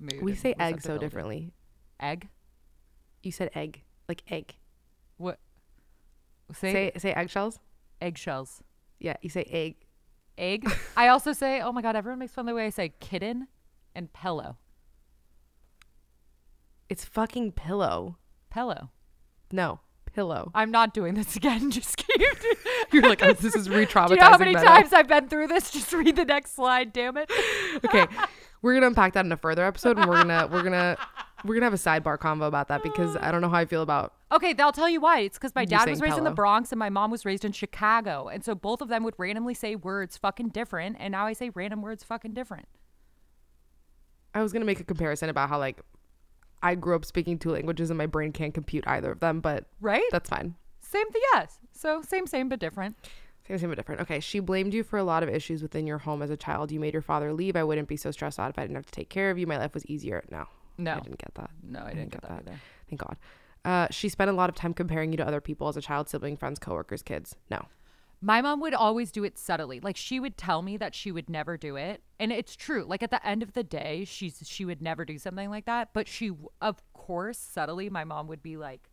mood. 0.00 0.20
We 0.22 0.34
say 0.34 0.54
egg 0.58 0.82
so 0.82 0.98
differently. 0.98 1.52
Egg? 2.00 2.28
You 3.22 3.32
said 3.32 3.50
egg, 3.54 3.82
like 4.08 4.22
egg. 4.30 4.54
What? 5.16 5.38
Say, 6.54 6.72
Say 6.72 6.92
say 6.98 7.12
eggshells. 7.12 7.58
eggshells. 8.00 8.62
Yeah, 8.98 9.16
you 9.22 9.28
say 9.30 9.44
egg. 9.50 9.76
Egg. 10.38 10.70
I 10.96 11.08
also 11.08 11.32
say, 11.32 11.60
oh 11.60 11.72
my 11.72 11.82
God, 11.82 11.96
everyone 11.96 12.18
makes 12.18 12.32
fun 12.32 12.46
of 12.46 12.52
the 12.52 12.54
way 12.56 12.66
I 12.66 12.70
say 12.70 12.92
kitten 13.00 13.48
and 13.94 14.12
pillow. 14.12 14.56
It's 16.88 17.04
fucking 17.04 17.52
pillow. 17.52 18.16
Pillow. 18.50 18.90
No, 19.52 19.80
pillow. 20.12 20.50
I'm 20.54 20.70
not 20.70 20.94
doing 20.94 21.14
this 21.14 21.36
again. 21.36 21.70
Just 21.70 21.98
keep. 21.98 22.20
You're 22.92 23.02
like, 23.02 23.22
oh, 23.22 23.34
this 23.34 23.54
is 23.54 23.68
re-traumatizing. 23.68 24.08
Do 24.08 24.14
you 24.14 24.20
know 24.20 24.26
how 24.30 24.38
many 24.38 24.54
Meadow. 24.54 24.66
times 24.66 24.92
I've 24.92 25.06
been 25.08 25.28
through 25.28 25.48
this? 25.48 25.70
Just 25.70 25.92
read 25.92 26.16
the 26.16 26.24
next 26.24 26.56
slide, 26.56 26.92
damn 26.92 27.16
it. 27.16 27.30
okay 27.84 28.06
we're 28.62 28.74
gonna 28.74 28.86
unpack 28.86 29.14
that 29.14 29.24
in 29.24 29.32
a 29.32 29.36
further 29.36 29.64
episode 29.64 29.98
and 29.98 30.08
we're 30.08 30.16
gonna 30.22 30.48
we're 30.50 30.62
gonna 30.62 30.96
we're 31.44 31.54
gonna 31.54 31.66
have 31.66 31.72
a 31.74 31.76
sidebar 31.76 32.18
convo 32.18 32.46
about 32.46 32.68
that 32.68 32.82
because 32.82 33.16
i 33.16 33.30
don't 33.32 33.40
know 33.40 33.48
how 33.48 33.58
i 33.58 33.64
feel 33.64 33.82
about 33.82 34.14
Okay, 34.32 34.52
they'll 34.52 34.70
tell 34.70 34.88
you 34.88 35.00
why. 35.00 35.18
It's 35.22 35.36
because 35.38 35.56
my 35.56 35.64
dad 35.64 35.88
was 35.90 36.00
raised 36.00 36.16
in 36.16 36.22
the. 36.22 36.30
Bronx 36.30 36.70
and 36.70 36.78
my 36.78 36.88
mom 36.88 37.10
was 37.10 37.24
raised 37.24 37.44
in 37.44 37.50
Chicago. 37.50 38.28
And 38.28 38.44
so 38.44 38.54
both 38.54 38.80
of 38.80 38.86
them 38.86 39.02
would 39.02 39.14
randomly 39.18 39.54
say 39.54 39.74
words 39.74 40.16
fucking 40.16 40.50
different. 40.50 40.98
And 41.00 41.10
now 41.10 41.26
I 41.26 41.32
say 41.32 41.50
random 41.52 41.82
words 41.82 42.04
fucking 42.04 42.32
different. 42.34 42.68
i 44.34 44.40
was 44.40 44.52
gonna 44.52 44.64
make 44.64 44.78
a 44.78 44.84
comparison 44.84 45.28
about 45.28 45.48
how 45.48 45.58
like 45.58 45.80
i 46.62 46.76
grew 46.76 46.94
up 46.94 47.04
speaking 47.04 47.40
two 47.40 47.50
languages 47.50 47.90
and 47.90 47.98
my 47.98 48.06
brain 48.06 48.30
can't 48.30 48.54
compute 48.54 48.84
either 48.86 49.10
of 49.10 49.18
them 49.18 49.40
but 49.40 49.66
Right? 49.80 50.04
that's 50.12 50.30
fine 50.30 50.54
Same 50.80 51.10
thing, 51.10 51.22
yes. 51.34 51.58
So 51.72 52.00
same, 52.02 52.28
same, 52.28 52.48
but 52.48 52.60
different. 52.60 52.96
same 53.48 53.58
same 53.58 53.68
but 53.70 53.76
different 53.78 54.00
okay 54.02 54.20
she 54.20 54.38
blamed 54.38 54.72
you 54.74 54.84
for 54.84 54.96
a 54.98 55.02
lot 55.04 55.24
of 55.24 55.28
issues 55.28 55.60
within 55.60 55.88
your 55.88 55.98
home 55.98 56.22
as 56.22 56.30
a 56.30 56.36
child 56.36 56.70
you 56.70 56.78
made 56.78 56.92
your 56.92 57.02
father 57.02 57.32
leave 57.32 57.56
i 57.56 57.64
wouldn't 57.64 57.88
be 57.88 57.96
so 57.96 58.12
stressed 58.12 58.38
out 58.38 58.50
if 58.50 58.58
i 58.60 58.62
didn't 58.62 58.76
have 58.76 58.86
to 58.86 58.92
take 58.92 59.08
care 59.10 59.32
of 59.32 59.38
you 59.38 59.46
my 59.48 59.58
life 59.58 59.74
was 59.74 59.84
easier 59.86 60.22
no 60.30 60.46
No. 60.80 60.92
i 60.92 61.00
didn't 61.00 61.18
get 61.18 61.34
that 61.34 61.50
No, 61.62 61.80
I 61.84 61.94
didn't 61.94 62.10
get 62.10 62.22
that 62.22 62.32
either. 62.32 62.60
thank 62.88 63.00
god 63.00 63.16
uh, 63.64 63.86
she 63.90 64.08
spent 64.08 64.30
a 64.30 64.32
lot 64.32 64.48
of 64.48 64.54
time 64.56 64.72
comparing 64.72 65.12
you 65.12 65.18
to 65.18 65.26
other 65.26 65.40
people 65.42 65.68
as 65.68 65.76
a 65.76 65.82
child 65.82 66.08
sibling 66.08 66.36
friends 66.36 66.58
coworkers 66.58 67.02
kids 67.02 67.36
no 67.50 67.66
My 68.22 68.40
mom 68.42 68.60
would 68.60 68.74
always 68.74 69.10
do 69.10 69.24
it 69.24 69.38
subtly. 69.38 69.80
Like 69.80 69.96
she 69.96 70.20
would 70.20 70.36
tell 70.36 70.60
me 70.62 70.76
that 70.76 70.94
she 70.94 71.10
would 71.10 71.30
never 71.30 71.56
do 71.56 71.76
it, 71.76 72.02
and 72.18 72.30
it's 72.32 72.54
true. 72.54 72.84
Like 72.86 73.02
at 73.02 73.10
the 73.10 73.26
end 73.26 73.42
of 73.42 73.54
the 73.54 73.62
day, 73.64 74.04
she's 74.04 74.42
she 74.46 74.66
would 74.66 74.82
never 74.82 75.06
do 75.06 75.16
something 75.18 75.48
like 75.48 75.64
that. 75.64 75.88
But 75.94 76.06
she, 76.06 76.30
of 76.60 76.82
course, 76.92 77.38
subtly, 77.38 77.88
my 77.88 78.04
mom 78.04 78.26
would 78.28 78.42
be 78.42 78.58
like, 78.58 78.90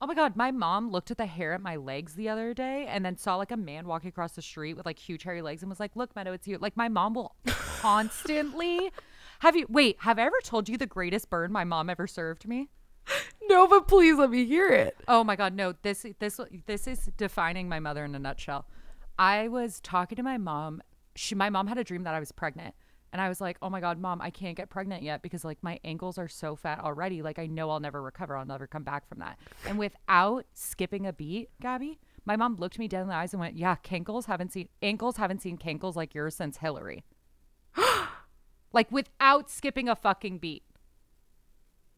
"Oh 0.00 0.06
my 0.06 0.14
god!" 0.14 0.36
My 0.36 0.52
mom 0.52 0.92
looked 0.92 1.10
at 1.10 1.16
the 1.18 1.26
hair 1.26 1.54
at 1.54 1.60
my 1.60 1.74
legs 1.74 2.14
the 2.14 2.28
other 2.28 2.54
day, 2.54 2.86
and 2.88 3.04
then 3.04 3.16
saw 3.16 3.34
like 3.34 3.50
a 3.50 3.56
man 3.56 3.88
walking 3.88 4.10
across 4.10 4.32
the 4.36 4.42
street 4.42 4.76
with 4.76 4.86
like 4.86 5.00
huge 5.00 5.24
hairy 5.24 5.42
legs, 5.42 5.62
and 5.64 5.68
was 5.68 5.80
like, 5.80 5.96
"Look, 5.96 6.14
Meadow, 6.14 6.32
it's 6.32 6.46
you." 6.46 6.58
Like 6.58 6.76
my 6.76 6.88
mom 6.88 7.14
will 7.14 7.34
constantly. 7.82 8.92
Have 9.40 9.56
you 9.56 9.66
wait? 9.68 9.96
Have 10.00 10.18
I 10.18 10.22
ever 10.22 10.38
told 10.42 10.68
you 10.68 10.76
the 10.76 10.86
greatest 10.86 11.30
burn 11.30 11.52
my 11.52 11.64
mom 11.64 11.90
ever 11.90 12.06
served 12.06 12.46
me? 12.46 12.68
no 13.48 13.68
but 13.68 13.86
please 13.86 14.18
let 14.18 14.30
me 14.30 14.44
hear 14.44 14.68
it 14.68 14.96
Oh 15.06 15.22
my 15.22 15.36
god, 15.36 15.54
no. 15.54 15.74
This 15.82 16.06
this 16.18 16.40
this 16.66 16.86
is 16.86 17.10
defining 17.16 17.68
my 17.68 17.80
mother 17.80 18.04
in 18.04 18.14
a 18.14 18.18
nutshell. 18.18 18.66
I 19.18 19.48
was 19.48 19.80
talking 19.80 20.16
to 20.16 20.22
my 20.22 20.38
mom. 20.38 20.82
She 21.14 21.34
my 21.34 21.50
mom 21.50 21.66
had 21.66 21.78
a 21.78 21.84
dream 21.84 22.02
that 22.04 22.14
I 22.14 22.20
was 22.20 22.32
pregnant. 22.32 22.74
And 23.12 23.22
I 23.22 23.28
was 23.28 23.40
like, 23.40 23.56
"Oh 23.62 23.70
my 23.70 23.80
god, 23.80 23.98
mom, 23.98 24.20
I 24.20 24.30
can't 24.30 24.56
get 24.56 24.68
pregnant 24.68 25.02
yet 25.02 25.22
because 25.22 25.44
like 25.44 25.62
my 25.62 25.78
ankles 25.84 26.18
are 26.18 26.28
so 26.28 26.56
fat 26.56 26.80
already. 26.80 27.22
Like 27.22 27.38
I 27.38 27.46
know 27.46 27.70
I'll 27.70 27.80
never 27.80 28.02
recover. 28.02 28.36
I'll 28.36 28.44
never 28.44 28.66
come 28.66 28.82
back 28.82 29.08
from 29.08 29.20
that." 29.20 29.38
And 29.66 29.78
without 29.78 30.44
skipping 30.52 31.06
a 31.06 31.12
beat, 31.12 31.50
Gabby, 31.60 31.98
my 32.24 32.36
mom 32.36 32.56
looked 32.56 32.78
me 32.78 32.88
dead 32.88 33.02
in 33.02 33.08
the 33.08 33.14
eyes 33.14 33.32
and 33.32 33.40
went, 33.40 33.56
"Yeah, 33.56 33.76
cankles 33.76 34.26
haven't 34.26 34.52
seen 34.52 34.68
ankles 34.82 35.16
haven't 35.16 35.40
seen 35.40 35.56
cankles 35.56 35.94
like 35.94 36.14
yours 36.14 36.34
since 36.34 36.58
Hillary." 36.58 37.04
like 38.76 38.92
without 38.92 39.50
skipping 39.50 39.88
a 39.88 39.96
fucking 39.96 40.38
beat. 40.38 40.62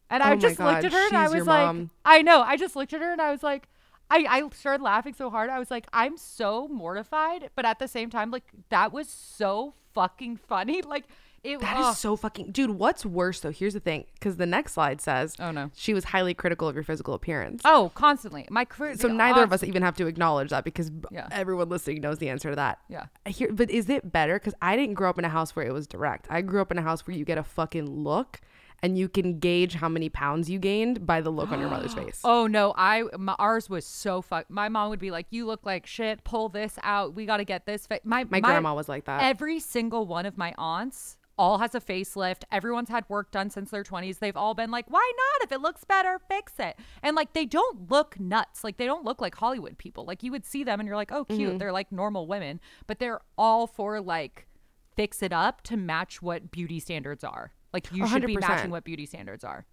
And 0.09 0.23
Oh 0.23 0.27
I 0.27 0.37
just 0.37 0.57
God, 0.57 0.73
looked 0.73 0.85
at 0.87 0.93
her 0.93 1.09
and 1.09 1.17
I 1.17 1.29
was 1.29 1.47
like, 1.47 1.67
mom. 1.67 1.91
I 2.05 2.23
know. 2.23 2.41
I 2.41 2.57
just 2.57 2.77
looked 2.77 2.95
at 2.95 3.03
her 3.03 3.13
and 3.13 3.21
I 3.21 3.31
was 3.31 3.43
like, 3.43 3.69
I, 4.11 4.25
I 4.29 4.49
started 4.55 4.83
laughing 4.83 5.13
so 5.13 5.29
hard. 5.29 5.51
I 5.51 5.59
was 5.59 5.71
like, 5.71 5.87
I'm 5.93 6.17
so 6.17 6.67
mortified, 6.69 7.51
but 7.55 7.67
at 7.67 7.79
the 7.79 7.89
same 7.89 8.09
time, 8.09 8.31
like 8.31 8.45
that 8.71 8.93
was 8.93 9.09
so 9.09 9.75
fucking 9.93 10.37
funny. 10.37 10.81
Like 10.89 11.05
it 11.45 11.61
That 11.61 11.79
is 11.81 11.87
ugh. 11.87 11.97
so 11.97 12.17
fucking 12.17 12.53
dude. 12.53 12.71
What's 12.71 13.05
worse 13.07 13.41
though? 13.41 13.51
Here's 13.51 13.75
the 13.75 13.81
thing, 13.81 14.05
because 14.15 14.37
the 14.37 14.47
next 14.47 14.73
slide 14.75 15.01
says, 15.01 15.37
Oh, 15.39 15.51
no. 15.51 15.71
she 15.75 15.95
was 15.95 16.05
highly 16.05 16.35
critical 16.35 16.69
of 16.69 16.75
your 16.75 16.85
physical 16.85 17.15
appearance." 17.15 17.63
Oh, 17.65 17.91
constantly. 17.95 18.47
My 18.51 18.65
career. 18.65 18.97
so 18.97 19.09
neither 19.09 19.43
of 19.43 19.53
us 19.53 19.63
even 19.63 19.83
have 19.83 19.97
to 19.97 20.07
acknowledge 20.07 20.51
that 20.51 20.65
because 20.65 20.91
Yeah. 21.11 21.29
everyone 21.31 21.69
listening 21.69 22.01
knows 22.01 22.19
the 22.19 22.29
answer 22.29 22.51
to 22.51 22.57
that. 22.57 22.79
Yeah. 22.89 23.07
I 23.27 23.31
hear, 23.31 23.53
but 23.53 23.71
is 23.71 23.89
it 23.89 24.11
better? 24.13 24.35
Because 24.39 24.55
I 24.63 24.77
didn't 24.77 24.95
grow 24.95 25.11
up 25.11 25.19
in 25.19 25.25
a 25.25 25.29
house 25.31 25.55
where 25.57 25.67
it 25.67 25.73
was 25.73 25.87
direct. 25.87 26.27
I 26.31 26.41
grew 26.43 26.61
up 26.61 26.71
in 26.73 26.79
a 26.79 26.83
house 26.83 27.07
where 27.07 27.17
you 27.17 27.25
get 27.25 27.39
a 27.39 27.43
fucking 27.45 27.87
look, 28.05 28.41
and 28.81 28.97
you 28.97 29.09
can 29.09 29.41
gauge 29.41 29.75
how 29.75 29.89
many 29.89 30.09
pounds 30.09 30.49
you 30.49 30.57
gained 30.61 31.05
by 31.05 31.21
the 31.21 31.31
look 31.31 31.51
on 31.51 31.59
your 31.61 31.69
mother's 31.69 31.95
face. 32.01 32.21
Oh 32.23 32.47
no, 32.47 32.73
I 32.77 33.03
my, 33.19 33.35
ours 33.39 33.69
was 33.69 33.85
so 33.85 34.23
fuck. 34.23 34.49
My 34.49 34.69
mom 34.69 34.91
would 34.91 35.01
be 35.01 35.11
like, 35.11 35.27
"You 35.31 35.47
look 35.47 35.67
like 35.67 35.85
shit. 35.85 36.23
Pull 36.23 36.49
this 36.51 36.79
out. 36.85 37.13
We 37.15 37.27
got 37.27 37.39
to 37.39 37.45
get 37.45 37.67
this." 37.67 37.87
Fa-. 37.89 38.01
My 38.05 38.25
My 38.31 38.39
grandma 38.41 38.75
was 38.75 38.89
like 38.89 39.05
that. 39.07 39.23
Every 39.25 39.59
single 39.59 40.07
one 40.07 40.27
of 40.27 40.39
my 40.39 40.55
aunts 40.57 41.18
all 41.39 41.59
has 41.59 41.75
a 41.75 41.81
facelift. 41.81 42.43
Everyone's 42.51 42.89
had 42.89 43.05
work 43.09 43.31
done 43.31 43.49
since 43.51 43.71
their 43.71 43.85
20s. 43.85 44.19
They've 44.19 44.37
all 44.37 44.55
been 44.55 44.71
like, 44.71 44.91
"Why 44.91 45.13
not? 45.17 45.45
If 45.47 45.53
it 45.53 45.61
looks 45.61 45.85
better, 45.85 46.21
fix 46.29 46.55
it." 46.59 46.77
And 47.03 47.15
like 47.17 47.33
they 47.33 47.47
don't 47.47 47.91
look 47.91 48.19
nuts. 48.19 48.65
Like 48.65 48.77
they 48.77 48.87
don't 48.87 49.05
look 49.05 49.21
like 49.21 49.35
Hollywood 49.37 49.79
people. 49.79 50.05
Like 50.05 50.23
you 50.23 50.33
would 50.33 50.45
see 50.45 50.65
them 50.65 50.81
and 50.81 50.87
you're 50.87 50.97
like, 50.97 51.13
"Oh, 51.13 51.25
cute." 51.25 51.41
Mm-hmm. 51.49 51.59
They're 51.59 51.73
like 51.73 51.93
normal 51.93 52.27
women, 52.27 52.61
but 52.87 52.99
they're 52.99 53.21
all 53.39 53.67
for 53.67 54.01
like 54.01 54.47
fix 54.97 55.23
it 55.23 55.33
up 55.33 55.63
to 55.63 55.77
match 55.77 56.21
what 56.21 56.51
beauty 56.51 56.81
standards 56.81 57.23
are. 57.23 57.53
Like 57.73 57.93
you 57.93 58.07
should 58.09 58.27
be 58.27 58.37
100%. 58.37 58.41
matching 58.41 58.71
what 58.71 58.85
beauty 58.85 59.07
standards 59.07 59.45
are. 59.45 59.65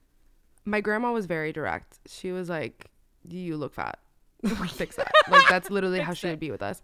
My 0.65 0.81
grandma 0.81 1.11
was 1.11 1.25
very 1.25 1.51
direct. 1.51 1.99
She 2.07 2.31
was 2.31 2.49
like, 2.49 2.91
"You 3.27 3.57
look 3.57 3.73
fat. 3.73 3.99
Fix 4.69 4.95
that." 4.97 5.11
like 5.29 5.47
that's 5.49 5.69
literally 5.71 5.99
how 5.99 6.13
she 6.13 6.27
it. 6.27 6.31
would 6.31 6.39
be 6.39 6.51
with 6.51 6.61
us. 6.61 6.81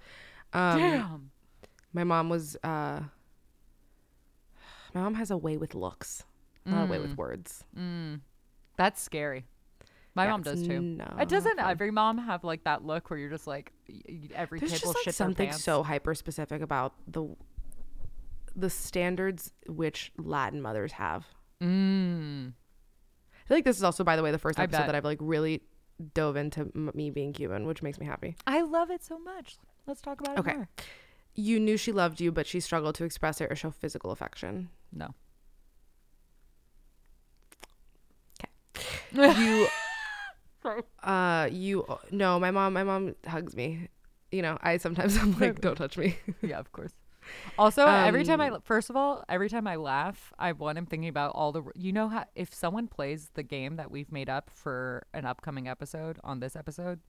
Um, 0.54 0.80
Damn. 0.80 1.32
My 1.94 2.04
mom 2.04 2.30
was. 2.30 2.58
uh 2.64 3.02
My 4.94 5.02
mom 5.02 5.14
has 5.16 5.32
a 5.32 5.38
way 5.38 5.58
with 5.58 5.74
looks, 5.76 6.24
not 6.66 6.84
a 6.84 6.92
way 6.92 6.98
Mm. 6.98 7.02
with 7.04 7.18
words. 7.18 7.64
That's 8.78 9.02
scary. 9.02 9.46
My 10.14 10.28
mom 10.28 10.42
does 10.42 10.68
too. 10.68 10.82
no 10.82 11.06
it 11.22 11.30
doesn't 11.30 11.56
fun. 11.58 11.70
every 11.72 11.90
mom 11.92 12.18
have 12.18 12.44
like 12.44 12.66
that 12.66 12.84
look 12.84 13.10
where 13.10 13.18
you're 13.18 13.30
just 13.30 13.48
like 13.48 13.72
y- 13.88 14.02
y- 14.10 14.20
every 14.36 14.60
There's 14.60 14.72
kid 14.72 14.76
just 14.80 14.86
will 14.86 14.92
like 14.94 15.04
shit 15.06 15.16
something 15.16 15.46
their 15.46 15.52
pants. 15.52 15.64
so 15.64 15.84
hyper 15.84 16.14
specific 16.14 16.62
about 16.62 16.94
the 17.08 17.34
the 18.54 18.70
standards 18.70 19.54
which 19.68 20.12
Latin 20.18 20.62
mothers 20.62 20.92
have. 20.94 21.26
Mm. 21.62 22.50
I 22.52 23.48
feel 23.48 23.58
like 23.58 23.64
this 23.64 23.78
is 23.78 23.84
also, 23.84 24.04
by 24.04 24.18
the 24.18 24.24
way, 24.24 24.32
the 24.32 24.38
first 24.38 24.60
I 24.60 24.64
episode 24.64 24.80
bet. 24.80 24.88
that 24.88 24.96
I've 24.96 25.06
like 25.06 25.20
really 25.22 25.62
dove 26.14 26.36
into 26.36 26.62
m- 26.76 26.92
me 26.94 27.10
being 27.10 27.32
Cuban, 27.32 27.66
which 27.66 27.82
makes 27.82 27.98
me 27.98 28.06
happy. 28.06 28.36
I 28.46 28.62
love 28.64 28.92
it 28.92 29.04
so 29.04 29.18
much. 29.18 29.56
Let's 29.88 30.02
talk 30.02 30.20
about 30.20 30.38
it 30.38 30.40
Okay. 30.42 30.56
more. 30.56 30.68
You 31.36 31.58
knew 31.62 31.78
she 31.78 31.94
loved 31.94 32.20
you, 32.20 32.32
but 32.34 32.46
she 32.46 32.60
struggled 32.60 32.96
to 32.96 33.06
express 33.06 33.40
it 33.40 33.50
or 33.50 33.56
show 33.56 33.72
physical 33.72 34.12
affection. 34.12 34.70
No. 34.94 35.14
Okay. 38.40 39.42
You, 39.42 39.68
uh, 41.04 41.50
you 41.52 41.86
no, 42.12 42.40
my 42.40 42.52
mom, 42.52 42.74
my 42.74 42.84
mom 42.84 43.16
hugs 43.26 43.56
me. 43.56 43.88
You 44.32 44.42
know, 44.42 44.58
I 44.62 44.78
sometimes 44.78 45.18
I'm 45.22 45.38
like, 45.40 45.62
don't 45.62 45.76
touch 45.76 45.98
me. 45.98 46.18
yeah, 46.42 46.60
of 46.60 46.72
course. 46.72 46.92
Also, 47.58 47.86
every 47.86 48.24
time 48.24 48.42
I 48.42 48.50
Um, 48.50 48.62
first 48.64 48.90
of 48.90 48.96
all, 48.96 49.24
every 49.30 49.48
time 49.50 49.68
I 49.68 49.76
laugh, 49.76 50.34
I 50.40 50.52
one 50.54 50.76
I'm 50.76 50.86
thinking 50.86 51.10
about 51.10 51.32
all 51.36 51.52
the 51.52 51.64
you 51.76 51.94
know 51.94 52.10
how 52.10 52.26
if 52.36 52.54
someone 52.54 52.88
plays 52.88 53.30
the 53.36 53.44
game 53.44 53.76
that 53.76 53.92
we've 53.92 54.12
made 54.12 54.30
up 54.30 54.50
for 54.50 55.06
an 55.14 55.26
upcoming 55.26 55.68
episode 55.68 56.20
on 56.24 56.40
this 56.40 56.56
episode, 56.56 57.00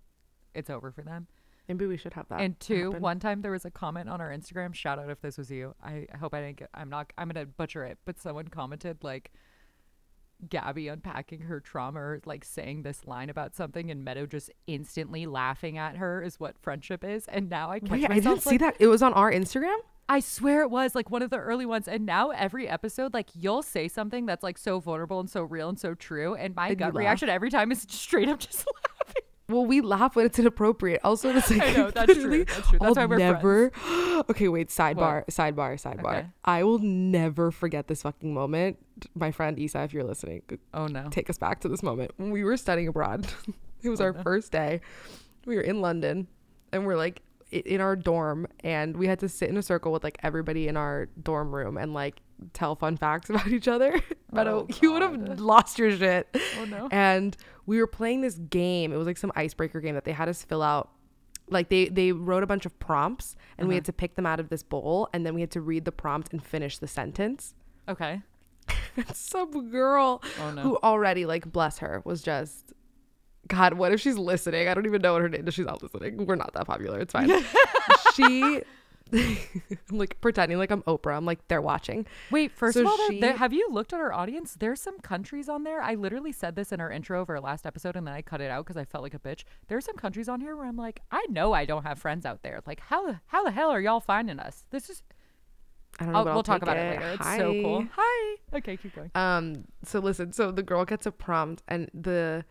it's 0.55 0.69
over 0.71 0.91
for 0.91 1.03
them. 1.03 1.27
Maybe 1.69 1.87
we 1.87 1.97
should 1.97 2.15
have 2.15 2.29
that. 2.29 2.41
And 2.41 2.59
two, 2.59 2.87
happen. 2.87 3.03
one 3.03 3.21
time 3.21 3.43
there 3.43 3.53
was 3.53 3.65
a 3.65 3.71
comment 3.71 4.09
on 4.09 4.21
our 4.21 4.31
Instagram. 4.31 4.75
Shout 4.75 4.99
out 4.99 5.09
if 5.11 5.21
this 5.21 5.39
was 5.39 5.51
you. 5.51 5.75
I 5.83 6.07
hope 6.19 6.35
I 6.35 6.41
didn't 6.41 6.59
get. 6.59 6.71
I'm 6.75 6.91
not. 6.91 7.13
I'm 7.17 7.29
gonna 7.29 7.47
butcher 7.47 7.85
it. 7.85 7.99
But 8.05 8.19
someone 8.19 8.49
commented 8.49 8.99
like, 9.03 9.31
Gabby 10.49 10.89
unpacking 10.89 11.43
her 11.43 11.61
trauma, 11.61 12.01
or 12.01 12.21
like 12.25 12.45
saying 12.45 12.83
this 12.83 13.07
line 13.07 13.31
about 13.31 13.55
something, 13.55 13.91
and 13.91 14.05
Meadow 14.05 14.27
just 14.27 14.51
instantly 14.67 15.27
laughing 15.27 15.79
at 15.79 15.97
her 15.97 16.23
is 16.23 16.41
what 16.41 16.59
friendship 16.61 17.05
is. 17.05 17.27
And 17.29 17.49
now 17.49 17.71
I 17.71 17.81
Wait, 17.89 18.11
I 18.11 18.19
didn't 18.19 18.43
see 18.43 18.57
that. 18.59 18.77
It 18.81 18.89
was 18.89 19.03
on 19.03 19.13
our 19.13 19.31
Instagram. 19.31 19.77
I 20.09 20.21
swear 20.21 20.63
it 20.63 20.71
was 20.71 20.95
like 20.95 21.11
one 21.11 21.23
of 21.23 21.31
the 21.31 21.39
early 21.39 21.65
ones. 21.65 21.87
And 21.89 22.05
now 22.05 22.31
every 22.31 22.69
episode, 22.69 23.15
like 23.15 23.29
you'll 23.35 23.63
say 23.63 23.89
something 23.89 24.27
that's 24.27 24.43
like 24.43 24.59
so 24.59 24.81
vulnerable 24.81 25.21
and 25.21 25.31
so 25.31 25.43
real 25.43 25.69
and 25.69 25.79
so 25.79 25.95
true, 25.95 26.35
and 26.35 26.55
my 26.55 26.69
And 26.69 26.79
gut 26.79 26.95
reaction 26.95 27.29
every 27.29 27.51
time 27.51 27.71
is 27.71 27.87
straight 27.89 28.29
up 28.29 28.41
just 28.41 28.67
laughing. 29.07 29.23
Well, 29.49 29.67
we 29.67 29.81
laugh 29.81 30.17
when 30.17 30.27
it's 30.27 30.39
inappropriate. 30.39 31.01
Also, 31.05 31.31
it's 31.31 31.51
like 31.51 31.63
I 31.63 31.73
know, 31.73 31.91
that's 31.91 32.15
true, 32.15 32.45
that's 32.45 32.69
true. 32.69 32.79
That's 32.79 32.97
I'll 32.97 33.03
why 33.03 33.07
we're 33.07 33.19
never. 33.19 33.73
okay, 34.31 34.49
wait. 34.49 34.69
Sidebar. 34.69 35.27
Sidebar. 35.27 35.75
Sidebar. 35.81 36.19
Okay. 36.19 36.27
I 36.45 36.63
will 36.65 36.79
never 36.79 37.51
forget 37.51 37.89
this 37.89 38.03
fucking 38.03 38.33
moment. 38.33 38.79
My 39.15 39.31
friend 39.31 39.59
Isa, 39.59 39.83
if 39.83 39.93
you're 39.93 40.05
listening, 40.05 40.43
Oh 40.73 40.87
no. 40.87 41.09
take 41.11 41.29
us 41.29 41.39
back 41.39 41.61
to 41.61 41.69
this 41.69 41.83
moment 41.83 42.13
when 42.17 42.31
we 42.31 42.45
were 42.45 42.57
studying 42.57 42.89
abroad. 42.89 43.27
it 43.83 43.89
was 43.89 44.01
oh, 44.01 44.05
our 44.05 44.15
first 44.15 44.53
day. 44.53 44.81
We 45.45 45.57
were 45.57 45.63
in 45.63 45.81
London, 45.81 46.29
and 46.73 46.87
we're 46.87 46.97
like 46.97 47.23
in 47.51 47.81
our 47.81 47.97
dorm, 47.97 48.47
and 48.61 48.97
we 48.97 49.07
had 49.07 49.19
to 49.21 49.29
sit 49.29 49.49
in 49.49 49.57
a 49.57 49.63
circle 49.63 49.93
with 49.93 50.05
like 50.05 50.19
everybody 50.23 50.69
in 50.69 50.77
our 50.77 51.07
dorm 51.23 51.55
room 51.55 51.77
and 51.77 51.93
like 51.93 52.23
tell 52.53 52.75
fun 52.77 52.97
facts 52.97 53.31
about 53.31 53.49
each 53.49 53.69
other. 53.69 53.99
but 54.33 54.47
Oh, 54.49 54.67
you 54.81 54.93
would 54.93 55.03
have 55.03 55.41
lost 55.41 55.79
your 55.79 55.91
shit. 55.97 56.29
Oh 56.61 56.65
no. 56.65 56.89
And 56.91 57.37
we 57.67 57.79
were 57.79 57.87
playing 57.87 58.21
this 58.23 58.35
game. 58.37 58.93
It 58.93 58.97
was 58.97 59.07
like 59.07 59.19
some 59.19 59.33
icebreaker 59.37 59.81
game 59.81 59.95
that 59.95 60.05
they 60.05 60.13
had 60.13 60.29
us 60.29 60.43
fill 60.45 60.63
out. 60.63 60.91
Like 61.49 61.69
they 61.69 61.87
they 61.89 62.13
wrote 62.13 62.43
a 62.43 62.47
bunch 62.47 62.65
of 62.67 62.79
prompts, 62.79 63.37
and 63.59 63.69
we 63.69 63.75
Uh-huh. 63.75 63.77
had 63.79 63.85
to 63.87 63.93
pick 63.93 64.15
them 64.15 64.25
out 64.27 64.41
of 64.41 64.49
this 64.49 64.63
bowl, 64.63 65.09
and 65.13 65.27
then 65.27 65.35
we 65.35 65.41
had 65.43 65.51
to 65.53 65.61
read 65.61 65.85
the 65.85 65.93
prompt 65.93 66.33
and 66.33 66.43
finish 66.43 66.79
the 66.79 66.87
sentence. 66.89 67.55
Okay. 67.89 68.23
Some 69.13 69.71
girl 69.71 70.23
Oh 70.41 70.51
no. 70.53 70.63
who 70.63 70.79
already 70.83 71.27
like 71.27 71.51
bless 71.51 71.79
her 71.79 72.01
was 72.05 72.23
just 72.23 72.73
god 73.49 73.75
what 73.75 73.91
if 73.93 74.01
she's 74.01 74.17
listening 74.17 74.69
i 74.69 74.73
don't 74.73 74.87
even 74.87 75.03
know 75.03 75.15
what 75.15 75.21
her 75.23 75.29
name 75.29 75.47
is 75.49 75.53
she's 75.53 75.67
not 75.67 75.83
listening 75.83 76.25
we're 76.27 76.37
not 76.37 76.53
that 76.55 76.65
popular 76.65 77.01
it's 77.01 77.13
fine 77.13 77.29
she 78.15 78.63
i'm 79.91 79.99
like 79.99 80.21
pretending 80.21 80.57
like 80.59 80.71
i'm 80.71 80.83
oprah 80.83 81.17
i'm 81.17 81.25
like 81.27 81.47
they're 81.49 81.61
watching 81.61 82.07
Wait, 82.31 82.51
first 82.51 82.75
So 82.75 82.81
of 82.81 82.87
all, 82.87 82.97
there, 83.11 83.21
there- 83.21 83.37
have 83.37 83.53
you 83.53 83.69
looked 83.71 83.93
at 83.93 84.01
our 84.01 84.13
audience? 84.13 84.57
There's 84.59 84.81
some 84.81 84.99
countries 85.01 85.49
on 85.49 85.65
there. 85.65 85.83
I 85.83 85.95
literally 85.95 86.33
said 86.33 86.57
this 86.57 86.73
in 86.73 86.81
our 86.81 86.91
intro 86.91 87.21
of 87.21 87.29
our 87.29 87.41
last 87.41 87.67
episode, 87.67 87.95
and 87.97 88.07
then 88.07 88.15
I 88.15 88.23
cut 88.23 88.41
it 88.41 88.51
out 88.51 88.65
because 88.65 88.77
I 88.79 88.85
felt 88.85 89.03
like 89.05 89.15
a 89.15 89.19
bitch. 89.19 89.45
There's 89.69 89.85
some 89.85 89.97
countries 89.97 90.29
on 90.29 90.41
here 90.41 90.57
where 90.57 90.67
I'm 90.67 90.77
like, 90.77 91.01
I 91.11 91.27
know 91.29 91.53
I 91.53 91.65
don't 91.67 91.83
have 91.85 91.99
friends 91.99 92.25
out 92.25 92.43
there. 92.43 92.61
Like, 92.67 92.81
how 92.81 93.17
how 93.27 93.45
the 93.45 93.51
hell 93.51 93.71
are 93.71 93.81
y'all 93.81 94.01
finding 94.01 94.39
us? 94.39 94.65
This 94.71 94.89
is. 94.89 95.03
i 96.01 96.05
don't 96.05 96.13
know 96.15 96.25
we'll 96.25 96.33
I'll 96.35 96.43
talk 96.43 96.63
about 96.63 96.77
it, 96.79 96.99
later. 97.01 97.17
It's 97.21 97.37
so 97.37 97.53
cool. 97.63 97.83
Hi. 97.97 98.37
Hi. 98.53 98.59
Okay, 98.59 98.77
keep 98.79 98.95
going. 98.95 99.11
um 99.15 99.65
so 99.85 99.99
listen 99.99 100.33
so 100.33 100.51
the 100.51 100.63
girl 100.63 100.85
gets 100.87 101.05
a 101.07 101.13
prompt 101.13 101.63
and 101.69 101.91
the 101.93 102.45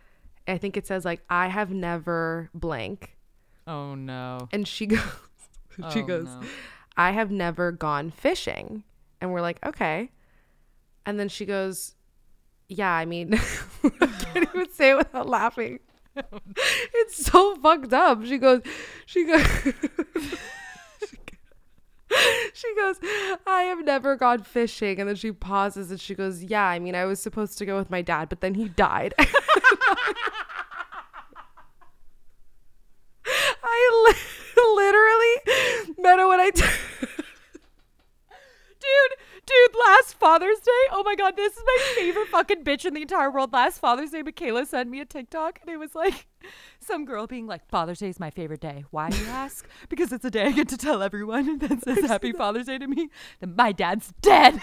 i 0.47 0.57
think 0.57 0.77
it 0.77 0.85
says 0.85 1.05
like 1.05 1.21
i 1.29 1.47
have 1.47 1.71
never 1.71 2.49
blank 2.53 3.17
Oh 3.67 3.95
no. 3.95 4.47
and 4.51 4.67
she 4.67 4.85
goes 4.93 5.01
she 5.91 5.99
Oh, 6.01 6.03
goes 6.05 6.25
no. 6.25 6.41
I 6.97 7.11
have 7.11 7.31
never 7.31 7.71
gone 7.71 8.11
fishing. 8.11 8.83
And 9.19 9.31
we're 9.31 9.41
like, 9.41 9.63
okay. 9.65 10.09
And 11.05 11.19
then 11.19 11.29
she 11.29 11.45
goes, 11.45 11.95
yeah, 12.69 12.91
I 12.91 13.05
mean, 13.05 13.33
I 13.83 14.07
can't 14.07 14.49
even 14.53 14.71
say 14.73 14.91
it 14.91 14.97
without 14.97 15.27
laughing. 15.27 15.79
It's 16.93 17.25
so 17.25 17.55
fucked 17.55 17.93
up. 17.93 18.25
She 18.25 18.37
goes, 18.37 18.61
she 19.05 19.25
goes, 19.25 19.45
she 22.53 22.75
goes, 22.75 22.97
I 23.47 23.63
have 23.69 23.83
never 23.85 24.15
gone 24.17 24.43
fishing. 24.43 24.99
And 24.99 25.07
then 25.07 25.15
she 25.15 25.31
pauses 25.31 25.89
and 25.89 25.99
she 25.99 26.13
goes, 26.13 26.43
yeah, 26.43 26.65
I 26.65 26.79
mean, 26.79 26.95
I 26.95 27.05
was 27.05 27.21
supposed 27.21 27.57
to 27.59 27.65
go 27.65 27.77
with 27.77 27.89
my 27.89 28.01
dad, 28.01 28.27
but 28.29 28.41
then 28.41 28.55
he 28.55 28.67
died. 28.67 29.13
I 33.63 34.05
li- 34.07 34.15
literally, 34.75 35.95
Meadow, 35.97 36.29
when 36.29 36.39
I. 36.39 36.49
T- 36.53 36.63
Dude, 38.81 39.19
dude, 39.45 39.79
last 39.79 40.15
Father's 40.15 40.57
Day. 40.57 40.71
Oh 40.91 41.03
my 41.05 41.13
god, 41.15 41.35
this 41.35 41.53
is 41.55 41.61
my 41.63 41.77
favorite 41.95 42.27
fucking 42.29 42.63
bitch 42.63 42.83
in 42.83 42.95
the 42.95 43.03
entire 43.03 43.29
world. 43.29 43.53
Last 43.53 43.77
Father's 43.77 44.09
Day, 44.09 44.23
Michaela 44.23 44.65
sent 44.65 44.89
me 44.89 44.99
a 45.01 45.05
TikTok 45.05 45.59
and 45.61 45.69
it 45.69 45.77
was 45.77 45.93
like 45.93 46.25
some 46.79 47.05
girl 47.05 47.27
being 47.27 47.45
like, 47.45 47.67
Father's 47.69 47.99
Day 47.99 48.09
is 48.09 48.19
my 48.19 48.31
favorite 48.31 48.59
day. 48.59 48.83
Why 48.89 49.09
you 49.09 49.25
ask? 49.27 49.67
because 49.87 50.11
it's 50.11 50.25
a 50.25 50.31
day 50.31 50.45
I 50.45 50.51
get 50.51 50.67
to 50.69 50.77
tell 50.77 51.03
everyone 51.03 51.47
and 51.47 51.59
then 51.61 51.79
says 51.79 51.99
Happy 52.05 52.31
Father's 52.31 52.65
Day 52.65 52.79
to 52.79 52.87
me. 52.87 53.09
that 53.39 53.55
my 53.55 53.71
dad's 53.71 54.11
dead. 54.23 54.55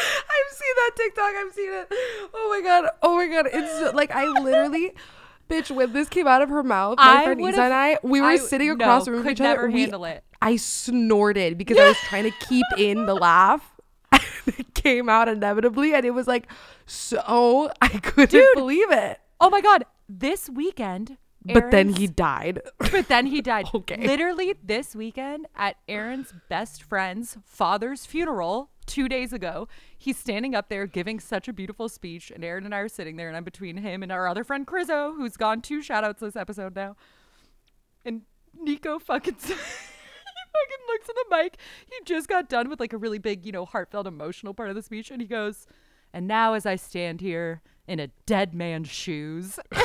I've 0.00 0.52
seen 0.54 0.74
that 0.76 0.90
TikTok. 0.96 1.30
I've 1.34 1.52
seen 1.54 1.72
it. 1.72 1.88
Oh 2.34 2.48
my 2.50 2.60
god. 2.62 2.90
Oh 3.02 3.16
my 3.16 3.26
god. 3.26 3.46
It's 3.50 3.94
like 3.94 4.10
I 4.10 4.26
literally, 4.26 4.92
bitch. 5.48 5.70
When 5.70 5.92
this 5.92 6.08
came 6.08 6.26
out 6.26 6.42
of 6.42 6.48
her 6.50 6.62
mouth, 6.62 6.98
my 6.98 7.20
I 7.20 7.24
friend 7.24 7.40
Isa 7.40 7.62
and 7.62 7.74
I, 7.74 7.98
we 8.02 8.20
were 8.20 8.28
I- 8.28 8.36
sitting 8.36 8.68
no, 8.68 8.74
across 8.74 9.04
the 9.06 9.12
room 9.12 9.22
from 9.22 9.32
each 9.32 9.40
other. 9.40 9.48
never 9.62 9.70
we- 9.70 9.80
handle 9.82 10.04
it. 10.04 10.24
I 10.40 10.56
snorted 10.56 11.58
because 11.58 11.78
I 11.78 11.88
was 11.88 11.96
trying 11.98 12.24
to 12.24 12.30
keep 12.46 12.64
in 12.76 13.06
the 13.06 13.14
laugh. 13.14 13.72
it 14.46 14.72
came 14.74 15.08
out 15.08 15.28
inevitably, 15.28 15.94
and 15.94 16.04
it 16.06 16.12
was 16.12 16.26
like 16.26 16.46
so. 16.86 17.70
I 17.82 17.88
couldn't 17.88 18.30
Dude. 18.30 18.54
believe 18.54 18.90
it. 18.92 19.20
Oh 19.40 19.50
my 19.50 19.60
god, 19.60 19.84
this 20.08 20.48
weekend. 20.48 21.16
But 21.44 21.70
then 21.70 21.90
he 21.94 22.06
died. 22.06 22.60
But 22.78 23.08
then 23.08 23.26
he 23.26 23.40
died. 23.40 23.66
Okay. 23.74 24.06
Literally 24.06 24.54
this 24.62 24.94
weekend 24.94 25.46
at 25.56 25.76
Aaron's 25.88 26.34
best 26.50 26.82
friend's 26.82 27.38
father's 27.46 28.04
funeral 28.04 28.70
two 28.88 29.08
days 29.08 29.32
ago. 29.32 29.68
He's 29.96 30.16
standing 30.16 30.56
up 30.56 30.68
there 30.68 30.86
giving 30.86 31.20
such 31.20 31.46
a 31.46 31.52
beautiful 31.52 31.88
speech, 31.88 32.32
and 32.34 32.44
Aaron 32.44 32.64
and 32.64 32.74
I 32.74 32.78
are 32.78 32.88
sitting 32.88 33.16
there, 33.16 33.28
and 33.28 33.36
I'm 33.36 33.44
between 33.44 33.76
him 33.76 34.02
and 34.02 34.10
our 34.10 34.26
other 34.26 34.42
friend 34.42 34.66
Crizzo, 34.66 35.14
who's 35.14 35.36
gone 35.36 35.60
two 35.60 35.82
shout 35.82 36.02
outs 36.02 36.20
this 36.20 36.34
episode 36.34 36.74
now. 36.74 36.96
And 38.04 38.22
Nico 38.60 38.98
fucking 38.98 39.34
he 39.40 39.52
fucking 39.52 40.84
looks 40.88 41.08
at 41.08 41.14
the 41.14 41.36
mic. 41.36 41.58
He 41.86 42.04
just 42.04 42.28
got 42.28 42.48
done 42.48 42.68
with 42.68 42.80
like 42.80 42.92
a 42.92 42.98
really 42.98 43.18
big, 43.18 43.46
you 43.46 43.52
know, 43.52 43.64
heartfelt, 43.64 44.06
emotional 44.06 44.54
part 44.54 44.70
of 44.70 44.74
the 44.74 44.82
speech, 44.82 45.10
and 45.10 45.20
he 45.20 45.28
goes, 45.28 45.66
And 46.12 46.26
now 46.26 46.54
as 46.54 46.66
I 46.66 46.76
stand 46.76 47.20
here 47.20 47.62
in 47.86 48.00
a 48.00 48.08
dead 48.26 48.54
man's 48.54 48.88
shoes. 48.88 49.58
and 49.72 49.78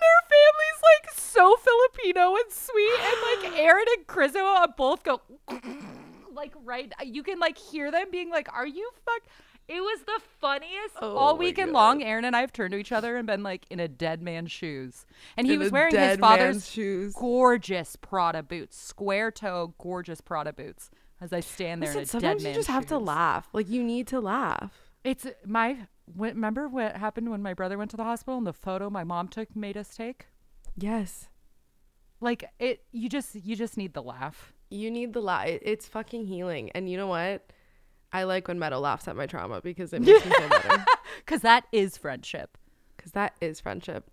their 0.00 0.20
family's 0.28 0.80
like 0.82 1.12
so 1.14 1.56
Filipino 1.56 2.34
and 2.34 2.52
sweet, 2.52 2.98
and 3.00 3.52
like 3.52 3.58
Aaron 3.60 3.86
and 3.96 4.06
Crizzo 4.06 4.66
both 4.76 5.02
go 5.04 5.20
like 6.34 6.52
right. 6.64 6.92
Uh, 7.00 7.04
you 7.04 7.22
can 7.22 7.38
like 7.38 7.58
hear 7.58 7.90
them 7.90 8.06
being 8.10 8.30
like, 8.30 8.48
"Are 8.52 8.66
you 8.66 8.90
fuck?" 9.04 9.22
It 9.68 9.80
was 9.80 10.00
the 10.00 10.20
funniest 10.40 10.96
Oh 11.00 11.16
all 11.16 11.36
weekend 11.36 11.72
God. 11.72 11.78
long. 11.78 12.02
Aaron 12.02 12.24
and 12.24 12.34
I 12.34 12.40
have 12.40 12.52
turned 12.52 12.72
to 12.72 12.78
each 12.78 12.90
other 12.90 13.16
and 13.16 13.26
been 13.26 13.42
like 13.44 13.66
in 13.70 13.78
a 13.78 13.86
dead 13.86 14.20
man's 14.20 14.50
shoes, 14.50 15.06
and 15.36 15.46
he 15.46 15.54
In 15.54 15.58
was 15.60 15.70
wearing 15.70 15.94
his 15.94 16.18
father's 16.18 16.68
shoes. 16.68 17.14
gorgeous 17.14 17.94
Prada 17.96 18.42
boots, 18.42 18.76
square 18.76 19.30
toe, 19.30 19.74
gorgeous 19.78 20.20
Prada 20.20 20.52
boots. 20.52 20.90
As 21.20 21.32
I 21.32 21.40
stand 21.40 21.82
there 21.82 21.94
Listen, 21.94 22.00
in 22.00 22.02
a 22.02 22.04
dead 22.04 22.10
sometimes 22.40 22.44
you 22.44 22.54
just 22.54 22.68
have 22.68 22.86
to 22.86 22.98
laugh. 22.98 23.48
Like 23.52 23.68
you 23.68 23.84
need 23.84 24.06
to 24.08 24.20
laugh. 24.20 24.72
It's 25.04 25.26
my. 25.46 25.86
Remember 26.16 26.66
what 26.66 26.96
happened 26.96 27.30
when 27.30 27.42
my 27.42 27.54
brother 27.54 27.78
went 27.78 27.92
to 27.92 27.96
the 27.96 28.04
hospital 28.04 28.38
and 28.38 28.46
the 28.46 28.52
photo 28.52 28.90
my 28.90 29.04
mom 29.04 29.28
took 29.28 29.54
made 29.54 29.76
us 29.76 29.94
take? 29.94 30.26
Yes. 30.76 31.28
Like 32.20 32.44
it, 32.58 32.82
you 32.90 33.08
just 33.08 33.34
you 33.36 33.54
just 33.54 33.76
need 33.76 33.94
the 33.94 34.02
laugh. 34.02 34.52
You 34.70 34.90
need 34.90 35.12
the 35.12 35.20
laugh. 35.20 35.46
It's 35.48 35.86
fucking 35.88 36.26
healing. 36.26 36.70
And 36.74 36.88
you 36.88 36.96
know 36.96 37.06
what? 37.08 37.50
I 38.12 38.24
like 38.24 38.48
when 38.48 38.58
Meadow 38.58 38.78
laughs 38.80 39.06
at 39.08 39.16
my 39.16 39.26
trauma 39.26 39.60
because 39.60 39.92
it 39.92 40.02
makes 40.02 40.24
me 40.24 40.32
feel 40.32 40.48
better. 40.48 40.84
Cause 41.26 41.40
that 41.42 41.64
is 41.72 41.96
friendship. 41.96 42.56
Because 42.96 43.12
that 43.12 43.34
is 43.40 43.60
friendship. 43.60 44.10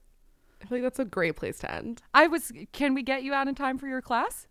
I 0.61 0.65
feel 0.65 0.77
like 0.79 0.83
that's 0.83 0.99
a 0.99 1.05
great 1.05 1.35
place 1.35 1.59
to 1.59 1.71
end. 1.71 2.01
I 2.13 2.27
was. 2.27 2.51
Can 2.73 2.93
we 2.93 3.03
get 3.03 3.21
you 3.23 3.33
out 3.33 3.47
in 3.47 3.53
time 3.55 3.77
for 3.77 3.87
your 3.87 4.01
class? 4.01 4.47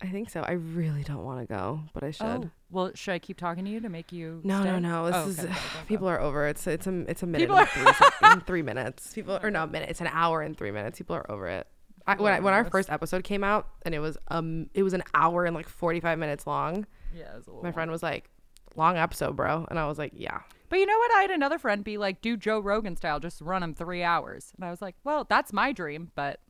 I 0.00 0.06
think 0.06 0.30
so. 0.30 0.42
I 0.42 0.52
really 0.52 1.02
don't 1.02 1.24
want 1.24 1.40
to 1.40 1.46
go, 1.46 1.80
but 1.92 2.04
I 2.04 2.12
should. 2.12 2.24
Oh, 2.26 2.50
well, 2.70 2.92
should 2.94 3.12
I 3.14 3.18
keep 3.18 3.36
talking 3.36 3.64
to 3.64 3.70
you 3.70 3.80
to 3.80 3.88
make 3.88 4.12
you? 4.12 4.40
No, 4.44 4.60
stay? 4.60 4.70
no, 4.70 4.78
no. 4.78 5.06
Oh, 5.06 5.06
this 5.06 5.16
Oh, 5.16 5.28
is 5.30 5.38
okay, 5.40 5.48
go. 5.52 5.58
people 5.88 6.08
are 6.08 6.20
over. 6.20 6.46
It's 6.46 6.64
it's 6.68 6.86
a 6.86 7.00
it's 7.10 7.24
a 7.24 7.26
minute 7.26 7.48
People 7.48 7.58
and 7.58 7.68
are- 7.88 7.92
three, 7.94 8.28
in 8.32 8.40
three 8.42 8.62
minutes. 8.62 9.12
People 9.12 9.40
or 9.42 9.50
no 9.50 9.66
minute. 9.66 9.88
It's 9.90 10.00
an 10.00 10.08
hour 10.12 10.42
and 10.42 10.56
three 10.56 10.70
minutes. 10.70 10.98
People 10.98 11.16
are 11.16 11.28
over 11.30 11.48
it. 11.48 11.66
I, 12.08 12.14
when 12.16 12.32
I, 12.32 12.40
when 12.40 12.54
our 12.54 12.64
first 12.64 12.90
episode 12.90 13.22
came 13.22 13.44
out 13.44 13.68
and 13.82 13.94
it 13.94 13.98
was 13.98 14.16
um 14.28 14.70
it 14.74 14.82
was 14.82 14.94
an 14.94 15.02
hour 15.14 15.44
and 15.44 15.54
like 15.54 15.68
forty 15.68 16.00
five 16.00 16.18
minutes 16.18 16.46
long. 16.46 16.86
Yeah, 17.14 17.32
it 17.32 17.36
was 17.36 17.46
a 17.46 17.50
little 17.50 17.62
My 17.62 17.72
friend 17.72 17.90
was 17.90 18.02
like, 18.02 18.30
"Long 18.76 18.96
episode, 18.96 19.36
bro," 19.36 19.66
and 19.68 19.78
I 19.78 19.86
was 19.86 19.98
like, 19.98 20.12
"Yeah." 20.14 20.40
But 20.70 20.78
you 20.78 20.86
know 20.86 20.98
what? 20.98 21.12
I 21.16 21.22
had 21.22 21.30
another 21.30 21.58
friend 21.58 21.84
be 21.84 21.98
like, 21.98 22.20
"Do 22.20 22.36
Joe 22.36 22.60
Rogan 22.60 22.96
style, 22.96 23.20
just 23.20 23.40
run 23.40 23.62
him 23.62 23.74
three 23.74 24.02
hours," 24.02 24.52
and 24.56 24.64
I 24.64 24.70
was 24.70 24.80
like, 24.82 24.96
"Well, 25.04 25.26
that's 25.28 25.52
my 25.52 25.72
dream, 25.72 26.10
but 26.14 26.40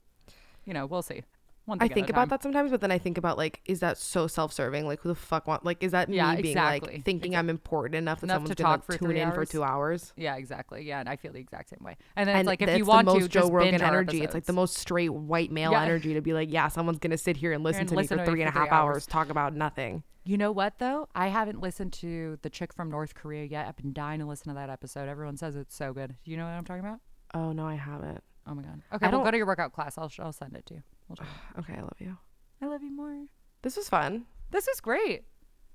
you 0.65 0.73
know, 0.73 0.87
we'll 0.87 1.03
see." 1.03 1.23
One 1.69 1.79
I 1.83 1.89
think 1.89 2.09
about 2.09 2.23
time. 2.23 2.29
that 2.31 2.43
sometimes, 2.43 2.71
but 2.71 2.81
then 2.81 2.91
I 2.91 2.97
think 2.99 3.19
about 3.19 3.37
like, 3.37 3.61
is 3.67 3.81
that 3.81 3.99
so 3.99 4.27
self-serving? 4.27 4.87
Like, 4.87 5.01
who 5.01 5.11
the 5.11 5.15
fuck 5.15 5.47
want? 5.47 5.65
Like, 5.67 5.83
is 5.83 5.93
that 5.93 6.09
Yeah, 6.09 6.31
me 6.35 6.41
being 6.43 6.57
exactly. 6.57 6.95
like 6.95 7.05
thinking 7.05 7.37
I'm 7.37 7.51
important 7.51 7.95
enough 7.95 8.21
that 8.21 8.27
Enough 8.27 8.35
someone's 8.37 8.57
to 8.57 8.63
gonna 8.63 8.99
tune 8.99 9.17
in 9.19 9.33
for 9.33 9.45
two 9.45 9.63
hours? 9.63 10.15
Yeah, 10.17 10.37
exactly. 10.37 10.83
Yeah, 10.87 11.01
and 11.01 11.09
I 11.11 11.17
feel 11.17 11.33
the 11.33 11.41
exact 11.41 11.69
same 11.69 11.81
way. 11.85 11.97
And 12.17 12.27
then 12.27 12.37
And 12.37 12.41
it's 12.41 12.47
like 12.47 12.63
if 12.63 12.79
you 12.79 12.87
want 12.87 13.07
the 13.07 13.13
most 13.15 13.23
to, 13.25 13.29
Joe 13.29 13.41
just 13.43 13.53
Rogan 13.53 13.83
energy. 13.83 14.23
It's 14.23 14.33
like 14.35 14.47
the 14.47 14.53
most 14.55 14.79
straight 14.79 15.11
white 15.13 15.53
male 15.53 15.73
Yeah. 15.73 15.83
energy 15.83 16.15
to 16.15 16.23
be 16.23 16.33
like, 16.33 16.51
yeah, 16.51 16.69
someone's 16.69 16.99
gonna 16.99 17.19
sit 17.19 17.37
here 17.37 17.53
and 17.53 17.63
listen 17.63 17.81
And 17.81 17.89
to 17.91 17.95
listen 17.97 18.17
me 18.17 18.25
for 18.25 18.31
three 18.31 18.41
and 18.41 18.49
a 18.49 18.53
half 18.53 18.73
hours 18.73 18.95
hours. 18.97 19.07
talk 19.07 19.29
about 19.29 19.55
nothing. 19.55 20.03
You 20.25 20.39
know 20.39 20.51
what 20.53 20.79
though? 20.79 21.09
I 21.15 21.29
haven't 21.29 21.61
listened 21.61 21.93
to 21.95 22.39
the 22.43 22.49
chick 22.51 22.73
from 22.73 22.91
North 22.91 23.15
Korea 23.15 23.45
yet. 23.45 23.67
I've 23.67 23.77
been 23.77 23.93
dying 23.93 24.21
to 24.21 24.27
listen 24.27 24.49
to 24.49 24.55
that 24.55 24.71
episode. 24.71 25.09
Everyone 25.09 25.37
says 25.37 25.55
it's 25.55 25.75
so 25.77 25.93
good. 25.93 26.17
Do 26.25 26.31
you 26.31 26.39
know 26.39 26.45
what 26.45 26.51
I'm 26.53 26.65
talking 26.65 26.85
about? 26.85 27.01
Oh 27.35 27.53
no, 27.53 27.67
I 27.67 27.75
haven't. 27.75 28.23
Oh 28.47 28.55
my 28.55 28.63
god. 28.63 28.81
Okay, 28.95 29.05
well, 29.07 29.11
don't- 29.11 29.25
go 29.25 29.31
to 29.31 29.37
your 29.37 29.47
workout 29.47 29.73
class. 29.75 29.99
I'll 29.99 30.11
I'll 30.19 30.33
send 30.33 30.57
it 30.57 30.65
to 30.67 30.75
you. 30.75 30.83
We'll 31.09 31.17
talk. 31.17 31.27
Okay, 31.61 31.75
I 31.75 31.81
love 31.81 31.97
you. 31.99 32.17
I 32.63 32.67
love 32.67 32.83
you 32.83 32.95
more. 32.95 33.25
This 33.63 33.77
was 33.77 33.89
fun. 33.89 34.27
This 34.51 34.67
was 34.67 34.81
great. 34.81 35.25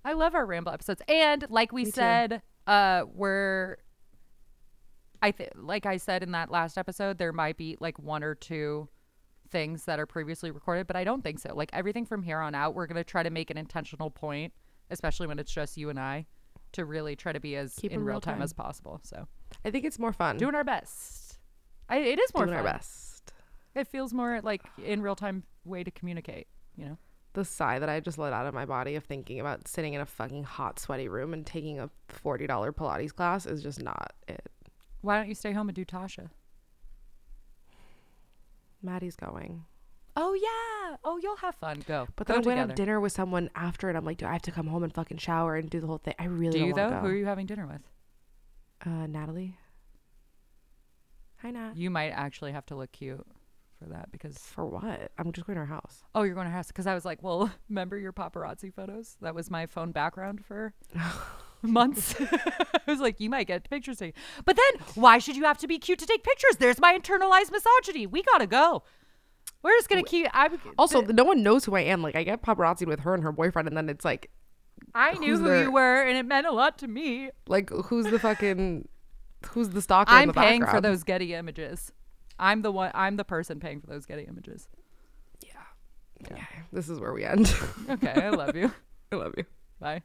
I 0.06 0.14
love 0.14 0.36
our 0.36 0.46
ramble 0.46 0.72
episodes. 0.74 1.02
And 1.08 1.46
like 1.50 1.72
we 1.72 1.82
Me 1.86 1.92
too. 1.92 1.96
said, 1.96 2.42
uh 2.68 3.04
we're 3.14 3.78
I 5.22 5.32
th- 5.32 5.52
like 5.56 5.86
I 5.86 5.98
said 5.98 6.24
in 6.24 6.32
that 6.32 6.52
last 6.52 6.78
episode, 6.78 7.18
there 7.18 7.32
might 7.32 7.56
be 7.58 7.78
like 7.80 7.98
one 8.00 8.24
or 8.24 8.36
two 8.36 8.90
things 9.50 9.86
that 9.86 10.00
are 10.00 10.06
previously 10.06 10.52
recorded, 10.52 10.88
but 10.88 10.96
I 10.98 11.04
don't 11.06 11.22
think 11.24 11.40
so. 11.40 11.54
Like 11.56 11.70
everything 11.74 12.06
from 12.06 12.24
here 12.24 12.40
on 12.40 12.54
out, 12.56 12.76
we're 12.76 12.88
going 12.88 12.98
to 12.98 13.04
try 13.06 13.24
to 13.24 13.30
make 13.30 13.50
an 13.50 13.58
intentional 13.58 14.10
point, 14.10 14.52
especially 14.90 15.28
when 15.28 15.40
it's 15.40 15.52
just 15.52 15.78
you 15.78 15.90
and 15.90 16.00
I, 16.00 16.26
to 16.74 16.84
really 16.86 17.16
try 17.16 17.32
to 17.32 17.40
be 17.40 17.56
as 17.56 17.76
Keep 17.76 17.92
in 17.92 18.00
in 18.00 18.04
real 18.06 18.16
real 18.16 18.22
time, 18.22 18.36
time. 18.36 18.42
as 18.42 18.52
possible. 18.52 19.00
So, 19.04 19.28
I 19.64 19.70
think 19.72 19.86
it's 19.86 20.00
more 20.00 20.12
fun. 20.12 20.38
doing 20.38 20.56
our 20.56 20.64
best. 20.66 21.38
I, 21.88 21.98
it 22.00 22.20
is 22.20 22.34
more 22.34 22.46
Doing 22.46 22.58
fun. 22.58 22.66
our 22.66 22.74
best. 22.74 23.13
It 23.76 23.88
feels 23.88 24.14
more 24.14 24.40
like 24.42 24.62
in 24.84 25.02
real 25.02 25.16
time 25.16 25.44
way 25.66 25.84
to 25.84 25.92
communicate, 25.92 26.48
you 26.76 26.86
know. 26.86 26.98
The 27.34 27.44
sigh 27.44 27.80
that 27.80 27.90
I 27.90 28.00
just 28.00 28.20
let 28.20 28.32
out 28.32 28.46
of 28.46 28.54
my 28.54 28.66
body 28.66 28.94
of 28.96 29.04
thinking 29.06 29.40
about 29.40 29.68
sitting 29.68 29.94
in 29.96 30.02
a 30.02 30.06
fucking 30.06 30.44
hot, 30.44 30.80
sweaty 30.80 31.08
room 31.08 31.34
and 31.34 31.44
taking 31.46 31.80
a 31.80 31.90
forty 32.08 32.46
dollar 32.46 32.72
Pilates 32.72 33.14
class 33.16 33.46
is 33.48 33.64
just 33.64 33.82
not 33.82 34.14
it. 34.28 34.50
Why 35.02 35.18
don't 35.18 35.28
you 35.28 35.34
stay 35.36 35.52
home 35.52 35.68
and 35.70 35.76
do 35.76 35.84
Tasha? 35.84 36.30
Maddie's 38.82 39.16
going. 39.16 39.64
Oh 40.16 40.34
yeah. 40.34 40.98
Oh, 41.04 41.18
you'll 41.22 41.38
have 41.38 41.56
fun. 41.56 41.84
Go. 41.88 42.08
But 42.16 42.28
Go 42.28 42.34
then 42.34 42.38
I'm 42.38 42.44
going 42.44 42.56
to 42.58 42.62
together. 42.64 42.72
have 42.72 42.76
dinner 42.76 43.00
with 43.00 43.14
someone 43.14 43.50
after 43.56 43.90
and 43.90 43.98
I'm 43.98 44.06
like, 44.06 44.18
do 44.18 44.28
I 44.28 44.34
have 44.34 44.44
to 44.44 44.52
come 44.52 44.68
home 44.68 44.84
and 44.84 44.94
fucking 44.94 45.18
shower 45.18 45.56
and 45.56 45.70
do 45.70 45.80
the 45.80 45.88
whole 45.88 45.98
thing? 45.98 46.14
I 46.20 46.26
really 46.26 46.60
Do 46.60 46.66
you 46.68 46.74
though? 46.74 46.90
to 46.92 47.00
Who 47.00 47.08
are 47.08 47.16
you 47.16 47.26
having 47.26 47.48
dinner 47.48 47.66
with? 47.66 47.82
Uh, 48.86 49.08
Natalie. 49.08 49.58
Hi, 51.38 51.50
Nat. 51.50 51.76
You 51.76 51.90
might 51.90 52.12
actually 52.12 52.52
have 52.52 52.66
to 52.68 52.76
look 52.76 52.92
cute 52.92 53.26
for 53.84 53.90
that 53.90 54.12
because 54.12 54.38
For 54.38 54.66
what? 54.66 55.12
I'm 55.18 55.32
just 55.32 55.46
going 55.48 55.56
to 55.56 55.62
her 55.62 55.66
house. 55.74 56.04
oh, 56.16 56.24
you're 56.24 56.36
going 56.36 56.46
to 56.46 56.52
her 56.52 56.56
house 56.58 56.68
because 56.68 56.88
I 56.88 56.94
was 56.94 57.06
like, 57.06 57.22
well, 57.24 57.52
remember 57.70 57.98
your 57.98 58.14
paparazzi 58.14 58.74
photos? 58.74 59.18
That 59.22 59.36
was 59.36 59.50
my 59.52 59.66
phone 59.66 59.92
background 59.92 60.44
for 60.46 60.74
months. 61.62 62.16
I 62.22 62.80
was 62.88 63.00
like, 63.00 63.20
you 63.20 63.30
might 63.30 63.48
get 63.48 63.70
pictures 63.70 63.98
taken, 63.98 64.20
but 64.46 64.56
then 64.58 64.82
why 64.96 65.18
should 65.18 65.36
you 65.36 65.44
have 65.46 65.58
to 65.60 65.68
be 65.68 65.78
cute 65.80 66.00
to 66.00 66.06
take 66.06 66.24
pictures? 66.24 66.58
There's 66.58 66.80
my 66.80 66.98
internalized 66.98 67.52
misogyny. 67.52 68.08
We 68.08 68.24
gotta 68.24 68.48
go. 68.48 68.84
We're 69.62 69.72
just 69.78 69.90
gonna 69.90 70.04
keep. 70.04 70.28
I'm 70.34 70.60
Also, 70.78 71.02
th- 71.02 71.14
no 71.16 71.24
one 71.24 71.42
knows 71.42 71.64
who 71.66 71.76
I 71.76 71.82
am. 71.82 72.02
Like, 72.02 72.16
I 72.16 72.24
get 72.24 72.42
paparazzi 72.42 72.86
with 72.86 73.00
her 73.02 73.14
and 73.14 73.24
her 73.24 73.32
boyfriend, 73.32 73.68
and 73.70 73.78
then 73.78 73.88
it's 73.90 74.04
like, 74.04 74.30
I 74.94 75.14
knew 75.14 75.38
who 75.38 75.46
their- 75.46 75.64
you 75.64 75.72
were, 75.72 76.02
and 76.04 76.18
it 76.18 76.26
meant 76.26 76.48
a 76.48 76.52
lot 76.52 76.78
to 76.80 76.88
me. 76.88 77.30
like, 77.48 77.70
who's 77.70 78.06
the 78.08 78.20
fucking, 78.20 78.88
who's 79.52 79.70
the 79.70 79.82
stalker? 79.82 80.12
I'm 80.12 80.28
the 80.28 80.34
paying 80.34 80.66
for 80.66 80.82
those 80.82 81.04
Getty 81.04 81.34
images. 81.34 81.94
I'm 82.44 82.62
the 82.62 82.74
one. 82.74 82.92
I'm 82.94 83.16
the 83.16 83.24
person 83.24 83.62
paying 83.62 83.80
for 83.80 83.88
those 83.88 84.06
Getty 84.06 84.24
images. 84.24 84.68
Yeah. 85.42 86.30
Okay, 86.30 86.42
this 86.74 86.90
is 86.90 87.00
where 87.00 87.14
we 87.14 87.24
end. 87.24 87.56
Okay, 87.90 88.12
I 88.12 88.30
love 88.30 88.56
you. 88.56 88.70
I 89.14 89.16
love 89.16 89.34
you. 89.38 89.46
Bye. 89.80 90.04